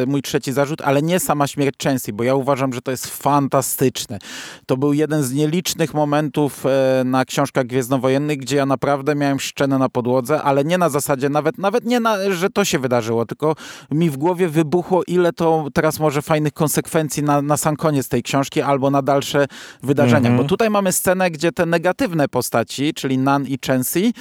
e, 0.02 0.06
mój 0.08 0.22
trzeci 0.22 0.54
zarzut, 0.54 0.82
ale 0.82 1.02
nie 1.02 1.20
sama 1.20 1.48
śmierć 1.48 1.76
Chansey, 1.84 2.14
bo 2.14 2.24
ja 2.24 2.36
uważam, 2.36 2.74
że 2.74 2.82
to 2.82 2.92
jest 2.92 3.08
fantastyczne. 3.08 4.20
To 4.66 4.78
był 4.78 4.94
jeden 4.94 5.24
z 5.24 5.34
nielicznych 5.34 5.94
momentów 5.94 6.66
e, 6.66 7.04
na 7.06 7.26
książkach 7.26 7.66
gwiezdnowojennych, 7.66 8.38
gdzie 8.38 8.56
ja 8.56 8.66
naprawdę 8.66 9.16
miałem 9.16 9.40
szczenę 9.40 9.78
na 9.78 9.90
podłodze, 9.90 10.42
ale 10.42 10.64
nie 10.64 10.78
na 10.78 10.90
zasadzie, 10.90 11.30
nawet, 11.30 11.58
nawet 11.58 11.86
nie, 11.86 12.00
na, 12.00 12.32
że 12.32 12.50
to 12.50 12.66
się 12.66 12.80
wydarzyło, 12.80 13.26
tylko 13.26 13.56
mi 13.92 14.10
w 14.10 14.18
głowie 14.18 14.50
wybuchło, 14.50 15.04
ile 15.08 15.34
to 15.34 15.68
teraz 15.74 16.00
może 16.00 16.22
fajnych 16.22 16.54
konsekwencji 16.54 17.24
na, 17.24 17.42
na 17.42 17.58
sam 17.58 17.76
koniec 17.76 18.08
tej 18.08 18.24
książki 18.24 18.62
albo 18.62 18.90
na 18.90 19.02
dalsze 19.02 19.46
wydarzenia. 19.84 20.32
Bo 20.32 20.44
tutaj 20.44 20.70
mamy 20.70 20.92
scenę, 20.92 21.32
gdzie 21.32 21.52
te 21.52 21.66
negatywne 21.66 22.28
postaci, 22.28 22.94
czyli 22.94 23.18
Nan 23.18 23.48
i 23.48 23.60
Chansey, 23.68 24.14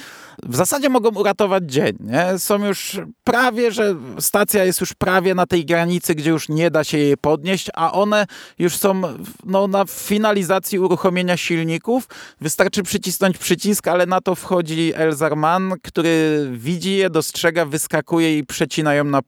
w 0.43 0.55
zasadzie 0.55 0.89
mogą 0.89 1.09
uratować 1.09 1.63
dzień. 1.63 1.97
Nie? 1.99 2.39
Są 2.39 2.65
już 2.65 2.99
prawie, 3.23 3.71
że 3.71 3.95
stacja 4.19 4.65
jest 4.65 4.81
już 4.81 4.93
prawie 4.93 5.35
na 5.35 5.45
tej 5.45 5.65
granicy, 5.65 6.15
gdzie 6.15 6.29
już 6.29 6.49
nie 6.49 6.71
da 6.71 6.83
się 6.83 6.97
jej 6.97 7.17
podnieść, 7.17 7.67
a 7.73 7.91
one 7.91 8.27
już 8.59 8.77
są 8.77 9.01
no, 9.45 9.67
na 9.67 9.85
finalizacji 9.85 10.79
uruchomienia 10.79 11.37
silników. 11.37 12.07
Wystarczy 12.41 12.83
przycisnąć 12.83 13.37
przycisk, 13.37 13.87
ale 13.87 14.05
na 14.05 14.21
to 14.21 14.35
wchodzi 14.35 14.93
Elzar 14.95 15.35
Mann, 15.35 15.73
który 15.83 16.47
widzi 16.51 16.95
je, 16.95 17.09
dostrzega, 17.09 17.65
wyskakuje 17.65 18.37
i 18.37 18.45
przecina 18.45 18.93
ją 18.93 19.03
na 19.03 19.21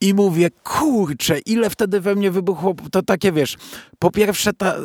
I 0.00 0.14
mówię, 0.14 0.50
kurczę, 0.64 1.38
ile 1.38 1.70
wtedy 1.70 2.00
we 2.00 2.14
mnie 2.14 2.30
wybuchło, 2.30 2.74
to 2.92 3.02
takie 3.02 3.32
wiesz, 3.32 3.56
po 3.98 4.10
pierwsze 4.10 4.52
ta, 4.52 4.76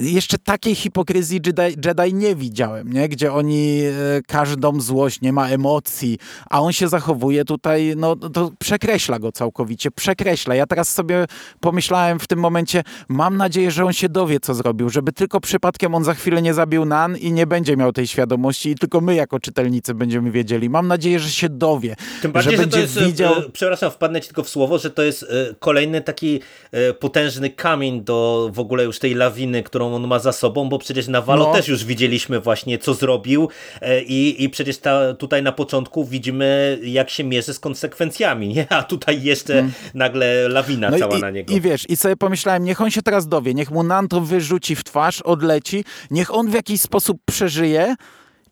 jeszcze 0.00 0.38
takiej 0.38 0.74
hipokryzji 0.74 1.40
Jedi, 1.46 1.88
Jedi 1.88 2.14
nie 2.14 2.36
widziałem, 2.36 2.92
nie? 2.92 3.08
gdzie 3.08 3.32
oni 3.32 3.80
e, 3.80 3.92
każdą 4.26 4.80
złość, 4.80 5.20
nie 5.20 5.32
ma 5.32 5.48
emocji, 5.48 6.18
a 6.50 6.60
on 6.60 6.72
się 6.72 6.88
zachowuje 6.88 7.44
tutaj, 7.44 7.94
no 7.96 8.16
to 8.16 8.50
przekreśla 8.58 9.18
go 9.18 9.32
całkowicie, 9.32 9.90
przekreśla. 9.90 10.54
Ja 10.54 10.66
teraz 10.66 10.88
sobie 10.88 11.26
pomyślałem 11.60 12.18
w 12.18 12.26
tym 12.26 12.38
momencie, 12.38 12.82
mam 13.08 13.36
nadzieję, 13.36 13.70
że 13.70 13.84
on 13.84 13.92
się 13.92 14.08
dowie, 14.08 14.40
co 14.40 14.54
zrobił, 14.54 14.90
żeby 14.90 15.12
tylko 15.12 15.40
przypadkiem 15.40 15.94
on 15.94 16.04
za 16.04 16.14
chwilę 16.14 16.42
nie 16.42 16.54
zabił 16.54 16.84
Nan 16.84 17.16
i 17.16 17.32
nie 17.32 17.46
będzie 17.46 17.76
miał 17.76 17.92
tej 17.92 18.06
świadomości 18.06 18.70
i 18.70 18.74
tylko 18.74 19.00
my 19.00 19.14
jako 19.14 19.40
czytelnicy 19.40 19.94
będziemy 19.94 20.30
wiedzieli. 20.30 20.70
Mam 20.70 20.88
nadzieję, 20.88 21.20
że 21.20 21.30
się 21.30 21.48
dowie, 21.48 21.96
Tym 22.22 22.32
bardziej, 22.32 22.56
że 22.56 22.62
że, 22.62 22.68
to 22.68 22.78
jest, 22.78 23.00
widział... 23.00 23.34
e, 23.34 23.50
przepraszam, 23.52 23.90
wpadnę 23.90 24.20
ci 24.20 24.26
tylko 24.26 24.42
w 24.42 24.48
słowo, 24.48 24.78
że 24.78 24.90
to 24.90 25.02
jest 25.02 25.22
e, 25.22 25.26
kolejny 25.58 26.00
taki 26.00 26.40
e, 26.72 26.92
potężny 26.92 27.50
kamień 27.50 28.04
do 28.04 28.25
w 28.52 28.58
ogóle 28.58 28.84
już 28.84 28.98
tej 28.98 29.14
lawiny, 29.14 29.62
którą 29.62 29.94
on 29.94 30.06
ma 30.06 30.18
za 30.18 30.32
sobą, 30.32 30.68
bo 30.68 30.78
przecież 30.78 31.08
na 31.08 31.20
Walo 31.22 31.44
No. 31.46 31.52
też 31.52 31.68
już 31.68 31.84
widzieliśmy 31.84 32.40
właśnie, 32.40 32.78
co 32.78 32.94
zrobił 32.94 33.48
e, 33.80 34.02
i, 34.02 34.44
i 34.44 34.48
przecież 34.50 34.78
ta, 34.78 35.14
tutaj 35.14 35.42
na 35.42 35.52
początku 35.52 36.04
widzimy, 36.04 36.78
jak 36.82 37.10
się 37.10 37.24
mierzy 37.24 37.54
z 37.54 37.60
konsekwencjami, 37.60 38.48
nie? 38.48 38.66
A 38.72 38.82
tutaj 38.82 39.22
jeszcze 39.22 39.68
nagle 39.94 40.48
lawina 40.48 40.90
cała 40.90 41.00
Hmm. 41.00 41.18
i, 41.18 41.22
na 41.22 41.30
niego. 41.30 41.54
I 41.54 41.60
wiesz, 41.60 41.90
i 41.90 41.96
sobie 41.96 42.16
pomyślałem, 42.16 42.64
niech 42.64 42.80
on 42.80 42.90
się 42.90 43.02
teraz 43.02 43.28
dowie, 43.28 43.54
niech 43.54 43.70
mu 43.70 43.82
Nan 43.82 44.08
to 44.08 44.20
wyrzuci 44.20 44.76
w 44.76 44.84
twarz, 44.84 45.22
odleci, 45.22 45.84
niech 46.10 46.34
on 46.34 46.50
w 46.50 46.54
jakiś 46.54 46.80
sposób 46.80 47.18
przeżyje 47.24 47.94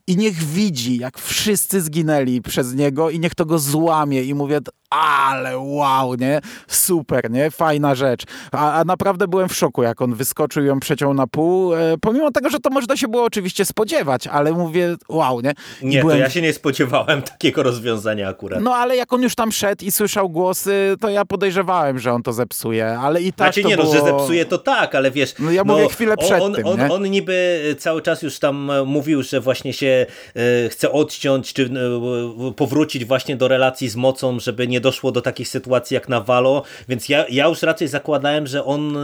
i 0.06 0.16
niech 0.16 0.34
widzi, 0.34 0.98
jak 0.98 1.18
wszyscy 1.18 1.80
zginęli 1.80 2.42
przez 2.42 2.74
niego 2.74 3.10
i 3.10 3.20
niech 3.20 3.34
to 3.34 3.44
go 3.46 3.58
złamie 3.58 4.22
i 4.22 4.34
mówię, 4.34 4.60
ale 4.90 5.58
wow, 5.58 6.14
nie? 6.14 6.40
Super, 6.68 7.30
nie? 7.30 7.50
Fajna 7.50 7.94
rzecz. 7.94 8.22
A, 8.52 8.72
a 8.72 8.84
naprawdę 8.84 9.28
byłem 9.28 9.48
w 9.48 9.54
szoku, 9.56 9.82
jak 9.82 10.02
on 10.02 10.14
wyskoczył 10.14 10.64
i 10.64 10.66
ją 10.66 10.80
przeciął 10.80 11.14
na 11.14 11.26
pół, 11.26 11.74
e, 11.74 11.98
pomimo 12.00 12.30
tego, 12.30 12.50
że 12.50 12.58
to 12.60 12.70
można 12.70 12.96
się 12.96 13.08
było 13.08 13.24
oczywiście 13.24 13.64
spodziewać, 13.64 14.26
ale 14.26 14.52
mówię, 14.52 14.96
wow, 15.08 15.40
nie? 15.40 15.52
I 15.82 15.86
Nie, 15.86 16.00
byłem 16.00 16.16
to 16.16 16.22
ja 16.22 16.30
się 16.30 16.42
nie 16.42 16.52
spodziewałem 16.52 17.22
takiego 17.32 17.62
rozwiązania 17.62 18.28
akurat. 18.28 18.60
no 18.62 18.74
ale 18.74 18.96
jak 18.96 19.12
on 19.12 19.22
już 19.22 19.34
tam 19.34 19.52
szedł 19.52 19.84
i 19.84 19.90
słyszał 19.90 20.30
głosy, 20.30 20.96
to 21.00 21.08
ja 21.08 21.24
podejrzewałem, 21.24 21.98
że 21.98 22.12
on 22.12 22.22
to 22.22 22.32
zepsuje, 22.32 22.98
ale 22.98 23.22
i 23.22 23.32
tak 23.32 23.54
Znaczy 23.54 23.68
nie 23.68 23.76
było... 23.76 23.88
no, 23.88 23.94
że 23.94 24.04
zepsuje 24.04 24.44
to 24.44 24.58
tak, 24.58 24.94
ale 24.94 25.10
wiesz... 25.10 25.34
No 25.38 25.50
ja 25.50 25.64
mówię 25.64 25.88
chwilę 25.88 26.16
przed 26.16 26.42
on, 26.42 26.54
tym, 26.54 26.66
on, 26.66 26.78
nie? 26.78 26.92
on 26.92 27.10
niby 27.10 27.60
cały 27.78 28.02
czas 28.02 28.22
już 28.22 28.38
tam 28.38 28.70
e, 28.70 28.84
mówił, 28.84 29.22
że 29.22 29.40
właśnie 29.40 29.72
się 29.72 29.93
e, 30.34 30.68
chce 30.68 30.92
odciąć, 30.92 31.52
czy 31.52 31.64
e, 31.64 32.52
powrócić 32.52 33.04
właśnie 33.04 33.36
do 33.36 33.48
relacji 33.48 33.88
z 33.88 33.96
mocą, 33.96 34.40
żeby 34.40 34.68
nie 34.68 34.80
doszło 34.80 35.12
do 35.12 35.20
takich 35.20 35.48
sytuacji 35.48 35.94
jak 35.94 36.08
na 36.08 36.20
Valo, 36.20 36.62
więc 36.88 37.08
ja, 37.08 37.24
ja 37.28 37.48
już 37.48 37.62
raczej 37.62 37.88
zakładałem, 37.88 38.46
że 38.46 38.64
on 38.64 38.98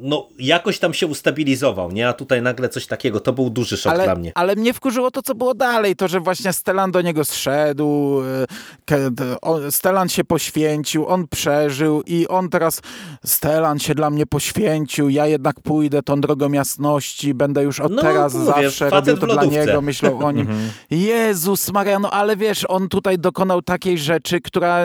no, 0.00 0.28
jakoś 0.38 0.78
tam 0.78 0.94
się 0.94 1.06
ustabilizował, 1.06 1.92
nie? 1.92 2.08
A 2.08 2.12
tutaj 2.12 2.42
nagle 2.42 2.68
coś 2.68 2.86
takiego, 2.86 3.20
to 3.20 3.32
był 3.32 3.50
duży 3.50 3.76
szok 3.76 3.92
ale, 3.92 4.04
dla 4.04 4.14
mnie. 4.14 4.32
Ale 4.34 4.56
mnie 4.56 4.74
wkurzyło 4.74 5.10
to, 5.10 5.22
co 5.22 5.34
było 5.34 5.54
dalej, 5.54 5.96
to, 5.96 6.08
że 6.08 6.20
właśnie 6.20 6.52
Stellan 6.52 6.90
do 6.90 7.02
niego 7.02 7.24
zszedł, 7.24 8.22
Stellan 9.70 10.08
się 10.08 10.24
poświęcił, 10.24 11.06
on 11.06 11.28
przeżył 11.28 12.02
i 12.06 12.28
on 12.28 12.48
teraz, 12.48 12.80
Stellan 13.26 13.78
się 13.78 13.94
dla 13.94 14.10
mnie 14.10 14.26
poświęcił, 14.26 15.08
ja 15.08 15.26
jednak 15.26 15.60
pójdę 15.60 16.02
tą 16.02 16.20
drogą 16.20 16.52
jasności, 16.52 17.34
będę 17.34 17.62
już 17.62 17.80
od 17.80 17.92
no, 17.92 18.02
teraz 18.02 18.34
mówię, 18.34 18.46
zawsze 18.46 18.90
robił 18.90 19.16
to 19.16 19.26
dla 19.26 19.44
niego, 19.44 19.82
myślał 20.02 20.28
o 20.28 20.32
nim. 20.32 20.50
Mhm. 20.50 20.70
Jezus 20.90 21.72
Maria, 21.72 21.98
no 21.98 22.10
ale 22.10 22.36
wiesz, 22.36 22.64
on 22.68 22.88
tutaj 22.88 23.18
dokonał 23.18 23.62
takiej 23.62 23.98
rzeczy, 23.98 24.40
która, 24.40 24.78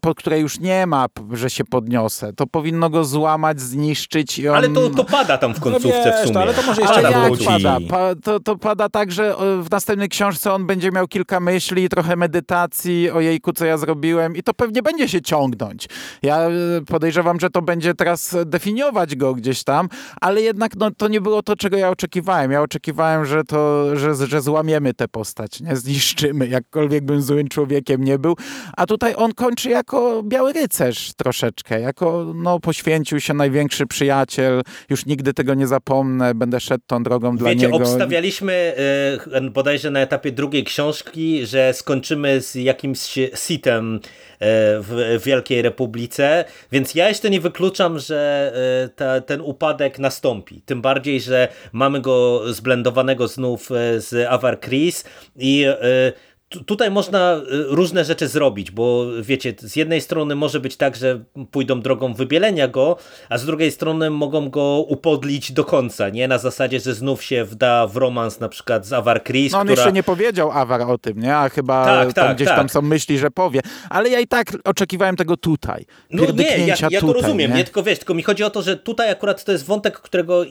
po 0.00 0.14
której 0.14 0.42
już 0.42 0.60
nie 0.60 0.86
ma, 0.86 1.06
że 1.32 1.50
się 1.50 1.64
podniosę. 1.64 2.32
To 2.32 2.46
powinno 2.46 2.90
go 2.90 3.04
złamać, 3.04 3.60
zniszczyć 3.60 4.38
i 4.38 4.48
on... 4.48 4.56
Ale 4.56 4.68
to, 4.68 4.90
to 4.90 5.04
pada 5.04 5.38
tam 5.38 5.54
w 5.54 5.60
końcówce 5.60 5.88
no 5.88 6.04
wiesz, 6.04 6.14
w 6.14 6.20
sumie. 6.22 6.34
To, 6.34 6.40
ale 6.40 6.54
to 6.54 6.62
może 6.62 6.80
jeszcze 6.80 6.96
ale 6.96 7.10
jak 7.10 7.38
pada? 7.46 7.78
Pa, 7.88 8.14
to, 8.22 8.40
to 8.40 8.56
pada 8.56 8.88
tak, 8.88 9.12
że 9.12 9.34
w 9.62 9.70
następnej 9.70 10.08
książce 10.08 10.52
on 10.52 10.66
będzie 10.66 10.90
miał 10.90 11.08
kilka 11.08 11.40
myśli, 11.40 11.88
trochę 11.88 12.16
medytacji 12.16 13.10
o 13.10 13.20
jejku, 13.20 13.52
co 13.52 13.64
ja 13.64 13.78
zrobiłem 13.78 14.36
i 14.36 14.42
to 14.42 14.54
pewnie 14.54 14.82
będzie 14.82 15.08
się 15.08 15.20
ciągnąć. 15.20 15.88
Ja 16.22 16.38
e, 16.38 16.50
podejrzewam, 16.86 17.40
że 17.40 17.50
to 17.50 17.62
będzie 17.62 17.94
teraz 17.94 18.36
definiować 18.46 19.16
go 19.16 19.34
gdzieś 19.34 19.64
tam, 19.64 19.88
ale 20.20 20.40
jednak 20.40 20.76
no, 20.76 20.90
to 20.90 21.08
nie 21.08 21.20
było 21.20 21.42
to, 21.42 21.56
czego 21.56 21.76
ja 21.76 21.90
oczekiwałem. 21.90 22.52
Ja 22.52 22.62
oczekiwałem, 22.62 23.24
że 23.24 23.44
to, 23.44 23.96
że, 23.96 24.14
że 24.14 24.40
złamiemy 24.58 24.94
tę 24.94 25.08
postać, 25.08 25.60
nie? 25.60 25.76
Zniszczymy, 25.76 26.48
jakkolwiek 26.48 27.04
bym 27.04 27.22
złym 27.22 27.48
człowiekiem 27.48 28.04
nie 28.04 28.18
był. 28.18 28.36
A 28.76 28.86
tutaj 28.86 29.14
on 29.16 29.34
kończy 29.34 29.70
jako 29.70 30.22
biały 30.22 30.52
rycerz 30.52 31.12
troszeczkę, 31.16 31.80
jako 31.80 32.32
no, 32.34 32.60
poświęcił 32.60 33.20
się 33.20 33.34
największy 33.34 33.86
przyjaciel, 33.86 34.62
już 34.90 35.06
nigdy 35.06 35.34
tego 35.34 35.54
nie 35.54 35.66
zapomnę, 35.66 36.34
będę 36.34 36.60
szedł 36.60 36.84
tą 36.86 37.02
drogą 37.02 37.36
Wiecie, 37.36 37.44
dla 37.44 37.52
niego. 37.52 37.76
obstawialiśmy 37.76 38.74
y, 39.36 39.50
bodajże 39.50 39.90
na 39.90 40.00
etapie 40.00 40.32
drugiej 40.32 40.64
książki, 40.64 41.46
że 41.46 41.74
skończymy 41.74 42.40
z 42.40 42.54
jakimś 42.54 43.18
sitem 43.34 44.00
w 44.40 45.20
Wielkiej 45.24 45.62
Republice, 45.62 46.44
więc 46.72 46.94
ja 46.94 47.08
jeszcze 47.08 47.30
nie 47.30 47.40
wykluczam, 47.40 47.98
że 47.98 48.52
y, 48.86 48.88
ta, 48.88 49.20
ten 49.20 49.40
upadek 49.40 49.98
nastąpi. 49.98 50.62
Tym 50.66 50.82
bardziej, 50.82 51.20
że 51.20 51.48
mamy 51.72 52.00
go 52.00 52.42
zblendowanego 52.52 53.28
znów 53.28 53.68
z 53.96 54.28
Avar 54.28 54.60
Chris 54.60 55.04
i 55.36 55.66
tutaj 56.48 56.90
można 56.90 57.36
y, 57.36 57.40
różne 57.68 58.04
rzeczy 58.04 58.28
zrobić, 58.28 58.70
bo 58.70 59.06
wiecie, 59.22 59.54
z 59.58 59.76
jednej 59.76 60.00
strony 60.00 60.34
może 60.34 60.60
być 60.60 60.76
tak, 60.76 60.96
że 60.96 61.20
pójdą 61.50 61.80
drogą 61.80 62.14
wybielenia 62.14 62.68
go, 62.68 62.96
a 63.28 63.38
z 63.38 63.46
drugiej 63.46 63.70
strony 63.70 64.10
mogą 64.10 64.50
go 64.50 64.84
upodlić 64.88 65.52
do 65.52 65.64
końca, 65.64 66.08
nie? 66.08 66.28
Na 66.28 66.38
zasadzie, 66.38 66.80
że 66.80 66.94
znów 66.94 67.22
się 67.22 67.44
wda 67.44 67.86
w 67.86 67.96
romans 67.96 68.40
na 68.40 68.48
przykład 68.48 68.86
z 68.86 68.92
Avar 68.92 69.24
Chris, 69.24 69.52
No 69.52 69.58
on 69.58 69.66
która... 69.66 69.82
jeszcze 69.82 69.92
nie 69.92 70.02
powiedział 70.02 70.50
Avar 70.50 70.82
o 70.82 70.98
tym, 70.98 71.20
nie? 71.20 71.36
A 71.36 71.48
chyba 71.48 71.84
tak, 71.84 72.12
tam 72.12 72.26
tak, 72.26 72.36
gdzieś 72.36 72.48
tak. 72.48 72.56
tam 72.56 72.68
są 72.68 72.82
myśli, 72.82 73.18
że 73.18 73.30
powie. 73.30 73.60
Ale 73.90 74.08
ja 74.08 74.20
i 74.20 74.26
tak 74.26 74.52
oczekiwałem 74.64 75.16
tego 75.16 75.36
tutaj. 75.36 75.84
No 76.10 76.24
nie, 76.32 76.58
ja, 76.58 76.76
ja 76.90 77.00
to 77.00 77.06
tutaj, 77.06 77.22
rozumiem, 77.22 77.50
nie? 77.50 77.56
nie? 77.56 77.64
tylko 77.64 77.82
wiesz, 77.82 77.98
tylko 77.98 78.14
mi 78.14 78.22
chodzi 78.22 78.44
o 78.44 78.50
to, 78.50 78.62
że 78.62 78.76
tutaj 78.76 79.10
akurat 79.10 79.44
to 79.44 79.52
jest 79.52 79.64
wątek, 79.64 80.00
którego, 80.00 80.44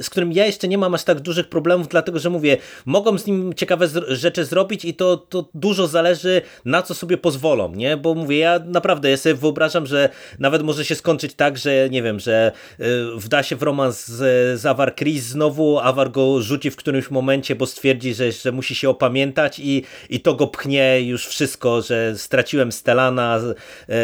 z 0.00 0.10
którym 0.10 0.32
ja 0.32 0.46
jeszcze 0.46 0.68
nie 0.68 0.78
mam 0.78 0.94
aż 0.94 1.04
tak 1.04 1.20
dużych 1.20 1.48
problemów, 1.48 1.88
dlatego, 1.88 2.18
że 2.18 2.30
mówię, 2.30 2.56
mogą 2.86 3.18
z 3.18 3.26
nim 3.26 3.54
ciekawe 3.54 3.88
rzeczy 4.08 4.44
zrobić 4.44 4.84
i 4.84 4.94
to, 4.94 5.16
to 5.16 5.41
dużo 5.54 5.86
zależy 5.86 6.42
na 6.64 6.82
co 6.82 6.94
sobie 6.94 7.16
pozwolą, 7.16 7.74
nie? 7.74 7.96
Bo 7.96 8.14
mówię, 8.14 8.38
ja 8.38 8.58
naprawdę 8.58 9.10
ja 9.10 9.16
sobie 9.16 9.34
wyobrażam, 9.34 9.86
że 9.86 10.08
nawet 10.38 10.62
może 10.62 10.84
się 10.84 10.94
skończyć 10.94 11.34
tak, 11.34 11.58
że 11.58 11.90
nie 11.90 12.02
wiem, 12.02 12.20
że 12.20 12.52
y, 12.80 12.84
wda 13.16 13.42
się 13.42 13.56
w 13.56 13.62
romans 13.62 14.06
z, 14.06 14.60
z 14.60 14.66
Avar 14.66 14.94
Chris 14.94 15.24
znowu, 15.24 15.78
Avar 15.78 16.10
go 16.10 16.42
rzuci 16.42 16.70
w 16.70 16.76
którymś 16.76 17.10
momencie, 17.10 17.56
bo 17.56 17.66
stwierdzi, 17.66 18.14
że, 18.14 18.32
że 18.32 18.52
musi 18.52 18.74
się 18.74 18.88
opamiętać 18.88 19.58
i, 19.58 19.84
i 20.10 20.20
to 20.20 20.34
go 20.34 20.46
pchnie 20.46 21.00
już 21.00 21.26
wszystko, 21.26 21.82
że 21.82 22.18
straciłem 22.18 22.72
Stellana, 22.72 23.40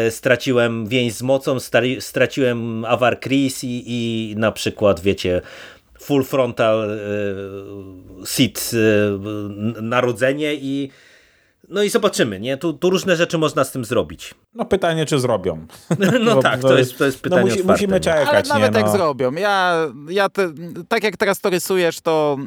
y, 0.07 0.11
straciłem 0.11 0.87
więź 0.87 1.13
z 1.13 1.21
mocą, 1.21 1.57
straciłem 1.99 2.85
Avar 2.85 3.19
Chris 3.19 3.63
i, 3.63 3.83
i 3.87 4.35
na 4.37 4.51
przykład, 4.51 4.99
wiecie, 4.99 5.41
full 5.99 6.23
frontal 6.23 6.91
y, 6.91 8.27
sit 8.27 8.71
y, 8.73 9.81
narodzenie 9.81 10.53
i 10.53 10.89
no 11.69 11.83
i 11.83 11.89
zobaczymy, 11.89 12.39
nie? 12.39 12.57
Tu, 12.57 12.73
tu, 12.73 12.89
różne 12.89 13.15
rzeczy 13.15 13.37
można 13.37 13.63
z 13.63 13.71
tym 13.71 13.85
zrobić. 13.85 14.35
No 14.53 14.65
pytanie, 14.65 15.05
czy 15.05 15.19
zrobią. 15.19 15.67
No 16.19 16.35
Bo, 16.35 16.41
tak, 16.41 16.61
to 16.61 16.77
jest, 16.77 16.97
to 16.97 17.05
jest 17.05 17.21
pytanie 17.21 17.41
no 17.41 17.47
musi, 17.47 17.59
otwarte, 17.59 17.73
Musimy 17.83 17.99
czekać, 17.99 18.49
Ale 18.49 18.59
nawet 18.59 18.73
nie, 18.73 18.77
jak 18.77 18.87
no. 18.87 18.91
zrobią. 18.91 19.31
Ja, 19.31 19.87
ja 20.09 20.29
te, 20.29 20.51
tak 20.87 21.03
jak 21.03 21.17
teraz 21.17 21.39
to 21.39 21.49
rysujesz, 21.49 22.01
to 22.01 22.37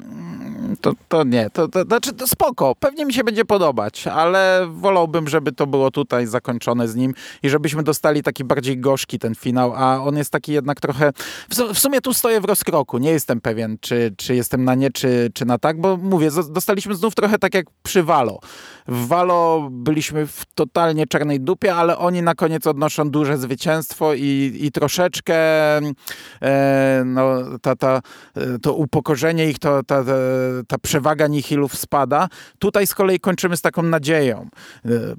to, 0.81 0.93
to 1.09 1.25
nie, 1.25 1.51
to, 1.51 1.69
to 1.69 1.83
znaczy 1.83 2.13
to 2.13 2.27
spoko, 2.27 2.75
pewnie 2.81 3.05
mi 3.05 3.13
się 3.13 3.25
będzie 3.25 3.45
podobać, 3.45 4.07
ale 4.07 4.67
wolałbym, 4.71 5.29
żeby 5.29 5.53
to 5.53 5.67
było 5.67 5.91
tutaj 5.91 6.27
zakończone 6.27 6.89
z 6.89 6.95
nim 6.95 7.15
i 7.43 7.51
żebyśmy 7.51 7.83
dostali 7.83 8.23
taki 8.23 8.45
bardziej 8.45 8.79
gorzki 8.79 9.19
ten 9.19 9.35
finał, 9.35 9.73
a 9.77 10.03
on 10.03 10.17
jest 10.17 10.31
taki 10.31 10.53
jednak 10.53 10.81
trochę, 10.81 11.13
w, 11.75 11.79
sumie 11.79 12.01
tu 12.01 12.15
stoję 12.15 12.41
w 12.41 12.45
rozkroku, 12.45 12.99
nie 12.99 13.11
jestem 13.11 13.41
pewien, 13.41 13.77
czy, 13.81 14.15
czy 14.17 14.35
jestem 14.35 14.65
na 14.65 14.75
nie, 14.75 14.91
czy, 14.91 15.31
czy 15.35 15.45
na 15.45 15.59
tak, 15.59 15.81
bo 15.81 15.97
mówię, 15.97 16.31
dostaliśmy 16.51 16.95
znów 16.95 17.15
trochę 17.15 17.39
tak 17.39 17.55
jak 17.55 17.67
przy 17.83 18.03
Valo. 18.03 18.39
W 18.89 19.07
Valo 19.07 19.69
byliśmy 19.71 20.27
w 20.27 20.45
totalnie 20.55 21.07
czarnej 21.07 21.41
dupie, 21.41 21.75
ale 21.75 21.99
oni 21.99 22.23
na 22.23 22.35
koniec 22.35 22.67
odnoszą 22.67 23.11
duże 23.11 23.39
zwycięstwo 23.39 24.15
i, 24.15 24.59
i 24.61 24.73
troszeczkę 24.73 25.35
e, 26.43 27.03
no, 27.07 27.39
ta, 27.63 27.77
ta, 27.77 28.01
to 28.63 28.75
upokorzenie 28.75 29.49
ich, 29.49 29.59
to, 29.59 29.83
ta, 29.83 30.05
ta, 30.05 30.13
ta 30.69 30.79
przewaga 30.79 31.27
nihilów 31.27 31.77
spada. 31.77 32.29
Tutaj 32.59 32.87
z 32.87 32.95
kolei 32.95 33.21
kończymy 33.21 33.57
z 33.57 33.61
taką 33.61 33.83
nadzieją. 33.83 34.49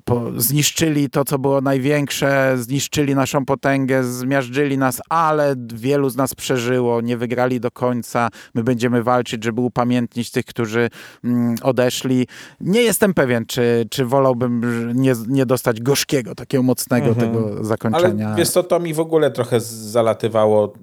Po, 0.05 0.21
zniszczyli 0.37 1.09
to, 1.09 1.25
co 1.25 1.39
było 1.39 1.61
największe, 1.61 2.55
zniszczyli 2.57 3.15
naszą 3.15 3.45
potęgę, 3.45 4.03
zmiażdżyli 4.03 4.77
nas, 4.77 5.01
ale 5.09 5.55
wielu 5.73 6.09
z 6.09 6.15
nas 6.15 6.35
przeżyło, 6.35 7.01
nie 7.01 7.17
wygrali 7.17 7.59
do 7.59 7.71
końca. 7.71 8.29
My 8.53 8.63
będziemy 8.63 9.03
walczyć, 9.03 9.43
żeby 9.43 9.61
upamiętnić 9.61 10.31
tych, 10.31 10.45
którzy 10.45 10.89
mm, 11.23 11.55
odeszli. 11.61 12.27
Nie 12.59 12.81
jestem 12.81 13.13
pewien, 13.13 13.45
czy, 13.45 13.85
czy 13.89 14.05
wolałbym 14.05 14.61
nie, 14.95 15.13
nie 15.27 15.45
dostać 15.45 15.81
gorzkiego, 15.81 16.35
takiego 16.35 16.63
mocnego 16.63 17.07
mhm. 17.07 17.31
tego 17.31 17.63
zakończenia. 17.63 18.27
Ale 18.27 18.35
wiesz 18.35 18.49
co, 18.49 18.63
to 18.63 18.79
mi 18.79 18.93
w 18.93 18.99
ogóle 18.99 19.31
trochę 19.31 19.59
zalatywało 19.59 20.73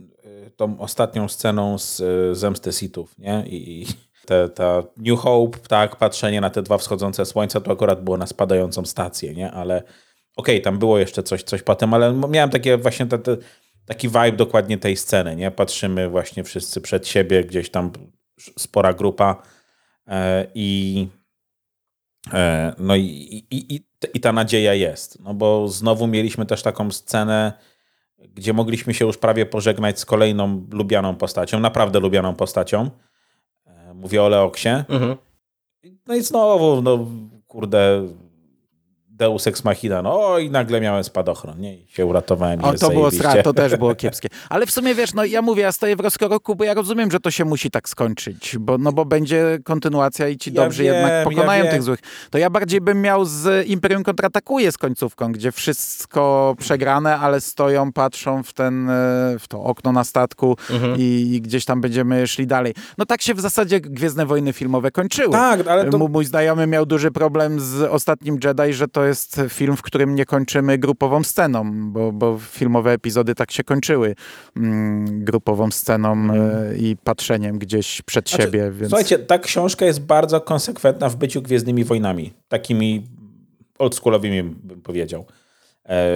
tą 0.60 0.78
ostatnią 0.78 1.28
sceną 1.28 1.78
z 1.78 2.02
Zemsty 2.38 2.72
Sithów, 2.72 3.18
nie? 3.18 3.44
I, 3.46 3.86
te, 4.26 4.48
ta 4.48 4.82
New 4.96 5.18
Hope, 5.18 5.58
tak, 5.58 5.96
patrzenie 5.96 6.40
na 6.40 6.50
te 6.50 6.62
dwa 6.62 6.78
wschodzące 6.78 7.26
słońca, 7.26 7.60
to 7.60 7.72
akurat 7.72 8.04
było 8.04 8.16
na 8.16 8.26
spadającą 8.26 8.84
stację, 8.84 9.34
nie? 9.34 9.50
Ale 9.50 9.76
okej, 10.36 10.56
okay, 10.56 10.60
tam 10.60 10.78
było 10.78 10.98
jeszcze 10.98 11.22
coś, 11.22 11.42
coś 11.42 11.62
potem, 11.62 11.94
ale 11.94 12.12
miałem 12.12 12.50
takie 12.50 12.76
właśnie 12.76 13.06
te, 13.06 13.18
te, 13.18 13.36
taki 13.86 14.08
vibe 14.08 14.32
dokładnie 14.32 14.78
tej 14.78 14.96
sceny, 14.96 15.36
nie? 15.36 15.50
Patrzymy 15.50 16.08
właśnie 16.08 16.44
wszyscy 16.44 16.80
przed 16.80 17.08
siebie, 17.08 17.44
gdzieś 17.44 17.70
tam 17.70 17.92
spora 18.58 18.92
grupa 18.92 19.42
e, 20.06 20.46
i 20.54 21.08
e, 22.32 22.72
no 22.78 22.96
i, 22.96 23.02
i, 23.50 23.74
i, 23.74 23.84
i 24.14 24.20
ta 24.20 24.32
nadzieja 24.32 24.74
jest, 24.74 25.20
no 25.20 25.34
bo 25.34 25.68
znowu 25.68 26.06
mieliśmy 26.06 26.46
też 26.46 26.62
taką 26.62 26.90
scenę, 26.90 27.52
gdzie 28.18 28.52
mogliśmy 28.52 28.94
się 28.94 29.06
już 29.06 29.18
prawie 29.18 29.46
pożegnać 29.46 30.00
z 30.00 30.04
kolejną 30.04 30.66
lubianą 30.72 31.16
postacią, 31.16 31.60
naprawdę 31.60 32.00
lubianą 32.00 32.34
postacią, 32.34 32.90
Mówię 34.00 34.22
o 34.22 34.28
Leoksie. 34.28 34.68
Mhm. 34.68 35.16
No 36.06 36.14
i 36.14 36.22
znowu, 36.22 36.82
no 36.82 37.06
kurde, 37.48 38.02
Deus 39.20 39.46
Ex 39.46 39.64
Machina, 39.64 40.02
no 40.02 40.38
i 40.38 40.50
nagle 40.50 40.80
miałem 40.80 41.04
spadochron, 41.04 41.60
nie? 41.60 41.74
I 41.74 41.86
się 41.88 42.06
uratowałem. 42.06 42.64
O, 42.64 42.74
to 42.74 42.90
było 42.90 43.10
strat, 43.10 43.44
to 43.44 43.52
też 43.52 43.76
było 43.76 43.94
kiepskie. 44.02 44.28
Ale 44.48 44.66
w 44.66 44.70
sumie 44.70 44.94
wiesz, 44.94 45.14
no 45.14 45.24
ja 45.24 45.42
mówię, 45.42 45.62
ja 45.62 45.72
stoję 45.72 45.96
w 45.96 46.00
rozkroku, 46.00 46.56
bo 46.56 46.64
ja 46.64 46.74
rozumiem, 46.74 47.10
że 47.10 47.20
to 47.20 47.30
się 47.30 47.44
musi 47.44 47.70
tak 47.70 47.88
skończyć, 47.88 48.56
bo, 48.60 48.78
no 48.78 48.92
bo 48.92 49.04
będzie 49.04 49.58
kontynuacja 49.64 50.28
i 50.28 50.36
ci 50.36 50.52
ja 50.52 50.62
dobrzy 50.62 50.82
wiem, 50.82 50.94
jednak 50.94 51.24
pokonają 51.24 51.64
ja 51.64 51.70
tych 51.70 51.82
złych. 51.82 52.00
To 52.30 52.38
ja 52.38 52.50
bardziej 52.50 52.80
bym 52.80 53.02
miał 53.02 53.24
z 53.24 53.66
Imperium 53.66 54.04
kontratakuje 54.04 54.72
z 54.72 54.78
końcówką, 54.78 55.32
gdzie 55.32 55.52
wszystko 55.52 56.54
przegrane, 56.58 57.18
ale 57.18 57.40
stoją, 57.40 57.92
patrzą 57.92 58.42
w 58.42 58.52
ten, 58.52 58.90
e, 58.90 59.36
w 59.38 59.48
to 59.48 59.62
okno 59.62 59.92
na 59.92 60.04
statku 60.04 60.56
mhm. 60.70 60.94
i, 60.98 61.02
i, 61.34 61.40
gdzieś 61.40 61.64
tam 61.64 61.80
będziemy 61.80 62.26
szli 62.26 62.46
dalej. 62.46 62.74
No 62.98 63.06
tak 63.06 63.22
się 63.22 63.34
w 63.34 63.40
zasadzie 63.40 63.80
Gwiezdne 63.80 64.26
Wojny 64.26 64.52
filmowe 64.52 64.90
kończyły. 64.90 65.32
Tak, 65.32 65.66
ale 65.66 65.90
to... 65.90 65.98
Mój 65.98 66.24
znajomy 66.24 66.66
miał 66.66 66.86
duży 66.86 67.10
problem 67.10 67.60
z 67.60 67.82
Ostatnim 67.82 68.38
Jedi, 68.44 68.72
że 68.72 68.88
to 68.88 69.09
jest 69.10 69.40
film, 69.48 69.76
w 69.76 69.82
którym 69.82 70.14
nie 70.14 70.26
kończymy 70.26 70.78
grupową 70.78 71.24
sceną, 71.24 71.92
bo, 71.92 72.12
bo 72.12 72.38
filmowe 72.38 72.92
epizody 72.92 73.34
tak 73.34 73.50
się 73.50 73.64
kończyły 73.64 74.14
mm, 74.56 75.24
grupową 75.24 75.70
sceną 75.70 76.12
mm. 76.12 76.76
i 76.78 76.96
patrzeniem 77.04 77.58
gdzieś 77.58 78.02
przed 78.02 78.28
znaczy, 78.28 78.42
siebie. 78.42 78.70
Więc... 78.70 78.88
Słuchajcie, 78.88 79.18
ta 79.18 79.38
książka 79.38 79.86
jest 79.86 80.00
bardzo 80.00 80.40
konsekwentna 80.40 81.08
w 81.08 81.16
byciu 81.16 81.42
Gwiezdnymi 81.42 81.84
Wojnami. 81.84 82.32
Takimi 82.48 83.06
oldschoolowymi 83.78 84.42
bym 84.42 84.82
powiedział. 84.82 85.24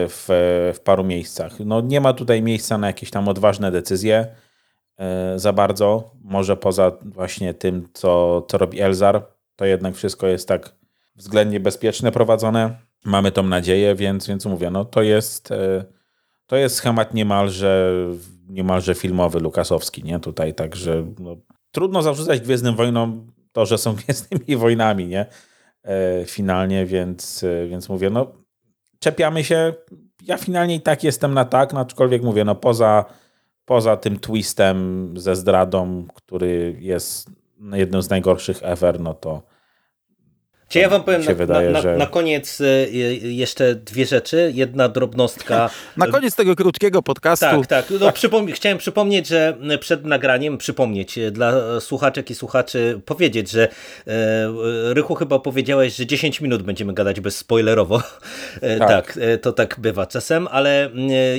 w, 0.09 0.27
w 0.75 0.81
paru 0.81 1.05
miejscach. 1.05 1.61
No, 1.61 1.81
nie 1.81 2.01
ma 2.01 2.13
tutaj 2.13 2.43
miejsca 2.43 2.79
na 2.79 2.87
jakieś 2.87 3.11
tam 3.11 3.29
odważne 3.29 3.71
decyzje 3.71 4.27
za 5.37 5.53
bardzo. 5.53 6.11
Może 6.25 6.57
poza 6.57 6.93
właśnie 7.03 7.55
tym, 7.55 7.89
co, 7.93 8.43
co 8.49 8.59
robi 8.59 8.81
Elzar, 8.81 9.27
to 9.57 9.65
jednak 9.65 9.95
wszystko 9.95 10.27
jest 10.27 10.49
tak 10.49 10.73
względnie 11.17 11.61
bezpieczne 11.61 12.13
prowadzone. 12.13 12.79
Mamy 13.05 13.33
tą 13.33 13.43
nadzieję, 13.43 13.95
więc, 13.95 14.27
więc 14.27 14.47
mówię, 14.47 14.71
no 14.71 14.85
to 14.85 15.03
jest, 15.03 15.49
to 16.47 16.57
jest 16.57 16.77
schemat 16.77 17.15
niemalże, 17.15 17.93
niemalże 18.49 18.95
filmowy, 18.95 19.41
lukasowski, 19.41 20.05
nie? 20.05 20.21
Tutaj, 20.21 20.55
także 20.55 21.07
no, 21.19 21.37
trudno 21.73 22.03
zarzucać 22.03 22.41
Gwiezdnym 22.41 22.77
Wojnom 22.77 23.33
to, 23.53 23.67
że 23.67 23.79
są 23.79 23.95
Gwiezdnymi 24.05 24.57
Wojnami, 24.57 25.07
nie? 25.07 25.27
E, 25.85 26.25
finalnie, 26.25 26.87
więc, 26.87 27.45
e, 27.45 27.67
więc 27.67 27.89
mówię, 27.89 28.11
no 28.11 28.33
czepiamy 28.99 29.45
się. 29.45 29.75
Ja 30.23 30.37
finalnie 30.37 30.75
i 30.75 30.81
tak 30.81 31.05
jestem 31.05 31.35
na 31.35 31.45
tak, 31.45 31.73
no, 31.73 31.81
aczkolwiek 31.81 32.23
mówię, 32.23 32.45
no 32.45 32.55
poza, 32.55 33.05
poza 33.65 33.97
tym 33.97 34.19
twistem 34.19 35.09
ze 35.17 35.37
zdradą, 35.37 36.07
który 36.15 36.77
jest 36.81 37.31
jednym 37.73 38.03
z 38.03 38.11
najgorszych 38.11 38.59
ever, 38.63 39.01
no 39.01 39.15
to 39.15 39.43
czy 40.69 40.79
ja 40.79 40.89
wam 40.89 41.03
powiem 41.03 41.25
na, 41.25 41.35
wydaje, 41.35 41.71
na, 41.71 41.81
że... 41.81 41.97
na, 41.97 42.07
koniec 42.07 42.61
e, 42.61 42.65
jeszcze 43.31 43.75
dwie 43.75 44.07
rzeczy. 44.07 44.53
Jedna 44.55 44.89
drobnostka. 44.89 45.71
Na 45.97 46.07
koniec 46.07 46.35
tego 46.35 46.57
krótkiego 46.57 47.03
podcastu. 47.03 47.47
Tak, 47.47 47.67
tak. 47.67 48.01
No, 48.01 48.13
przypom 48.13 48.47
chciałem 48.47 48.79
przypomnieć, 48.79 49.27
że 49.27 49.57
przed 49.81 50.05
nagraniem, 50.05 50.59
przypomnieć 50.59 51.19
e, 51.19 51.31
dla 51.31 51.81
słuchaczek 51.81 52.31
i 52.31 52.35
słuchaczy, 52.35 53.01
powiedzieć, 53.05 53.51
że 53.51 53.69
e, 53.69 53.71
Rychu 54.95 55.15
chyba 55.15 55.39
powiedziałeś, 55.39 55.97
że 55.97 56.07
10 56.07 56.41
minut 56.41 56.63
będziemy 56.63 56.93
gadać 56.93 57.21
bezspoilerowo. 57.21 58.03
E, 58.61 58.79
tak. 58.79 58.89
tak, 58.89 59.19
to 59.43 59.53
tak 59.53 59.77
bywa 59.81 60.07
czasem, 60.07 60.49
ale 60.51 60.91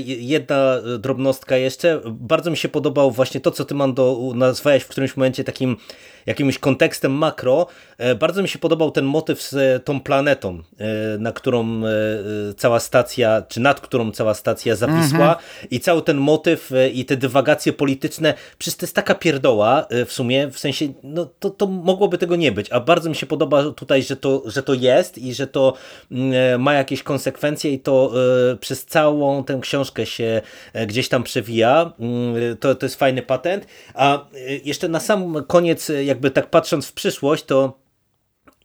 jedna 0.05 0.77
drobnostka 0.99 1.57
jeszcze. 1.57 2.01
Bardzo 2.05 2.51
mi 2.51 2.57
się 2.57 2.69
podobał 2.69 3.11
właśnie 3.11 3.41
to, 3.41 3.51
co 3.51 3.65
ty, 3.65 3.75
Mando, 3.75 4.31
nazwałeś 4.35 4.83
w 4.83 4.87
którymś 4.87 5.17
momencie 5.17 5.43
takim 5.43 5.77
jakimś 6.25 6.59
kontekstem 6.59 7.11
makro. 7.11 7.67
E, 7.97 8.15
bardzo 8.15 8.41
mi 8.41 8.47
się 8.47 8.59
podobał 8.59 8.91
ten 8.91 9.05
motyw 9.15 9.41
z 9.41 9.53
e, 9.53 9.79
tą 9.79 10.01
planetą, 10.01 10.61
e, 10.79 11.17
na 11.17 11.31
którą 11.31 11.65
cała 12.57 12.79
stacja, 12.79 13.41
czy 13.41 13.59
nad 13.59 13.81
którą 13.81 14.11
cała 14.11 14.33
stacja 14.33 14.75
zawisła 14.75 15.27
mhm. 15.27 15.37
i 15.71 15.79
cały 15.79 16.01
ten 16.01 16.17
motyw 16.17 16.71
i 16.93 17.05
te 17.05 17.17
dywagacje 17.17 17.73
polityczne, 17.73 18.33
przecież 18.57 18.77
to 18.77 18.85
jest 18.85 18.95
taka 18.95 19.15
pierdoła 19.15 19.87
w 20.05 20.11
sumie, 20.11 20.47
w 20.47 20.59
sensie, 20.59 20.85
no 21.03 21.29
to, 21.39 21.49
to 21.49 21.67
mogłoby 21.67 22.17
tego 22.17 22.35
nie 22.35 22.51
być, 22.51 22.71
a 22.71 22.79
bardzo 22.79 23.09
mi 23.09 23.15
się 23.15 23.25
podoba 23.25 23.71
tutaj, 23.71 24.03
że 24.03 24.15
to, 24.15 24.43
że 24.45 24.63
to 24.63 24.73
jest 24.73 25.17
i 25.17 25.33
że 25.33 25.47
to 25.47 25.73
mm, 26.11 26.61
ma 26.61 26.73
jakieś 26.73 27.03
konsekwencje 27.03 27.71
i 27.71 27.79
to 27.79 28.13
przez 28.59 28.85
całą 28.85 29.43
tę 29.43 29.59
książkę 29.61 30.05
się 30.05 30.41
gdzieś 30.87 31.09
tam 31.09 31.23
przewija. 31.23 31.93
Mm, 31.99 32.57
to, 32.57 32.75
to 32.75 32.85
jest 32.85 32.95
fajny 32.95 33.21
patent. 33.21 33.67
A 33.93 34.25
jeszcze 34.63 34.87
na 34.87 34.99
sam 34.99 35.43
koniec, 35.47 35.91
jak 36.05 36.15
jakby 36.15 36.31
tak 36.31 36.49
patrząc 36.49 36.87
w 36.87 36.93
przyszłość, 36.93 37.43
to 37.43 37.84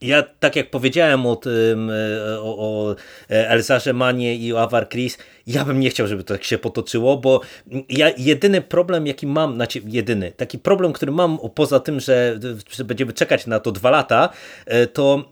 ja, 0.01 0.23
tak 0.41 0.57
jak 0.57 0.71
powiedziałem 0.71 1.27
o, 1.27 1.37
tym, 1.37 1.91
e, 1.91 2.41
o, 2.41 2.59
o 2.59 2.97
Elzarze 3.29 3.93
Manie 3.93 4.37
i 4.37 4.53
o 4.53 4.63
Avar 4.63 4.89
Chris, 4.89 5.19
ja 5.47 5.65
bym 5.65 5.81
nie 5.81 5.91
chciał, 5.91 6.07
żeby 6.07 6.25
to 6.25 6.35
tak 6.35 6.45
się 6.45 6.59
potoczyło, 6.59 7.17
bo 7.17 7.41
ja 7.89 8.11
jedyny 8.19 8.61
problem, 8.61 9.07
jaki 9.07 9.27
mam, 9.27 9.55
znaczy 9.55 9.81
jedyny, 9.87 10.33
taki 10.37 10.59
problem, 10.59 10.93
który 10.93 11.13
mam 11.13 11.39
poza 11.55 11.81
tym, 11.81 12.01
że, 12.01 12.39
że 12.71 12.85
będziemy 12.85 13.13
czekać 13.13 13.47
na 13.47 13.61
to 13.61 13.73
dwa 13.73 13.91
lata, 13.91 14.29
e, 14.67 14.87
to 14.87 15.25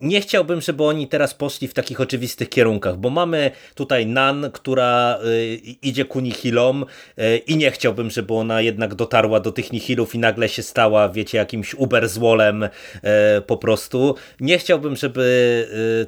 nie 0.00 0.20
chciałbym, 0.20 0.60
żeby 0.60 0.84
oni 0.84 1.08
teraz 1.08 1.34
poszli 1.34 1.68
w 1.68 1.74
takich 1.74 2.00
oczywistych 2.00 2.48
kierunkach, 2.48 2.96
bo 2.96 3.10
mamy 3.10 3.50
tutaj 3.74 4.06
Nan, 4.06 4.50
która 4.52 5.18
y, 5.24 5.56
idzie 5.82 6.04
ku 6.04 6.20
nihilom 6.20 6.86
y, 7.18 7.36
i 7.36 7.56
nie 7.56 7.70
chciałbym, 7.70 8.10
żeby 8.10 8.34
ona 8.34 8.60
jednak 8.60 8.94
dotarła 8.94 9.40
do 9.40 9.52
tych 9.52 9.72
nihilów 9.72 10.14
i 10.14 10.18
nagle 10.18 10.48
się 10.48 10.62
stała, 10.62 11.08
wiecie, 11.08 11.38
jakimś 11.38 11.74
uberzwolem 11.74 12.62
y, 12.62 12.68
po 13.46 13.56
prostu. 13.56 14.14
Nie 14.40 14.58
chciałbym, 14.58 14.96
żeby 14.96 15.26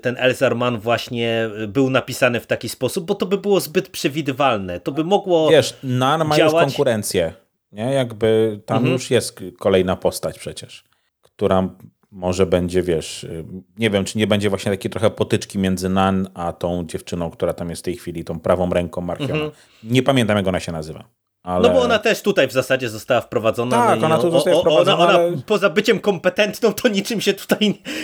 ten 0.03 0.17
Elzar 0.19 0.57
Mann 0.57 0.79
właśnie 0.79 1.51
był 1.69 1.91
napisany 1.91 2.41
w 2.41 2.47
taki 2.47 2.69
sposób, 2.69 3.07
bo 3.07 3.15
to 3.15 3.27
by 3.27 3.39
było 3.39 3.61
zbyt 3.61 3.89
przewidywalne. 3.89 4.81
To 4.81 4.93
by 4.93 5.05
mogło 5.05 5.51
Wiesz, 5.51 5.77
Nan 5.83 6.25
ma 6.25 6.37
działać... 6.37 6.53
już 6.53 6.63
konkurencję. 6.63 7.33
Nie? 7.73 7.93
Jakby 7.93 8.61
tam 8.67 8.77
mhm. 8.77 8.93
już 8.93 9.11
jest 9.11 9.41
kolejna 9.59 9.97
postać 9.97 10.39
przecież, 10.39 10.85
która 11.23 11.69
może 12.11 12.47
będzie, 12.47 12.83
wiesz, 12.83 13.25
y, 13.25 13.45
nie 13.79 13.91
wiem, 13.91 14.05
czy 14.05 14.19
nie 14.19 14.27
będzie 14.27 14.49
właśnie 14.49 14.73
takiej 14.73 14.91
trochę 14.91 15.11
potyczki 15.11 15.59
między 15.59 15.89
Nan 15.89 16.29
a 16.35 16.53
tą 16.53 16.87
dziewczyną, 16.87 17.31
która 17.31 17.55
tam 17.55 17.71
jest 17.71 17.83
w 17.83 17.85
tej 17.85 17.97
chwili, 17.97 18.25
tą 18.25 18.41
prawą 18.41 18.71
ręką 18.71 19.01
Markiona. 19.01 19.35
Mhm. 19.35 19.53
Nie 19.85 20.03
pamiętam, 20.03 20.37
jak 20.37 20.47
ona 20.47 20.61
się 20.61 20.73
nazywa. 20.73 21.18
Ale... 21.49 21.69
No 21.69 21.75
bo 21.75 21.83
ona 21.83 21.99
też 21.99 22.23
tutaj 22.23 22.49
w 22.49 22.53
zasadzie 22.53 22.89
została 22.89 23.21
wprowadzona. 23.21 23.87
Tak, 23.87 24.01
no 24.01 24.07
ona 24.07 24.19
tu 24.19 24.31
zostaje 24.31 24.61
wprowadzona. 24.61 24.99
Ona, 24.99 25.19
ona 25.19 25.37
poza 25.47 25.71
byciem 25.71 26.01
kompetentną 26.01 26.73
to 26.73 26.89
niczym 26.89 27.21
się 27.21 27.35
tutaj 27.35 27.59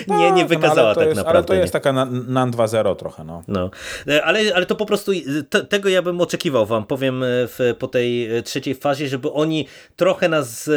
nie, 0.09 0.33
nie 0.33 0.41
tak, 0.41 0.49
wykazała 0.49 0.89
no, 0.89 0.95
tak 0.95 1.07
jest, 1.07 1.17
naprawdę. 1.17 1.39
Ale 1.39 1.47
to 1.47 1.55
jest 1.55 1.73
taka 1.73 1.93
NAN 2.29 2.51
2.0 2.51 2.97
trochę. 2.97 3.25
No. 3.25 3.43
no. 3.49 3.71
E, 4.09 4.25
ale, 4.25 4.41
ale 4.55 4.67
to 4.67 4.75
po 4.75 4.87
prostu 4.87 5.13
te, 5.51 5.65
tego 5.65 5.89
ja 5.89 6.03
bym 6.03 6.21
oczekiwał 6.21 6.67
wam, 6.67 6.87
powiem 6.87 7.23
e, 7.23 7.27
w, 7.29 7.75
po 7.79 7.89
tej 7.89 8.37
e, 8.37 8.43
trzeciej 8.43 8.75
fazie, 8.75 9.09
żeby 9.09 9.33
oni 9.33 9.67
trochę 9.97 10.29
nas 10.29 10.69
e, 10.69 10.73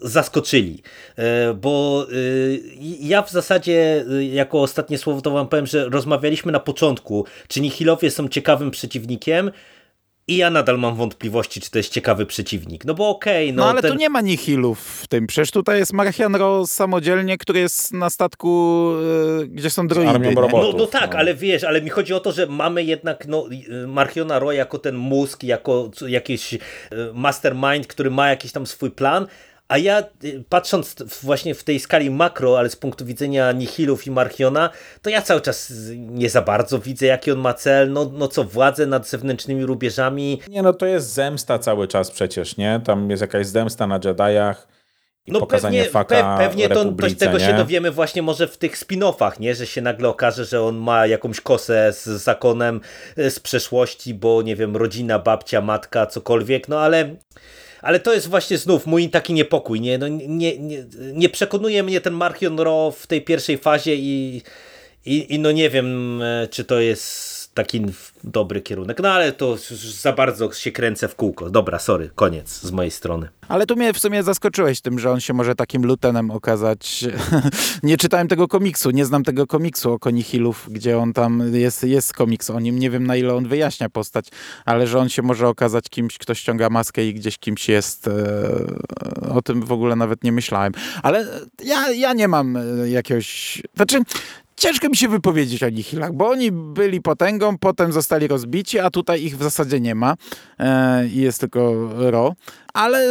zaskoczyli. 0.00 0.82
E, 1.16 1.54
bo 1.54 2.06
e, 2.10 2.14
ja 3.00 3.22
w 3.22 3.30
zasadzie 3.30 4.04
jako 4.32 4.62
ostatnie 4.62 4.98
słowo 4.98 5.20
to 5.20 5.30
wam 5.30 5.48
powiem, 5.48 5.66
że 5.66 5.88
rozmawialiśmy 5.88 6.52
na 6.52 6.60
początku, 6.60 7.26
czy 7.48 7.60
Nihilowie 7.60 8.10
są 8.10 8.28
ciekawym 8.28 8.70
przeciwnikiem, 8.70 9.50
i 10.28 10.36
ja 10.36 10.50
nadal 10.50 10.78
mam 10.78 10.94
wątpliwości, 10.94 11.60
czy 11.60 11.70
to 11.70 11.78
jest 11.78 11.92
ciekawy 11.92 12.26
przeciwnik. 12.26 12.84
No 12.84 12.94
bo 12.94 13.08
okej, 13.08 13.46
okay, 13.46 13.56
no, 13.56 13.62
no. 13.62 13.70
ale 13.70 13.82
ten... 13.82 13.92
tu 13.92 13.98
nie 13.98 14.10
ma 14.10 14.20
nihilów 14.20 15.00
w 15.02 15.06
tym. 15.06 15.26
Przecież 15.26 15.50
tutaj 15.50 15.78
jest 15.78 15.92
Marchianro 15.92 16.66
samodzielnie, 16.66 17.38
który 17.38 17.60
jest 17.60 17.92
na 17.92 18.10
statku, 18.10 18.90
yy, 19.38 19.48
gdzie 19.48 19.70
są 19.70 19.88
droidy. 19.88 20.34
Robotów, 20.34 20.74
no, 20.74 20.78
no 20.78 20.86
tak, 20.86 21.12
no. 21.12 21.18
ale 21.18 21.34
wiesz, 21.34 21.64
ale 21.64 21.82
mi 21.82 21.90
chodzi 21.90 22.14
o 22.14 22.20
to, 22.20 22.32
że 22.32 22.46
mamy 22.46 22.84
jednak 22.84 23.26
no, 23.26 23.48
Marchiona 23.86 24.38
Ro 24.38 24.52
jako 24.52 24.78
ten 24.78 24.96
mózg, 24.96 25.42
jako 25.42 25.90
jakiś 26.06 26.52
yy, 26.52 26.60
mastermind, 27.14 27.86
który 27.86 28.10
ma 28.10 28.28
jakiś 28.28 28.52
tam 28.52 28.66
swój 28.66 28.90
plan, 28.90 29.26
a 29.68 29.78
ja 29.78 30.02
y, 30.24 30.44
patrząc 30.48 30.96
właśnie 31.22 31.54
w 31.54 31.64
tej 31.64 31.80
skali 31.80 32.10
makro, 32.10 32.58
ale 32.58 32.70
z 32.70 32.76
punktu 32.76 33.04
widzenia 33.04 33.52
Nihilów 33.52 34.06
i 34.06 34.10
Marchiona, 34.10 34.70
to 35.02 35.10
ja 35.10 35.22
cały 35.22 35.40
czas 35.40 35.72
nie 35.96 36.30
za 36.30 36.42
bardzo 36.42 36.78
widzę, 36.78 37.06
jaki 37.06 37.32
on 37.32 37.38
ma 37.38 37.54
cel. 37.54 37.92
No, 37.92 38.10
no 38.12 38.28
co, 38.28 38.44
władzę 38.44 38.86
nad 38.86 39.08
zewnętrznymi 39.08 39.66
rubieżami. 39.66 40.40
Nie, 40.48 40.62
no 40.62 40.72
to 40.72 40.86
jest 40.86 41.12
zemsta 41.12 41.58
cały 41.58 41.88
czas 41.88 42.10
przecież, 42.10 42.56
nie? 42.56 42.80
Tam 42.84 43.10
jest 43.10 43.20
jakaś 43.20 43.46
zemsta 43.46 43.86
na 43.86 44.00
Jediach. 44.04 44.68
I 45.26 45.32
no 45.32 45.40
pokazanie 45.40 45.78
pewnie, 45.78 45.92
faka 45.92 46.36
pe, 46.36 46.44
pewnie 46.44 46.68
to, 46.68 46.84
to, 46.84 47.06
tego 47.18 47.38
nie? 47.38 47.46
się 47.46 47.54
dowiemy 47.54 47.90
właśnie 47.90 48.22
może 48.22 48.48
w 48.48 48.58
tych 48.58 48.78
spin-offach, 48.78 49.40
nie? 49.40 49.54
że 49.54 49.66
się 49.66 49.80
nagle 49.80 50.08
okaże, 50.08 50.44
że 50.44 50.62
on 50.62 50.76
ma 50.76 51.06
jakąś 51.06 51.40
kosę 51.40 51.92
z 51.92 52.04
zakonem 52.04 52.80
e, 53.16 53.30
z 53.30 53.40
przeszłości, 53.40 54.14
bo 54.14 54.42
nie 54.42 54.56
wiem, 54.56 54.76
rodzina, 54.76 55.18
babcia, 55.18 55.60
matka, 55.60 56.06
cokolwiek, 56.06 56.68
no 56.68 56.80
ale 56.80 57.16
ale 57.84 58.00
to 58.00 58.14
jest 58.14 58.28
właśnie 58.28 58.58
znów 58.58 58.86
mój 58.86 59.08
taki 59.08 59.32
niepokój. 59.32 59.80
Nie, 59.80 59.98
no, 59.98 60.08
nie, 60.08 60.58
nie, 60.58 60.84
nie 61.12 61.28
przekonuje 61.28 61.82
mnie 61.82 62.00
ten 62.00 62.14
Markion 62.14 62.60
Ro 62.60 62.94
w 62.98 63.06
tej 63.06 63.22
pierwszej 63.22 63.58
fazie 63.58 63.94
i, 63.94 64.42
i, 65.06 65.34
i 65.34 65.38
no 65.38 65.52
nie 65.52 65.70
wiem, 65.70 66.20
e, 66.22 66.48
czy 66.48 66.64
to 66.64 66.80
jest 66.80 67.43
taki 67.54 67.86
dobry 68.24 68.60
kierunek. 68.60 69.00
No 69.02 69.08
ale 69.08 69.32
to 69.32 69.56
za 70.02 70.12
bardzo 70.12 70.52
się 70.52 70.72
kręcę 70.72 71.08
w 71.08 71.14
kółko. 71.14 71.50
Dobra, 71.50 71.78
sorry, 71.78 72.10
koniec 72.14 72.60
z 72.60 72.70
mojej 72.70 72.90
strony. 72.90 73.28
Ale 73.48 73.66
tu 73.66 73.76
mnie 73.76 73.92
w 73.92 73.98
sumie 73.98 74.22
zaskoczyłeś 74.22 74.80
tym, 74.80 74.98
że 74.98 75.10
on 75.10 75.20
się 75.20 75.34
może 75.34 75.54
takim 75.54 75.86
lutenem 75.86 76.30
okazać. 76.30 77.04
nie 77.82 77.96
czytałem 77.96 78.28
tego 78.28 78.48
komiksu, 78.48 78.90
nie 78.90 79.04
znam 79.04 79.24
tego 79.24 79.46
komiksu 79.46 79.92
o 79.92 79.98
Konihilów, 79.98 80.68
gdzie 80.70 80.98
on 80.98 81.12
tam 81.12 81.42
jest, 81.54 81.84
jest 81.84 82.12
komiks 82.12 82.50
o 82.50 82.60
nim. 82.60 82.78
Nie 82.78 82.90
wiem 82.90 83.06
na 83.06 83.16
ile 83.16 83.34
on 83.34 83.48
wyjaśnia 83.48 83.88
postać, 83.88 84.28
ale 84.64 84.86
że 84.86 84.98
on 84.98 85.08
się 85.08 85.22
może 85.22 85.48
okazać 85.48 85.88
kimś, 85.90 86.18
kto 86.18 86.34
ściąga 86.34 86.70
maskę 86.70 87.04
i 87.06 87.14
gdzieś 87.14 87.38
kimś 87.38 87.68
jest. 87.68 88.08
E, 88.08 88.12
o 89.34 89.42
tym 89.42 89.62
w 89.62 89.72
ogóle 89.72 89.96
nawet 89.96 90.24
nie 90.24 90.32
myślałem. 90.32 90.72
Ale 91.02 91.26
ja, 91.64 91.90
ja 91.90 92.12
nie 92.12 92.28
mam 92.28 92.56
e, 92.56 92.90
jakiegoś... 92.90 93.62
Znaczy, 93.76 94.00
ciężko 94.56 94.88
mi 94.88 94.96
się 94.96 95.08
wypowiedzieć 95.08 95.62
o 95.62 95.70
Nihilach, 95.70 96.12
bo 96.12 96.28
oni 96.28 96.52
byli 96.52 97.00
potęgą, 97.02 97.58
potem 97.58 97.92
zostali 97.92 98.28
rozbici, 98.28 98.78
a 98.78 98.90
tutaj 98.90 99.22
ich 99.24 99.38
w 99.38 99.42
zasadzie 99.42 99.80
nie 99.80 99.94
ma 99.94 100.14
e, 100.58 101.06
i 101.06 101.20
jest 101.20 101.40
tylko 101.40 101.88
Ro. 102.10 102.34
Ale 102.74 103.06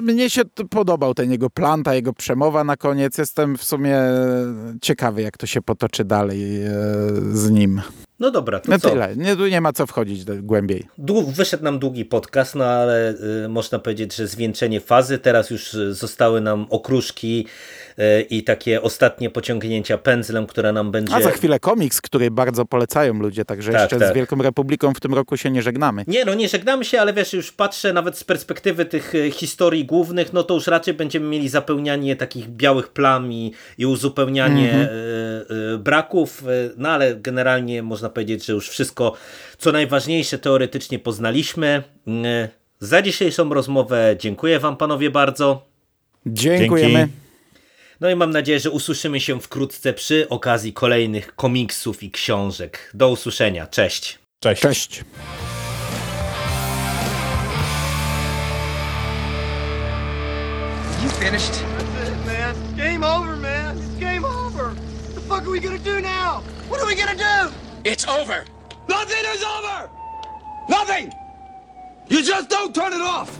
mnie 0.00 0.30
się 0.30 0.42
podobał 0.70 1.14
ten 1.14 1.32
jego 1.32 1.50
plan, 1.50 1.82
ta 1.82 1.94
jego 1.94 2.12
przemowa 2.12 2.64
na 2.64 2.76
koniec. 2.76 3.18
Jestem 3.18 3.56
w 3.58 3.64
sumie 3.64 3.98
ciekawy, 4.82 5.22
jak 5.22 5.36
to 5.36 5.46
się 5.46 5.62
potoczy 5.62 6.04
dalej 6.04 6.62
e, 6.66 6.70
z 7.32 7.50
nim. 7.50 7.82
No 8.20 8.30
dobra, 8.30 8.60
to 8.60 8.70
No 8.70 8.78
co? 8.78 8.90
tyle. 8.90 9.16
Nie, 9.16 9.36
tu 9.36 9.46
nie 9.46 9.60
ma 9.60 9.72
co 9.72 9.86
wchodzić 9.86 10.24
głębiej. 10.24 10.86
Wyszedł 11.28 11.64
nam 11.64 11.78
długi 11.78 12.04
podcast, 12.04 12.54
no 12.54 12.64
ale 12.64 13.14
y, 13.44 13.48
można 13.48 13.78
powiedzieć, 13.78 14.14
że 14.16 14.26
zwieńczenie 14.26 14.80
fazy. 14.80 15.18
Teraz 15.18 15.50
już 15.50 15.74
y, 15.74 15.94
zostały 15.94 16.40
nam 16.40 16.66
okruszki 16.70 17.46
i 18.30 18.42
takie 18.44 18.82
ostatnie 18.82 19.30
pociągnięcia 19.30 19.98
pędzlem, 19.98 20.46
które 20.46 20.72
nam 20.72 20.90
będzie... 20.90 21.14
A 21.14 21.20
za 21.20 21.30
chwilę 21.30 21.60
komiks, 21.60 22.00
który 22.00 22.30
bardzo 22.30 22.64
polecają 22.64 23.14
ludzie, 23.14 23.44
także 23.44 23.72
Tak, 23.72 23.80
jeszcze 23.80 23.98
tak. 23.98 24.12
z 24.12 24.14
Wielką 24.14 24.36
Republiką 24.42 24.94
w 24.94 25.00
tym 25.00 25.14
roku 25.14 25.36
się 25.36 25.50
nie 25.50 25.62
żegnamy. 25.62 26.04
Nie, 26.06 26.24
no 26.24 26.34
nie 26.34 26.48
żegnamy 26.48 26.84
się, 26.84 27.00
ale 27.00 27.12
wiesz, 27.12 27.32
już 27.32 27.52
patrzę 27.52 27.92
nawet 27.92 28.18
z 28.18 28.24
perspektywy 28.24 28.84
tych 28.84 29.14
e, 29.14 29.30
historii 29.30 29.84
głównych, 29.84 30.32
no 30.32 30.42
to 30.42 30.54
już 30.54 30.66
raczej 30.66 30.94
będziemy 30.94 31.26
mieli 31.26 31.48
zapełnianie 31.48 32.16
takich 32.16 32.48
białych 32.48 32.88
plam 32.88 33.32
i, 33.32 33.52
i 33.78 33.86
uzupełnianie 33.86 34.72
e, 34.72 34.90
e, 35.74 35.78
braków, 35.78 36.42
e, 36.46 36.70
no 36.76 36.88
ale 36.88 37.16
generalnie 37.16 37.82
można 37.82 38.08
powiedzieć, 38.10 38.46
że 38.46 38.52
już 38.52 38.68
wszystko, 38.68 39.12
co 39.58 39.72
najważniejsze 39.72 40.38
teoretycznie 40.38 40.98
poznaliśmy. 40.98 41.82
E, 42.24 42.48
Za 42.80 43.02
dzisiejszą 43.02 43.54
rozmowę 43.54 44.16
dziękuję 44.18 44.58
wam 44.60 44.76
panowie 44.76 45.10
bardzo. 45.10 45.66
Dziękujemy. 46.26 46.98
Dzięki. 46.98 47.23
No 48.00 48.10
i 48.10 48.16
mam 48.16 48.30
nadzieję, 48.30 48.60
że 48.60 48.70
usłyszymy 48.70 49.20
się 49.20 49.40
wkrótce 49.40 49.92
przy 49.92 50.28
okazji 50.28 50.72
kolejnych 50.72 51.36
komiksów 51.36 52.02
i 52.02 52.10
książek. 52.10 52.90
Do 52.94 53.08
usłyszenia. 53.08 53.66
Cześć. 53.66 54.18
Cześć. 54.40 54.62
Cześć. 54.62 55.04
You 61.02 61.10
finished? 61.10 61.52
That's 61.52 62.08
it, 62.08 62.26
man. 62.26 62.54
Game 62.76 63.04
over, 63.04 63.36
man. 63.36 63.78
It's 63.78 64.00
game 64.00 64.24
over. 64.24 64.64
What 64.64 65.14
the 65.14 65.20
fuck 65.20 65.42
are 65.42 65.50
we 65.50 65.60
gonna 65.60 65.78
do 65.78 66.00
now? 66.00 66.42
What 66.68 66.80
are 66.80 66.86
we 66.86 66.94
gonna 66.94 67.14
do? 67.16 67.54
It's 67.84 68.08
over. 68.08 68.44
Nothing 68.88 69.24
is 69.34 69.42
over! 69.42 69.90
Nothing! 70.68 71.12
You 72.08 72.22
just 72.22 72.50
don't 72.50 72.74
turn 72.74 72.92
it 72.92 73.00
off! 73.00 73.30